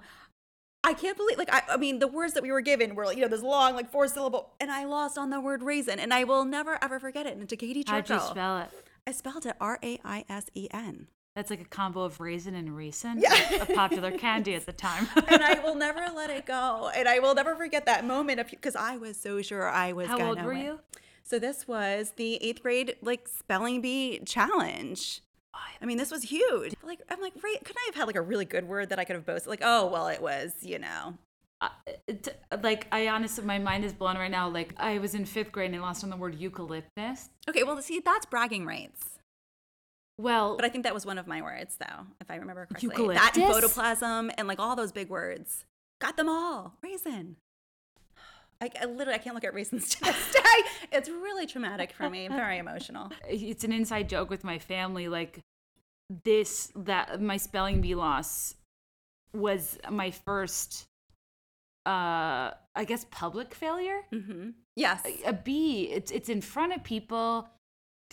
I 0.84 0.93
can't 0.95 1.15
believe, 1.15 1.38
like, 1.38 1.53
I, 1.53 1.61
I 1.69 1.77
mean, 1.77 1.99
the 1.99 2.07
words 2.07 2.34
that 2.34 2.41
we 2.41 2.51
were 2.51 2.61
given 2.61 2.95
were, 2.95 3.13
you 3.13 3.21
know, 3.21 3.27
this 3.27 3.43
long, 3.43 3.75
like, 3.75 3.91
four 3.91 4.07
syllable, 4.07 4.53
and 4.59 4.71
I 4.71 4.86
lost 4.86 5.19
on 5.19 5.29
the 5.29 5.39
word 5.39 5.61
raisin, 5.61 5.99
and 5.99 6.11
I 6.11 6.23
will 6.23 6.43
never 6.43 6.79
ever 6.84 6.99
forget 6.99 7.27
it. 7.27 7.38
And 7.38 7.47
to 7.47 7.55
Katie 7.55 7.84
how'd 7.86 8.09
you 8.09 8.15
Churchill, 8.15 8.29
spell 8.31 8.57
it 8.57 8.69
I 9.05 9.11
spelled 9.11 9.45
it 9.45 9.55
R 9.61 9.77
A 9.84 9.99
I 10.03 10.25
S 10.27 10.45
E 10.55 10.67
N, 10.71 11.07
that's 11.36 11.49
like 11.49 11.61
a 11.61 11.65
combo 11.65 12.01
of 12.01 12.19
raisin 12.19 12.55
and 12.55 12.75
raisin 12.75 13.19
Yeah. 13.19 13.63
a 13.63 13.65
popular 13.73 14.11
candy 14.11 14.53
at 14.55 14.65
the 14.65 14.73
time 14.88 15.07
and 15.27 15.41
I 15.43 15.59
will 15.59 15.75
never 15.88 16.07
let 16.15 16.29
it 16.29 16.45
go, 16.45 16.91
and 16.95 17.07
I 17.07 17.19
will 17.19 17.34
never 17.36 17.55
forget 17.55 17.86
that 17.88 18.05
moment 18.05 18.41
because 18.49 18.75
I 18.75 18.97
was 18.97 19.17
so 19.19 19.41
sure 19.41 19.69
I 19.69 19.93
was. 19.93 20.07
how 20.07 20.17
gonna 20.17 20.29
old 20.29 20.41
were 20.43 20.53
win. 20.53 20.65
you 20.65 20.79
So 21.23 21.39
this 21.39 21.67
was 21.67 22.13
the 22.17 22.36
eighth 22.43 22.61
grade 22.61 22.95
like 23.01 23.27
spelling 23.27 23.81
bee 23.81 24.19
challenge. 24.25 25.21
I 25.81 25.86
mean, 25.86 25.97
this 25.97 26.11
was 26.11 26.23
huge. 26.23 26.73
Like, 26.81 26.99
I'm 27.09 27.21
like, 27.21 27.34
right? 27.43 27.57
Couldn't 27.63 27.77
I 27.77 27.86
have 27.88 27.95
had 27.95 28.07
like 28.07 28.15
a 28.15 28.21
really 28.21 28.45
good 28.45 28.67
word 28.67 28.89
that 28.89 28.99
I 28.99 29.03
could 29.03 29.15
have 29.15 29.25
boasted? 29.25 29.49
Like, 29.49 29.61
oh, 29.63 29.86
well, 29.88 30.07
it 30.07 30.21
was, 30.21 30.51
you 30.61 30.79
know, 30.79 31.15
uh, 31.61 31.69
like 32.63 32.88
I 32.91 33.07
honestly, 33.09 33.43
my 33.43 33.59
mind 33.59 33.86
is 33.86 33.93
blown 33.93 34.17
right 34.17 34.31
now. 34.31 34.49
Like 34.49 34.73
I 34.77 34.97
was 34.99 35.13
in 35.13 35.25
fifth 35.25 35.51
grade 35.51 35.71
and 35.71 35.75
I 35.79 35.81
lost 35.84 36.03
on 36.03 36.09
the 36.09 36.15
word 36.17 36.36
eucalyptus. 36.36 37.29
Okay, 37.47 37.63
well, 37.63 37.79
see, 37.81 37.99
that's 37.99 38.25
bragging 38.25 38.65
rights. 38.65 39.12
Well, 40.18 40.55
But 40.55 40.66
I 40.66 40.70
think 40.70 40.84
that 40.84 40.93
was 40.93 41.05
one 41.05 41.18
of 41.18 41.26
my 41.28 41.41
words, 41.41 41.76
though, 41.80 42.05
if 42.22 42.30
I 42.30 42.36
remember 42.36 42.66
correctly. 42.68 42.89
That 42.89 42.97
Eucalyptus? 42.97 43.38
and 43.38 43.45
protoplasm 43.51 44.32
and 44.38 44.47
like 44.47 44.59
all 44.59 44.76
those 44.76 44.91
big 44.91 45.09
words. 45.09 45.66
Got 45.99 46.18
them 46.18 46.30
all. 46.30 46.76
Raisin. 46.84 47.38
I, 48.61 48.70
I 48.82 48.86
literally 48.86 49.16
I 49.16 49.18
can't 49.18 49.36
look 49.36 49.43
at 49.43 49.53
raisins 49.53 49.89
to 49.95 50.03
this 50.03 50.32
day. 50.32 50.41
It's 50.91 51.09
really 51.09 51.45
traumatic 51.47 51.93
for 51.93 52.09
me. 52.09 52.28
Very 52.28 52.59
emotional. 52.59 53.11
it's 53.28 53.64
an 53.64 53.72
inside 53.74 54.07
joke 54.09 54.30
with 54.30 54.43
my 54.43 54.59
family. 54.59 55.07
Like 55.07 55.39
this, 56.24 56.72
that 56.76 57.20
my 57.22 57.38
spelling 57.38 57.82
bee 57.82 57.95
loss 57.95 58.55
was 59.34 59.80
my 59.89 60.11
first, 60.11 60.86
uh, 61.86 62.51
I 62.76 62.86
guess, 62.86 63.05
public 63.09 63.53
failure. 63.53 64.01
hmm 64.11 64.49
Yes. 64.76 65.05
A 65.26 65.34
B, 65.34 65.89
it's 65.91 66.11
it's 66.11 66.30
in 66.30 66.41
front 66.41 66.74
of 66.74 66.84
people. 66.84 67.47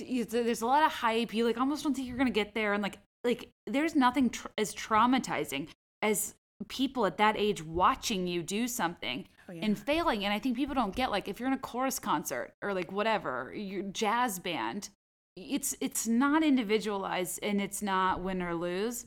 There's 0.01 0.63
a 0.63 0.67
lot 0.67 0.85
of 0.85 0.93
hype. 0.93 1.33
You 1.35 1.45
like 1.47 1.59
almost 1.59 1.83
don't 1.85 1.95
think 1.95 2.09
you're 2.09 2.17
gonna 2.19 2.31
get 2.31 2.55
there, 2.55 2.73
and 2.75 2.83
like 2.83 2.99
like 3.25 3.51
there's 3.67 3.95
nothing 3.95 4.31
tr- 4.31 4.49
as 4.59 4.75
traumatizing 4.75 5.69
as 6.03 6.35
people 6.69 7.07
at 7.07 7.17
that 7.19 7.37
age 7.39 7.63
watching 7.63 8.27
you 8.27 8.43
do 8.43 8.69
something 8.69 9.27
Oh, 9.49 9.53
yeah. 9.53 9.65
and 9.65 9.79
failing. 9.79 10.25
And 10.25 10.33
I 10.35 10.39
think 10.39 10.57
people 10.57 10.75
don't 10.75 10.95
get 10.95 11.11
like 11.11 11.27
if 11.29 11.41
you're 11.41 11.47
in 11.49 11.55
a 11.55 11.59
chorus 11.59 11.99
concert 11.99 12.53
or 12.63 12.73
like 12.75 12.93
whatever, 12.93 13.53
your 13.55 13.83
jazz 13.83 14.39
band, 14.39 14.91
it's 15.37 15.75
it's 15.81 16.07
not 16.07 16.43
individualized 16.43 17.39
and 17.43 17.61
it's 17.61 17.83
not 17.83 18.21
win 18.23 18.43
or 18.43 18.55
lose. 18.55 19.07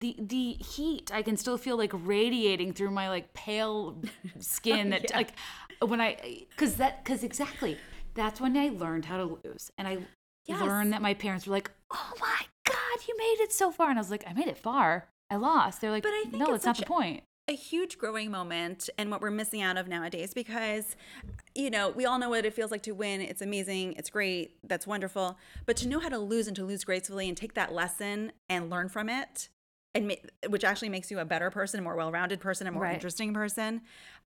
The 0.00 0.16
the 0.18 0.52
heat 0.54 1.10
I 1.14 1.22
can 1.22 1.36
still 1.36 1.56
feel 1.58 1.76
like 1.78 1.92
radiating 1.94 2.72
through 2.72 2.90
my 2.90 3.08
like 3.08 3.32
pale 3.34 4.00
skin 4.40 4.88
oh, 4.88 4.90
that 4.90 5.10
Yeah. 5.10 5.16
like 5.16 5.32
when 5.80 6.00
I 6.00 6.46
cuz 6.56 6.74
that 6.76 7.04
cuz 7.04 7.22
exactly 7.22 7.78
that's 8.14 8.40
when 8.40 8.56
I 8.56 8.68
learned 8.68 9.06
how 9.06 9.16
to 9.18 9.24
lose 9.44 9.70
and 9.78 9.86
I 9.88 9.98
Yes. 10.44 10.60
learned 10.60 10.92
that 10.92 11.00
my 11.00 11.14
parents 11.14 11.46
were 11.46 11.52
like, 11.52 11.70
"Oh 11.92 12.12
my 12.20 12.40
god, 12.64 13.06
you 13.06 13.16
made 13.16 13.36
it 13.40 13.52
so 13.52 13.70
far." 13.70 13.90
And 13.90 13.98
I 13.98 14.00
was 14.00 14.10
like, 14.10 14.24
"I 14.26 14.32
made 14.32 14.48
it 14.48 14.58
far. 14.58 15.08
I 15.30 15.36
lost." 15.36 15.80
They're 15.80 15.90
like, 15.92 16.02
But 16.02 16.10
I 16.10 16.24
think 16.24 16.34
"No, 16.34 16.46
it's 16.48 16.56
it's 16.56 16.64
not 16.66 16.76
the 16.78 16.84
point." 16.84 17.22
a 17.48 17.54
huge 17.54 17.98
growing 17.98 18.30
moment 18.30 18.88
and 18.96 19.10
what 19.10 19.20
we're 19.20 19.30
missing 19.30 19.60
out 19.62 19.76
of 19.76 19.88
nowadays 19.88 20.32
because 20.32 20.94
you 21.56 21.70
know 21.70 21.90
we 21.90 22.06
all 22.06 22.16
know 22.18 22.30
what 22.30 22.44
it 22.46 22.54
feels 22.54 22.70
like 22.70 22.82
to 22.82 22.92
win 22.92 23.20
it's 23.20 23.42
amazing 23.42 23.94
it's 23.94 24.10
great 24.10 24.56
that's 24.62 24.86
wonderful 24.86 25.36
but 25.66 25.76
to 25.76 25.88
know 25.88 25.98
how 25.98 26.08
to 26.08 26.18
lose 26.20 26.46
and 26.46 26.54
to 26.54 26.64
lose 26.64 26.84
gracefully 26.84 27.26
and 27.28 27.36
take 27.36 27.54
that 27.54 27.72
lesson 27.72 28.30
and 28.48 28.70
learn 28.70 28.88
from 28.88 29.08
it 29.08 29.48
and 29.94 30.16
which 30.48 30.64
actually 30.64 30.88
makes 30.88 31.10
you 31.10 31.18
a 31.18 31.24
better 31.24 31.50
person, 31.50 31.80
a 31.80 31.82
more 31.82 31.96
well-rounded 31.96 32.40
person, 32.40 32.66
a 32.66 32.72
more 32.72 32.84
Right. 32.84 32.94
interesting 32.94 33.34
person. 33.34 33.82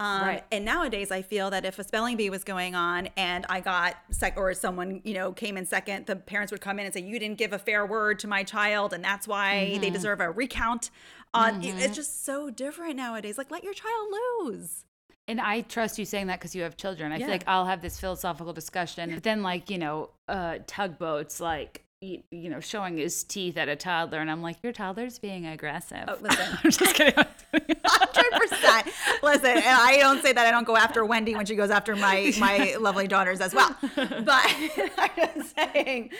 Um, 0.02 0.22
Right. 0.28 0.44
And 0.52 0.66
nowadays, 0.66 1.12
I 1.12 1.22
feel 1.22 1.50
that 1.52 1.64
if 1.66 1.78
a 1.80 1.84
spelling 1.84 2.18
bee 2.18 2.30
was 2.30 2.44
going 2.44 2.74
on 2.76 3.10
and 3.18 3.46
I 3.50 3.60
got 3.62 3.96
sec, 4.10 4.34
or 4.38 4.54
someone 4.54 5.02
you 5.04 5.14
know 5.14 5.32
came 5.32 5.58
in 5.58 5.66
second, 5.66 6.08
the 6.08 6.16
parents 6.16 6.52
would 6.52 6.62
come 6.62 6.80
in 6.80 6.86
and 6.86 6.94
say, 6.94 7.02
"You 7.02 7.20
didn't 7.20 7.38
give 7.38 7.54
a 7.54 7.60
fair 7.60 7.86
word 7.86 8.20
to 8.20 8.28
my 8.28 8.44
child, 8.44 8.94
and 8.94 9.04
that's 9.04 9.28
why 9.28 9.70
Mm-hmm. 9.72 9.82
they 9.82 9.90
deserve 9.90 10.20
a 10.20 10.32
recount." 10.32 10.90
On 11.34 11.64
it- 11.64 11.76
it's 11.80 11.96
just 11.96 12.26
so 12.26 12.50
different 12.50 12.96
nowadays. 12.98 13.38
Like, 13.38 13.52
let 13.52 13.64
your 13.64 13.74
child 13.74 14.08
lose. 14.44 14.84
And 15.28 15.40
I 15.40 15.62
trust 15.62 15.98
you 16.00 16.04
saying 16.04 16.28
that 16.28 16.40
because 16.40 16.56
you 16.56 16.64
have 16.64 16.76
children. 16.76 17.12
I 17.12 17.16
Yeah. 17.18 17.26
feel 17.28 17.34
like 17.36 17.44
I'll 17.48 17.68
have 17.68 17.82
this 17.82 18.00
philosophical 18.00 18.52
discussion. 18.54 19.14
But 19.14 19.24
then, 19.24 19.42
like, 19.44 19.70
you 19.70 19.78
know, 19.78 20.10
uh, 20.28 20.58
tugboats, 20.68 21.40
like, 21.40 21.86
you, 22.02 22.50
know, 22.50 22.60
showing 22.60 22.98
his 22.98 23.24
teeth 23.24 23.58
at 23.58 23.70
a 23.70 23.76
toddler. 23.76 24.20
And 24.20 24.30
I'm 24.30 24.42
like, 24.42 24.58
your 24.64 24.74
toddler's 24.74 25.20
being 25.20 25.46
aggressive. 25.46 26.04
Oh, 26.08 26.18
listen. 26.22 26.58
I'm 26.64 26.72
just 26.72 26.96
kidding. 26.96 27.14
Hundred 27.86 28.50
percent. 28.50 28.88
Listen, 29.22 29.58
and 29.58 29.66
I 29.66 29.98
don't 30.00 30.22
say 30.22 30.34
that 30.34 30.46
I 30.46 30.52
don't 30.52 30.66
go 30.66 30.76
after 30.76 31.06
Wendy 31.06 31.36
when 31.36 31.46
she 31.46 31.56
goes 31.56 31.70
after 31.70 31.96
my 31.96 32.34
my 32.40 32.76
lovely 32.80 33.08
daughters 33.08 33.40
as 33.40 33.54
well. 33.54 33.76
But 33.96 34.28
I'm 34.98 35.10
just 35.16 35.56
saying, 35.56 36.12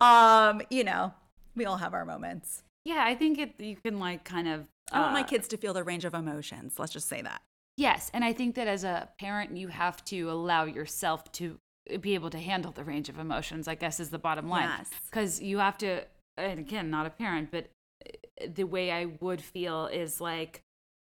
um, 0.00 0.62
you 0.70 0.84
know, 0.84 1.14
we 1.54 1.64
all 1.66 1.76
have 1.76 1.94
our 1.94 2.04
moments. 2.04 2.62
yeah, 2.84 3.04
I 3.04 3.14
think 3.14 3.38
it, 3.38 3.54
you 3.58 3.76
can, 3.76 3.98
like, 3.98 4.24
kind 4.24 4.48
of. 4.48 4.66
I 4.90 5.00
want 5.00 5.12
my 5.12 5.20
uh, 5.20 5.24
kids 5.24 5.48
to 5.48 5.56
feel 5.58 5.74
the 5.74 5.84
range 5.84 6.04
of 6.06 6.14
emotions. 6.14 6.78
Let's 6.78 6.92
just 6.92 7.08
say 7.08 7.20
that. 7.22 7.42
Yes, 7.76 8.10
and 8.12 8.24
I 8.24 8.32
think 8.32 8.54
that 8.56 8.66
as 8.66 8.82
a 8.82 9.08
parent, 9.20 9.56
you 9.56 9.68
have 9.68 10.02
to 10.06 10.30
allow 10.30 10.64
yourself 10.64 11.30
to 11.32 11.60
be 12.00 12.14
able 12.14 12.30
to 12.30 12.38
handle 12.38 12.72
the 12.72 12.84
range 12.84 13.08
of 13.08 13.18
emotions. 13.18 13.66
I 13.68 13.74
guess 13.74 14.00
is 14.00 14.10
the 14.10 14.18
bottom 14.18 14.48
line. 14.48 14.68
Yes. 14.78 14.90
because 15.10 15.40
you 15.40 15.58
have 15.58 15.78
to. 15.78 16.04
And 16.36 16.58
again, 16.60 16.90
not 16.90 17.06
a 17.06 17.10
parent, 17.10 17.50
but 17.50 17.68
uh, 18.06 18.46
the 18.54 18.64
way 18.64 18.90
I 18.92 19.06
would 19.20 19.40
feel 19.42 19.86
is 19.86 20.20
like 20.20 20.62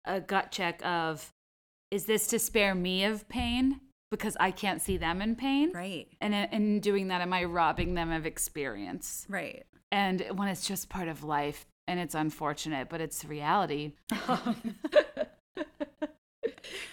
a 0.05 0.21
gut 0.21 0.51
check 0.51 0.85
of, 0.85 1.33
is 1.91 2.05
this 2.05 2.27
to 2.27 2.39
spare 2.39 2.73
me 2.73 3.03
of 3.03 3.27
pain 3.27 3.81
because 4.09 4.37
I 4.39 4.51
can't 4.51 4.81
see 4.81 4.95
them 4.95 5.21
in 5.21 5.35
pain, 5.35 5.73
Right. 5.73 6.07
and 6.21 6.33
in- 6.33 6.49
in 6.53 6.79
doing 6.79 7.09
that, 7.09 7.19
am 7.19 7.33
I 7.33 7.43
robbing 7.43 7.93
them 7.95 8.09
of 8.09 8.25
experience? 8.25 9.25
Right. 9.27 9.65
And 9.91 10.21
when 10.33 10.47
it's 10.47 10.65
just 10.65 10.87
part 10.87 11.09
of 11.09 11.25
life 11.25 11.65
and 11.89 11.99
it's 11.99 12.15
unfortunate, 12.15 12.87
but 12.87 13.01
it's 13.01 13.25
reality. 13.25 13.91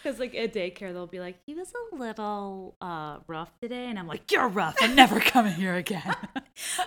Because 0.03 0.19
like 0.19 0.35
at 0.35 0.53
daycare, 0.53 0.93
they'll 0.93 1.07
be 1.07 1.21
like, 1.21 1.37
"He 1.47 1.55
was 1.55 1.73
a 1.93 1.97
little 1.97 2.77
uh, 2.81 3.19
rough 3.27 3.53
today," 3.61 3.87
and 3.87 3.99
I'm 3.99 4.07
like, 4.07 4.31
"You're 4.31 4.49
rough. 4.49 4.77
I'm 4.81 4.95
never 4.95 5.21
coming 5.21 5.55
here 5.55 5.75
again." 5.75 6.15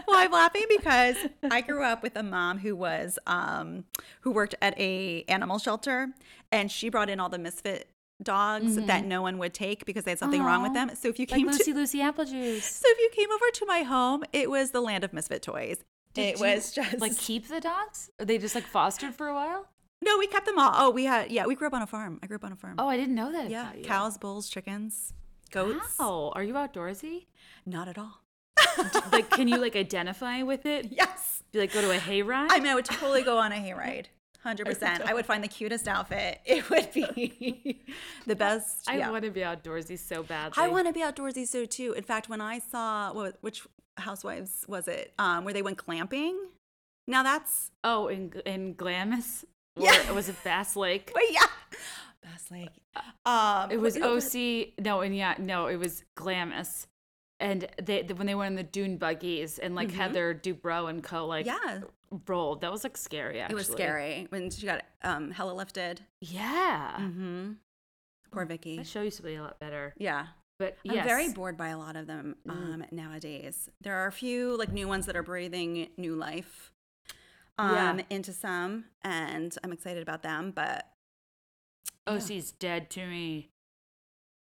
Well, 0.07 0.17
I'm 0.17 0.31
laughing 0.31 0.63
because 0.69 1.17
I 1.51 1.59
grew 1.59 1.83
up 1.83 2.01
with 2.01 2.15
a 2.15 2.23
mom 2.23 2.59
who 2.59 2.73
was 2.73 3.19
um 3.27 3.83
who 4.21 4.31
worked 4.31 4.55
at 4.61 4.79
a 4.79 5.25
animal 5.27 5.59
shelter 5.59 6.13
and 6.53 6.71
she 6.71 6.87
brought 6.87 7.09
in 7.09 7.19
all 7.19 7.27
the 7.27 7.37
misfit 7.37 7.89
dogs 8.23 8.75
that 8.75 9.05
no 9.05 9.21
one 9.21 9.37
would 9.37 9.53
take 9.53 9.85
because 9.85 10.05
they 10.05 10.11
had 10.11 10.19
something 10.19 10.41
wrong 10.41 10.63
with 10.63 10.73
them. 10.73 10.91
So 10.95 11.09
if 11.09 11.19
you 11.19 11.25
like 11.29 11.39
came 11.39 11.47
Lucy 11.47 11.71
to 11.73 11.77
Lucy 11.77 12.01
Apple 12.01 12.25
Juice. 12.25 12.65
So 12.65 12.85
if 12.87 12.99
you 12.99 13.09
came 13.13 13.31
over 13.31 13.45
to 13.53 13.65
my 13.65 13.83
home, 13.83 14.23
it 14.33 14.49
was 14.49 14.71
the 14.71 14.81
land 14.81 15.03
of 15.03 15.13
misfit 15.13 15.41
toys. 15.41 15.77
Did 16.13 16.35
it 16.35 16.39
was 16.39 16.71
just 16.73 16.99
like 16.99 17.17
keep 17.17 17.47
the 17.47 17.59
dogs. 17.59 18.09
Are 18.19 18.25
they 18.25 18.37
just 18.37 18.55
like 18.55 18.65
fostered 18.65 19.13
for 19.13 19.27
a 19.27 19.33
while? 19.33 19.67
No, 20.07 20.17
we 20.17 20.27
kept 20.27 20.45
them 20.45 20.57
all. 20.57 20.71
Oh, 20.73 20.89
we 20.89 21.03
had 21.05 21.31
yeah, 21.31 21.45
we 21.45 21.53
grew 21.55 21.67
up 21.67 21.73
on 21.73 21.81
a 21.81 21.87
farm. 21.87 22.19
I 22.23 22.27
grew 22.27 22.37
up 22.37 22.43
on 22.45 22.53
a 22.53 22.55
farm. 22.55 22.75
Oh, 22.77 22.87
I 22.87 22.95
didn't 22.97 23.15
know 23.15 23.31
that. 23.31 23.49
yeah, 23.49 23.63
about 23.69 23.77
you. 23.79 23.83
cows, 23.83 24.17
bulls, 24.17 24.47
chickens, 24.49 25.13
goats. 25.51 25.95
Wow, 25.99 26.31
are 26.35 26.43
you 26.43 26.53
outdoorsy? 26.53 27.25
Not 27.65 27.87
at 27.87 27.97
all. 27.97 28.21
like, 29.11 29.29
can 29.29 29.47
you 29.47 29.57
like 29.65 29.75
identify 29.75 30.43
with 30.43 30.65
it? 30.65 30.87
Yes, 30.91 31.43
Be 31.51 31.59
like, 31.59 31.73
go 31.73 31.81
to 31.81 31.91
a 31.91 31.97
hayride. 31.99 32.47
I 32.51 32.59
mean, 32.59 32.67
I 32.67 32.75
would 32.75 32.85
totally 32.85 33.21
go 33.23 33.37
on 33.37 33.51
a 33.51 33.55
hayride. 33.55 34.05
Hundred 34.43 34.65
percent. 34.67 35.01
I 35.05 35.13
would 35.13 35.25
find 35.25 35.43
the 35.43 35.47
cutest 35.49 35.87
outfit. 35.89 36.39
It 36.45 36.69
would 36.69 36.93
be 36.93 37.83
the 38.25 38.35
best. 38.35 38.89
I 38.89 38.97
yeah. 38.99 39.09
want 39.09 39.25
to 39.25 39.31
be 39.31 39.41
outdoorsy 39.41 39.97
so 39.99 40.23
badly. 40.23 40.63
I 40.63 40.69
want 40.69 40.87
to 40.87 40.93
be 40.93 41.01
outdoorsy 41.01 41.45
so 41.45 41.65
too. 41.65 41.91
In 41.93 42.03
fact, 42.03 42.29
when 42.29 42.39
I 42.39 42.59
saw 42.59 43.11
what, 43.13 43.37
which 43.41 43.67
Housewives 43.97 44.63
was 44.67 44.87
it, 44.87 45.11
um, 45.19 45.43
where 45.43 45.53
they 45.53 45.63
went 45.63 45.77
glamping. 45.77 46.37
Now 47.07 47.23
that's 47.23 47.71
Oh, 47.83 48.07
in 48.07 48.31
in 48.45 48.73
Glamis. 48.75 49.43
Yeah. 49.79 50.09
Or 50.11 50.13
was 50.15 50.29
it 50.29 50.35
Bass 50.43 50.75
Lake? 50.75 51.11
but 51.13 51.23
yeah, 51.31 51.45
Bass 52.23 52.49
Lake. 52.51 52.69
Um, 53.25 53.71
It 53.71 53.79
was 53.79 53.97
OC. 53.97 54.73
No, 54.83 55.01
and 55.01 55.15
yeah, 55.15 55.35
no, 55.39 55.67
it 55.67 55.75
was 55.77 56.03
Glamis. 56.15 56.87
And 57.39 57.67
they 57.81 58.01
when 58.03 58.25
they 58.25 58.33
went 58.33 58.53
in 58.53 58.55
the 58.55 58.63
dune 58.63 58.97
buggies 58.97 59.59
and 59.59 59.75
like 59.75 59.91
Heather 59.91 60.33
Dubrow 60.33 60.89
and 60.89 61.03
co 61.03 61.27
like 61.27 61.45
Yeah, 61.45 61.81
rolled. 62.27 62.61
That 62.61 62.71
was 62.71 62.83
like 62.83 62.97
scary. 62.97 63.39
Actually, 63.41 63.53
it 63.53 63.57
was 63.57 63.67
scary 63.67 64.25
when 64.29 64.49
she 64.49 64.65
got 64.65 64.83
um 65.03 65.29
hella 65.31 65.51
lifted. 65.53 66.01
Yeah, 66.21 66.95
Mm-hmm. 66.99 67.51
Poor 68.31 68.45
Vicki. 68.45 68.77
that 68.77 68.87
show 68.87 69.01
used 69.03 69.17
to 69.17 69.23
be 69.23 69.35
a 69.35 69.41
lot 69.43 69.59
better. 69.59 69.93
Yeah. 69.97 70.27
But 70.59 70.77
I'm 70.89 71.03
very 71.03 71.31
bored 71.31 71.55
by 71.55 71.67
a 71.69 71.77
lot 71.77 71.95
of 71.95 72.07
them 72.07 72.35
Mm. 72.47 72.51
um, 72.51 72.85
nowadays. 72.91 73.69
There 73.81 73.95
are 73.97 74.07
a 74.07 74.11
few 74.11 74.57
like 74.57 74.71
new 74.73 74.87
ones 74.87 75.05
that 75.05 75.15
are 75.15 75.21
breathing 75.21 75.89
new 75.97 76.15
life 76.15 76.71
Yeah. 77.59 77.91
um, 77.91 78.01
into 78.09 78.33
some, 78.33 78.85
and 79.03 79.55
I'm 79.63 79.71
excited 79.71 80.03
about 80.03 80.21
them. 80.23 80.51
But 80.51 80.87
yeah. 82.07 82.13
OC's 82.13 82.51
dead 82.51 82.89
to 82.91 83.05
me. 83.05 83.49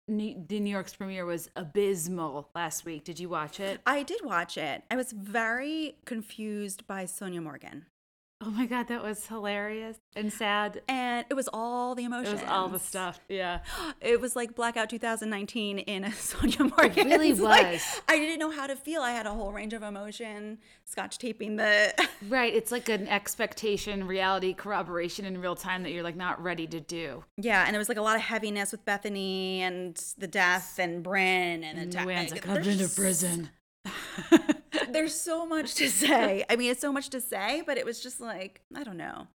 Ne- 0.09 0.37
the 0.47 0.59
New 0.59 0.69
York's 0.69 0.95
premiere 0.95 1.25
was 1.25 1.49
abysmal 1.55 2.49
last 2.55 2.85
week. 2.85 3.03
Did 3.03 3.19
you 3.19 3.27
watch 3.29 3.59
it? 3.59 3.81
I 3.85 4.03
did 4.03 4.21
watch 4.23 4.57
it. 4.57 4.83
I 4.89 4.95
was 4.95 5.11
very 5.11 5.95
confused 6.05 6.87
by 6.87 7.03
Sonja 7.03 7.41
Morgan, 7.43 7.85
Oh 8.39 8.51
my 8.51 8.67
god, 8.67 8.87
that 8.89 9.01
was 9.03 9.25
hilarious 9.25 9.97
and 10.15 10.31
sad. 10.31 10.81
and 10.87 11.25
it 11.27 11.33
was 11.33 11.49
all 11.51 11.95
the 11.95 12.03
It 12.03 12.05
emotions. 12.05 12.41
was 12.41 12.49
all 12.49 12.67
the 12.69 12.77
stuff. 12.79 13.19
Yeah. 13.29 13.59
It 13.99 14.21
was 14.21 14.35
like 14.35 14.53
Blackout 14.55 14.89
2019 14.91 15.79
in 15.79 16.03
a 16.03 16.07
Sonja 16.09 16.59
Morgan. 16.77 17.07
really 17.09 17.29
It's 17.31 17.39
like, 17.55 17.65
was. 17.73 18.01
I 18.07 18.17
didn't 18.17 18.37
know 18.39 18.51
how 18.51 18.67
to 18.67 18.75
feel. 18.75 19.01
I 19.01 19.11
had 19.11 19.25
a 19.25 19.33
whole 19.33 19.51
range 19.51 19.73
of 19.73 19.81
emotion. 19.81 20.59
Scotch 20.85 21.17
taping 21.17 21.55
the. 21.55 21.93
Right. 22.29 22.53
It's 22.53 22.71
like 22.71 22.89
an 22.89 23.07
expectation, 23.07 24.05
reality 24.07 24.53
corroboration 24.53 25.25
in 25.25 25.39
real 25.41 25.55
time 25.55 25.83
that 25.83 25.91
you're 25.91 26.03
like 26.03 26.15
not 26.15 26.41
ready 26.41 26.65
to 26.67 26.79
do. 26.79 27.23
Yeah, 27.37 27.63
and 27.65 27.73
there 27.73 27.79
was 27.79 27.89
like 27.89 27.97
a 27.97 28.01
lot 28.01 28.15
of 28.15 28.21
heaviness 28.23 28.71
with 28.71 28.83
Bethenny 28.85 29.59
and 29.59 29.95
the 30.17 30.27
death 30.27 30.77
and 30.79 31.03
Bryn 31.03 31.63
and, 31.63 31.77
And 31.79 31.91
the 31.91 31.97
Luann's 31.99 32.31
like, 32.31 32.47
I've 32.47 32.63
been 32.63 32.77
to 32.79 32.89
prison. 32.89 33.49
There's 34.91 35.13
so 35.13 35.45
much 35.45 35.75
to 35.75 35.89
say. 35.89 36.43
I 36.49 36.55
mean, 36.55 36.71
it's 36.71 36.81
so 36.81 36.91
much 36.93 37.09
to 37.09 37.21
say, 37.21 37.63
but 37.65 37.77
it 37.77 37.85
was 37.85 38.01
just 38.01 38.19
like 38.21 38.61
I 38.75 38.83
don't 38.83 38.97
know. 38.97 39.27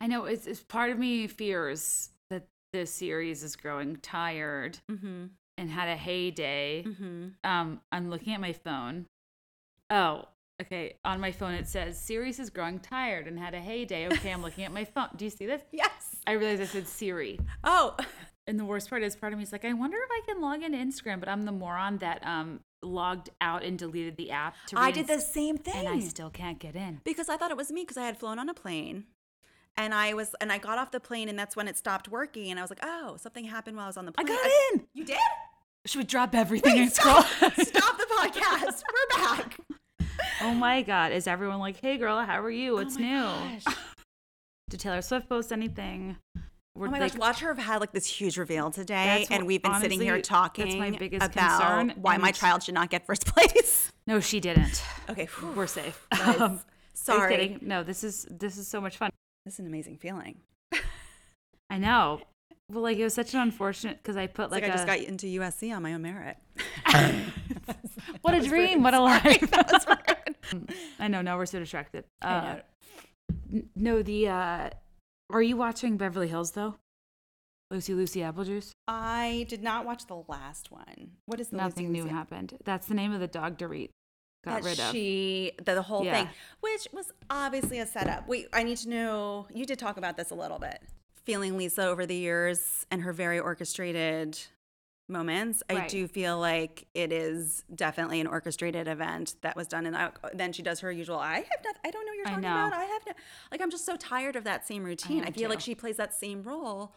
I 0.00 0.06
know 0.06 0.24
it's, 0.26 0.46
it's 0.46 0.62
part 0.62 0.90
of 0.90 0.98
me 0.98 1.26
fears 1.26 2.10
that 2.30 2.44
this 2.72 2.90
series 2.92 3.42
is 3.42 3.56
growing 3.56 3.96
tired 3.96 4.78
Mm-hmm. 4.90 5.26
and 5.56 5.70
had 5.70 5.88
a 5.88 5.96
heyday. 5.96 6.84
Mm-hmm. 6.86 7.28
Um, 7.44 7.80
I'm 7.90 8.08
looking 8.10 8.32
at 8.34 8.40
my 8.40 8.52
phone. 8.52 9.06
Oh, 9.90 10.26
okay. 10.62 10.94
On 11.04 11.18
my 11.20 11.32
phone 11.32 11.54
it 11.54 11.66
says 11.66 11.98
series 12.00 12.38
is 12.38 12.50
growing 12.50 12.78
tired 12.78 13.26
and 13.26 13.38
had 13.38 13.54
a 13.54 13.60
heyday. 13.60 14.06
Okay, 14.06 14.30
I'm 14.32 14.42
looking 14.42 14.64
at 14.64 14.72
my 14.72 14.84
phone. 14.94 15.08
Do 15.16 15.24
you 15.24 15.30
see 15.30 15.46
this? 15.46 15.62
Yes. 15.72 16.16
I 16.26 16.32
realized 16.32 16.62
I 16.62 16.66
said 16.66 16.86
Siri. 16.86 17.40
Oh, 17.64 17.96
And 18.46 18.58
the 18.58 18.64
worst 18.64 18.88
part 18.88 19.02
is 19.02 19.14
part 19.14 19.32
of 19.34 19.38
me 19.38 19.42
is 19.42 19.52
like, 19.52 19.64
I 19.66 19.72
wonder 19.74 19.98
if 19.98 20.10
I 20.10 20.20
can 20.26 20.40
log 20.40 20.62
into 20.62 20.78
Instagram, 20.78 21.20
but 21.20 21.28
I'm 21.28 21.44
the 21.44 21.52
moron 21.52 21.98
that 21.98 22.24
um 22.26 22.60
logged 22.82 23.30
out 23.40 23.62
and 23.64 23.78
deleted 23.78 24.16
the 24.16 24.30
app 24.30 24.54
to 24.68 24.78
I 24.78 24.90
did 24.90 25.06
the 25.08 25.20
same 25.20 25.58
thing. 25.58 25.74
and 25.74 25.88
I 25.88 26.00
still 26.00 26.30
can't 26.30 26.58
get 26.58 26.76
in. 26.76 27.00
because 27.04 27.28
I 27.28 27.36
thought 27.36 27.50
it 27.50 27.56
was 27.56 27.70
me 27.72 27.82
because 27.82 27.96
I 27.96 28.04
had 28.06 28.18
flown 28.18 28.38
on 28.38 28.48
a 28.48 28.54
plane. 28.54 29.04
And 29.76 29.94
I 29.94 30.12
was, 30.14 30.34
and 30.40 30.50
I 30.50 30.58
got 30.58 30.76
off 30.78 30.90
the 30.90 30.98
plane, 30.98 31.28
and 31.28 31.38
that's 31.38 31.54
when 31.54 31.68
it 31.68 31.76
stopped 31.76 32.08
working. 32.08 32.50
And 32.50 32.58
I 32.58 32.62
was 32.62 32.70
like, 32.70 32.80
"Oh, 32.82 33.16
something 33.16 33.44
happened 33.44 33.76
while 33.76 33.84
I 33.84 33.88
was 33.88 33.96
on 33.96 34.06
the 34.06 34.12
plane." 34.12 34.26
I 34.26 34.30
plane." 34.30 34.40
got 34.42 34.50
in. 34.80 34.86
You 34.94 35.04
did? 35.04 35.18
Should 35.86 35.98
we 35.98 36.04
drop 36.04 36.34
everything 36.34 36.74
Wait, 36.74 36.82
and 36.82 36.92
scroll? 36.92 37.22
stop, 37.22 37.52
stop 37.60 37.96
the 37.96 38.06
podcast. 38.18 38.82
We're 38.92 39.16
back. 39.36 39.60
oh 40.42 40.52
my 40.54 40.82
god, 40.82 41.12
is 41.12 41.28
everyone 41.28 41.60
like, 41.60 41.76
"Hey 41.80 41.96
girl, 41.96 42.20
how 42.24 42.40
are 42.42 42.50
you? 42.50 42.72
Oh 42.72 42.82
What's 42.82 42.96
Oh 42.96 43.00
new?" 43.00 43.60
gosh. 43.64 43.76
Did 44.70 44.80
Taylor 44.80 45.00
Swift 45.02 45.28
post 45.28 45.52
anything? 45.52 46.16
We're 46.78 46.86
Oh 46.86 46.90
my 46.92 47.00
like, 47.00 47.12
gosh, 47.12 47.20
watch 47.20 47.40
her 47.40 47.48
have 47.48 47.58
had 47.58 47.80
like 47.80 47.90
this 47.90 48.06
huge 48.06 48.36
reveal 48.36 48.70
today, 48.70 49.26
That's 49.28 49.30
and 49.32 49.46
we've 49.48 49.60
been 49.60 49.80
sitting 49.80 50.00
here 50.00 50.20
talking 50.22 50.66
that's 50.66 50.76
my 50.76 50.90
biggest 50.92 51.26
about 51.26 51.58
concern, 51.60 51.94
why 52.00 52.16
my 52.18 52.30
child 52.30 52.62
should 52.62 52.74
not 52.74 52.88
get 52.88 53.04
first 53.04 53.26
place. 53.26 53.90
no, 54.06 54.20
she 54.20 54.38
didn't. 54.38 54.80
Okay, 55.08 55.26
whew. 55.26 55.52
We're 55.52 55.66
safe. 55.66 56.06
Um, 56.38 56.60
sorry. 56.94 57.58
No, 57.62 57.82
this 57.82 58.04
is 58.04 58.26
this 58.30 58.58
is 58.58 58.68
so 58.68 58.80
much 58.80 58.96
fun. 58.96 59.10
This 59.44 59.54
is 59.54 59.60
an 59.60 59.66
amazing 59.66 59.96
feeling. 59.96 60.38
I 61.70 61.78
know. 61.78 62.20
Well, 62.70 62.82
like 62.82 62.98
it 62.98 63.04
was 63.04 63.14
such 63.14 63.34
an 63.34 63.40
unfortunate 63.40 63.96
because 63.96 64.16
I 64.16 64.26
put 64.26 64.50
like, 64.50 64.62
like, 64.62 64.70
I 64.70 64.74
a 64.74 64.76
just 64.76 64.86
got 64.86 64.98
into 64.98 65.26
USC 65.40 65.74
on 65.74 65.82
my 65.82 65.94
own 65.94 66.02
merit. 66.02 66.36
what 68.20 68.34
a 68.34 68.40
dream, 68.40 68.74
rude. 68.74 68.84
what 68.84 68.94
a 68.94 69.00
life. 69.00 69.50
That 69.50 69.72
was 69.72 69.86
rude. 70.52 70.72
I 71.00 71.08
know. 71.08 71.22
Now 71.22 71.38
we're 71.38 71.46
so 71.46 71.58
distracted. 71.58 72.04
I 72.22 72.28
Uh, 72.28 72.56
no, 73.74 74.02
the 74.02 74.28
uh, 74.28 74.70
are 75.30 75.42
you 75.42 75.56
watching 75.56 75.96
Beverly 75.96 76.28
Hills 76.28 76.52
though? 76.52 76.76
Lucy 77.70 77.92
Lucy 77.92 78.22
Apple 78.22 78.44
Juice. 78.44 78.72
I 78.86 79.44
did 79.48 79.62
not 79.62 79.84
watch 79.84 80.06
the 80.06 80.22
last 80.26 80.70
one. 80.70 81.12
What 81.26 81.38
is 81.38 81.48
the 81.48 81.56
Nothing 81.58 81.88
Lucy 81.88 81.98
new 81.98 82.02
Lucy- 82.04 82.14
happened. 82.14 82.58
That's 82.64 82.86
the 82.86 82.94
name 82.94 83.12
of 83.12 83.20
the 83.20 83.26
dog 83.26 83.58
Dorit. 83.58 83.90
got 84.44 84.62
that 84.62 84.64
rid 84.64 84.80
of. 84.80 84.92
she 84.92 85.52
the, 85.58 85.74
the 85.74 85.82
whole 85.82 86.04
Yeah. 86.04 86.24
thing, 86.24 86.28
which 86.60 86.88
was 86.92 87.12
obviously 87.28 87.78
a 87.80 87.86
setup. 87.86 88.26
Wait, 88.26 88.48
I 88.54 88.62
need 88.62 88.78
to 88.78 88.88
know. 88.88 89.46
You 89.52 89.66
did 89.66 89.78
talk 89.78 89.98
about 89.98 90.16
this 90.16 90.30
a 90.30 90.34
little 90.34 90.58
bit. 90.58 90.80
Feeling 91.24 91.58
Lisa 91.58 91.86
over 91.86 92.06
the 92.06 92.14
years 92.14 92.86
and 92.90 93.02
her 93.02 93.12
very 93.12 93.38
orchestrated 93.38 94.38
moments. 95.08 95.62
I 95.68 95.86
do 95.86 96.06
feel 96.06 96.38
like 96.38 96.86
it 96.94 97.12
is 97.12 97.64
definitely 97.74 98.20
an 98.20 98.26
orchestrated 98.26 98.88
event 98.88 99.36
that 99.42 99.56
was 99.56 99.66
done, 99.66 99.86
and 99.86 99.96
I, 99.96 100.10
then 100.34 100.52
she 100.52 100.62
does 100.62 100.80
her 100.80 100.92
usual. 100.92 101.18
I 101.18 101.36
have 101.36 101.64
not. 101.64 101.76
I 101.84 101.90
don't 101.90 102.04
know 102.04 102.10
what 102.10 102.16
you're 102.16 102.24
talking 102.26 102.40
know. 102.42 102.66
about. 102.66 102.72
I 102.72 102.84
have 102.84 103.02
no. 103.06 103.12
Like 103.50 103.60
I'm 103.60 103.70
just 103.70 103.86
so 103.86 103.96
tired 103.96 104.36
of 104.36 104.44
that 104.44 104.66
same 104.66 104.84
routine. 104.84 105.24
I, 105.24 105.28
am 105.28 105.32
feel 105.32 105.48
like 105.50 105.60
she 105.60 105.74
plays 105.74 105.96
that 105.96 106.14
same 106.14 106.42
role 106.42 106.94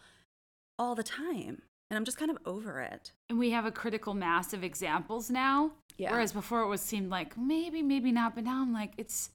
all 0.78 0.96
the 0.96 1.04
time, 1.04 1.62
and 1.90 1.98
I'm 1.98 2.06
just 2.06 2.18
kind 2.18 2.32
of 2.32 2.38
over 2.46 2.82
it. 2.82 3.12
and 3.30 3.40
we 3.40 3.52
have 3.52 3.66
a 3.66 3.72
critical 3.72 4.14
mass 4.14 4.54
of 4.54 4.64
examples 4.64 5.30
now. 5.30 5.72
Yeah. 5.98 6.12
Whereas 6.12 6.32
before 6.32 6.62
it 6.62 6.68
was 6.68 6.82
seemed 6.82 7.10
like 7.10 7.38
maybe, 7.38 7.82
maybe 7.82 8.12
not, 8.12 8.36
but 8.36 8.44
now 8.44 8.62
I'm 8.62 8.74
like 8.74 8.94
it's 8.98 9.30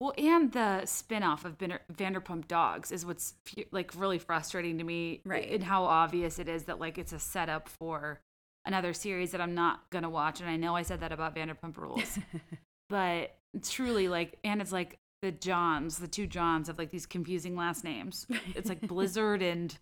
well, 0.00 0.12
and 0.18 0.52
the 0.52 0.84
spin-off 0.84 1.44
of 1.44 1.58
Vander- 1.58 1.80
Vanderpump 1.92 2.48
Dogs 2.48 2.92
is 2.92 3.06
what's 3.06 3.34
like 3.70 3.92
really 3.96 4.18
frustrating 4.18 4.78
to 4.78 4.84
me, 4.84 5.22
Right. 5.24 5.50
And 5.50 5.62
how 5.62 5.84
obvious 5.84 6.38
it 6.38 6.48
is 6.48 6.64
that 6.64 6.78
like 6.78 6.98
it's 6.98 7.12
a 7.12 7.18
setup 7.18 7.68
for 7.68 8.20
another 8.66 8.92
series 8.92 9.30
that 9.30 9.40
I'm 9.40 9.54
not 9.54 9.88
gonna 9.90 10.10
watch. 10.10 10.40
And 10.40 10.50
I 10.50 10.56
know 10.56 10.76
I 10.76 10.82
said 10.82 11.00
that 11.00 11.12
about 11.12 11.34
Vanderpump 11.34 11.76
Rules, 11.78 12.18
but 12.90 13.36
truly 13.62 14.08
like, 14.08 14.38
and 14.44 14.60
it's 14.60 14.72
like 14.72 14.98
the 15.22 15.32
Johns, 15.32 15.98
the 15.98 16.08
two 16.08 16.26
Johns 16.26 16.68
have 16.68 16.78
like 16.78 16.90
these 16.90 17.06
confusing 17.06 17.56
last 17.56 17.82
names. 17.82 18.26
It's 18.54 18.68
like 18.68 18.82
Blizzard 18.82 19.40
and 19.40 19.76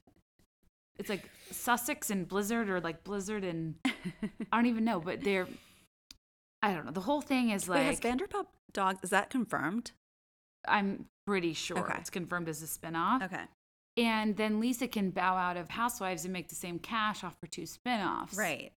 it's 0.96 1.08
like 1.08 1.28
Sussex 1.50 2.10
and 2.10 2.28
Blizzard 2.28 2.70
or 2.70 2.80
like 2.80 3.02
Blizzard 3.02 3.42
and 3.42 3.74
I 3.84 4.56
don't 4.56 4.66
even 4.66 4.84
know, 4.84 5.00
but 5.00 5.22
they're 5.22 5.48
I 6.62 6.72
don't 6.72 6.86
know. 6.86 6.92
The 6.92 7.00
whole 7.00 7.20
thing 7.20 7.50
is 7.50 7.68
Wait, 7.68 7.82
has 7.82 8.04
like 8.04 8.18
Vanderpump 8.18 8.46
Dogs 8.72 9.00
is 9.02 9.10
that 9.10 9.28
confirmed? 9.28 9.90
I'm 10.68 11.06
pretty 11.26 11.52
sure 11.54 11.78
Okay. 11.78 11.94
it's 11.98 12.10
confirmed 12.10 12.48
as 12.48 12.62
a 12.62 12.66
spinoff. 12.66 13.22
Okay, 13.24 13.44
And 13.96 14.36
then 14.36 14.60
Lisa 14.60 14.86
can 14.88 15.10
bow 15.10 15.36
out 15.36 15.56
of 15.56 15.68
Housewives 15.70 16.24
and 16.24 16.32
make 16.32 16.48
the 16.48 16.54
same 16.54 16.78
cash 16.78 17.24
off 17.24 17.36
for 17.40 17.46
two 17.46 17.62
spinoffs. 17.62 18.36
right. 18.36 18.72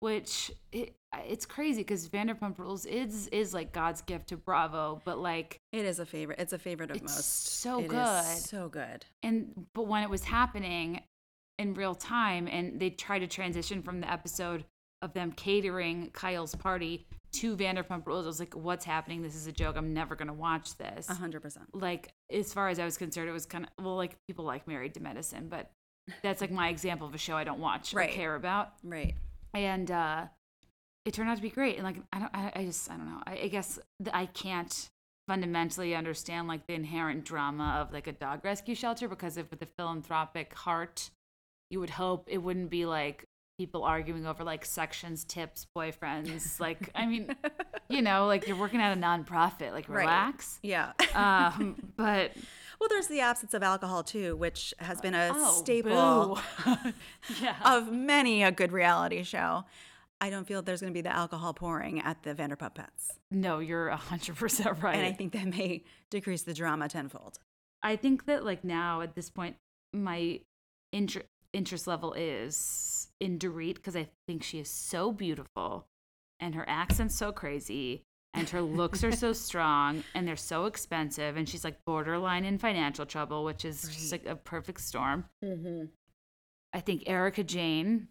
Which 0.00 0.52
it, 0.70 0.94
it's 1.24 1.44
crazy 1.44 1.80
because 1.80 2.08
Vanderpump 2.08 2.58
Rules 2.58 2.86
is 2.86 3.26
is 3.28 3.52
like 3.52 3.72
God's 3.72 4.00
gift 4.02 4.28
to 4.28 4.36
Bravo, 4.36 5.02
but 5.04 5.18
like 5.18 5.58
It 5.72 5.84
is 5.84 5.98
a 5.98 6.06
favorite. 6.06 6.38
It's 6.38 6.52
a 6.52 6.58
favorite 6.58 6.90
of 6.92 6.98
It's 6.98 7.02
most. 7.16 7.46
so 7.58 7.80
It 7.80 7.88
good. 7.88 8.24
so 8.24 8.68
good. 8.68 9.06
and 9.24 9.66
but 9.74 9.88
when 9.88 10.04
it 10.04 10.10
was 10.10 10.22
happening 10.24 11.02
in 11.58 11.74
real 11.74 11.96
time 11.96 12.46
and 12.46 12.78
they 12.78 12.90
tried 12.90 13.18
to 13.20 13.26
transition 13.26 13.82
from 13.82 14.00
the 14.00 14.08
episode 14.08 14.64
of 15.02 15.14
them 15.14 15.32
catering 15.32 16.10
Kyle's 16.12 16.54
party 16.54 17.04
to 17.32 17.56
Vanderpump 17.56 18.06
Rules, 18.06 18.24
I 18.24 18.28
was 18.28 18.40
like, 18.40 18.54
what's 18.54 18.84
happening? 18.84 19.22
This 19.22 19.34
is 19.34 19.46
a 19.46 19.52
joke. 19.52 19.76
I'm 19.76 19.92
never 19.92 20.14
gonna 20.16 20.32
watch 20.32 20.76
this. 20.76 21.08
A 21.08 21.14
hundred 21.14 21.42
percent. 21.42 21.66
Like 21.74 22.08
as 22.30 22.52
far 22.52 22.68
as 22.68 22.78
I 22.78 22.84
was 22.84 22.96
concerned, 22.96 23.28
it 23.28 23.32
was 23.32 23.46
kind 23.46 23.64
of 23.78 23.84
well, 23.84 23.96
like 23.96 24.16
people 24.26 24.44
like 24.44 24.66
Married 24.66 24.94
to 24.94 25.00
Medicine, 25.00 25.48
but 25.48 25.70
that's 26.22 26.40
like 26.40 26.50
my 26.50 26.68
example 26.68 27.06
of 27.06 27.14
a 27.14 27.18
show 27.18 27.36
I 27.36 27.44
don't 27.44 27.60
watch 27.60 27.92
Right. 27.92 28.10
or 28.10 28.12
care 28.14 28.34
about. 28.34 28.72
Right. 28.82 29.14
And 29.54 29.90
uh 29.90 30.26
it 31.04 31.14
turned 31.14 31.30
out 31.30 31.36
to 31.36 31.42
be 31.42 31.48
great. 31.50 31.76
And 31.76 31.84
like 31.84 31.96
I 32.12 32.18
don't, 32.18 32.34
I, 32.34 32.52
I 32.56 32.64
just, 32.64 32.90
I 32.90 32.96
don't 32.96 33.06
know. 33.06 33.22
I, 33.26 33.38
I 33.44 33.48
guess 33.48 33.78
I 34.12 34.26
can't 34.26 34.90
fundamentally 35.26 35.94
understand 35.94 36.48
like 36.48 36.66
the 36.66 36.74
inherent 36.74 37.24
drama 37.24 37.78
of 37.80 37.92
like 37.92 38.06
a 38.06 38.12
dog 38.12 38.44
rescue 38.44 38.74
shelter 38.74 39.08
because 39.08 39.36
of 39.36 39.48
the 39.50 39.66
philanthropic 39.76 40.54
heart, 40.54 41.10
you 41.70 41.80
would 41.80 41.90
hope 41.90 42.26
it 42.30 42.38
wouldn't 42.38 42.70
be 42.70 42.86
like 42.86 43.24
people 43.58 43.82
arguing 43.82 44.24
over 44.24 44.44
like 44.44 44.64
sections, 44.64 45.24
tips, 45.24 45.66
boyfriends. 45.76 46.60
like, 46.60 46.90
I 46.94 47.06
mean, 47.06 47.34
you 47.88 48.00
know, 48.00 48.26
like 48.26 48.46
you're 48.46 48.56
working 48.56 48.80
at 48.80 48.96
a 48.96 49.00
nonprofit. 49.00 49.72
Like, 49.72 49.88
Right. 49.88 50.02
relax. 50.02 50.60
Yeah. 50.62 50.92
Um, 51.14 51.76
but 51.96 52.32
well, 52.80 52.88
there's 52.88 53.08
the 53.08 53.20
absence 53.20 53.54
of 53.54 53.62
alcohol 53.62 54.04
too, 54.04 54.36
which 54.36 54.72
has 54.78 55.00
been 55.00 55.14
a 55.14 55.32
oh, 55.34 55.52
staple 55.52 56.38
yeah. 57.42 57.56
of 57.64 57.92
many 57.92 58.44
a 58.44 58.52
good 58.52 58.70
reality 58.72 59.24
show. 59.24 59.64
I 60.20 60.30
don't 60.30 60.46
feel 60.46 60.62
there's 60.62 60.80
going 60.80 60.92
to 60.92 60.96
be 60.96 61.02
the 61.02 61.14
alcohol 61.14 61.52
pouring 61.54 62.00
at 62.00 62.22
the 62.24 62.34
Vanderpump 62.34 62.74
Pets, 62.74 63.18
no, 63.30 63.58
you're 63.60 63.90
hundred 63.90 64.36
percent 64.36 64.82
right. 64.82 64.96
and 64.96 65.06
I 65.06 65.12
think 65.12 65.32
that 65.32 65.46
may 65.46 65.84
decrease 66.10 66.42
the 66.42 66.54
drama 66.54 66.88
tenfold. 66.88 67.38
I 67.82 67.94
think 67.96 68.26
that 68.26 68.44
like 68.44 68.64
now 68.64 69.00
at 69.00 69.14
this 69.14 69.30
point, 69.30 69.56
my 69.92 70.40
inter- 70.92 71.22
interest 71.52 71.86
level 71.86 72.14
is 72.14 73.07
in 73.20 73.38
Dorit 73.38 73.74
because 73.74 73.96
I 73.96 74.08
think 74.26 74.42
she 74.42 74.58
is 74.58 74.70
so 74.70 75.12
beautiful, 75.12 75.86
and 76.40 76.54
her 76.54 76.68
accent's 76.68 77.16
so 77.16 77.32
crazy, 77.32 78.02
and 78.34 78.48
her 78.50 78.62
looks 78.62 79.02
are 79.04 79.12
so 79.12 79.32
strong, 79.32 80.04
and 80.14 80.26
they're 80.26 80.36
so 80.36 80.66
expensive, 80.66 81.36
and 81.36 81.48
she's 81.48 81.64
like 81.64 81.84
borderline 81.84 82.44
in 82.44 82.58
financial 82.58 83.06
trouble, 83.06 83.44
which 83.44 83.64
is 83.64 83.82
just 83.82 84.12
like 84.12 84.26
a 84.26 84.36
perfect 84.36 84.80
storm. 84.80 85.24
Mm-hmm. 85.44 85.86
I 86.72 86.80
think 86.80 87.04
Erika 87.06 87.44
Jayne 87.44 88.08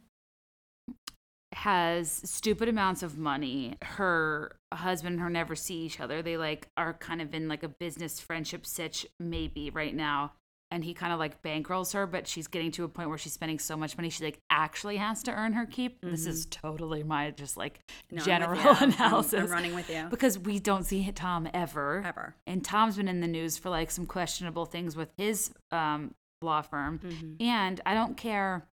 has 1.53 2.11
stupid 2.23 2.69
amounts 2.69 3.03
of 3.03 3.17
money. 3.17 3.75
Her 3.81 4.57
husband 4.73 5.13
and 5.13 5.21
her 5.21 5.29
never 5.29 5.55
see 5.55 5.81
each 5.81 5.99
other. 5.99 6.21
They 6.21 6.37
like 6.37 6.67
are 6.77 6.93
kind 6.93 7.21
of 7.21 7.33
in 7.33 7.47
like 7.47 7.63
a 7.63 7.69
business 7.69 8.19
friendship 8.19 8.65
sitch 8.65 9.07
maybe 9.19 9.69
right 9.69 9.95
now. 9.95 10.33
And 10.69 10.83
he 10.83 10.93
kind 10.93 11.13
of 11.13 11.19
like 11.19 11.41
bankrolls 11.41 11.93
her, 11.93 12.05
but 12.05 12.27
she's 12.27 12.47
getting 12.47 12.71
to 12.71 12.83
a 12.83 12.89
point 12.89 13.07
where 13.07 13.17
she's 13.17 13.31
spending 13.31 13.57
so 13.57 13.77
much 13.77 13.95
money 13.95 14.09
she 14.09 14.25
like 14.25 14.41
actually 14.49 14.97
has 14.97 15.23
to 15.23 15.31
earn 15.31 15.53
her 15.53 15.65
keep. 15.65 16.01
This 16.01 16.25
is 16.25 16.45
totally 16.47 17.03
my 17.03 17.31
just 17.31 17.55
like 17.55 17.79
No, 18.11 18.19
I'm 18.21 18.25
general. 18.25 18.59
I'm- 18.67 18.91
analysis. 18.91 19.43
I'm 19.43 19.49
running 19.49 19.73
with 19.75 19.89
you. 19.89 20.07
because 20.09 20.37
we 20.37 20.59
don't 20.59 20.83
see 20.83 21.09
Tom 21.13 21.47
ever. 21.53 22.03
Ever. 22.05 22.35
And 22.45 22.65
Tom's 22.65 22.97
been 22.97 23.07
in 23.07 23.21
the 23.21 23.27
news 23.27 23.57
for 23.57 23.69
like 23.69 23.89
some 23.91 24.05
questionable 24.05 24.65
things 24.65 24.97
with 24.97 25.07
his 25.17 25.51
um, 25.71 26.13
law 26.41 26.61
firm. 26.61 26.99
Mhm. 26.99 27.41
And 27.41 27.79
I 27.85 27.93
don't 27.93 28.17
care. 28.17 28.67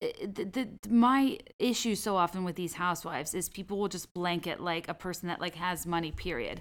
The, 0.00 0.44
the, 0.82 0.90
my 0.90 1.38
issue 1.58 1.94
so 1.94 2.16
often 2.16 2.44
with 2.44 2.54
these 2.56 2.74
housewives 2.74 3.34
is 3.34 3.48
people 3.48 3.78
will 3.78 3.88
just 3.88 4.12
blanket 4.12 4.60
like 4.60 4.88
a 4.88 4.94
person 4.94 5.28
that 5.28 5.40
like 5.40 5.54
has 5.54 5.86
money 5.86 6.12
period 6.12 6.60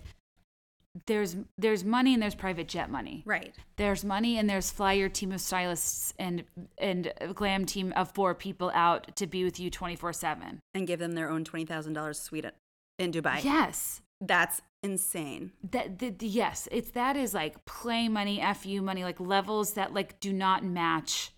there's 1.07 1.35
there's 1.57 1.83
money 1.83 2.13
and 2.13 2.23
there's 2.23 2.35
private 2.35 2.67
jet 2.67 2.89
money 2.89 3.21
Right. 3.25 3.53
there's 3.75 4.05
money 4.05 4.37
and 4.37 4.49
there's 4.49 4.71
fly 4.71 4.93
your 4.93 5.09
team 5.09 5.31
of 5.31 5.41
stylists 5.41 6.13
and 6.17 6.43
and 6.77 7.11
a 7.19 7.33
glam 7.33 7.65
team 7.65 7.91
of 7.95 8.11
four 8.11 8.33
people 8.33 8.71
out 8.73 9.15
to 9.17 9.27
be 9.27 9.43
with 9.43 9.59
you 9.59 9.69
24 9.69 10.13
7 10.13 10.59
And 10.73 10.87
give 10.87 10.99
them 10.99 11.13
their 11.13 11.29
own 11.29 11.43
twenty 11.43 11.65
thousand 11.65 11.93
dollars 11.93 12.19
suite 12.19 12.45
in 12.97 13.11
Dubai. 13.11 13.43
yes 13.43 14.01
That's 14.21 14.61
insane. 14.83 15.51
that 15.71 15.99
the, 15.99 16.09
the- 16.11 16.27
yes 16.27 16.67
it's 16.71 16.91
that 16.91 17.17
is 17.17 17.33
like 17.33 17.65
play 17.65 18.07
money 18.07 18.41
fu 18.55 18.81
money 18.81 19.03
like 19.03 19.19
levels 19.19 19.73
that 19.73 19.93
like 19.93 20.19
do 20.19 20.31
not 20.31 20.63
match 20.63 21.31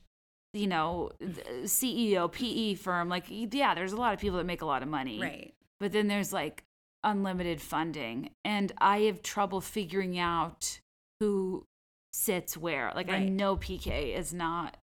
you 0.53 0.67
know 0.67 1.11
ceo 1.63 2.31
pe 2.31 2.73
firm 2.75 3.09
like 3.09 3.25
yeah 3.29 3.73
there's 3.73 3.93
a 3.93 3.97
lot 3.97 4.13
of 4.13 4.19
people 4.19 4.37
that 4.37 4.45
make 4.45 4.61
a 4.61 4.65
lot 4.65 4.81
of 4.83 4.89
money 4.89 5.19
Right. 5.21 5.53
but 5.79 5.91
then 5.91 6.07
there's 6.07 6.31
like 6.33 6.63
unlimited 7.03 7.61
funding 7.61 8.29
and 8.43 8.71
i 8.79 8.99
have 8.99 9.21
trouble 9.21 9.61
figuring 9.61 10.17
out 10.17 10.79
who 11.19 11.65
sits 12.11 12.57
where. 12.57 12.91
Like 12.95 13.09
i 13.09 13.23
know 13.23 13.55
pk 13.55 14.17
is 14.17 14.33
not 14.33 14.77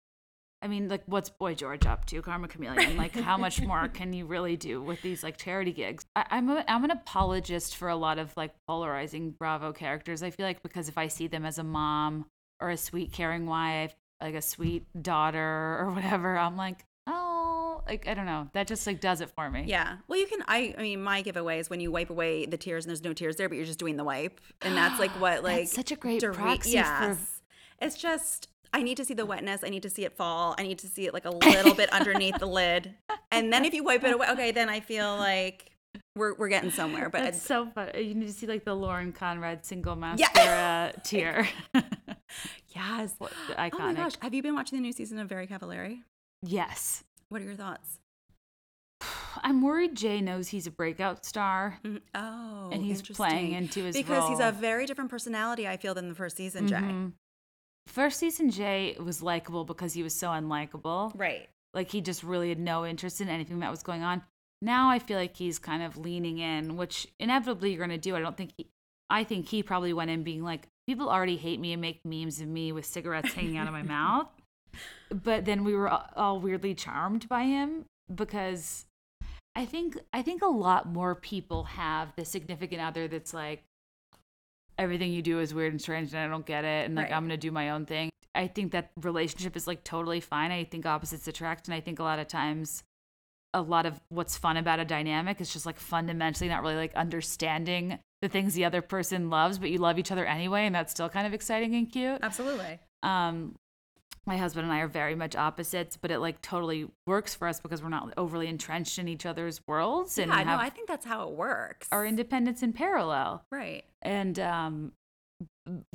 i 0.62 0.68
mean 0.68 0.90
like 0.90 1.04
what's 1.06 1.30
boy 1.30 1.56
george 1.56 1.86
up 1.86 2.06
to? 2.06 2.22
Karma 2.22 2.48
chameleon. 2.48 2.98
Like 2.98 3.16
how 3.16 3.38
much 3.38 3.62
more 3.62 3.88
can 3.88 4.14
you 4.14 4.26
really 4.26 4.58
do 4.58 4.82
with 4.82 5.02
these 5.02 5.24
like 5.24 5.38
charity 5.38 5.72
gigs? 5.72 6.06
I, 6.16 6.26
i'm 6.32 6.50
a, 6.50 6.64
i'm 6.68 6.84
an 6.84 6.92
apologist 6.92 7.78
for 7.78 7.88
a 7.88 7.96
lot 7.96 8.20
of 8.20 8.36
like 8.36 8.54
polarizing 8.68 9.32
bravo 9.32 9.72
characters 9.72 10.22
i 10.24 10.30
feel 10.30 10.46
like 10.46 10.62
because 10.62 10.90
if 10.90 10.98
i 10.98 11.08
see 11.08 11.28
them 11.28 11.46
as 11.46 11.58
a 11.58 11.64
mom 11.64 12.26
or 12.60 12.70
a 12.70 12.78
sweet 12.78 13.14
caring 13.14 13.46
wife 13.46 13.96
like 14.22 14.36
a 14.36 14.42
sweet 14.42 14.86
daughter 15.02 15.78
or 15.80 15.92
whatever 15.92 16.38
i'm 16.38 16.58
like 16.58 16.86
like 17.88 18.08
i 18.08 18.14
don't 18.14 18.26
know 18.26 18.48
that 18.54 18.68
just 18.68 18.86
like 18.88 19.00
does 19.02 19.22
it 19.22 19.30
for 19.30 19.50
me 19.50 19.64
Yeah. 19.68 19.98
Well, 20.08 20.20
you 20.20 20.28
can. 20.28 20.40
I. 20.48 20.74
I 20.78 20.82
mean, 20.82 21.02
my 21.04 21.22
giveaway 21.22 21.60
is 21.60 21.70
when 21.70 21.80
you 21.80 21.92
wipe 21.92 22.10
away 22.10 22.46
the 22.46 22.58
tears 22.58 22.86
and 22.86 22.90
there's 22.90 23.04
no 23.04 23.14
tears 23.14 23.36
there, 23.38 23.48
but 23.50 23.56
you're 23.58 23.66
just 23.66 23.80
doing 23.80 23.98
the 23.98 24.04
wipe, 24.04 24.40
and 24.62 24.76
that's 24.76 25.00
like 25.00 25.12
what 25.20 25.44
like 25.44 25.68
such 25.68 25.92
a 25.92 25.96
great 25.96 26.22
Dorit- 26.22 26.34
proxy 26.36 26.72
yes. 26.72 27.18
for 27.18 27.86
It's 27.86 27.96
just 27.98 28.48
I 28.74 28.84
need 28.84 28.98
to 28.98 29.06
see 29.06 29.14
the 29.14 29.26
wetness. 29.26 29.62
I 29.64 29.70
need 29.70 29.84
to 29.84 29.90
see 29.90 30.06
it 30.06 30.16
fall. 30.16 30.56
I 30.58 30.64
need 30.64 30.80
to 30.80 30.88
see 30.88 31.06
it 31.08 31.14
like 31.14 31.26
a 31.26 31.30
little 31.56 31.74
bit 31.74 31.92
underneath 31.92 32.38
the 32.40 32.46
lid, 32.46 32.94
and 33.32 33.52
then 33.52 33.66
if 33.66 33.74
you 33.74 33.84
wipe 33.84 34.04
it 34.04 34.14
away, 34.14 34.28
okay, 34.32 34.52
then 34.52 34.70
I 34.70 34.80
feel 34.80 35.16
like 35.32 35.72
we're 36.16 36.36
we're 36.36 36.50
getting 36.50 36.72
somewhere. 36.72 37.10
But 37.10 37.26
it's, 37.26 37.42
so 37.42 37.66
fun. 37.68 37.90
You 37.96 38.14
need 38.14 38.28
to 38.28 38.34
see 38.34 38.48
like 38.48 38.64
the 38.66 38.76
Lauren 38.76 39.12
Conrad 39.12 39.66
single 39.66 39.96
mascara 39.96 40.94
tear. 41.04 41.48
yes. 42.76 43.16
What- 43.18 43.32
Oh 43.50 43.54
my 43.58 43.70
Iconic. 43.70 43.96
gosh, 43.98 44.14
have 44.22 44.34
you 44.34 44.42
been 44.44 44.56
watching 44.56 44.78
the 44.78 44.82
new 44.82 44.94
season 44.94 45.20
of 45.20 45.28
Very 45.30 45.48
Cavallari? 45.48 46.02
yes. 46.44 47.04
What 47.32 47.42
are 47.42 47.46
your 47.46 47.56
thoughts? 47.56 48.00
I'm 49.42 49.62
worried 49.62 49.96
Jay 49.96 50.20
knows 50.20 50.50
he's 50.50 50.68
a 50.68 50.72
breakout 50.72 51.26
star 51.26 51.80
Mhm. 51.84 52.02
Oh, 52.14 52.70
and 52.74 52.84
he's 52.84 53.02
playing 53.02 53.54
into 53.54 53.84
his 53.86 53.96
because 53.96 54.28
he's 54.30 54.42
a 54.42 54.52
very 54.52 54.86
different 54.86 55.10
personality. 55.10 55.66
I 55.68 55.78
feel 55.78 55.94
than 55.94 56.10
the 56.10 56.16
first 56.16 56.36
season, 56.36 56.68
Jay. 56.68 56.76
Mhm. 56.76 57.14
First 57.88 58.20
season 58.20 58.52
Jay 58.52 58.98
was 59.00 59.24
likable 59.24 59.64
because 59.64 59.94
he 59.94 60.04
was 60.04 60.14
so 60.14 60.28
unlikable. 60.30 61.14
Right. 61.18 61.50
Like 61.74 61.90
he 61.90 62.02
just 62.02 62.22
really 62.22 62.50
had 62.50 62.60
no 62.60 62.86
interest 62.86 63.22
in 63.22 63.30
anything 63.30 63.60
that 63.62 63.72
was 63.72 63.82
going 63.84 64.04
on. 64.04 64.24
now 64.64 64.90
I 64.92 65.00
feel 65.00 65.18
like 65.18 65.36
he's 65.38 65.58
kind 65.58 65.82
of 65.82 65.98
leaning 65.98 66.38
in, 66.38 66.76
which 66.78 67.08
inevitably 67.18 67.70
you're 67.72 67.80
going 67.80 67.90
to 67.90 67.98
do. 67.98 68.16
I 68.16 68.20
don't 68.20 68.38
think 68.38 68.52
he, 68.58 68.68
I 69.10 69.24
think 69.24 69.48
he 69.48 69.64
probably 69.64 69.92
went 69.94 70.12
in 70.12 70.22
being 70.24 70.44
like, 70.44 70.68
people 70.86 71.10
already 71.10 71.36
hate 71.38 71.60
me 71.60 71.72
and 71.74 71.82
make 71.82 72.06
memes 72.06 72.40
of 72.42 72.48
me 72.48 72.72
with 72.72 72.86
cigarettes 72.86 73.34
hanging 73.34 73.58
out 73.58 73.66
of 73.68 73.74
my 73.74 73.82
mouth. 73.98 74.28
But 75.10 75.46
then 75.46 75.64
we 75.64 75.76
were 75.76 75.90
all 75.90 76.40
weirdly 76.40 76.74
charmed 76.74 77.28
by 77.28 77.44
him 77.44 77.86
because 78.14 78.86
I 79.56 79.66
think 79.66 79.98
I 80.14 80.22
think 80.22 80.42
a 80.42 80.48
lot 80.48 80.88
more 80.88 81.16
people 81.16 81.64
have 81.66 82.14
the 82.16 82.26
significant 82.26 82.82
other 82.82 83.08
that's 83.08 83.34
like 83.34 83.64
everything 84.78 85.12
you 85.12 85.22
do 85.22 85.40
is 85.40 85.54
weird 85.54 85.74
and 85.74 85.82
strange 85.82 86.14
and 86.14 86.20
I 86.20 86.28
don't 86.28 86.46
get 86.46 86.64
it 86.64 86.86
and 86.86 86.96
like 86.96 87.06
Right. 87.06 87.16
I'm 87.16 87.24
going 87.24 87.30
to 87.30 87.38
do 87.38 87.52
my 87.52 87.72
own 87.72 87.86
thing. 87.86 88.10
I 88.34 88.48
think 88.48 88.72
that 88.72 88.92
relationship 88.96 89.58
is 89.58 89.68
like 89.68 89.84
totally 89.84 90.22
fine. 90.22 90.52
I 90.52 90.64
think 90.64 90.86
opposites 90.86 91.28
attract 91.28 91.68
and 91.68 91.76
I 91.76 91.82
think 91.82 92.00
a 92.00 92.04
lot 92.04 92.20
of 92.20 92.28
times 92.28 92.84
a 93.54 93.62
lot 93.62 93.86
of 93.86 94.00
what's 94.10 94.38
fun 94.38 94.56
about 94.56 94.80
a 94.80 94.86
dynamic 94.86 95.42
is 95.42 95.52
just 95.52 95.66
like 95.66 95.78
fundamentally 95.78 96.50
not 96.50 96.62
really 96.62 96.76
like 96.76 96.96
understanding 96.96 98.00
the 98.22 98.30
things 98.30 98.54
the 98.54 98.66
other 98.66 98.82
person 98.82 99.30
loves, 99.30 99.58
but 99.58 99.70
you 99.70 99.78
love 99.78 99.98
each 99.98 100.12
other 100.12 100.26
anyway, 100.26 100.66
and 100.66 100.76
that's 100.76 100.92
still 100.92 101.10
kind 101.10 101.26
of 101.26 101.34
exciting 101.34 101.76
and 101.76 101.92
cute. 101.92 102.20
Absolutely. 102.22 102.80
Um, 103.04 103.56
my 104.28 104.38
husband 104.38 104.66
and 104.66 104.74
I 104.74 104.80
are 104.82 104.88
very 104.88 105.16
much 105.16 105.36
opposites, 105.36 105.98
but 105.98 106.12
it 106.12 106.20
like 106.20 106.42
totally 106.42 106.88
works 107.08 107.34
for 107.34 107.48
us 107.48 107.60
because 107.60 107.82
we're 107.82 107.90
not 107.90 108.14
overly 108.18 108.48
entrenched 108.48 109.00
in 109.00 109.08
each 109.08 109.26
other's 109.26 109.62
worlds 109.68 110.18
and 110.20 110.32
Yeah, 110.32 110.44
no, 110.44 110.58
I 110.58 110.70
think 110.70 110.88
that's 110.88 111.06
how 111.06 111.28
it 111.28 111.36
works. 111.36 111.88
our 111.92 112.06
independence 112.06 112.62
in 112.62 112.74
parallel. 112.74 113.44
right. 113.52 113.84
And 114.02 114.40
um, 114.40 114.92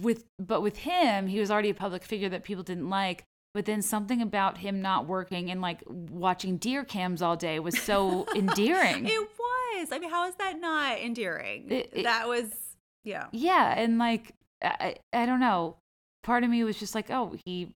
with 0.01 0.25
but 0.39 0.61
with 0.63 0.79
him, 0.79 1.27
he 1.27 1.39
was 1.41 1.51
already 1.51 1.71
a 1.71 1.75
public 1.75 2.05
figure 2.05 2.29
that 2.29 2.43
people 2.45 2.63
didn't 2.65 2.89
like. 2.89 3.25
But 3.55 3.65
then 3.65 3.81
something 3.81 4.21
about 4.21 4.59
him 4.59 4.83
not 4.83 5.07
working 5.07 5.51
and 5.51 5.63
like 5.63 5.83
watching 5.89 6.59
deer 6.59 6.85
cams 6.85 7.23
all 7.23 7.37
day 7.37 7.59
was 7.59 7.81
so 7.81 8.27
endearing. 8.37 9.07
It 9.07 9.19
was. 9.21 9.93
I 9.93 9.99
mean, 9.99 10.11
how 10.11 10.29
is 10.29 10.35
that 10.37 10.61
not 10.61 10.99
endearing? 11.01 11.71
It- 11.71 11.91
it- 11.93 12.03
that 12.03 12.29
was, 12.29 12.53
yeah. 13.05 13.27
yeah 13.33 13.73
and 13.79 13.99
like 13.99 14.33
I, 14.63 14.97
I 15.13 15.27
don't 15.27 15.41
know 15.41 15.77
part 16.23 16.43
of 16.45 16.51
me 16.51 16.65
was 16.65 16.77
just 16.79 16.95
like 16.95 17.09
oh 17.11 17.35
he 17.45 17.69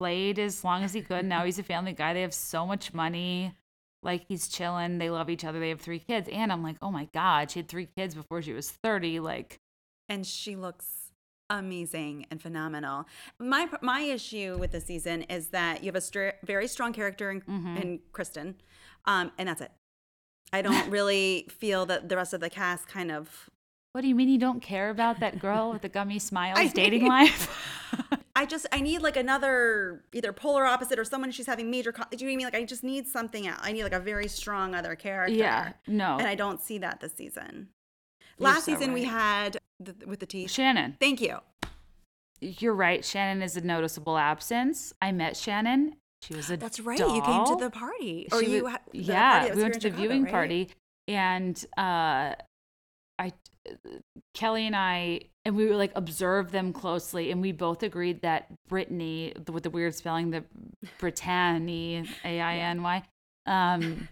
played 0.00 0.38
as 0.38 0.64
long 0.64 0.82
as 0.82 0.92
he 0.94 1.02
could 1.02 1.24
now 1.26 1.44
he's 1.44 1.58
a 1.58 1.62
family 1.62 1.92
guy 1.92 2.14
they 2.14 2.22
have 2.22 2.32
so 2.34 2.66
much 2.66 2.94
money 2.94 3.54
like 4.02 4.24
he's 4.28 4.48
chilling 4.48 4.96
they 4.98 5.10
love 5.10 5.28
each 5.28 5.44
other 5.44 5.60
they 5.60 5.68
have 5.68 5.80
three 5.80 5.98
kids 5.98 6.26
and 6.32 6.50
i'm 6.50 6.62
like 6.62 6.76
oh 6.80 6.90
my 6.90 7.06
god 7.12 7.50
she 7.50 7.58
had 7.58 7.68
three 7.68 7.86
kids 7.96 8.14
before 8.14 8.40
she 8.40 8.54
was 8.54 8.70
30 8.70 9.20
like 9.20 9.58
and 10.08 10.26
she 10.26 10.56
looks 10.56 11.12
amazing 11.50 12.26
and 12.30 12.40
phenomenal. 12.40 13.06
My 13.40 13.68
my 13.82 14.00
issue 14.02 14.56
with 14.58 14.70
the 14.72 14.80
season 14.80 15.22
is 15.22 15.48
that 15.48 15.82
you 15.82 15.86
have 15.88 15.96
a 15.96 16.00
str- 16.00 16.36
very 16.44 16.68
strong 16.68 16.92
character 16.92 17.28
in, 17.30 17.40
Mhm. 17.42 17.82
in 17.82 17.98
Kristin, 18.12 18.54
um, 19.04 19.32
and 19.36 19.48
that's 19.48 19.60
it. 19.60 19.72
I 20.52 20.62
don't 20.66 20.88
really 20.90 21.46
feel 21.50 21.86
that 21.86 22.08
the 22.08 22.16
rest 22.16 22.32
of 22.34 22.40
the 22.40 22.50
cast 22.50 22.86
kind 22.86 23.10
of. 23.10 23.50
what 23.92 24.02
do 24.02 24.08
you 24.08 24.14
mean 24.14 24.28
you 24.28 24.38
don't 24.38 24.60
care 24.62 24.90
about 24.90 25.18
that 25.20 25.40
girl 25.40 25.72
with 25.72 25.82
the 25.82 25.88
gummy 25.88 26.20
smiles 26.20 26.72
dating 26.82 27.06
life 27.06 27.50
I 28.36 28.46
just 28.46 28.66
I 28.72 28.80
need 28.80 29.02
like 29.02 29.16
another 29.16 30.04
either 30.12 30.32
polar 30.32 30.64
opposite 30.64 30.98
or 30.98 31.04
someone 31.04 31.30
she's 31.32 31.46
having 31.46 31.70
major. 31.70 31.92
Con- 31.92 32.06
do 32.10 32.16
you 32.18 32.26
know 32.26 32.28
what 32.28 32.32
I 32.32 32.36
mean? 32.36 32.44
Like 32.46 32.54
I 32.54 32.64
just 32.64 32.84
need 32.84 33.06
something 33.08 33.46
else. 33.46 33.58
I 33.62 33.72
need 33.72 33.82
like 33.82 33.92
a 33.92 34.00
very 34.00 34.28
strong 34.28 34.74
other 34.74 34.94
character. 34.94 35.34
yeah 35.34 35.72
no 35.86 36.16
and 36.18 36.26
I 36.28 36.34
don't 36.34 36.60
see 36.60 36.78
that 36.78 37.00
this 37.00 37.12
season. 37.14 37.68
You're 38.38 38.48
Last 38.48 38.64
so 38.64 38.72
season 38.74 38.92
we 38.92 39.04
had 39.04 39.58
the, 39.78 39.94
with 40.06 40.20
the 40.20 40.26
teeth. 40.26 40.50
shannon 40.50 40.96
Thank 41.00 41.20
you. 41.20 41.38
you're 42.40 42.74
right 42.74 43.04
shannon 43.04 43.42
is 43.42 43.56
a 43.56 43.60
noticeable 43.60 44.16
absence 44.16 44.94
i 45.02 45.12
met 45.12 45.36
shannon 45.36 45.96
she 46.22 46.34
was 46.34 46.50
a 46.50 46.56
That's 46.58 46.80
right. 46.80 46.98
You 46.98 47.22
came 47.22 47.46
to 47.46 47.56
the 47.58 47.70
party, 47.70 48.28
or 48.30 48.42
She 48.44 48.56
you? 48.56 48.64
wa- 48.64 48.70
ha- 48.72 48.78
yeah 48.92 49.54
we 49.54 49.62
went 49.62 49.72
to 49.74 49.80
the 49.80 49.88
Chicago, 49.88 50.02
viewing 50.02 50.22
right? 50.24 50.30
party 50.32 50.68
and 51.08 51.62
uh 51.78 52.34
i 53.18 53.32
kelly 54.34 54.66
and 54.66 54.76
i 54.76 55.20
and 55.44 55.56
we 55.56 55.66
were 55.66 55.76
like 55.76 55.92
observed 55.94 56.52
them 56.52 56.72
closely 56.72 57.30
and 57.30 57.40
we 57.40 57.52
both 57.52 57.82
agreed 57.82 58.22
that 58.22 58.46
brittainy 58.68 59.32
the- 59.44 59.52
with 59.52 59.62
the 59.62 59.70
weird 59.70 59.94
spelling 59.94 60.30
the 60.30 60.44
brittainy 61.00 62.06
a-i-n-y 62.24 63.02
um 63.46 64.08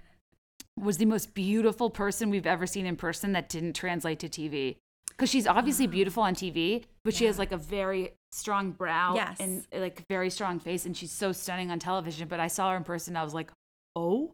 was 0.79 0.99
the 0.99 1.05
most 1.07 1.35
beautiful 1.35 1.91
person 1.91 2.31
we've 2.31 2.47
ever 2.47 2.67
seen 2.67 2.87
in 2.87 2.97
person 2.97 3.33
that 3.33 3.49
didn't 3.49 3.75
translate 3.75 4.19
to 4.21 4.29
tv 4.29 4.77
because 5.09 5.29
she's 5.31 5.47
obviously 5.47 5.87
beautiful 5.99 6.23
on 6.23 6.35
tv 6.35 6.85
but 7.05 7.15
she 7.15 7.25
has 7.27 7.39
like 7.39 7.53
a 7.53 7.57
very 7.57 8.13
strong 8.31 8.73
brow 8.73 9.15
Yes. 9.15 9.39
and 9.41 9.67
like 9.73 10.05
very 10.09 10.31
strong 10.31 10.59
face 10.61 10.85
and 10.87 10.97
she's 10.97 11.11
so 11.13 11.33
stunning 11.33 11.71
on 11.71 11.79
television 11.79 12.29
but 12.29 12.41
i 12.41 12.47
saw 12.47 12.71
her 12.71 12.77
in 12.77 12.85
person 12.85 13.17
i 13.17 13.25
was 13.25 13.35
like 13.35 13.51
oh. 13.97 14.33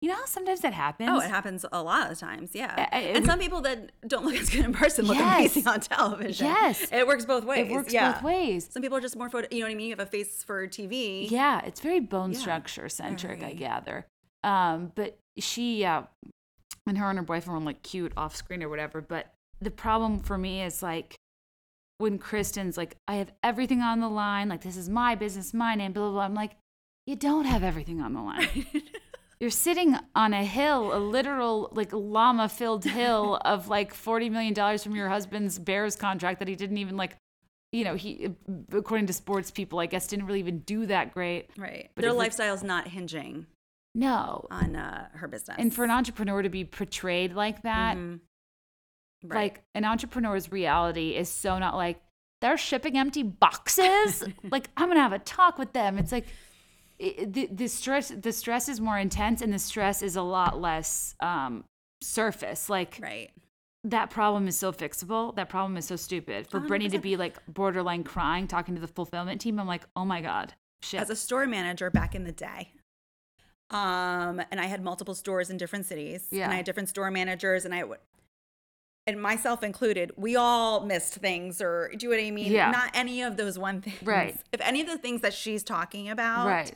You 0.00 0.08
know 0.08 0.14
how 0.14 0.24
sometimes 0.26 0.60
that 0.60 0.72
happens 0.72 1.10
Oh, 1.12 1.18
it 1.20 1.28
happens 1.28 1.64
a 1.72 1.82
lot 1.82 2.12
of 2.12 2.18
times, 2.18 2.50
yeah. 2.54 2.88
And 2.92 3.26
some 3.26 3.40
people 3.40 3.60
that 3.62 3.90
don't 4.06 4.24
look 4.24 4.36
as 4.36 4.50
good 4.50 4.64
in 4.64 4.72
person 4.72 5.06
look 5.06 5.16
Yes. 5.16 5.38
amazing 5.56 5.66
on 5.66 5.80
television. 5.80 6.46
Yes. 6.46 6.86
it 6.92 7.06
works 7.06 7.24
both 7.24 7.44
ways. 7.44 7.66
it 7.68 7.72
works 7.72 7.92
yeah. 7.92 8.12
both 8.12 8.22
ways 8.22 8.68
Some 8.70 8.82
people 8.82 8.96
are 8.98 9.00
just 9.00 9.16
more 9.16 9.28
photo. 9.28 9.48
You 9.50 9.60
know 9.60 9.66
what 9.66 9.72
I 9.72 9.74
mean? 9.74 9.86
You 9.88 9.92
have 9.96 10.06
a 10.06 10.06
face 10.06 10.44
for 10.44 10.66
TV. 10.68 11.28
yeah 11.30 11.60
it's 11.64 11.80
very 11.80 11.98
bone 12.00 12.32
Yeah. 12.32 12.38
structure 12.38 12.88
centric 12.88 13.42
i 13.42 13.52
gather 13.52 14.06
um 14.44 14.92
but 14.94 15.18
she 15.38 15.84
uh 15.84 16.02
and 16.86 16.96
her 16.98 17.10
and 17.10 17.18
her 17.18 17.24
boyfriend 17.24 17.58
were 17.60 17.66
like 17.66 17.82
cute 17.82 18.12
off 18.16 18.36
screen 18.36 18.62
or 18.62 18.68
whatever 18.68 19.00
but 19.00 19.32
the 19.60 19.70
problem 19.70 20.20
for 20.20 20.38
me 20.38 20.62
is 20.62 20.82
like 20.82 21.16
when 21.98 22.18
kristin's 22.18 22.76
like 22.76 22.94
i 23.08 23.16
have 23.16 23.32
everything 23.42 23.80
on 23.80 23.98
the 24.00 24.08
line 24.08 24.48
like 24.48 24.62
this 24.62 24.76
is 24.76 24.88
my 24.88 25.14
business 25.16 25.52
my 25.52 25.74
name 25.74 25.92
blah 25.92 26.04
blah 26.04 26.12
blah 26.12 26.22
i'm 26.22 26.34
like 26.34 26.52
you 27.06 27.16
don't 27.16 27.46
have 27.46 27.64
everything 27.64 28.00
on 28.00 28.12
the 28.14 28.20
line 28.20 28.66
you're 29.40 29.50
sitting 29.50 29.96
on 30.14 30.32
a 30.34 30.44
hill, 30.44 30.96
a 30.96 30.98
literal 30.98 31.68
like 31.72 31.92
llama 31.92 32.48
filled 32.48 32.84
hill 32.84 33.38
of 33.44 33.68
like 33.68 33.94
$40 33.94 34.30
million 34.30 34.78
from 34.78 34.96
your 34.96 35.08
husband's 35.08 35.58
Bears 35.58 35.94
contract 35.96 36.38
that 36.40 36.48
he 36.48 36.56
didn't 36.56 36.78
even 36.78 36.96
like, 36.96 37.16
you 37.72 37.84
know, 37.84 37.94
he, 37.94 38.30
according 38.72 39.06
to 39.06 39.12
sports 39.12 39.50
people, 39.50 39.78
I 39.78 39.86
guess 39.86 40.06
didn't 40.08 40.26
really 40.26 40.40
even 40.40 40.60
do 40.60 40.86
that 40.86 41.12
great. 41.14 41.50
Right. 41.56 41.90
But 41.94 42.02
Their 42.02 42.12
lifestyle's 42.12 42.62
not 42.64 42.88
hinging 42.88 43.46
No. 43.94 44.46
on 44.50 44.74
uh, 44.74 45.08
her 45.12 45.28
business. 45.28 45.56
And 45.58 45.72
for 45.72 45.84
an 45.84 45.90
entrepreneur 45.90 46.42
to 46.42 46.48
be 46.48 46.64
portrayed 46.64 47.34
like 47.34 47.62
that, 47.62 47.96
Mhm. 47.96 48.20
Right. 49.24 49.34
like 49.52 49.62
an 49.74 49.84
entrepreneur's 49.84 50.50
reality 50.52 51.10
is 51.16 51.28
so 51.28 51.58
not 51.58 51.74
like 51.76 52.00
they're 52.40 52.56
shipping 52.56 52.96
empty 52.96 53.24
boxes. 53.24 54.22
like 54.50 54.70
I'm 54.76 54.86
gonna 54.88 55.00
have 55.00 55.12
a 55.12 55.18
talk 55.18 55.58
with 55.58 55.72
them. 55.72 55.98
It's 55.98 56.12
like 56.12 56.26
it, 56.98 57.32
the, 57.32 57.48
the 57.50 57.68
stress. 57.68 58.08
The 58.08 58.32
stress 58.32 58.68
is 58.68 58.80
more 58.80 58.98
intense, 58.98 59.40
and 59.40 59.52
the 59.52 59.58
stress 59.58 60.02
is 60.02 60.16
a 60.16 60.22
lot 60.22 60.60
less 60.60 61.14
um, 61.20 61.64
surface. 62.02 62.68
Like 62.68 62.98
right. 63.02 63.30
that 63.84 64.10
problem 64.10 64.48
is 64.48 64.56
so 64.56 64.72
fixable. 64.72 65.34
That 65.36 65.48
problem 65.48 65.76
is 65.76 65.86
so 65.86 65.96
stupid. 65.96 66.48
For 66.50 66.60
Brittainy 66.60 66.90
to 66.92 66.98
be 66.98 67.16
like 67.16 67.36
borderline 67.46 68.04
crying, 68.04 68.46
talking 68.46 68.74
to 68.74 68.80
the 68.80 68.88
fulfillment 68.88 69.40
team, 69.40 69.58
I'm 69.58 69.66
like, 69.66 69.84
oh 69.96 70.04
my 70.04 70.20
god, 70.20 70.54
shit. 70.82 71.00
As 71.00 71.10
a 71.10 71.16
store 71.16 71.46
manager 71.46 71.90
back 71.90 72.14
in 72.14 72.24
the 72.24 72.32
day, 72.32 72.72
um, 73.70 74.40
and 74.50 74.60
I 74.60 74.66
had 74.66 74.82
multiple 74.82 75.14
stores 75.14 75.50
in 75.50 75.56
different 75.56 75.86
cities, 75.86 76.28
Yeah. 76.30 76.44
and 76.44 76.52
I 76.52 76.56
had 76.56 76.64
different 76.64 76.88
store 76.88 77.10
managers, 77.10 77.64
and 77.64 77.74
I 77.74 77.84
would. 77.84 77.98
And 79.06 79.20
myself 79.22 79.62
included, 79.62 80.12
we 80.16 80.36
all 80.36 80.84
missed 80.84 81.14
things, 81.14 81.62
or 81.62 81.90
do 81.96 82.06
you 82.06 82.10
know 82.10 82.18
what 82.18 82.26
I 82.26 82.30
mean? 82.30 82.52
Yeah. 82.52 82.70
Not 82.70 82.90
any 82.92 83.22
of 83.22 83.36
those 83.36 83.58
one 83.58 83.80
things. 83.80 84.02
Right. 84.02 84.36
If 84.52 84.60
any 84.60 84.80
of 84.82 84.86
the 84.86 84.98
things 84.98 85.22
that 85.22 85.32
she's 85.32 85.62
talking 85.62 86.10
about 86.10 86.46
right, 86.46 86.74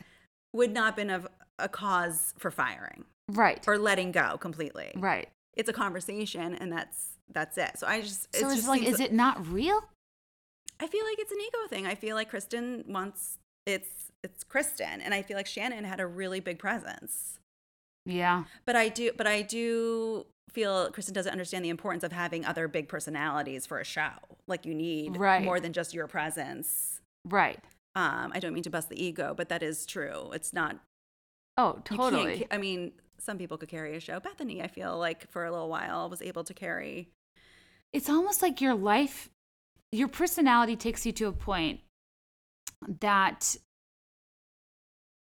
would 0.53 0.73
not 0.73 0.85
have 0.87 0.97
been 0.97 1.11
of 1.11 1.27
a 1.59 1.69
cause 1.69 2.35
for 2.39 2.51
firing 2.51 3.05
right, 3.29 3.63
or 3.67 3.79
letting 3.79 4.13
go 4.13 4.37
completely. 4.39 4.93
right. 4.97 5.29
It's 5.55 5.69
a 5.69 5.73
conversation, 5.73 6.55
and 6.55 6.73
that's 6.73 7.11
that's 7.31 7.59
it. 7.59 7.79
So 7.79 7.87
I 7.87 8.01
just 8.01 8.35
So 8.35 8.47
it's 8.47 8.57
just 8.57 8.69
like, 8.69 8.83
is 8.83 9.01
it 9.01 9.13
not 9.13 9.47
real? 9.47 9.83
I 10.81 10.87
feel 10.87 11.05
like 11.05 11.19
it's 11.19 11.31
an 11.31 11.39
ego 11.39 11.59
thing. 11.69 11.87
I 11.87 11.95
feel 11.95 12.17
like 12.17 12.31
Kristin 12.33 12.87
wants 12.89 13.39
it's 13.67 14.11
it's 14.25 14.45
Kristin, 14.45 15.01
and 15.05 15.13
I 15.13 15.23
feel 15.23 15.37
like 15.37 15.47
Shannon 15.47 15.85
had 15.85 16.01
a 16.01 16.07
really 16.07 16.41
big 16.41 16.59
presence. 16.59 17.39
Yeah, 18.05 18.45
But 18.65 18.75
I 18.75 18.89
do, 18.89 19.13
but 19.17 19.29
I 19.29 19.43
do 19.43 20.27
feel 20.51 20.91
Kristin 20.91 21.13
doesn't 21.13 21.31
understand 21.31 21.65
the 21.65 21.69
importance 21.69 22.03
of 22.03 22.11
having 22.11 22.45
other 22.45 22.67
big 22.67 22.89
personalities 22.89 23.65
for 23.65 23.79
a 23.79 23.85
show. 23.85 24.11
Like 24.49 24.67
you 24.67 24.75
need 24.75 25.17
Right. 25.17 25.45
more 25.45 25.61
than 25.61 25.73
just 25.73 25.95
your 25.95 26.09
presence. 26.09 27.01
right. 27.29 27.61
Um, 27.95 28.33
I 28.35 28.39
don't 28.41 28.55
mean 28.55 28.63
to 28.63 28.71
bust 28.71 28.89
the 28.89 29.03
ego, 29.03 29.35
but 29.37 29.49
that 29.51 29.63
is 29.63 29.85
true. 29.87 30.31
It's 30.33 30.53
not 30.53 30.79
Oh, 31.59 31.81
totally. 31.85 32.47
I 32.51 32.57
mean, 32.57 32.93
some 33.19 33.37
people 33.37 33.59
could 33.59 33.69
carry 33.69 33.95
a 33.95 34.01
show. 34.01 34.19
Bethenny, 34.21 34.65
I 34.65 34.69
feel 34.69 34.99
like 34.99 35.31
for 35.31 35.45
a 35.45 35.51
little 35.53 35.69
while 35.69 36.09
was 36.09 36.23
able 36.23 36.45
to 36.45 36.55
carry. 36.55 37.11
it's 37.93 38.09
almost 38.09 38.41
like 38.43 38.61
your 38.61 38.75
life 38.75 39.29
your 39.95 40.09
personality 40.09 40.75
takes 40.77 41.05
you 41.05 41.13
to 41.13 41.27
a 41.27 41.33
point 41.33 41.81
that 43.01 43.55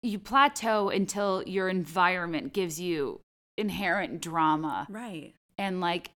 you 0.04 0.20
plateau 0.20 0.90
until 0.90 1.42
your 1.48 1.70
environment 1.70 2.52
gives 2.54 2.80
you 2.80 3.22
inherent 3.58 4.22
drama 4.22 4.86
Right. 4.90 5.34
and 5.58 5.80
like 5.82 6.12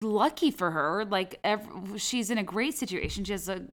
lucky 0.00 0.50
for 0.50 0.70
her 0.70 1.04
like 1.04 1.38
ev- 1.44 1.68
she's 1.96 2.30
in 2.30 2.38
a 2.38 2.42
great 2.42 2.74
situation 2.74 3.24
she 3.24 3.32
has 3.32 3.48
a, 3.48 3.66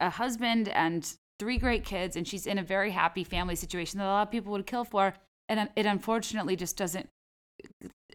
a 0.00 0.10
husband 0.10 0.68
and 0.68 1.14
three 1.38 1.58
great 1.58 1.84
kids 1.84 2.16
and 2.16 2.26
she's 2.26 2.46
in 2.46 2.58
a 2.58 2.62
very 2.62 2.90
happy 2.90 3.24
family 3.24 3.56
situation 3.56 3.98
that 3.98 4.04
a 4.04 4.08
lot 4.08 4.22
of 4.22 4.30
people 4.30 4.52
would 4.52 4.66
kill 4.66 4.84
for 4.84 5.14
and 5.48 5.68
it 5.76 5.86
unfortunately 5.86 6.56
just 6.56 6.76
doesn't 6.76 7.08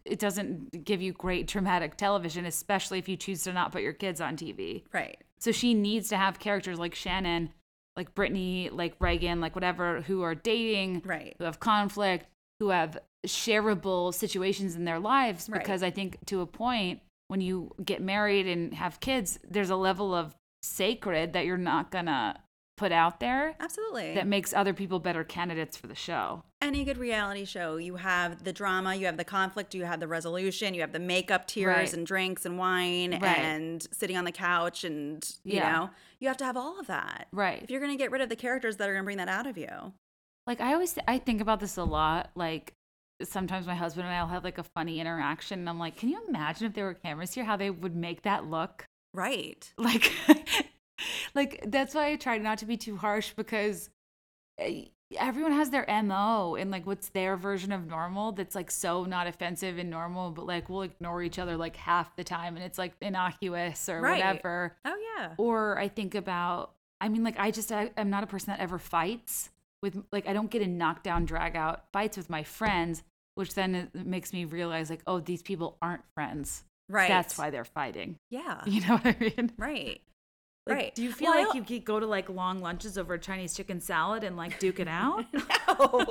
it 0.05 0.19
doesn't 0.19 0.83
give 0.83 1.01
you 1.01 1.13
great 1.13 1.47
dramatic 1.47 1.95
television, 1.95 2.45
especially 2.45 2.97
if 2.97 3.07
you 3.07 3.15
choose 3.15 3.43
to 3.43 3.53
not 3.53 3.71
put 3.71 3.83
your 3.83 3.93
kids 3.93 4.19
on 4.19 4.35
TV. 4.35 4.83
Right. 4.91 5.17
So 5.39 5.51
she 5.51 5.73
needs 5.75 6.09
to 6.09 6.17
have 6.17 6.39
characters 6.39 6.79
like 6.79 6.95
Shannon, 6.95 7.51
like 7.95 8.15
Brittainy, 8.15 8.69
like 8.71 8.95
Reagan, 8.99 9.41
like 9.41 9.53
whatever, 9.53 10.01
who 10.01 10.23
are 10.23 10.33
dating, 10.33 11.03
Right. 11.05 11.35
who 11.37 11.43
have 11.43 11.59
conflict, 11.59 12.25
who 12.61 12.69
have 12.69 12.99
shareable 13.25 14.13
situations 14.13 14.75
in 14.75 14.85
their 14.85 14.99
lives. 14.99 15.49
Right. 15.49 15.59
Because 15.59 15.81
I 15.81 15.89
think 15.89 16.17
to 16.27 16.41
a 16.41 16.45
point, 16.45 16.99
when 17.27 17.41
you 17.41 17.71
get 17.83 18.03
married 18.03 18.45
and 18.45 18.71
have 18.75 18.99
kids, 18.99 19.39
there's 19.49 19.71
a 19.71 19.75
level 19.75 20.13
of 20.13 20.35
sacred 20.61 21.33
that 21.33 21.47
you're 21.47 21.57
not 21.57 21.89
gonna 21.89 22.39
put 22.77 22.91
out 22.91 23.19
there 23.19 23.55
Absolutely. 23.59 24.13
that 24.13 24.27
makes 24.27 24.53
other 24.53 24.73
people 24.73 24.99
better 24.99 25.23
candidates 25.23 25.75
for 25.75 25.87
the 25.87 25.95
show. 25.95 26.43
Any 26.61 26.83
good 26.83 26.97
reality 26.97 27.45
show, 27.45 27.77
you 27.77 27.95
have 27.95 28.43
the 28.43 28.53
drama, 28.53 28.93
you 28.93 29.07
have 29.07 29.17
the 29.17 29.23
conflict, 29.23 29.73
you 29.73 29.85
have 29.85 29.99
the 29.99 30.07
resolution, 30.07 30.75
you 30.75 30.81
have 30.81 30.91
the 30.91 30.99
makeup, 30.99 31.47
tears, 31.47 31.65
Right. 31.75 31.93
and 31.93 32.05
drinks 32.05 32.45
and 32.45 32.59
wine, 32.59 33.11
Right. 33.19 33.37
and 33.39 33.87
sitting 33.91 34.17
on 34.17 34.25
the 34.25 34.31
couch, 34.31 34.83
and 34.83 35.23
you 35.43 35.55
Yeah. 35.57 35.71
know, 35.71 35.89
you 36.19 36.27
have 36.27 36.37
to 36.37 36.45
have 36.45 36.57
all 36.57 36.79
of 36.79 36.85
that. 36.87 37.27
Right. 37.31 37.61
If 37.63 37.71
you're 37.71 37.79
going 37.81 37.91
to 37.91 37.97
get 37.97 38.11
rid 38.11 38.21
of 38.21 38.29
the 38.29 38.35
characters 38.35 38.77
that 38.77 38.87
are 38.87 38.93
going 38.93 39.03
to 39.03 39.05
bring 39.05 39.17
that 39.17 39.29
out 39.29 39.47
of 39.47 39.57
you, 39.57 39.93
like 40.47 40.61
I 40.61 40.73
always 40.73 40.97
I 41.07 41.17
think 41.17 41.41
about 41.41 41.59
this 41.59 41.77
a 41.77 41.83
lot. 41.83 42.31
Like 42.35 42.73
sometimes 43.23 43.67
my 43.67 43.75
husband 43.75 44.07
and 44.07 44.15
I'll 44.15 44.27
have 44.27 44.43
like 44.43 44.57
a 44.57 44.63
funny 44.63 44.99
interaction, 44.99 45.59
and 45.59 45.69
I'm 45.69 45.79
like, 45.79 45.97
can 45.97 46.09
you 46.09 46.19
imagine 46.27 46.67
if 46.67 46.73
there 46.73 46.85
were 46.85 46.93
cameras 46.93 47.33
here, 47.33 47.43
how 47.45 47.55
they 47.57 47.69
would 47.69 47.95
make 47.95 48.23
that 48.23 48.45
look? 48.45 48.85
right? 49.13 49.73
Like, 49.77 50.11
like 51.35 51.63
that's 51.67 51.93
why 51.95 52.11
I 52.11 52.15
try 52.15 52.37
not 52.37 52.59
to 52.59 52.65
be 52.65 52.77
too 52.77 52.97
harsh 52.97 53.33
because 53.35 53.89
eh, 54.59 54.85
everyone 55.19 55.51
has 55.53 55.69
their 55.69 55.85
mo 56.03 56.55
and 56.55 56.71
like 56.71 56.87
what's 56.87 57.09
their 57.09 57.35
version 57.37 57.71
of 57.71 57.85
normal 57.87 58.31
that's 58.31 58.55
like 58.55 58.71
so 58.71 59.03
not 59.05 59.27
offensive 59.27 59.77
and 59.77 59.89
normal, 59.89 60.31
but 60.31 60.45
like 60.47 60.69
we'll 60.69 60.83
ignore 60.83 61.21
each 61.23 61.39
other 61.39 61.57
like 61.57 61.75
half 61.75 62.15
the 62.15 62.23
time, 62.23 62.55
and 62.55 62.65
it's 62.65 62.77
like 62.79 62.93
innocuous 63.01 63.87
or 63.89 64.01
Right. 64.01 64.17
whatever. 64.17 64.77
Oh 64.85 64.95
yeah, 65.17 65.33
Or 65.37 65.77
I 65.77 65.87
think 65.87 66.15
about, 66.15 66.73
I 66.99 67.09
mean, 67.09 67.23
like, 67.23 67.39
I 67.39 67.51
just, 67.51 67.71
I, 67.71 67.91
I'm 67.97 68.09
not 68.09 68.23
a 68.23 68.27
person 68.27 68.47
that 68.51 68.59
ever 68.59 68.79
fights 68.79 69.50
with, 69.81 70.03
like, 70.11 70.27
I 70.27 70.33
don't 70.33 70.49
get 70.51 70.61
in 70.61 70.77
knockdown, 70.77 71.25
drag 71.25 71.55
out 71.55 71.85
fights 71.91 72.17
with 72.17 72.29
my 72.29 72.43
friends, 72.43 73.03
which 73.35 73.53
then 73.55 73.89
makes 73.93 74.33
me 74.33 74.45
realize, 74.45 74.89
like, 74.89 75.01
oh, 75.07 75.19
these 75.19 75.41
people 75.41 75.77
aren't 75.81 76.03
friends. 76.13 76.63
right. 76.89 77.07
That's 77.09 77.37
why 77.37 77.49
they're 77.49 77.65
fighting. 77.65 78.17
Yeah, 78.29 78.61
You 78.65 78.81
know 78.81 78.97
what 78.97 79.05
I 79.05 79.15
mean? 79.19 79.51
right. 79.57 80.01
Like, 80.67 80.75
right. 80.77 80.95
Do 80.95 81.01
you 81.01 81.11
feel 81.11 81.31
Well, 81.31 81.49
like 81.49 81.69
you 81.71 81.79
go 81.79 81.99
to 81.99 82.05
like 82.05 82.29
long 82.29 82.61
lunches 82.61 82.95
over 82.97 83.17
Chinese 83.17 83.55
chicken 83.55 83.79
salad 83.81 84.23
and 84.23 84.37
like 84.37 84.59
duke 84.59 84.79
it 84.79 84.87
out? 84.87 85.25
No. 85.33 86.05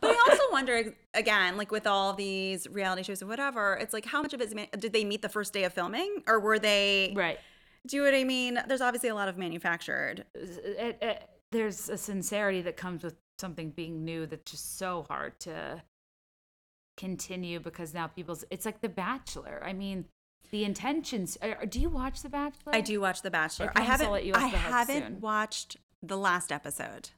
but 0.00 0.10
I 0.10 0.24
also 0.28 0.42
wonder 0.52 0.94
again, 1.14 1.56
like 1.56 1.72
with 1.72 1.84
all 1.86 2.12
these 2.12 2.68
reality 2.68 3.02
shows 3.02 3.22
and 3.22 3.28
whatever, 3.28 3.74
it's 3.80 3.92
like 3.92 4.04
how 4.04 4.22
much 4.22 4.32
of 4.34 4.40
it 4.40 4.54
man- 4.54 4.68
did 4.78 4.92
they 4.92 5.04
meet 5.04 5.20
the 5.20 5.28
first 5.28 5.52
day 5.52 5.64
of 5.64 5.72
filming, 5.72 6.22
or 6.28 6.38
were 6.38 6.60
they? 6.60 7.12
right. 7.16 7.38
Do 7.88 7.96
you 7.96 8.02
know 8.04 8.10
what 8.10 8.16
I 8.18 8.24
mean? 8.24 8.58
There's 8.68 8.80
obviously 8.80 9.08
a 9.08 9.14
lot 9.16 9.26
of 9.28 9.36
manufactured. 9.36 10.24
It, 10.34 10.48
it, 10.64 10.98
eh, 11.00 11.06
eh, 11.08 11.16
there's 11.52 11.88
a 11.88 11.96
sincerity 11.96 12.62
that 12.62 12.76
comes 12.76 13.02
with 13.02 13.14
something 13.38 13.70
being 13.70 14.04
new 14.04 14.26
that's 14.26 14.50
just 14.50 14.78
so 14.78 15.04
hard 15.08 15.38
to 15.40 15.82
continue 16.96 17.60
because 17.60 17.92
now 17.92 18.06
people's 18.06 18.44
it's 18.50 18.64
like 18.64 18.80
the 18.80 18.88
bachelor 18.88 19.62
i 19.64 19.72
mean 19.72 20.06
the 20.50 20.64
intentions 20.64 21.36
are, 21.42 21.66
do 21.66 21.78
you 21.80 21.88
watch 21.90 22.22
the 22.22 22.28
bachelor 22.28 22.72
I 22.74 22.80
do 22.80 23.00
watch 23.00 23.20
The 23.22 23.30
Bachelor. 23.32 23.72
I 23.74 23.82
I, 23.82 23.84
promise 23.84 24.00
I'll 24.06 24.14
haven't. 24.14 24.34
I 24.36 24.48
haven't 24.48 25.02
soon. 25.14 25.20
watched 25.20 25.76
the 26.04 26.16
last 26.16 26.52
episode. 26.52 27.10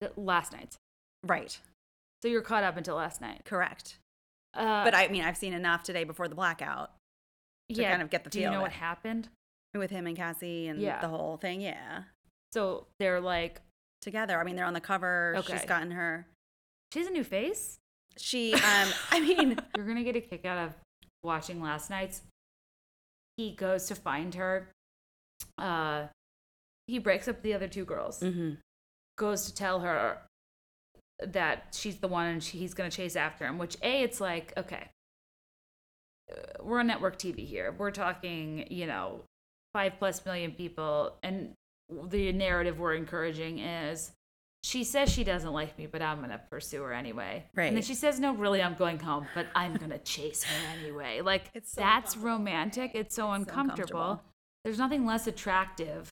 The- 0.00 0.10
last 0.16 0.52
night 0.52 0.74
Right. 1.24 1.56
so 2.20 2.26
you're 2.28 2.42
caught 2.42 2.64
up 2.64 2.76
until 2.76 2.96
last 2.96 3.20
night 3.20 3.42
Correct. 3.44 3.96
uh, 4.54 4.82
But 4.84 4.92
I 4.94 5.06
mean, 5.06 5.22
I've 5.22 5.36
seen 5.36 5.52
enough 5.52 5.84
today 5.84 6.02
before 6.02 6.26
the 6.26 6.34
blackout 6.34 6.90
to 7.72 7.82
kind 7.82 8.02
of 8.02 8.10
get 8.10 8.24
the 8.24 8.30
feel. 8.30 8.40
do 8.40 8.44
you 8.44 8.50
know 8.50 8.60
what 8.62 8.72
happened 8.72 9.28
with 9.74 9.90
him 9.92 10.06
and 10.08 10.16
Cassie 10.16 10.66
and 10.66 10.80
Yeah. 10.80 11.00
the 11.00 11.08
whole 11.08 11.36
thing. 11.36 11.60
Yeah. 11.60 12.02
So 12.52 12.86
they're 12.98 13.20
like 13.20 13.60
Together. 14.02 14.38
I 14.40 14.42
mean, 14.42 14.56
they're 14.56 14.66
on 14.66 14.74
the 14.74 14.80
cover. 14.80 15.34
Okay. 15.38 15.52
She's 15.52 15.64
gotten 15.64 15.92
her. 15.92 16.26
she 16.92 16.98
has 16.98 17.08
a 17.08 17.12
new 17.12 17.22
face 17.22 17.78
She. 18.18 18.52
Um. 18.52 18.88
I 19.12 19.20
mean. 19.20 19.56
you're 19.76 19.86
gonna 19.86 20.02
get 20.02 20.16
a 20.16 20.20
kick 20.20 20.44
out 20.44 20.58
of 20.58 20.74
watching 21.22 21.62
last 21.62 21.88
night's 21.88 22.22
he 23.36 23.52
goes 23.52 23.86
to 23.86 23.94
find 23.94 24.34
her 24.34 24.68
uh 25.56 26.06
he 26.88 26.98
breaks 26.98 27.28
up 27.28 27.40
the 27.42 27.54
other 27.54 27.68
two 27.68 27.84
girls 27.84 28.20
mhm. 28.20 28.56
goes 29.16 29.46
to 29.46 29.54
tell 29.54 29.80
her 29.80 30.18
that 31.24 31.68
she's 31.72 31.98
the 31.98 32.08
one 32.08 32.26
and 32.26 32.42
she, 32.42 32.58
he's 32.58 32.74
going 32.74 32.90
to 32.90 32.94
chase 32.94 33.14
after 33.14 33.46
him 33.46 33.56
which 33.56 33.76
a 33.82 34.02
it's 34.02 34.20
like 34.20 34.52
okay 34.56 34.88
uh, 36.30 36.62
we're 36.62 36.80
on 36.80 36.88
network 36.88 37.16
tv 37.16 37.46
here 37.46 37.72
we're 37.78 37.92
talking 37.92 38.66
you 38.68 38.86
know 38.86 39.20
five 39.72 39.92
plus 39.98 40.24
million 40.26 40.50
people 40.50 41.14
and 41.22 41.52
the 42.08 42.32
narrative 42.32 42.78
we're 42.78 42.94
encouraging 42.94 43.58
is 43.58 44.12
she 44.64 44.84
says 44.84 45.10
she 45.10 45.24
doesn't 45.24 45.52
like 45.52 45.76
me 45.78 45.86
but 45.86 46.00
i'm 46.02 46.18
going 46.18 46.30
to 46.30 46.40
pursue 46.50 46.82
her 46.82 46.92
anyway. 46.92 47.44
Right. 47.54 47.66
and 47.66 47.76
then 47.76 47.82
she 47.82 47.94
says 47.94 48.20
no 48.20 48.32
really 48.34 48.62
i'm 48.62 48.74
going 48.74 48.98
home 49.00 49.26
but 49.34 49.46
i'm 49.54 49.74
going 49.74 49.90
to 49.90 49.98
chase 49.98 50.44
her 50.44 50.78
anyway. 50.80 51.20
Like 51.20 51.50
It's 51.54 51.72
so 51.72 51.80
that's 51.80 52.16
romantic. 52.16 52.92
It's 52.94 52.94
so 52.94 53.00
It's 53.04 53.14
so 53.16 53.30
uncomfortable. 53.32 54.00
uncomfortable. 54.00 54.22
there's 54.64 54.78
nothing 54.78 55.04
less 55.06 55.26
attractive 55.26 56.08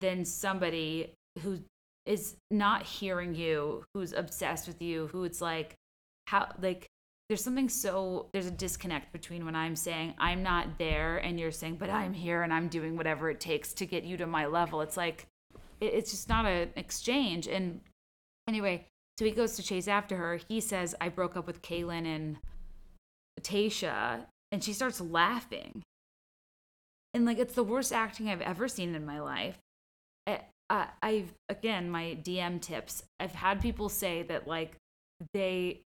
than 0.00 0.24
somebody 0.24 1.14
who 1.42 1.60
is 2.06 2.36
not 2.50 2.82
hearing 2.84 3.34
you, 3.34 3.84
who's 3.94 4.12
obsessed 4.12 4.66
with 4.66 4.80
you, 4.82 5.08
who 5.12 5.24
it's 5.24 5.40
like 5.40 5.74
how 6.26 6.48
like 6.60 6.86
there's 7.30 7.44
something 7.44 7.68
so 7.68 8.26
there's 8.32 8.46
a 8.46 8.50
disconnect 8.50 9.12
between 9.12 9.44
when 9.44 9.54
I'm 9.54 9.76
saying 9.76 10.14
I'm 10.18 10.42
not 10.42 10.78
there 10.78 11.18
and 11.18 11.38
you're 11.38 11.52
saying 11.52 11.76
but 11.76 11.88
I'm 11.88 12.12
here 12.12 12.42
and 12.42 12.52
I'm 12.52 12.66
doing 12.66 12.96
whatever 12.96 13.30
it 13.30 13.38
takes 13.38 13.72
to 13.74 13.86
get 13.86 14.02
you 14.02 14.16
to 14.16 14.26
my 14.26 14.46
level. 14.46 14.80
It's 14.80 14.96
like 14.96 15.28
it, 15.80 15.94
it's 15.94 16.10
just 16.10 16.28
not 16.28 16.44
an 16.44 16.70
exchange. 16.74 17.46
And 17.46 17.82
anyway, 18.48 18.84
so 19.16 19.24
he 19.24 19.30
goes 19.30 19.54
to 19.54 19.62
chase 19.62 19.86
after 19.86 20.16
her. 20.16 20.40
He 20.48 20.60
says 20.60 20.96
I 21.00 21.08
broke 21.08 21.36
up 21.36 21.46
with 21.46 21.62
Caelynn 21.62 22.04
and 22.04 22.38
Tayshia, 23.40 24.26
and 24.50 24.64
she 24.64 24.72
starts 24.72 25.00
laughing. 25.00 25.82
And 27.14 27.26
like 27.26 27.38
it's 27.38 27.54
the 27.54 27.62
worst 27.62 27.92
acting 27.92 28.28
I've 28.28 28.40
ever 28.40 28.66
seen 28.66 28.96
in 28.96 29.06
my 29.06 29.20
life. 29.20 29.56
I, 30.26 30.40
I, 30.68 30.88
I've 31.00 31.32
again 31.48 31.90
my 31.90 32.18
DM 32.20 32.60
tips. 32.60 33.04
I've 33.20 33.36
had 33.36 33.62
people 33.62 33.88
say 33.88 34.24
that 34.24 34.48
like 34.48 34.74
they 35.32 35.82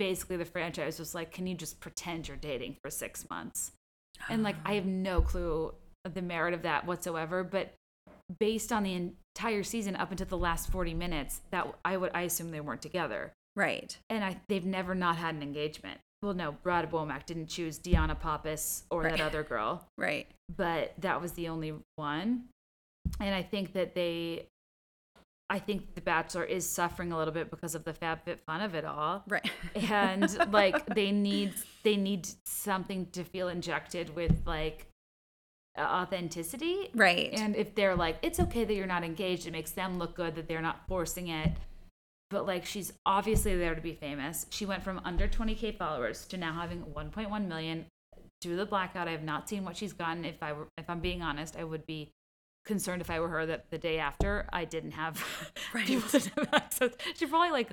basically 0.00 0.38
the 0.38 0.46
franchise 0.46 0.98
was 0.98 1.14
like, 1.14 1.30
can 1.30 1.46
you 1.46 1.54
just 1.54 1.78
pretend 1.78 2.26
you're 2.26 2.36
dating 2.38 2.74
for 2.82 2.90
six 2.90 3.28
months? 3.28 3.72
And 4.30 4.42
like 4.42 4.56
I 4.64 4.72
have 4.74 4.86
ah. 4.86 4.90
no 4.90 5.20
clue 5.20 5.74
of 6.06 6.14
the 6.14 6.22
merit 6.22 6.54
of 6.54 6.62
that 6.62 6.86
whatsoever. 6.86 7.44
But 7.44 7.74
based 8.38 8.72
on 8.72 8.82
the 8.82 8.94
entire 8.94 9.62
season 9.62 9.94
up 9.96 10.10
until 10.10 10.26
the 10.26 10.38
last 10.38 10.72
forty 10.72 10.94
minutes, 10.94 11.42
that 11.50 11.66
I 11.84 11.98
would 11.98 12.10
I 12.14 12.22
assume 12.22 12.50
they 12.50 12.60
weren't 12.60 12.82
together 12.82 13.32
Right. 13.54 13.96
and 14.08 14.24
I 14.24 14.40
they've 14.48 14.64
never 14.64 14.94
not 14.94 15.16
had 15.16 15.34
an 15.34 15.42
engagement. 15.42 16.00
Well, 16.22 16.34
no, 16.34 16.52
Brad 16.52 16.90
Womack 16.90 17.26
didn't 17.26 17.48
choose 17.48 17.78
Deanna 17.78 18.18
Pappas 18.18 18.84
or 18.90 19.02
Right. 19.02 19.16
that 19.16 19.20
other 19.20 19.42
girl, 19.42 19.86
Right. 19.98 20.26
but 20.54 20.94
that 20.98 21.20
was 21.20 21.32
the 21.32 21.48
only 21.48 21.74
one. 21.96 22.48
And 23.18 23.34
I 23.34 23.42
think 23.42 23.72
that 23.72 23.94
they, 23.94 24.46
I 25.50 25.58
think 25.58 25.94
The 25.96 26.00
Bachelor 26.00 26.44
is 26.44 26.66
suffering 26.66 27.10
a 27.10 27.18
little 27.18 27.34
bit 27.34 27.50
because 27.50 27.74
of 27.74 27.82
the 27.84 27.92
FabFitFun 27.92 28.64
of 28.64 28.74
it 28.74 28.84
all, 28.84 29.24
Right. 29.28 29.50
and 29.90 30.52
like 30.52 30.86
they 30.94 31.10
need 31.10 31.52
they 31.82 31.96
need 31.96 32.28
something 32.44 33.06
to 33.12 33.24
feel 33.24 33.48
injected 33.48 34.14
with 34.14 34.42
like 34.46 34.86
authenticity, 35.78 36.90
right. 36.94 37.30
and 37.32 37.56
if 37.56 37.74
they're 37.74 37.96
like, 37.96 38.18
it's 38.22 38.38
okay 38.40 38.64
that 38.64 38.74
you're 38.74 38.86
not 38.86 39.02
engaged, 39.04 39.46
it 39.46 39.50
makes 39.52 39.70
them 39.72 39.98
look 39.98 40.14
good 40.14 40.34
that 40.36 40.46
they're 40.48 40.62
not 40.62 40.86
forcing 40.88 41.28
it. 41.28 41.52
But 42.28 42.46
like, 42.46 42.64
she's 42.64 42.92
obviously 43.04 43.56
there 43.56 43.74
to 43.74 43.80
be 43.80 43.94
famous. 43.94 44.46
She 44.50 44.64
went 44.66 44.84
from 44.84 45.00
under 45.04 45.26
20k 45.26 45.76
followers 45.76 46.26
to 46.26 46.36
now 46.36 46.52
having 46.52 46.82
1.1 46.82 47.48
million. 47.48 47.86
Through 48.40 48.56
the 48.56 48.66
blackout, 48.66 49.08
I 49.08 49.10
have 49.10 49.22
not 49.24 49.48
seen 49.48 49.64
what 49.64 49.76
she's 49.76 49.92
gotten. 49.92 50.24
If 50.24 50.42
I 50.42 50.52
were, 50.52 50.68
if 50.78 50.88
I'm 50.88 51.00
being 51.00 51.22
honest, 51.22 51.56
I 51.56 51.64
would 51.64 51.84
be 51.86 52.12
concerned 52.64 53.00
if 53.00 53.10
I 53.10 53.20
were 53.20 53.28
her 53.28 53.46
that 53.46 53.70
the 53.70 53.78
day 53.78 53.98
after 53.98 54.48
I 54.52 54.64
didn't 54.64 54.92
have 54.92 55.22
Right. 55.74 55.86
people 55.86 56.08
to 56.20 56.30
have 56.36 56.48
access. 56.52 56.92
She 57.16 57.26
probably 57.26 57.50
like 57.50 57.70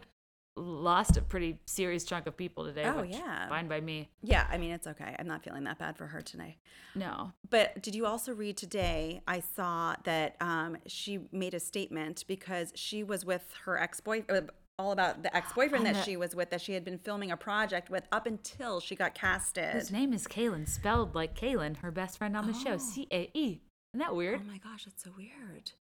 lost 0.55 1.18
a 1.18 1.22
pretty 1.22 1.59
serious 1.65 2.03
chunk 2.03 2.26
of 2.26 2.35
people 2.35 2.65
today. 2.65 2.85
Oh, 2.85 3.03
yeah. 3.03 3.47
fine 3.47 3.68
by 3.68 3.80
me. 3.80 4.09
yeah. 4.23 4.47
I 4.49 4.57
mean, 4.57 4.72
it's 4.72 4.88
okay. 4.88 5.15
I'm 5.19 5.27
not 5.27 5.43
feeling 5.43 5.65
that 5.65 5.77
bad 5.77 5.95
for 5.97 6.07
her 6.07 6.19
today. 6.22 6.57
No, 6.95 7.31
But 7.49 7.84
did 7.84 7.93
you 7.93 8.07
also 8.07 8.34
read 8.34 8.57
today? 8.57 9.22
I 9.27 9.39
saw 9.41 9.95
that 10.05 10.35
um, 10.41 10.77
she 10.88 11.19
made 11.31 11.53
a 11.53 11.59
statement 11.59 12.26
because 12.27 12.72
she 12.76 13.03
was 13.03 13.23
with 13.23 13.53
her 13.65 13.77
ex 13.80 13.99
boyfriend, 13.99 14.49
all 14.80 14.91
about 14.93 15.22
the 15.22 15.35
ex 15.38 15.53
boyfriend 15.53 15.85
On 15.85 15.93
that 15.93 16.03
she 16.05 16.18
was 16.18 16.35
with, 16.35 16.49
that 16.49 16.61
she 16.61 16.73
had 16.73 16.84
been 16.84 16.97
filming 16.97 17.30
a 17.30 17.38
project 17.38 17.91
with 17.91 18.07
up 18.11 18.26
until 18.26 18.80
she 18.80 18.95
got 18.95 19.14
casted. 19.14 19.76
his 19.76 19.91
name 19.91 20.11
is 20.11 20.26
Kaylin, 20.26 20.68
spelled 20.68 21.14
like 21.14 21.39
Caelynn, 21.39 21.77
her 21.77 21.91
best 21.91 22.18
friend 22.18 22.35
on 22.35 22.47
the 22.47 22.53
show. 22.53 22.73
Oh. 22.73 22.77
C 22.80 23.07
A 23.11 23.30
E. 23.35 23.61
Isn't 23.98 24.10
that 24.10 24.15
weird? 24.15 24.41
Oh 24.44 24.52
my 24.52 24.60
gosh, 24.60 24.86
that's 24.86 25.03
so 25.03 25.10
weird. 25.18 25.72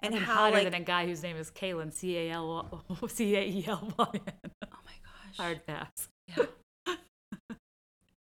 And 0.00 0.14
how 0.14 0.36
hotter 0.36 0.54
like, 0.54 0.64
than 0.64 0.72
a 0.72 0.80
guy 0.80 1.04
whose 1.04 1.22
name 1.22 1.36
is 1.36 1.50
Kalen, 1.50 1.92
C 1.92 2.16
A 2.16 2.30
L 2.30 2.82
C 3.08 3.36
A 3.36 3.42
E 3.42 3.62
L 3.68 3.92
Y 3.98 4.06
N. 4.14 4.20
oh 4.64 4.78
my 4.86 4.92
gosh, 5.04 5.36
Hard 5.36 5.66
pass. 5.66 6.08
Yeah. 6.28 6.46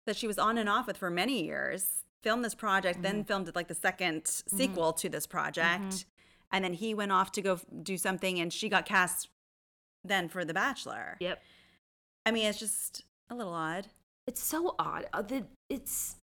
that 0.05 0.17
she 0.17 0.27
was 0.27 0.37
on 0.37 0.57
and 0.57 0.67
off 0.67 0.85
with 0.85 0.97
for 0.97 1.09
many 1.09 1.45
years, 1.45 2.03
filmed 2.23 2.43
this 2.43 2.55
project, 2.55 3.01
then 3.01 3.19
mm-hmm. 3.19 3.21
filmed 3.21 3.55
like 3.55 3.69
the 3.69 3.73
2nd 3.73 4.23
mm-hmm. 4.23 4.57
sequel 4.57 4.91
to 4.91 5.07
this 5.07 5.25
project. 5.25 5.81
Mm-hmm. 5.81 6.09
And 6.51 6.65
then 6.65 6.73
he 6.73 6.93
went 6.93 7.13
off 7.13 7.31
to 7.31 7.41
go 7.41 7.57
do 7.83 7.97
something 7.97 8.41
and 8.41 8.51
she 8.51 8.67
got 8.67 8.85
cast 8.85 9.29
then 10.03 10.27
for 10.27 10.43
The 10.43 10.53
Bachelor. 10.53 11.15
Yep. 11.21 11.41
I 12.25 12.31
mean, 12.31 12.47
it's 12.47 12.59
just 12.59 13.05
a 13.29 13.35
little 13.35 13.53
odd. 13.53 13.87
It's 14.27 14.43
so 14.43 14.75
odd. 14.77 15.05
Uh, 15.13 15.21
the, 15.21 15.45
it's 15.69 16.17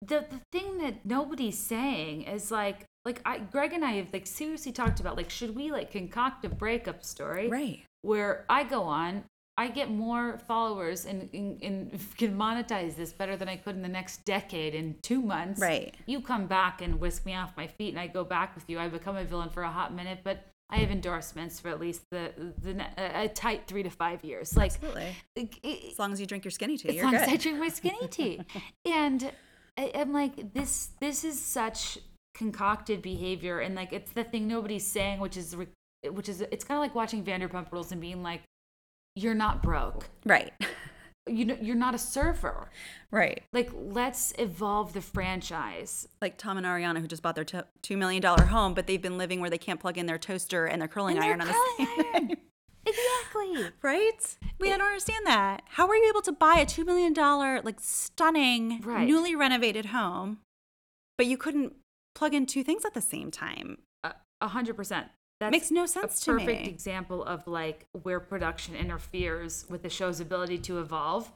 the 0.00 0.26
the 0.30 0.40
thing 0.52 0.78
that 0.78 1.04
nobody's 1.04 1.58
saying 1.58 2.22
is 2.22 2.50
like 2.50 2.84
like 3.04 3.20
I 3.24 3.38
Greg 3.38 3.72
and 3.72 3.84
I 3.84 3.92
have 3.92 4.08
like 4.12 4.26
seriously 4.26 4.72
talked 4.72 5.00
about 5.00 5.16
like 5.16 5.30
should 5.30 5.54
we 5.56 5.70
like 5.72 5.90
concoct 5.90 6.44
a 6.44 6.48
breakup 6.48 7.04
story 7.04 7.48
Right. 7.48 7.82
where 8.02 8.44
I 8.48 8.64
go 8.64 8.82
on, 8.82 9.24
I 9.58 9.68
get 9.68 9.90
more 9.90 10.38
followers 10.48 11.04
and, 11.04 11.28
and, 11.34 11.62
and 11.62 12.00
can 12.16 12.36
monetize 12.36 12.94
this 12.96 13.12
better 13.12 13.36
than 13.36 13.48
I 13.48 13.56
could 13.56 13.76
in 13.76 13.82
the 13.82 13.88
next 13.88 14.24
decade 14.24 14.74
in 14.74 14.96
two 15.02 15.20
months. 15.20 15.60
Right. 15.60 15.94
You 16.06 16.20
come 16.20 16.46
back 16.46 16.80
and 16.80 16.98
whisk 17.00 17.26
me 17.26 17.34
off 17.34 17.52
my 17.56 17.66
feet, 17.66 17.90
and 17.90 18.00
I 18.00 18.06
go 18.06 18.24
back 18.24 18.54
with 18.54 18.64
you. 18.68 18.78
I 18.78 18.88
become 18.88 19.16
a 19.16 19.24
villain 19.24 19.50
for 19.50 19.62
a 19.62 19.70
hot 19.70 19.94
minute, 19.94 20.20
but 20.24 20.46
I 20.70 20.76
have 20.76 20.90
endorsements 20.90 21.60
for 21.60 21.68
at 21.68 21.78
least 21.80 22.00
the 22.10 22.32
the 22.62 22.80
a 22.96 23.24
a 23.24 23.28
tight 23.28 23.66
three 23.66 23.82
to 23.82 23.90
five 23.90 24.24
years. 24.24 24.56
Like, 24.56 24.72
Absolutely. 24.72 25.14
it- 25.36 25.92
As 25.92 25.98
long 25.98 26.12
as 26.14 26.20
you 26.20 26.24
drink 26.26 26.44
your 26.46 26.50
skinny 26.50 26.78
tea, 26.78 26.88
as 26.88 26.94
you're 26.94 27.04
long 27.04 27.12
good. 27.12 27.22
as 27.22 27.28
I 27.28 27.36
drink 27.36 27.58
my 27.58 27.68
skinny 27.68 28.08
tea. 28.08 28.40
and 28.86 29.30
I, 29.78 29.90
I'm 29.94 30.12
like, 30.12 30.52
this 30.54 30.90
this 31.00 31.24
is 31.24 31.40
such 31.40 31.98
concocted 32.34 33.02
behavior, 33.02 33.60
and 33.60 33.74
like 33.74 33.92
it's 33.92 34.12
the 34.12 34.24
thing 34.24 34.46
nobody's 34.48 34.86
saying, 34.86 35.20
which 35.20 35.36
is 35.36 35.54
re- 35.56 35.68
which 36.10 36.28
is 36.28 36.40
it's 36.40 36.64
kind 36.64 36.76
of 36.78 36.82
like 36.82 36.94
watching 36.94 37.24
Vanderpump 37.24 37.70
Rules 37.72 37.92
and 37.92 38.00
being 38.00 38.22
like, 38.22 38.42
you're 39.14 39.34
not 39.34 39.62
broke. 39.62 40.08
right. 40.24 40.52
You 41.28 41.44
know, 41.44 41.56
you're 41.60 41.76
not 41.76 41.94
a 41.94 41.98
server. 41.98 42.68
Right. 43.12 43.44
Like, 43.52 43.70
let's 43.72 44.34
evolve 44.40 44.92
the 44.92 45.00
franchise. 45.00 46.08
Like 46.20 46.36
Tom 46.36 46.56
and 46.56 46.66
Ariana, 46.66 46.98
who 47.00 47.06
just 47.06 47.22
bought 47.22 47.36
their 47.36 47.44
$2 47.44 47.64
million 47.96 48.20
home, 48.24 48.74
but 48.74 48.88
they've 48.88 49.00
been 49.00 49.18
living 49.18 49.40
where 49.40 49.48
they 49.48 49.56
can't 49.56 49.78
plug 49.78 49.96
in 49.98 50.06
their 50.06 50.18
toaster 50.18 50.66
and 50.66 50.82
their 50.82 50.88
curling 50.88 51.14
And 51.18 51.24
iron 51.24 51.40
on 51.40 51.46
the 51.46 51.54
same. 51.78 52.36
Exactly. 52.86 53.70
Right? 53.82 54.36
We 54.58 54.72
I 54.72 54.76
don't 54.76 54.86
understand 54.86 55.26
that. 55.26 55.62
How 55.68 55.86
were 55.86 55.94
you 55.94 56.08
able 56.08 56.22
to 56.22 56.32
buy 56.32 56.56
a 56.56 56.66
$2 56.66 56.84
million, 56.84 57.14
like 57.64 57.78
stunning, 57.80 58.80
Right. 58.82 59.06
newly 59.06 59.34
renovated 59.34 59.86
home, 59.86 60.38
but 61.16 61.26
you 61.26 61.36
couldn't 61.36 61.74
plug 62.14 62.34
in 62.34 62.46
two 62.46 62.62
things 62.64 62.84
at 62.84 62.94
the 62.94 63.00
same 63.00 63.30
time? 63.30 63.78
A 64.40 64.48
hundred 64.48 64.74
percent. 64.74 65.06
That 65.38 65.52
Makes 65.52 65.70
no 65.70 65.86
sense 65.86 66.20
a 66.20 66.24
to 66.24 66.32
perfect 66.32 66.66
example 66.66 67.22
of 67.22 67.46
like 67.46 67.86
where 68.02 68.18
production 68.18 68.74
interferes 68.74 69.64
with 69.70 69.82
the 69.82 69.88
show's 69.88 70.18
ability 70.18 70.58
to 70.58 70.80
evolve. 70.80 71.30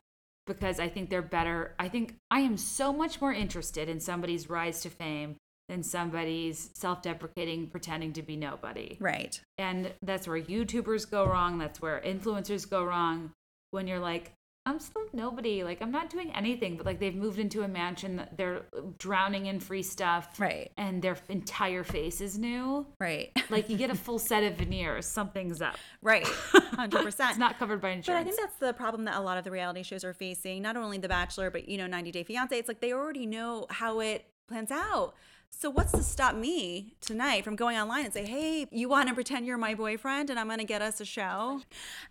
Because 0.46 0.78
I 0.80 0.88
think 0.88 1.10
they're 1.10 1.22
better. 1.22 1.74
I 1.78 1.88
think 1.88 2.16
I 2.30 2.40
am 2.40 2.56
so 2.56 2.92
much 2.92 3.20
more 3.20 3.32
interested 3.32 3.88
in 3.88 4.00
somebody's 4.00 4.48
rise 4.50 4.80
to 4.82 4.90
fame 4.90 5.36
than 5.68 5.82
somebody's 5.82 6.70
self-deprecating 6.74 7.66
pretending 7.68 8.12
to 8.14 8.22
be 8.22 8.36
nobody. 8.36 8.96
Right. 9.00 9.40
And 9.58 9.92
that's 10.02 10.28
where 10.28 10.40
YouTubers 10.40 11.10
go 11.10 11.26
wrong. 11.26 11.58
That's 11.58 11.80
where 11.80 12.00
influencers 12.04 12.68
go 12.68 12.84
wrong. 12.84 13.32
When 13.72 13.86
you're 13.86 13.98
like, 13.98 14.32
I'm 14.64 14.80
still 14.80 15.02
nobody. 15.12 15.62
Like, 15.62 15.80
I'm 15.80 15.92
not 15.92 16.10
doing 16.10 16.32
anything, 16.34 16.76
but 16.76 16.86
like 16.86 16.98
they've 16.98 17.14
moved 17.14 17.38
into 17.38 17.62
a 17.62 17.68
mansion. 17.68 18.16
that 18.16 18.36
They're 18.36 18.62
drowning 18.98 19.46
in 19.46 19.60
free 19.60 19.82
stuff. 19.82 20.40
Right. 20.40 20.72
And 20.76 21.00
their 21.00 21.16
entire 21.28 21.84
face 21.84 22.20
is 22.20 22.38
new. 22.38 22.86
Right. 23.00 23.30
Like, 23.48 23.70
you 23.70 23.76
get 23.76 23.90
a 23.90 23.94
full 23.94 24.18
set 24.18 24.42
of 24.42 24.54
veneers. 24.56 25.06
Something's 25.06 25.62
up. 25.62 25.76
right. 26.02 26.24
100%. 26.52 27.06
It's 27.06 27.38
not 27.38 27.60
covered 27.60 27.80
by 27.80 27.90
insurance. 27.90 28.06
But 28.08 28.16
I 28.16 28.24
think 28.24 28.40
that's 28.40 28.58
the 28.58 28.72
problem 28.72 29.04
that 29.04 29.16
a 29.16 29.20
lot 29.20 29.38
of 29.38 29.44
the 29.44 29.52
reality 29.52 29.84
shows 29.84 30.02
are 30.02 30.12
facing. 30.12 30.62
Not 30.62 30.76
only 30.76 30.98
The 30.98 31.08
Bachelor, 31.08 31.48
but 31.52 31.68
you 31.68 31.78
know, 31.78 31.86
90 31.86 32.10
Day 32.10 32.24
Fiance. 32.24 32.58
It's 32.58 32.66
like 32.66 32.80
they 32.80 32.92
already 32.92 33.24
know 33.24 33.66
how 33.70 34.00
it 34.00 34.24
plans 34.48 34.72
out. 34.72 35.14
So 35.50 35.70
what's 35.70 35.92
to 35.92 36.02
stop 36.02 36.34
me 36.34 36.94
tonight 37.00 37.42
from 37.44 37.56
going 37.56 37.76
online 37.78 38.04
and 38.04 38.14
say, 38.14 38.26
"Hey, 38.26 38.66
you 38.70 38.88
want 38.88 39.08
to 39.08 39.14
pretend 39.14 39.46
you're 39.46 39.56
my 39.58 39.74
boyfriend, 39.74 40.30
and 40.30 40.38
I'm 40.38 40.46
going 40.46 40.58
to 40.58 40.64
get 40.64 40.82
us 40.82 41.00
a 41.00 41.04
show, 41.04 41.62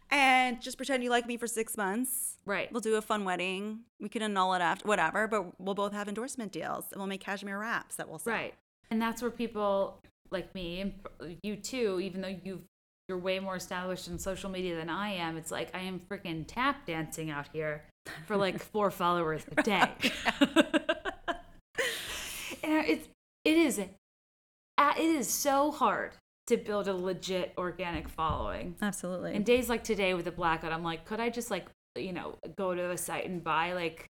and 0.10 0.62
just 0.62 0.78
pretend 0.78 1.04
you 1.04 1.10
like 1.10 1.28
me 1.28 1.38
for 1.38 1.48
six 1.48 1.78
months. 1.78 2.38
Right. 2.46 2.72
We'll 2.72 2.82
do 2.82 2.96
a 2.96 3.02
fun 3.02 3.24
wedding. 3.24 3.82
We 4.00 4.10
can 4.10 4.22
annul 4.22 4.54
it 4.56 4.62
after 4.62 4.88
whatever, 4.88 5.28
but 5.28 5.60
we'll 5.60 5.76
both 5.76 5.94
have 5.94 6.08
endorsement 6.08 6.52
deals, 6.52 6.86
and 6.92 7.00
we'll 7.00 7.08
make 7.08 7.22
cashmere 7.22 7.60
wraps 7.60 7.96
that 7.96 8.10
we'll 8.10 8.20
sell. 8.20 8.34
Right. 8.34 8.54
And 8.90 9.02
that's 9.02 9.22
where 9.22 9.32
people 9.32 10.02
like 10.32 10.54
me 10.56 10.82
and 10.82 10.94
you 11.44 11.56
too, 11.56 12.00
even 12.02 12.22
though 12.22 12.36
you've 12.44 12.64
you're 13.08 13.18
way 13.18 13.40
more 13.40 13.56
established 13.56 14.08
in 14.08 14.18
social 14.18 14.50
media 14.50 14.76
than 14.76 14.90
I 14.90 15.12
am, 15.12 15.38
it's 15.38 15.52
like 15.52 15.70
I 15.76 15.82
am 15.82 16.02
freaking 16.10 16.44
tap 16.48 16.88
dancing 16.88 17.30
out 17.30 17.48
here 17.54 17.84
for 18.26 18.36
like 18.36 18.60
four 18.72 18.90
followers 18.90 19.46
a 19.56 19.62
day. 19.62 19.92
and 22.64 22.88
it's 22.88 23.08
it 23.46 23.56
is 23.58 23.80
it 23.80 23.96
is 25.00 25.30
so 25.30 25.72
hard 25.72 26.14
to 26.48 26.58
build 26.58 26.88
a 26.88 26.94
legit 26.94 27.54
organic 27.58 28.08
following. 28.08 28.76
Absolutely. 28.82 29.34
And 29.34 29.46
days 29.46 29.70
like 29.70 29.84
today 29.84 30.14
with 30.14 30.26
the 30.26 30.32
blackout, 30.32 30.72
I'm 30.72 30.84
like, 30.84 31.06
could 31.06 31.20
I 31.20 31.30
just 31.30 31.50
like, 31.50 31.66
you 31.96 32.14
know, 32.14 32.38
go 32.58 32.76
to 32.76 32.92
a 32.92 32.98
site 32.98 33.28
and 33.28 33.44
buy 33.44 33.74
like 33.74 34.10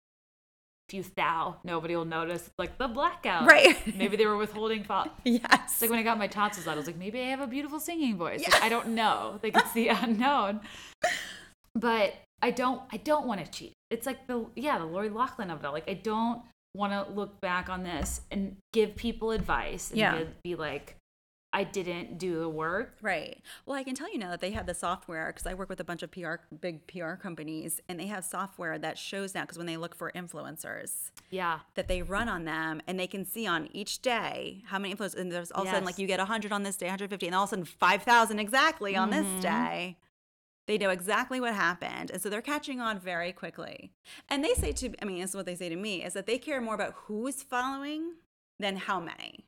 a 0.88 0.90
few 0.90 1.04
thou? 1.16 1.56
Nobody 1.64 1.94
will 1.94 2.04
notice. 2.04 2.50
Like 2.58 2.78
the 2.78 2.88
blackout. 2.88 3.46
Right. 3.46 3.76
Maybe 3.96 4.16
they 4.16 4.26
were 4.26 4.36
withholding 4.36 4.84
fo- 4.84 5.10
yes. 5.24 5.44
It's 5.52 5.82
like 5.82 5.90
when 5.90 5.98
I 5.98 6.02
got 6.02 6.18
my 6.18 6.26
tonsils 6.26 6.66
out, 6.66 6.74
I 6.74 6.76
was 6.76 6.86
like, 6.86 6.98
maybe 6.98 7.20
I 7.20 7.26
have 7.26 7.40
a 7.40 7.46
beautiful 7.46 7.78
singing 7.78 8.16
voice. 8.16 8.42
Like, 8.48 8.62
I 8.62 8.68
don't 8.68 8.88
know. 8.88 9.38
Like 9.42 9.56
it's 9.56 9.72
the 9.72 9.88
unknown. 10.02 10.60
But 11.74 12.14
I 12.42 12.50
don't 12.50 12.82
I 12.92 12.96
don't 12.98 13.26
want 13.26 13.44
to 13.44 13.50
cheat. 13.50 13.74
It's 13.90 14.06
like 14.06 14.26
the 14.26 14.46
yeah, 14.56 14.78
the 14.78 14.84
Lori 14.84 15.08
Loughlin 15.08 15.50
of 15.50 15.60
it 15.60 15.66
all. 15.66 15.72
Like 15.72 15.88
I 15.88 15.94
don't 15.94 16.42
want 16.74 16.92
to 16.92 17.12
look 17.12 17.40
back 17.40 17.68
on 17.68 17.84
this 17.84 18.20
and 18.30 18.56
give 18.72 18.96
people 18.96 19.30
advice 19.30 19.90
and 19.90 19.98
Yeah. 19.98 20.18
give- 20.18 20.42
be 20.42 20.54
like, 20.56 20.96
I 21.52 21.62
didn't 21.62 22.18
do 22.18 22.40
the 22.40 22.48
work. 22.48 22.96
Right. 23.00 23.40
Well, 23.64 23.76
I 23.78 23.84
can 23.84 23.94
tell 23.94 24.10
you 24.12 24.18
now 24.18 24.28
that 24.30 24.40
they 24.40 24.50
have 24.50 24.66
the 24.66 24.74
software 24.74 25.28
because 25.28 25.46
I 25.46 25.54
work 25.54 25.68
with 25.68 25.78
a 25.78 25.84
bunch 25.84 26.02
of 26.02 26.10
PR, 26.10 26.34
big 26.60 26.84
PR 26.88 27.12
companies, 27.14 27.80
and 27.88 28.00
they 28.00 28.08
have 28.08 28.24
software 28.24 28.76
that 28.76 28.98
shows 28.98 29.36
now 29.36 29.42
because 29.42 29.56
when 29.56 29.68
they 29.68 29.76
look 29.76 29.94
for 29.94 30.10
influencers, 30.16 31.12
Yeah. 31.30 31.60
that 31.76 31.86
they 31.86 32.02
run 32.02 32.28
on 32.28 32.44
them 32.44 32.82
and 32.88 32.98
they 32.98 33.06
can 33.06 33.24
see 33.24 33.46
on 33.46 33.68
each 33.72 34.02
day 34.02 34.62
how 34.66 34.80
many 34.80 34.92
influencers, 34.96 35.14
and 35.16 35.30
there's 35.30 35.52
all 35.52 35.62
of 35.62 35.68
a 35.68 35.70
sudden 35.70 35.84
like 35.84 35.96
you 35.96 36.08
get 36.08 36.18
100 36.18 36.50
on 36.50 36.64
this 36.64 36.76
day, 36.76 36.86
150, 36.86 37.26
and 37.28 37.36
all 37.36 37.44
of 37.44 37.50
a 37.50 37.50
sudden 37.50 37.64
5,000 37.64 38.40
exactly 38.40 38.96
on 38.96 39.12
Mm-hmm. 39.12 39.34
this 39.34 39.42
day. 39.44 39.96
They 40.66 40.78
know 40.78 40.90
exactly 40.90 41.40
what 41.40 41.54
happened. 41.54 42.10
And 42.10 42.22
so 42.22 42.30
they're 42.30 42.40
catching 42.40 42.80
on 42.80 42.98
very 42.98 43.32
quickly. 43.32 43.92
And 44.30 44.42
they 44.42 44.54
say 44.54 44.72
to, 44.72 44.94
I 45.02 45.04
mean, 45.04 45.20
this 45.20 45.30
is 45.30 45.36
what 45.36 45.44
they 45.46 45.54
say 45.56 45.68
to 45.68 45.76
me, 45.76 46.02
is 46.02 46.14
that 46.14 46.26
they 46.26 46.38
care 46.38 46.60
more 46.60 46.74
about 46.74 46.94
who's 47.04 47.42
following 47.42 48.12
than 48.58 48.76
how 48.76 48.98
many 49.00 49.44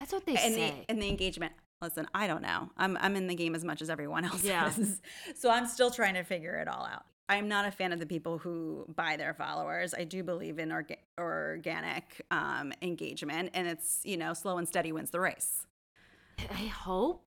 That's 0.00 0.12
what 0.12 0.26
they 0.26 0.34
and 0.36 0.54
say. 0.54 0.70
the 0.86 0.90
and 0.90 1.00
the 1.02 1.08
engagement. 1.08 1.52
Listen, 1.82 2.06
I 2.14 2.26
don't 2.26 2.42
know. 2.42 2.70
I'm 2.76 2.96
I'm 3.00 3.16
in 3.16 3.26
the 3.26 3.34
game 3.34 3.54
as 3.54 3.64
much 3.64 3.80
as 3.80 3.88
everyone 3.90 4.24
else 4.30 4.42
Yeah. 4.44 4.70
is. 4.76 5.00
So 5.36 5.50
I'm 5.50 5.66
still 5.66 5.90
trying 5.90 6.14
to 6.14 6.24
figure 6.24 6.54
it 6.56 6.68
all 6.68 6.84
out. 6.84 7.04
I'm 7.28 7.46
not 7.46 7.64
a 7.64 7.70
fan 7.70 7.92
of 7.92 8.00
the 8.00 8.06
people 8.06 8.38
who 8.38 8.86
buy 8.96 9.16
their 9.16 9.34
followers. 9.34 9.94
I 9.94 10.02
do 10.02 10.24
believe 10.24 10.58
in 10.58 10.70
orga- 10.70 10.96
organic 11.18 12.22
um, 12.32 12.72
engagement, 12.82 13.50
and 13.54 13.68
it's 13.68 14.00
you 14.04 14.16
know 14.16 14.34
slow 14.34 14.58
and 14.58 14.66
steady 14.66 14.90
wins 14.90 15.10
the 15.10 15.20
race. 15.20 15.66
I 16.50 16.66
hope. 16.66 17.22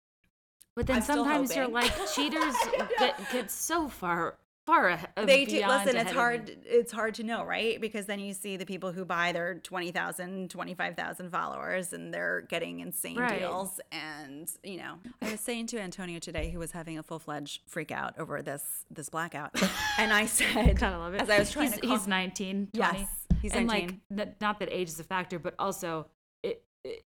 But 0.76 0.88
then 0.88 0.98
I'm 0.98 1.02
sometimes 1.04 1.56
you're 1.56 1.68
like 1.68 1.92
cheaters 2.14 2.56
get, 3.00 3.20
get 3.32 3.52
so 3.52 3.88
far 3.88 4.38
far 4.66 4.88
ahead. 4.88 5.10
They 5.18 5.44
do 5.44 5.62
listen. 5.68 5.98
It's 5.98 6.12
hard. 6.14 6.58
It's 6.66 6.92
hard 6.92 7.16
to 7.16 7.24
know, 7.24 7.44
right? 7.44 7.82
Because 7.82 8.06
then 8.06 8.20
you 8.20 8.34
see 8.34 8.56
the 8.56 8.66
people 8.66 8.94
who 8.94 9.04
buy 9.04 9.34
their 9.34 9.56
20,000, 9.56 10.50
25,000 10.50 11.30
followers, 11.32 11.92
and 11.92 12.14
they're 12.14 12.42
getting 12.48 12.80
insane 12.80 13.18
Right. 13.20 13.40
deals. 13.40 13.82
And 13.92 14.50
you 14.64 14.78
know, 14.78 15.00
I 15.22 15.32
was 15.32 15.42
saying 15.42 15.68
to 15.68 15.80
Antonio 15.82 16.18
today, 16.20 16.50
who 16.50 16.60
was 16.60 16.72
having 16.72 16.98
a 16.98 17.04
full 17.04 17.20
fledged 17.20 17.62
freak 17.68 17.92
out 17.92 18.18
over 18.18 18.42
this 18.42 18.64
this 18.90 19.10
blackout, 19.10 19.52
and 20.00 20.14
I 20.14 20.26
said, 20.28 20.80
Gotta 20.80 20.98
love 20.98 21.14
it. 21.14 21.22
As 21.22 21.30
I 21.30 21.40
was 21.40 21.52
trying 21.52 21.68
he's, 21.72 21.82
to 21.82 21.88
call- 21.88 21.98
he's 21.98 22.08
19, 22.08 22.70
20. 22.74 22.98
Yes, 23.00 23.08
he's 23.42 23.54
and 23.54 23.68
19. 23.68 24.02
like, 24.10 24.42
not 24.42 24.60
that 24.60 24.70
age 24.72 24.88
is 24.88 25.00
a 25.00 25.04
factor, 25.04 25.40
but 25.40 25.56
also 25.60 26.08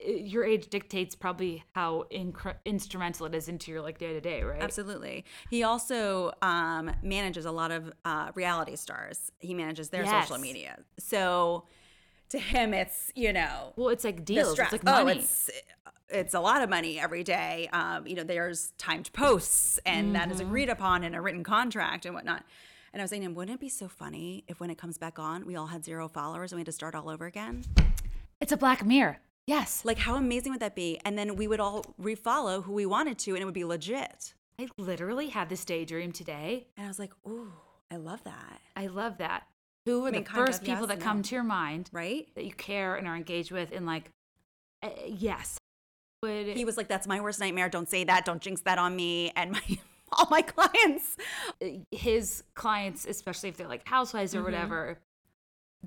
your 0.01 0.45
age 0.45 0.69
dictates 0.69 1.15
probably 1.15 1.65
how 1.75 2.05
instrumental 2.65 3.27
it 3.27 3.35
is 3.35 3.49
into 3.49 3.71
your 3.71 3.81
like 3.81 3.99
day 3.99 4.13
to 4.13 4.21
day, 4.21 4.43
right? 4.43 4.63
Absolutely. 4.63 5.25
He 5.49 5.63
also 5.63 6.33
um, 6.43 6.91
manages 7.03 7.47
a 7.47 7.51
lot 7.51 7.71
of 7.71 7.93
uh, 8.05 8.33
reality 8.35 8.77
stars. 8.77 9.33
He 9.39 9.55
manages 9.55 9.89
their 9.89 10.05
Yes. 10.05 10.29
social 10.29 10.39
media. 10.43 10.79
So 10.99 11.65
to 12.29 12.39
him, 12.39 12.75
it's 12.75 13.11
you 13.15 13.33
know 13.33 13.73
Well, 13.77 13.89
it's 13.89 14.05
like 14.05 14.25
deals. 14.25 14.59
It's 14.59 14.73
like 14.73 14.85
money. 14.85 15.03
Oh, 15.05 15.07
it's 15.09 15.51
it's 16.11 16.35
a 16.35 16.41
lot 16.41 16.61
of 16.63 16.69
money 16.69 17.01
every 17.01 17.25
day. 17.25 17.71
Um, 17.73 18.07
you 18.07 18.15
know, 18.15 18.25
there's 18.25 18.73
timed 18.77 19.11
posts, 19.15 19.79
and 19.87 20.15
that 20.15 20.31
is 20.31 20.37
Mm-hmm. 20.39 20.47
agreed 20.49 20.69
upon 20.69 21.05
in 21.05 21.15
a 21.15 21.23
written 21.23 21.43
contract 21.43 22.05
and 22.05 22.15
whatnot. 22.15 22.45
And 22.93 23.01
I 23.01 23.05
was 23.05 23.09
saying 23.11 23.23
to 23.23 23.27
him, 23.27 23.35
wouldn't 23.35 23.55
it 23.55 23.61
be 23.61 23.71
so 23.71 23.89
funny 23.89 24.45
if 24.49 24.61
when 24.61 24.69
it 24.69 24.77
comes 24.77 24.99
back 24.99 25.19
on, 25.19 25.47
we 25.47 25.57
all 25.57 25.69
had 25.69 25.83
zero 25.83 26.09
followers 26.09 26.53
and 26.53 26.59
we 26.59 26.61
had 26.61 26.67
to 26.67 26.73
start 26.73 26.95
all 26.95 27.09
over 27.09 27.25
again? 27.25 27.65
It's 28.39 28.53
a 28.53 28.57
black 28.59 28.85
mirror. 28.85 29.17
Yes. 29.47 29.85
Like, 29.85 29.99
how 29.99 30.15
amazing 30.17 30.53
would 30.53 30.61
that 30.61 30.75
be? 30.77 31.01
And 31.05 31.19
then 31.19 31.37
we 31.37 31.49
would 31.49 31.61
all 31.61 31.85
refollow 32.01 32.63
who 32.65 32.73
we 32.73 32.87
wanted 32.87 33.19
to, 33.21 33.33
and 33.33 33.43
it 33.43 33.45
would 33.45 33.55
be 33.55 33.65
legit. 33.65 34.35
I 34.59 34.69
literally 34.77 35.29
had 35.29 35.49
this 35.49 35.65
daydream 35.65 36.13
today. 36.13 36.69
And 36.77 36.87
I 36.87 36.89
was 36.89 36.99
like, 36.99 37.13
ooh, 37.27 37.53
I 37.91 37.97
love 37.97 38.23
that. 38.25 38.61
I 38.77 38.87
love 38.87 39.19
that. 39.19 39.47
who 39.87 40.05
are 40.05 40.09
I 40.09 40.11
mean, 40.13 40.25
the 40.25 40.31
first 40.31 40.61
of, 40.61 40.67
people 40.67 40.83
yes, 40.87 40.89
that 40.91 41.01
come 41.01 41.19
no. 41.19 41.23
to 41.25 41.35
your 41.35 41.45
mind 41.45 41.91
right? 41.93 42.29
that 42.37 42.45
you 42.45 42.53
care 42.53 42.95
and 42.95 43.09
are 43.09 43.17
engaged 43.17 43.51
with 43.51 43.73
and 43.73 43.85
like 43.85 44.11
uh, 44.83 44.91
yes 45.07 45.59
would 46.23 46.47
He 46.47 46.65
was 46.65 46.77
like, 46.77 46.87
"That's 46.87 47.07
my 47.09 47.21
worst 47.21 47.41
nightmare. 47.41 47.69
Don't 47.69 47.89
say 47.89 48.05
that. 48.05 48.25
Don't 48.25 48.41
jinx 48.41 48.61
that 48.61 48.79
on 48.79 48.95
me." 48.95 49.33
And 49.35 49.51
my 49.53 49.79
all 50.13 50.29
my 50.31 50.43
clients. 50.43 51.17
his 51.91 52.45
clients 52.55 53.05
especially 53.07 53.49
if 53.49 53.57
they're 53.57 53.67
like 53.69 53.87
housewives 53.89 54.35
or 54.37 54.41
Mhm. 54.43 54.45
whatever 54.45 54.99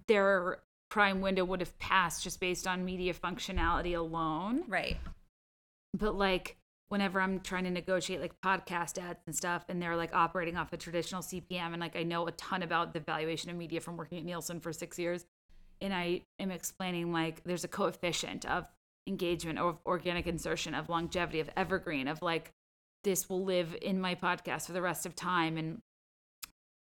their 0.07 0.59
prime 0.95 1.19
window 1.19 1.43
would 1.43 1.59
have 1.59 1.77
passed 1.77 2.23
just 2.23 2.39
based 2.39 2.65
on 2.65 2.85
media 2.85 3.13
functionality 3.13 3.97
alone 3.97 4.63
Right. 4.65 4.95
but 5.93 6.15
like 6.15 6.55
whenever 6.87 7.19
i'm 7.19 7.41
trying 7.41 7.65
to 7.65 7.69
negotiate 7.69 8.21
like 8.21 8.31
podcast 8.39 8.97
ads 8.97 9.19
and 9.27 9.35
stuff 9.35 9.65
and 9.67 9.81
they're 9.81 9.97
like 9.97 10.15
operating 10.15 10.55
off 10.55 10.71
a 10.71 10.77
traditional 10.77 11.21
cpm 11.21 11.73
and 11.73 11.81
like 11.81 11.97
i 11.97 12.03
know 12.03 12.25
a 12.27 12.31
ton 12.31 12.63
about 12.63 12.93
the 12.93 13.01
valuation 13.01 13.49
of 13.49 13.57
media 13.57 13.81
from 13.81 13.97
working 13.97 14.19
at 14.19 14.23
nielsen 14.23 14.61
for 14.61 14.71
six 14.71 14.97
years 14.97 15.25
and 15.81 15.93
i 15.93 16.21
am 16.39 16.49
explaining 16.49 17.11
like 17.11 17.43
there's 17.43 17.65
a 17.65 17.67
coefficient 17.67 18.45
of 18.45 18.65
engagement 19.05 19.59
or 19.59 19.71
of 19.71 19.77
organic 19.85 20.27
insertion 20.27 20.73
of 20.73 20.87
longevity 20.87 21.41
of 21.41 21.49
evergreen 21.57 22.07
of 22.07 22.21
like 22.21 22.53
this 23.03 23.29
will 23.29 23.43
live 23.43 23.75
in 23.81 23.99
my 23.99 24.15
podcast 24.15 24.65
for 24.65 24.71
the 24.71 24.81
rest 24.81 25.05
of 25.05 25.13
time 25.13 25.57
and 25.57 25.81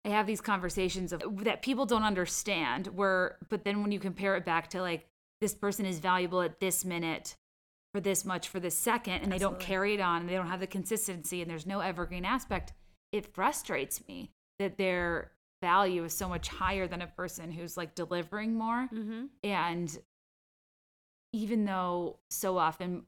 i 0.05 0.09
have 0.09 0.27
these 0.27 0.41
conversations 0.41 1.13
of 1.13 1.21
that 1.43 1.61
people 1.61 1.85
don't 1.85 2.03
understand 2.03 2.87
where 2.87 3.37
but 3.49 3.63
then 3.63 3.81
when 3.81 3.91
you 3.91 3.99
compare 3.99 4.35
it 4.35 4.45
back 4.45 4.69
to 4.69 4.81
like 4.81 5.07
this 5.39 5.53
person 5.53 5.85
is 5.85 5.99
valuable 5.99 6.41
at 6.41 6.59
this 6.59 6.83
minute 6.85 7.35
for 7.93 7.99
this 7.99 8.23
much 8.25 8.47
for 8.47 8.59
this 8.59 8.75
second 8.75 9.21
and 9.21 9.31
they 9.31 9.37
don't 9.37 9.59
carry 9.59 9.93
it 9.93 9.99
on 9.99 10.21
and 10.21 10.29
they 10.29 10.35
don't 10.35 10.47
have 10.47 10.59
the 10.59 10.67
consistency 10.67 11.41
and 11.41 11.49
there's 11.51 11.65
no 11.65 11.79
evergreen 11.79 12.25
aspect 12.25 12.73
it 13.11 13.33
frustrates 13.33 14.07
me 14.07 14.31
that 14.59 14.77
their 14.77 15.31
value 15.61 16.03
is 16.03 16.13
so 16.13 16.29
much 16.29 16.47
higher 16.47 16.87
than 16.87 17.01
a 17.01 17.07
person 17.07 17.51
who's 17.51 17.75
like 17.77 17.93
delivering 17.95 18.53
more 18.55 18.87
Mm-hmm. 18.93 19.25
and 19.43 19.99
even 21.33 21.65
though 21.65 22.17
so 22.29 22.57
often 22.57 23.03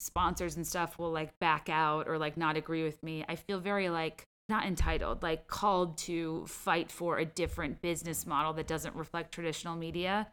sponsors 0.00 0.56
and 0.56 0.66
stuff 0.66 0.98
will 0.98 1.10
like 1.12 1.38
back 1.38 1.68
out 1.70 2.08
or 2.08 2.18
like 2.18 2.36
not 2.36 2.56
agree 2.56 2.82
with 2.84 3.02
me 3.02 3.24
i 3.28 3.36
feel 3.36 3.58
very 3.60 3.88
like 3.88 4.26
not 4.48 4.66
entitled 4.66 5.22
like 5.22 5.46
called 5.48 5.96
to 5.98 6.44
fight 6.46 6.90
for 6.90 7.18
a 7.18 7.24
different 7.24 7.80
business 7.80 8.26
model 8.26 8.52
that 8.52 8.66
doesn't 8.66 8.94
reflect 8.94 9.32
traditional 9.32 9.74
media 9.76 10.28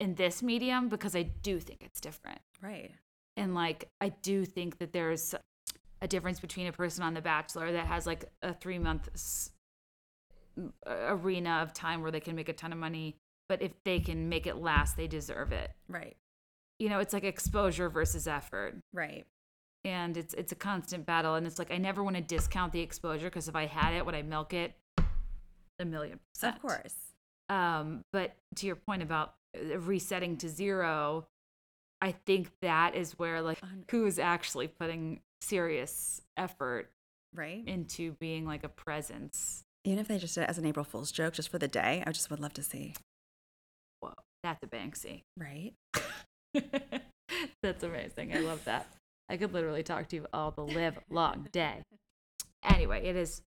in 0.00 0.14
this 0.16 0.42
medium 0.42 0.88
because 0.88 1.14
i 1.14 1.22
do 1.22 1.60
think 1.60 1.82
it's 1.82 2.00
different 2.00 2.40
Right. 2.60 2.90
and 3.36 3.54
like 3.54 3.88
i 4.00 4.08
do 4.08 4.44
think 4.44 4.78
that 4.78 4.92
there's 4.92 5.34
a 6.02 6.08
difference 6.08 6.40
between 6.40 6.66
a 6.66 6.72
person 6.72 7.02
on 7.04 7.14
the 7.14 7.20
bachelor 7.22 7.72
that 7.72 7.86
has 7.86 8.06
like 8.06 8.24
a 8.42 8.52
three 8.52 8.78
month 8.78 9.08
s- 9.14 9.52
arena 10.86 11.60
of 11.62 11.72
time 11.72 12.02
where 12.02 12.10
they 12.10 12.20
can 12.20 12.34
make 12.34 12.48
a 12.48 12.52
ton 12.52 12.72
of 12.72 12.78
money 12.78 13.16
but 13.48 13.62
if 13.62 13.72
they 13.84 14.00
can 14.00 14.28
make 14.28 14.46
it 14.46 14.56
last 14.56 14.96
they 14.96 15.06
deserve 15.06 15.52
it 15.52 15.70
Right. 15.88 16.16
you 16.78 16.88
know 16.88 16.98
it's 16.98 17.12
like 17.12 17.24
exposure 17.24 17.88
versus 17.88 18.26
effort 18.26 18.74
Right. 18.92 19.24
And 19.86 20.16
it's 20.16 20.34
it's 20.34 20.52
a 20.52 20.56
constant 20.56 21.06
battle 21.06 21.36
and 21.36 21.46
it's 21.46 21.58
like 21.58 21.70
i 21.72 21.78
never 21.78 22.02
want 22.02 22.16
to 22.16 22.22
discount 22.22 22.72
the 22.72 22.80
exposure 22.80 23.26
because 23.26 23.48
if 23.48 23.54
i 23.56 23.64
had 23.66 23.94
it 23.94 24.04
would 24.04 24.14
i 24.14 24.20
milk 24.22 24.52
it 24.52 24.74
a 25.78 25.84
million 25.84 26.18
percent 26.34 26.56
Of 26.56 26.62
course. 26.62 26.94
um, 27.48 28.02
but 28.12 28.34
to 28.56 28.66
your 28.66 28.76
point 28.76 29.02
about 29.02 29.34
uh, 29.56 29.78
resetting 29.78 30.36
to 30.38 30.48
zero, 30.48 31.26
I 32.00 32.12
think 32.12 32.50
that 32.62 32.94
is 32.94 33.18
where 33.18 33.40
like 33.42 33.58
who 33.90 34.06
is 34.06 34.18
actually 34.18 34.68
putting 34.68 35.20
serious 35.40 36.20
effort 36.36 36.90
Right. 37.34 37.62
into 37.66 38.12
being 38.12 38.46
like 38.46 38.64
a 38.64 38.68
presence. 38.70 39.64
Even 39.84 39.98
if 39.98 40.08
they 40.08 40.16
just 40.16 40.34
did 40.34 40.42
it 40.44 40.48
as 40.50 40.56
an 40.56 40.64
April 40.64 40.84
Fool's 40.84 41.12
joke, 41.12 41.34
just 41.34 41.50
for 41.50 41.58
the 41.58 41.68
day, 41.68 42.02
I 42.06 42.12
just 42.12 42.30
would 42.30 42.40
love 42.40 42.54
to 42.54 42.62
see. 42.62 42.94
Whoa, 44.00 44.14
that's 44.42 44.62
a 44.62 44.66
Banksy. 44.66 45.22
Right. 45.38 45.74
that's 47.62 47.82
amazing. 47.82 48.34
I 48.34 48.40
love 48.40 48.64
that. 48.64 48.86
I 49.28 49.36
could 49.36 49.52
literally 49.52 49.82
talk 49.82 50.08
to 50.08 50.16
you 50.16 50.26
all 50.32 50.50
the 50.50 50.62
live 50.64 50.98
long 51.10 51.48
day. 51.52 51.82
Anyway, 52.62 53.04
it 53.06 53.16
is 53.16 53.42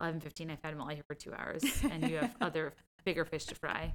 eleven 0.00 0.20
fifteen. 0.20 0.50
I've 0.50 0.62
had 0.62 0.76
Molly 0.76 0.94
here 0.96 1.04
for 1.06 1.14
two 1.14 1.32
hours, 1.34 1.62
and 1.90 2.08
you 2.08 2.16
have 2.18 2.34
other 2.40 2.72
bigger 3.04 3.24
fish 3.24 3.44
to 3.46 3.54
fry. 3.54 3.92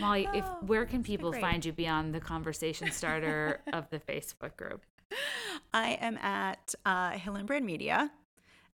Molly, 0.00 0.28
if 0.34 0.44
Oh, 0.44 0.58
where 0.66 0.84
can 0.86 1.02
people 1.02 1.32
find 1.32 1.64
you 1.64 1.72
beyond 1.72 2.14
the 2.14 2.20
conversation 2.20 2.90
starter 2.90 3.60
of 3.72 3.88
the 3.90 3.98
Facebook 4.00 4.56
group? 4.56 4.82
I 5.72 5.92
am 6.00 6.16
at 6.18 6.74
uh, 6.84 7.12
Hillenbrand 7.12 7.64
Media 7.64 8.10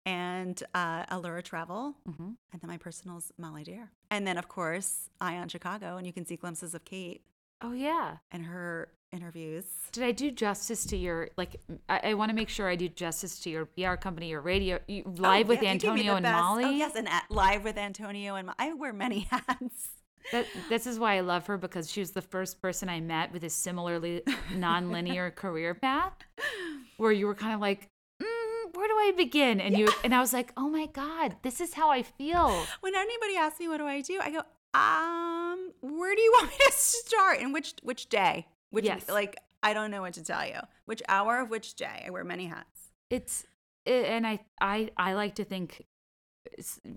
and 0.06 0.62
uh, 0.74 1.06
Allura 1.06 1.44
Travel. 1.44 1.96
Mhm. 2.10 2.36
And 2.52 2.62
then 2.62 2.68
my 2.70 2.78
personal's 2.78 3.32
Molly 3.38 3.64
Dare. 3.64 3.92
And 4.10 4.26
then, 4.26 4.38
of 4.38 4.48
course, 4.48 5.10
Ion 5.22 5.50
Chicago. 5.50 5.98
And 5.98 6.08
you 6.08 6.14
can 6.14 6.26
see 6.26 6.36
glimpses 6.36 6.74
of 6.74 6.84
Kate 6.86 7.22
Oh 7.62 7.74
yeah. 7.74 8.18
and 8.32 8.46
her 8.46 8.90
interviews. 9.12 9.66
Did 9.92 10.04
I 10.04 10.12
do 10.12 10.32
justice 10.32 10.86
to 10.88 10.98
your 10.98 11.30
like? 11.38 11.60
I, 11.88 12.00
I 12.10 12.14
want 12.14 12.30
to 12.30 12.36
make 12.36 12.50
sure 12.50 12.68
I 12.70 12.76
do 12.76 12.90
justice 12.90 13.40
to 13.40 13.50
your 13.50 13.66
PR 13.66 13.96
company, 13.96 14.30
your 14.30 14.42
radio, 14.42 14.80
you, 14.88 15.04
live 15.18 15.46
Oh, 15.48 15.50
with 15.50 15.62
yeah, 15.64 15.70
Antonio 15.72 16.16
and 16.16 16.24
best- 16.24 16.34
Molly. 16.34 16.66
Oh, 16.66 16.70
yes. 16.70 16.96
And 16.96 17.08
at, 17.10 17.26
live 17.30 17.64
with 17.64 17.78
Antonio 17.78 18.36
and 18.36 18.52
I 18.60 18.74
wear 18.74 18.94
many 18.94 19.20
hats. 19.32 19.90
That, 20.32 20.46
this 20.70 20.86
is 20.86 21.00
why 21.00 21.18
I 21.18 21.22
love 21.22 21.48
her 21.48 21.58
because 21.58 21.90
she 21.90 22.02
was 22.02 22.12
the 22.12 22.22
first 22.22 22.62
person 22.62 22.88
I 22.88 23.00
met 23.00 23.32
with 23.32 23.44
a 23.44 23.50
similarly 23.50 24.22
non-linear 24.56 25.32
career 25.32 25.74
path, 25.74 26.14
where 26.98 27.12
you 27.12 27.26
were 27.26 27.34
kind 27.34 27.56
of 27.56 27.62
like, 27.62 27.88
mm, 28.22 28.76
"Where 28.76 28.88
do 28.88 28.94
I 28.94 29.14
begin?" 29.18 29.60
And 29.60 29.76
you 29.78 29.90
and 30.04 30.14
I 30.14 30.20
was 30.20 30.34
like, 30.34 30.52
"Oh 30.56 30.70
my 30.70 30.86
god, 30.86 31.38
this 31.42 31.60
is 31.60 31.74
how 31.74 31.90
I 31.90 32.04
feel." 32.04 32.64
When 32.82 32.96
anybody 32.96 33.38
asks 33.38 33.60
me 33.60 33.68
what 33.70 33.78
do 33.78 33.86
I 33.88 34.02
do, 34.02 34.20
I 34.22 34.30
go, 34.30 34.42
um, 34.78 35.72
where 35.82 36.14
do 36.16 36.22
you 36.22 36.32
want 36.38 36.50
me 36.52 36.58
to 36.68 36.72
start? 36.74 37.40
And 37.40 37.52
which 37.54 37.74
which 37.82 38.08
day? 38.10 38.46
Which 38.72 38.86
Yes. 38.86 39.10
like 39.10 39.38
I 39.62 39.74
don't 39.74 39.92
know 39.92 40.02
what 40.02 40.14
to 40.14 40.24
tell 40.24 40.46
you. 40.46 40.60
Which 40.86 41.02
hour 41.10 41.40
of 41.40 41.50
which 41.50 41.76
day? 41.76 42.04
I 42.06 42.10
wear 42.10 42.24
many 42.24 42.46
hats. 42.46 42.92
It's 43.10 43.46
it, 43.86 44.06
and 44.06 44.26
I 44.26 44.40
I 44.62 44.90
I 44.98 45.14
like 45.14 45.36
to 45.36 45.44
think 45.44 45.86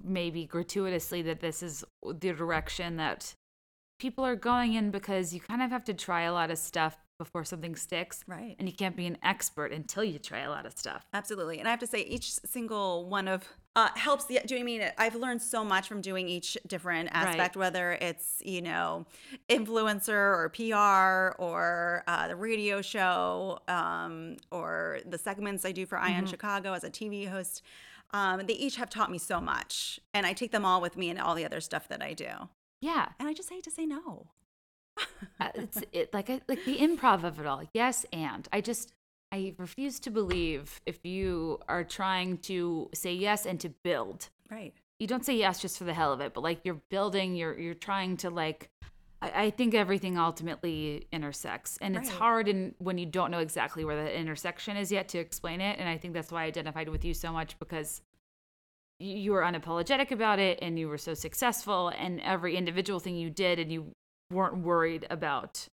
maybe 0.05 0.47
gratuitously 0.47 1.23
that 1.23 1.41
this 1.41 1.63
is 1.63 1.85
the 2.03 2.33
direction 2.33 2.97
that 2.97 3.35
people 3.99 4.25
are 4.25 4.37
going 4.37 4.75
in 4.75 4.91
because 4.91 5.33
you 5.33 5.41
kind 5.41 5.63
of 5.63 5.71
have 5.71 5.85
to 5.85 5.95
try 5.95 6.23
a 6.23 6.33
lot 6.33 6.51
of 6.51 6.59
stuff 6.59 6.99
before 7.23 7.45
something 7.45 7.77
sticks. 7.77 8.25
Right. 8.27 8.57
And 8.59 8.69
you 8.69 8.75
can't 8.75 8.97
be 8.97 9.07
an 9.07 9.17
expert 9.23 9.73
until 9.73 10.03
you 10.03 10.19
try 10.19 10.41
a 10.41 10.51
lot 10.51 10.67
of 10.67 10.77
stuff. 10.77 11.07
Absolutely. 11.15 11.61
And 11.61 11.69
I 11.69 11.71
have 11.71 11.81
to 11.81 11.87
say, 11.87 12.01
each 12.01 12.33
single 12.33 13.09
one 13.09 13.29
of 13.29 13.45
uh, 13.77 13.89
helps 13.95 14.25
the. 14.25 14.41
Do 14.45 14.55
you 14.55 14.61
know 14.61 14.65
what 14.65 14.73
I 14.73 14.79
mean? 14.79 14.91
I've 14.99 15.15
learned 15.15 15.41
so 15.41 15.65
much 15.65 15.87
from 15.87 16.01
doing 16.01 16.29
each 16.29 16.59
different 16.67 17.11
aspect, 17.13 17.57
whether 17.57 17.93
it's 17.93 18.43
you 18.45 18.61
know, 18.61 19.07
influencer 19.49 20.11
or 20.11 20.49
PR 20.51 21.41
or 21.41 22.03
uh, 22.09 22.29
the 22.29 22.37
radio 22.37 22.83
show 22.83 23.61
um, 23.69 24.37
or 24.51 24.99
the 25.07 25.19
segments 25.19 25.65
I 25.65 25.73
do 25.73 25.87
for 25.87 25.97
Ion 25.99 26.27
Chicago 26.27 26.73
as 26.73 26.85
a 26.85 26.91
TV 26.91 27.29
host. 27.29 27.63
Um, 28.11 28.43
they 28.47 28.55
each 28.55 28.77
have 28.77 28.91
taught 28.91 29.11
me 29.11 29.17
so 29.17 29.41
much, 29.41 29.99
and 30.13 30.27
I 30.27 30.35
take 30.35 30.51
them 30.51 30.67
all 30.67 30.83
with 30.83 30.99
me 30.99 31.09
in 31.09 31.19
all 31.19 31.35
the 31.35 31.47
other 31.47 31.63
stuff 31.63 31.89
that 31.89 32.03
I 32.03 32.13
do. 32.13 32.29
Yeah. 32.83 33.11
And 33.19 33.29
I 33.29 33.33
just 33.33 33.49
hate 33.49 33.65
to 33.65 33.71
say 33.71 33.87
no. 33.87 34.27
Uh, 35.41 35.49
it's 35.55 35.83
it, 35.93 36.13
like 36.13 36.31
I, 36.31 36.41
like 36.49 36.65
the 36.65 36.79
improv 36.79 37.25
of 37.25 37.41
it 37.41 37.47
all. 37.47 37.63
Yes, 37.75 38.07
and 38.13 38.47
I 38.53 38.61
just 38.61 38.93
I 39.33 39.55
refuse 39.59 39.99
to 40.01 40.11
believe 40.11 40.81
if 40.87 41.05
you 41.05 41.59
are 41.69 41.85
trying 41.85 42.39
to 42.39 42.91
say 42.95 43.15
yes 43.15 43.47
and 43.47 43.59
to 43.61 43.71
build. 43.71 44.29
Right. 44.51 44.75
You 44.99 45.07
don't 45.07 45.25
say 45.25 45.35
yes 45.35 45.61
just 45.61 45.79
for 45.79 45.85
the 45.85 45.95
hell 45.95 46.13
of 46.13 46.21
it, 46.21 46.35
but 46.35 46.43
like 46.43 46.61
you're 46.65 46.81
building, 46.91 47.35
you're 47.35 47.59
you're 47.59 47.75
trying 47.75 48.17
to 48.19 48.31
like. 48.31 48.69
I, 49.21 49.45
I 49.45 49.51
think 49.51 49.75
everything 49.75 50.19
ultimately 50.19 51.07
intersects, 51.13 51.79
and 51.81 51.97
it's 51.97 52.11
hard 52.11 52.47
in 52.49 52.75
when 52.79 52.99
you 52.99 53.07
don't 53.07 53.31
know 53.31 53.39
exactly 53.39 53.85
where 53.85 53.97
the 53.97 54.17
intersection 54.17 54.77
is 54.77 54.93
yet 54.93 55.09
to 55.09 55.19
explain 55.19 55.61
it. 55.61 55.79
And 55.79 55.89
I 55.89 55.97
think 55.97 56.15
that's 56.15 56.31
why 56.31 56.43
I 56.43 56.47
identified 56.47 56.89
with 56.89 57.05
you 57.05 57.15
so 57.15 57.33
much 57.33 57.59
because 57.59 58.03
you 59.01 59.33
were 59.33 59.43
unapologetic 59.43 60.13
about 60.13 60.39
it 60.39 60.59
and 60.63 60.79
you 60.79 60.89
were 60.89 60.99
so 60.99 61.15
successful 61.15 61.89
and 61.89 62.21
every 62.21 62.57
individual 62.57 63.01
thing 63.01 63.17
you 63.17 63.31
did 63.31 63.59
and 63.59 63.73
you 63.73 63.93
weren't 64.33 64.59
worried 64.59 65.07
about 65.11 65.69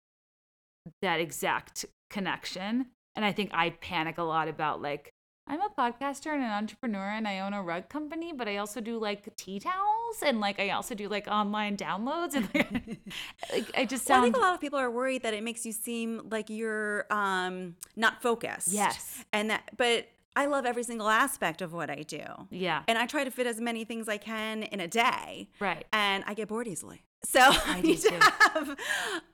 that 1.02 1.20
exact 1.20 1.84
connection 2.10 2.86
and 3.14 3.24
i 3.24 3.32
think 3.32 3.50
i 3.52 3.70
panic 3.70 4.18
a 4.18 4.22
lot 4.22 4.48
about 4.48 4.80
like 4.80 5.12
i'm 5.46 5.60
a 5.60 5.68
podcaster 5.78 6.32
and 6.32 6.42
an 6.42 6.50
entrepreneur 6.50 7.08
and 7.10 7.28
i 7.28 7.38
own 7.40 7.52
a 7.52 7.62
rug 7.62 7.88
company 7.88 8.32
but 8.32 8.48
i 8.48 8.56
also 8.56 8.80
do 8.80 8.98
like 8.98 9.34
tea 9.36 9.60
towels 9.60 10.22
and 10.24 10.40
like 10.40 10.58
i 10.58 10.70
also 10.70 10.94
do 10.94 11.08
like 11.08 11.28
online 11.28 11.76
downloads 11.76 12.34
and 12.34 12.48
like, 12.54 12.98
like 13.52 13.70
i 13.76 13.84
just 13.84 14.08
Well, 14.08 14.20
I 14.20 14.22
think 14.22 14.36
a 14.36 14.40
lot 14.40 14.54
of 14.54 14.60
people 14.60 14.78
are 14.78 14.90
worried 14.90 15.22
that 15.22 15.34
it 15.34 15.42
makes 15.42 15.66
you 15.66 15.72
seem 15.72 16.28
like 16.30 16.48
you're 16.48 17.04
um, 17.10 17.76
not 17.96 18.22
focused. 18.22 18.68
Yes. 18.72 19.24
And 19.32 19.50
that, 19.50 19.70
but 19.76 20.08
I 20.34 20.46
love 20.46 20.64
every 20.66 20.84
single 20.84 21.08
aspect 21.08 21.60
of 21.62 21.72
what 21.72 21.90
I 21.90 22.02
do. 22.02 22.22
yeah 22.50 22.82
And 22.88 22.96
I 22.96 23.06
try 23.06 23.24
to 23.24 23.30
fit 23.30 23.46
as 23.46 23.60
many 23.60 23.84
things 23.84 24.08
I 24.08 24.16
can 24.16 24.62
in 24.62 24.80
a 24.80 24.88
day. 24.88 25.48
right 25.60 25.84
And 25.92 26.24
I 26.26 26.34
get 26.34 26.48
bored 26.48 26.68
easily. 26.68 27.02
So 27.24 27.40
I, 27.66 27.80
do 27.80 27.88
need 27.88 28.00
to 28.00 28.20
have 28.20 28.76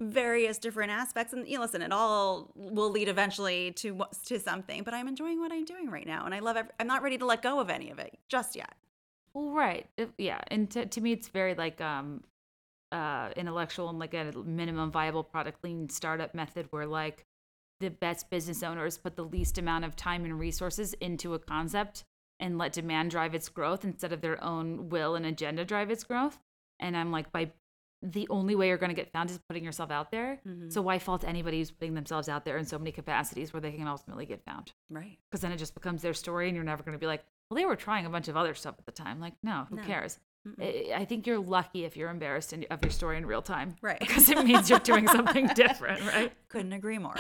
various 0.00 0.58
different 0.58 0.90
aspects. 0.90 1.32
And 1.32 1.46
you 1.46 1.56
know, 1.56 1.62
listen, 1.62 1.82
it 1.82 1.92
all 1.92 2.50
will 2.54 2.90
lead 2.90 3.08
eventually 3.08 3.72
to 3.72 4.02
to 4.26 4.38
something. 4.38 4.82
But 4.82 4.94
I'm 4.94 5.08
enjoying 5.08 5.38
what 5.40 5.52
I'm 5.52 5.64
doing 5.64 5.90
right 5.90 6.06
now, 6.06 6.24
and 6.24 6.34
I 6.34 6.40
love. 6.40 6.56
Every, 6.56 6.72
I'm 6.80 6.86
not 6.86 7.02
ready 7.02 7.18
to 7.18 7.26
let 7.26 7.42
go 7.42 7.60
of 7.60 7.70
any 7.70 7.90
of 7.90 7.98
it 7.98 8.18
just 8.28 8.56
yet. 8.56 8.74
Well, 9.34 9.50
right. 9.50 9.86
Yeah. 10.16 10.40
And 10.48 10.70
to, 10.70 10.86
to 10.86 11.00
me, 11.00 11.12
it's 11.12 11.28
very 11.28 11.54
like 11.54 11.80
um, 11.80 12.22
uh, 12.92 13.30
intellectual 13.36 13.90
and 13.90 13.98
like 13.98 14.14
a 14.14 14.32
minimum 14.44 14.92
viable 14.92 15.24
product 15.24 15.62
lean 15.64 15.88
startup 15.88 16.34
method 16.34 16.68
where 16.70 16.86
like 16.86 17.26
the 17.80 17.90
best 17.90 18.30
business 18.30 18.62
owners 18.62 18.96
put 18.96 19.16
the 19.16 19.24
least 19.24 19.58
amount 19.58 19.84
of 19.84 19.96
time 19.96 20.24
and 20.24 20.38
resources 20.38 20.94
into 20.94 21.34
a 21.34 21.38
concept 21.38 22.04
and 22.38 22.56
let 22.56 22.72
demand 22.72 23.10
drive 23.10 23.34
its 23.34 23.48
growth 23.48 23.84
instead 23.84 24.12
of 24.12 24.20
their 24.20 24.42
own 24.42 24.88
will 24.88 25.16
and 25.16 25.26
agenda 25.26 25.64
drive 25.64 25.90
its 25.90 26.04
growth. 26.04 26.38
And 26.78 26.96
I'm 26.96 27.10
like, 27.10 27.32
by 27.32 27.50
the 28.04 28.28
only 28.28 28.54
way 28.54 28.68
you're 28.68 28.76
going 28.76 28.90
to 28.90 28.94
get 28.94 29.10
found 29.12 29.30
is 29.30 29.38
putting 29.48 29.64
yourself 29.64 29.90
out 29.90 30.10
there. 30.10 30.38
Mm-hmm. 30.46 30.68
So 30.68 30.82
why 30.82 30.98
fault 30.98 31.24
anybody 31.26 31.58
who's 31.58 31.70
putting 31.70 31.94
themselves 31.94 32.28
out 32.28 32.44
there 32.44 32.58
in 32.58 32.66
so 32.66 32.78
many 32.78 32.92
capacities 32.92 33.52
where 33.52 33.60
they 33.60 33.72
can 33.72 33.88
ultimately 33.88 34.26
get 34.26 34.44
found? 34.44 34.72
Right. 34.90 35.18
Because 35.30 35.40
then 35.40 35.52
it 35.52 35.56
just 35.56 35.74
becomes 35.74 36.02
their 36.02 36.12
story, 36.12 36.48
and 36.48 36.54
you're 36.54 36.64
never 36.64 36.82
going 36.82 36.92
to 36.92 36.98
be 36.98 37.06
like, 37.06 37.24
well, 37.48 37.56
they 37.56 37.64
were 37.64 37.76
trying 37.76 38.04
a 38.04 38.10
bunch 38.10 38.28
of 38.28 38.36
other 38.36 38.54
stuff 38.54 38.74
at 38.78 38.84
the 38.84 38.92
time. 38.92 39.20
Like, 39.20 39.34
no, 39.42 39.66
who 39.70 39.76
no. 39.76 39.82
cares? 39.82 40.18
Mm-mm. 40.46 40.92
I 40.92 41.06
think 41.06 41.26
you're 41.26 41.38
lucky 41.38 41.84
if 41.84 41.96
you're 41.96 42.10
embarrassed 42.10 42.52
in, 42.52 42.66
of 42.70 42.82
your 42.82 42.90
story 42.90 43.16
in 43.16 43.24
real 43.24 43.42
time. 43.42 43.76
Right. 43.80 43.98
Because 44.04 44.28
it 44.28 44.44
means 44.44 44.68
you're 44.68 44.78
doing 44.78 45.08
something 45.08 45.46
different, 45.54 46.04
right? 46.04 46.32
Couldn't 46.48 46.74
agree 46.74 46.98
more. 46.98 47.14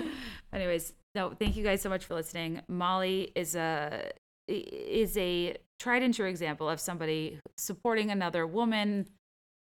Anyways, 0.52 0.94
no, 1.14 1.30
thank 1.30 1.56
you 1.56 1.64
guys 1.64 1.82
so 1.82 1.88
much 1.88 2.04
for 2.04 2.14
listening. 2.14 2.62
Molly 2.68 3.32
is 3.34 3.56
a 3.56 4.12
is 4.46 5.16
a 5.18 5.56
tried 5.78 6.02
and 6.02 6.14
true 6.14 6.26
example 6.26 6.68
of 6.68 6.80
somebody 6.80 7.38
supporting 7.56 8.10
another 8.10 8.46
woman 8.46 9.06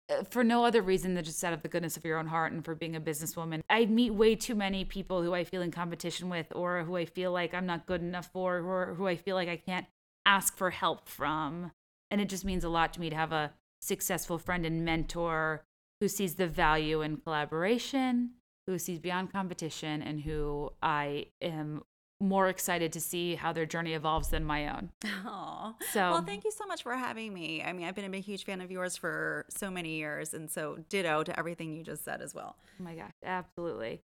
Uh, 0.08 0.24
for 0.30 0.44
no 0.44 0.64
other 0.64 0.84
reason 0.84 1.16
than 1.16 1.24
just 1.24 1.44
out 1.44 1.54
of 1.54 1.64
the 1.64 1.68
goodness 1.68 1.98
of 1.98 2.06
your 2.06 2.20
own 2.20 2.28
heart 2.28 2.52
and 2.52 2.64
for 2.64 2.76
being 2.76 2.96
a 2.96 3.02
businesswoman. 3.02 3.62
I 3.70 3.86
meet 3.86 4.14
way 4.14 4.36
too 4.36 4.54
many 4.54 4.86
people 4.86 5.24
who 5.24 5.34
I 5.34 5.44
feel 5.44 5.64
in 5.64 5.72
competition 5.72 6.30
with, 6.30 6.48
or 6.54 6.84
who 6.84 6.96
I 6.96 7.06
feel 7.06 7.32
like 7.32 7.54
I'm 7.54 7.66
not 7.66 7.88
good 7.88 8.02
enough 8.02 8.30
for, 8.32 8.60
or 8.60 8.94
who 8.94 9.08
I 9.08 9.16
feel 9.16 9.36
like 9.36 9.50
I 9.50 9.58
can't 9.58 9.88
ask 10.26 10.56
for 10.56 10.70
help 10.70 11.10
from. 11.10 11.72
And 12.12 12.22
it 12.22 12.30
just 12.30 12.46
means 12.46 12.64
a 12.64 12.70
lot 12.70 12.94
to 12.94 13.02
me 13.02 13.10
to 13.10 13.16
have 13.16 13.32
a 13.32 13.54
successful 13.82 14.38
friend 14.38 14.66
and 14.66 14.86
mentor 14.86 15.66
who 16.00 16.08
sees 16.08 16.36
the 16.36 16.48
value 16.48 17.02
in 17.02 17.18
collaboration, 17.18 18.32
who 18.68 18.78
sees 18.78 19.00
beyond 19.00 19.32
competition, 19.32 20.04
and 20.04 20.22
who 20.22 20.72
I 20.84 21.28
am 21.42 21.84
more 22.20 22.48
excited 22.48 22.94
to 22.94 23.02
see 23.02 23.36
how 23.36 23.52
their 23.52 23.66
journey 23.66 23.94
evolves 23.94 24.30
than 24.30 24.44
my 24.44 24.68
own. 24.70 24.92
Oh, 25.28 25.74
so 25.92 26.12
well, 26.12 26.22
thank 26.22 26.44
you 26.44 26.52
so 26.52 26.68
much 26.68 26.84
for 26.84 26.94
having 26.94 27.34
me. 27.34 27.64
I 27.64 27.74
mean, 27.74 27.88
I've 27.88 27.96
been 27.96 28.06
a 28.06 28.10
big 28.10 28.24
huge 28.24 28.46
fan 28.46 28.62
of 28.62 28.70
yours 28.70 28.96
for 28.96 29.46
so 29.50 29.72
many 29.72 29.96
years, 29.96 30.36
and 30.36 30.50
so 30.50 30.78
ditto 30.88 31.24
to 31.24 31.40
everything 31.40 31.74
you 31.74 31.84
just 31.84 32.06
said 32.06 32.22
as 32.22 32.36
well. 32.36 32.56
Oh 32.80 32.84
my 32.84 32.94
gosh, 32.94 33.12
absolutely. 33.24 34.02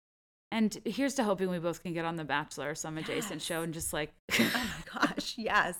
And 0.51 0.77
here's 0.85 1.15
to 1.15 1.23
hoping 1.23 1.49
we 1.49 1.59
both 1.59 1.81
can 1.83 1.93
get 1.93 2.05
on 2.05 2.15
the 2.15 2.23
Bachelor 2.23 2.71
or 2.71 2.75
some 2.75 2.97
adjacent 2.97 3.35
yes. 3.35 3.43
show 3.43 3.61
and 3.61 3.73
just 3.73 3.93
like 3.93 4.13
Oh 4.39 4.51
my 4.93 4.99
gosh, 5.07 5.35
yes. 5.37 5.75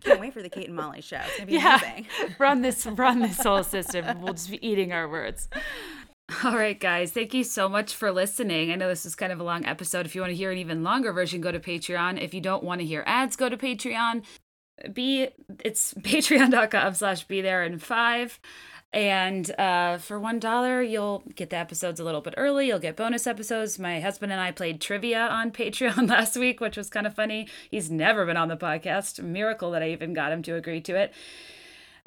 Can't 0.00 0.20
wait 0.20 0.32
for 0.32 0.42
the 0.42 0.48
Kate 0.48 0.66
and 0.66 0.76
Molly 0.76 1.00
show. 1.00 1.20
It's 1.24 1.36
gonna 1.36 1.46
be 1.46 1.54
yeah. 1.54 1.80
amazing. 1.80 2.06
run 2.38 2.62
this 2.62 2.86
run 2.86 3.20
this 3.20 3.42
whole 3.42 3.62
system. 3.62 4.20
We'll 4.20 4.34
just 4.34 4.50
be 4.50 4.66
eating 4.66 4.92
our 4.92 5.08
words. 5.08 5.48
All 6.44 6.56
right, 6.56 6.78
guys, 6.78 7.12
thank 7.12 7.34
you 7.34 7.44
so 7.44 7.68
much 7.68 7.94
for 7.94 8.10
listening. 8.10 8.70
I 8.70 8.76
know 8.76 8.88
this 8.88 9.04
is 9.04 9.14
kind 9.14 9.32
of 9.32 9.40
a 9.40 9.44
long 9.44 9.66
episode. 9.66 10.06
If 10.06 10.14
you 10.14 10.22
want 10.22 10.30
to 10.30 10.36
hear 10.36 10.50
an 10.50 10.58
even 10.58 10.82
longer 10.82 11.12
version, 11.12 11.40
go 11.40 11.52
to 11.52 11.60
Patreon. 11.60 12.22
If 12.22 12.32
you 12.32 12.40
don't 12.40 12.64
want 12.64 12.80
to 12.80 12.86
hear 12.86 13.04
ads, 13.06 13.36
go 13.36 13.48
to 13.48 13.56
Patreon. 13.56 14.24
Be 14.92 15.28
it's 15.62 15.94
patreon.com 16.00 16.94
slash 16.94 17.24
be 17.24 17.42
there 17.42 17.62
in 17.62 17.78
five. 17.78 18.40
And 18.92 19.50
uh, 19.58 19.98
for 19.98 20.18
one 20.18 20.38
dollar, 20.38 20.80
you'll 20.80 21.24
get 21.34 21.50
the 21.50 21.56
episodes 21.56 22.00
a 22.00 22.04
little 22.04 22.20
bit 22.20 22.34
early. 22.36 22.68
You'll 22.68 22.78
get 22.78 22.96
bonus 22.96 23.26
episodes. 23.26 23.78
My 23.78 24.00
husband 24.00 24.32
and 24.32 24.40
I 24.40 24.50
played 24.50 24.80
trivia 24.80 25.26
on 25.26 25.50
Patreon 25.52 26.08
last 26.08 26.36
week, 26.36 26.60
which 26.60 26.76
was 26.76 26.88
kind 26.88 27.06
of 27.06 27.14
funny. 27.14 27.48
He's 27.70 27.90
never 27.90 28.24
been 28.24 28.36
on 28.36 28.48
the 28.48 28.56
podcast. 28.56 29.22
Miracle 29.22 29.72
that 29.72 29.82
I 29.82 29.90
even 29.90 30.14
got 30.14 30.32
him 30.32 30.42
to 30.44 30.54
agree 30.54 30.80
to 30.82 30.96
it 30.96 31.12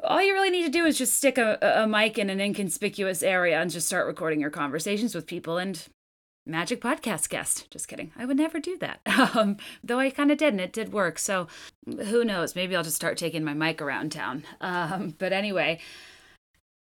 all 0.03 0.21
you 0.21 0.33
really 0.33 0.49
need 0.49 0.65
to 0.65 0.71
do 0.71 0.85
is 0.85 0.97
just 0.97 1.15
stick 1.15 1.37
a, 1.37 1.57
a 1.61 1.87
mic 1.87 2.17
in 2.17 2.29
an 2.29 2.39
inconspicuous 2.39 3.23
area 3.23 3.59
and 3.59 3.71
just 3.71 3.87
start 3.87 4.07
recording 4.07 4.39
your 4.39 4.49
conversations 4.49 5.15
with 5.15 5.25
people 5.25 5.57
and 5.57 5.87
magic 6.45 6.81
podcast 6.81 7.29
guest. 7.29 7.69
Just 7.71 7.87
kidding. 7.87 8.11
I 8.15 8.25
would 8.25 8.37
never 8.37 8.59
do 8.59 8.77
that. 8.79 9.01
Um, 9.37 9.57
though 9.83 9.99
I 9.99 10.09
kind 10.09 10.31
of 10.31 10.37
did, 10.37 10.53
and 10.53 10.61
it 10.61 10.71
did 10.71 10.93
work. 10.93 11.19
So 11.19 11.47
who 11.85 12.23
knows? 12.23 12.55
Maybe 12.55 12.75
I'll 12.75 12.83
just 12.83 12.95
start 12.95 13.17
taking 13.17 13.43
my 13.43 13.53
mic 13.53 13.81
around 13.81 14.11
town. 14.11 14.43
Um, 14.61 15.15
but 15.17 15.33
anyway, 15.33 15.79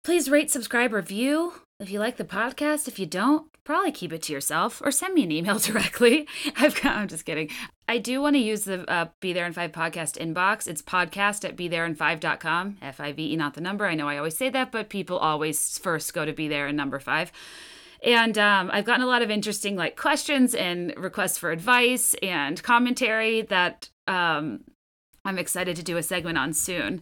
please 0.03 0.29
rate, 0.29 0.49
subscribe, 0.49 0.91
review 0.91 1.53
if 1.79 1.91
you 1.91 1.99
like 1.99 2.17
the 2.17 2.25
podcast. 2.25 2.87
If 2.87 2.99
you 2.99 3.05
don't, 3.05 3.47
probably 3.63 3.91
keep 3.91 4.11
it 4.11 4.23
to 4.23 4.33
yourself 4.33 4.81
or 4.83 4.91
send 4.91 5.13
me 5.13 5.23
an 5.23 5.31
email 5.31 5.59
directly. 5.59 6.27
I've 6.57 6.81
got, 6.81 6.95
I'm 6.95 7.07
just 7.07 7.25
kidding. 7.25 7.49
I 7.91 7.97
do 7.97 8.21
want 8.21 8.37
to 8.37 8.41
use 8.41 8.63
the 8.63 8.89
uh, 8.89 9.09
Be 9.19 9.33
There 9.33 9.45
in 9.45 9.51
Five 9.51 9.73
podcast 9.73 10.17
inbox. 10.17 10.65
It's 10.65 10.81
podcast 10.81 11.43
at 11.43 11.57
be 11.57 11.67
there 11.67 11.85
in 11.85 11.93
five.com. 11.93 12.77
F 12.81 13.01
I 13.01 13.11
V 13.11 13.33
E, 13.33 13.35
not 13.35 13.53
the 13.53 13.59
number. 13.59 13.85
I 13.85 13.95
know 13.95 14.07
I 14.07 14.15
always 14.15 14.37
say 14.37 14.49
that, 14.49 14.71
but 14.71 14.87
people 14.87 15.17
always 15.17 15.77
first 15.77 16.13
go 16.13 16.23
to 16.23 16.31
be 16.31 16.47
there 16.47 16.69
in 16.69 16.77
number 16.77 17.01
five. 17.01 17.33
And 18.01 18.37
um, 18.37 18.71
I've 18.71 18.85
gotten 18.85 19.03
a 19.03 19.07
lot 19.07 19.23
of 19.23 19.29
interesting 19.29 19.75
like 19.75 19.97
questions 19.97 20.55
and 20.55 20.93
requests 20.95 21.37
for 21.37 21.51
advice 21.51 22.15
and 22.23 22.63
commentary 22.63 23.41
that 23.41 23.89
um, 24.07 24.63
I'm 25.25 25.37
excited 25.37 25.75
to 25.75 25.83
do 25.83 25.97
a 25.97 26.03
segment 26.03 26.37
on 26.37 26.53
soon 26.53 27.01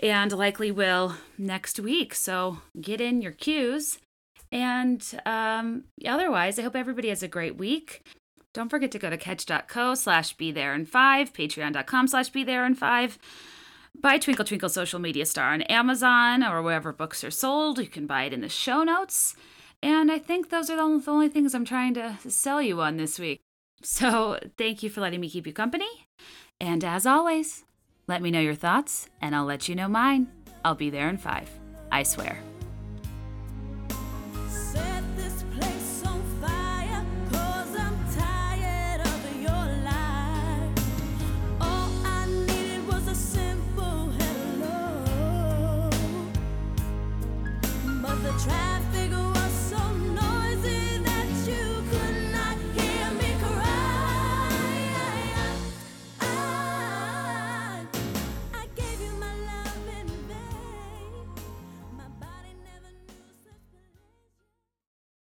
and 0.00 0.32
likely 0.32 0.70
will 0.70 1.16
next 1.36 1.78
week. 1.78 2.14
So 2.14 2.62
get 2.80 2.98
in 2.98 3.20
your 3.20 3.32
cues. 3.32 3.98
and 4.50 5.04
um, 5.26 5.84
otherwise, 6.06 6.58
I 6.58 6.62
hope 6.62 6.76
everybody 6.76 7.10
has 7.10 7.22
a 7.22 7.28
great 7.28 7.58
week. 7.58 8.02
Don't 8.54 8.70
forget 8.70 8.92
to 8.92 8.98
go 8.98 9.10
to 9.10 9.18
catch.co 9.18 9.94
slash 9.94 10.32
be 10.34 10.52
there 10.52 10.74
in 10.74 10.86
five, 10.86 11.32
patreon.com 11.32 12.08
slash 12.08 12.30
be 12.30 12.44
there 12.44 12.64
in 12.64 12.74
five. 12.74 13.18
Buy 14.00 14.18
Twinkle 14.18 14.44
Twinkle 14.44 14.68
Social 14.68 14.98
Media 14.98 15.26
Star 15.26 15.52
on 15.52 15.62
Amazon 15.62 16.42
or 16.42 16.62
wherever 16.62 16.92
books 16.92 17.22
are 17.24 17.30
sold. 17.30 17.78
You 17.78 17.86
can 17.88 18.06
buy 18.06 18.24
it 18.24 18.32
in 18.32 18.40
the 18.40 18.48
show 18.48 18.82
notes. 18.82 19.34
And 19.82 20.10
I 20.10 20.18
think 20.18 20.48
those 20.48 20.70
are 20.70 20.76
the 20.76 21.10
only 21.10 21.28
things 21.28 21.54
I'm 21.54 21.64
trying 21.64 21.94
to 21.94 22.16
sell 22.28 22.62
you 22.62 22.80
on 22.80 22.96
this 22.96 23.18
week. 23.18 23.40
So 23.82 24.38
thank 24.56 24.82
you 24.82 24.88
for 24.88 25.00
letting 25.00 25.20
me 25.20 25.28
keep 25.28 25.46
you 25.46 25.52
company. 25.52 26.08
And 26.60 26.84
as 26.84 27.06
always, 27.06 27.64
let 28.06 28.22
me 28.22 28.30
know 28.30 28.40
your 28.40 28.54
thoughts 28.54 29.10
and 29.20 29.34
I'll 29.34 29.44
let 29.44 29.68
you 29.68 29.74
know 29.74 29.88
mine. 29.88 30.28
I'll 30.64 30.74
be 30.74 30.90
there 30.90 31.08
in 31.08 31.18
five. 31.18 31.50
I 31.92 32.02
swear. 32.02 32.53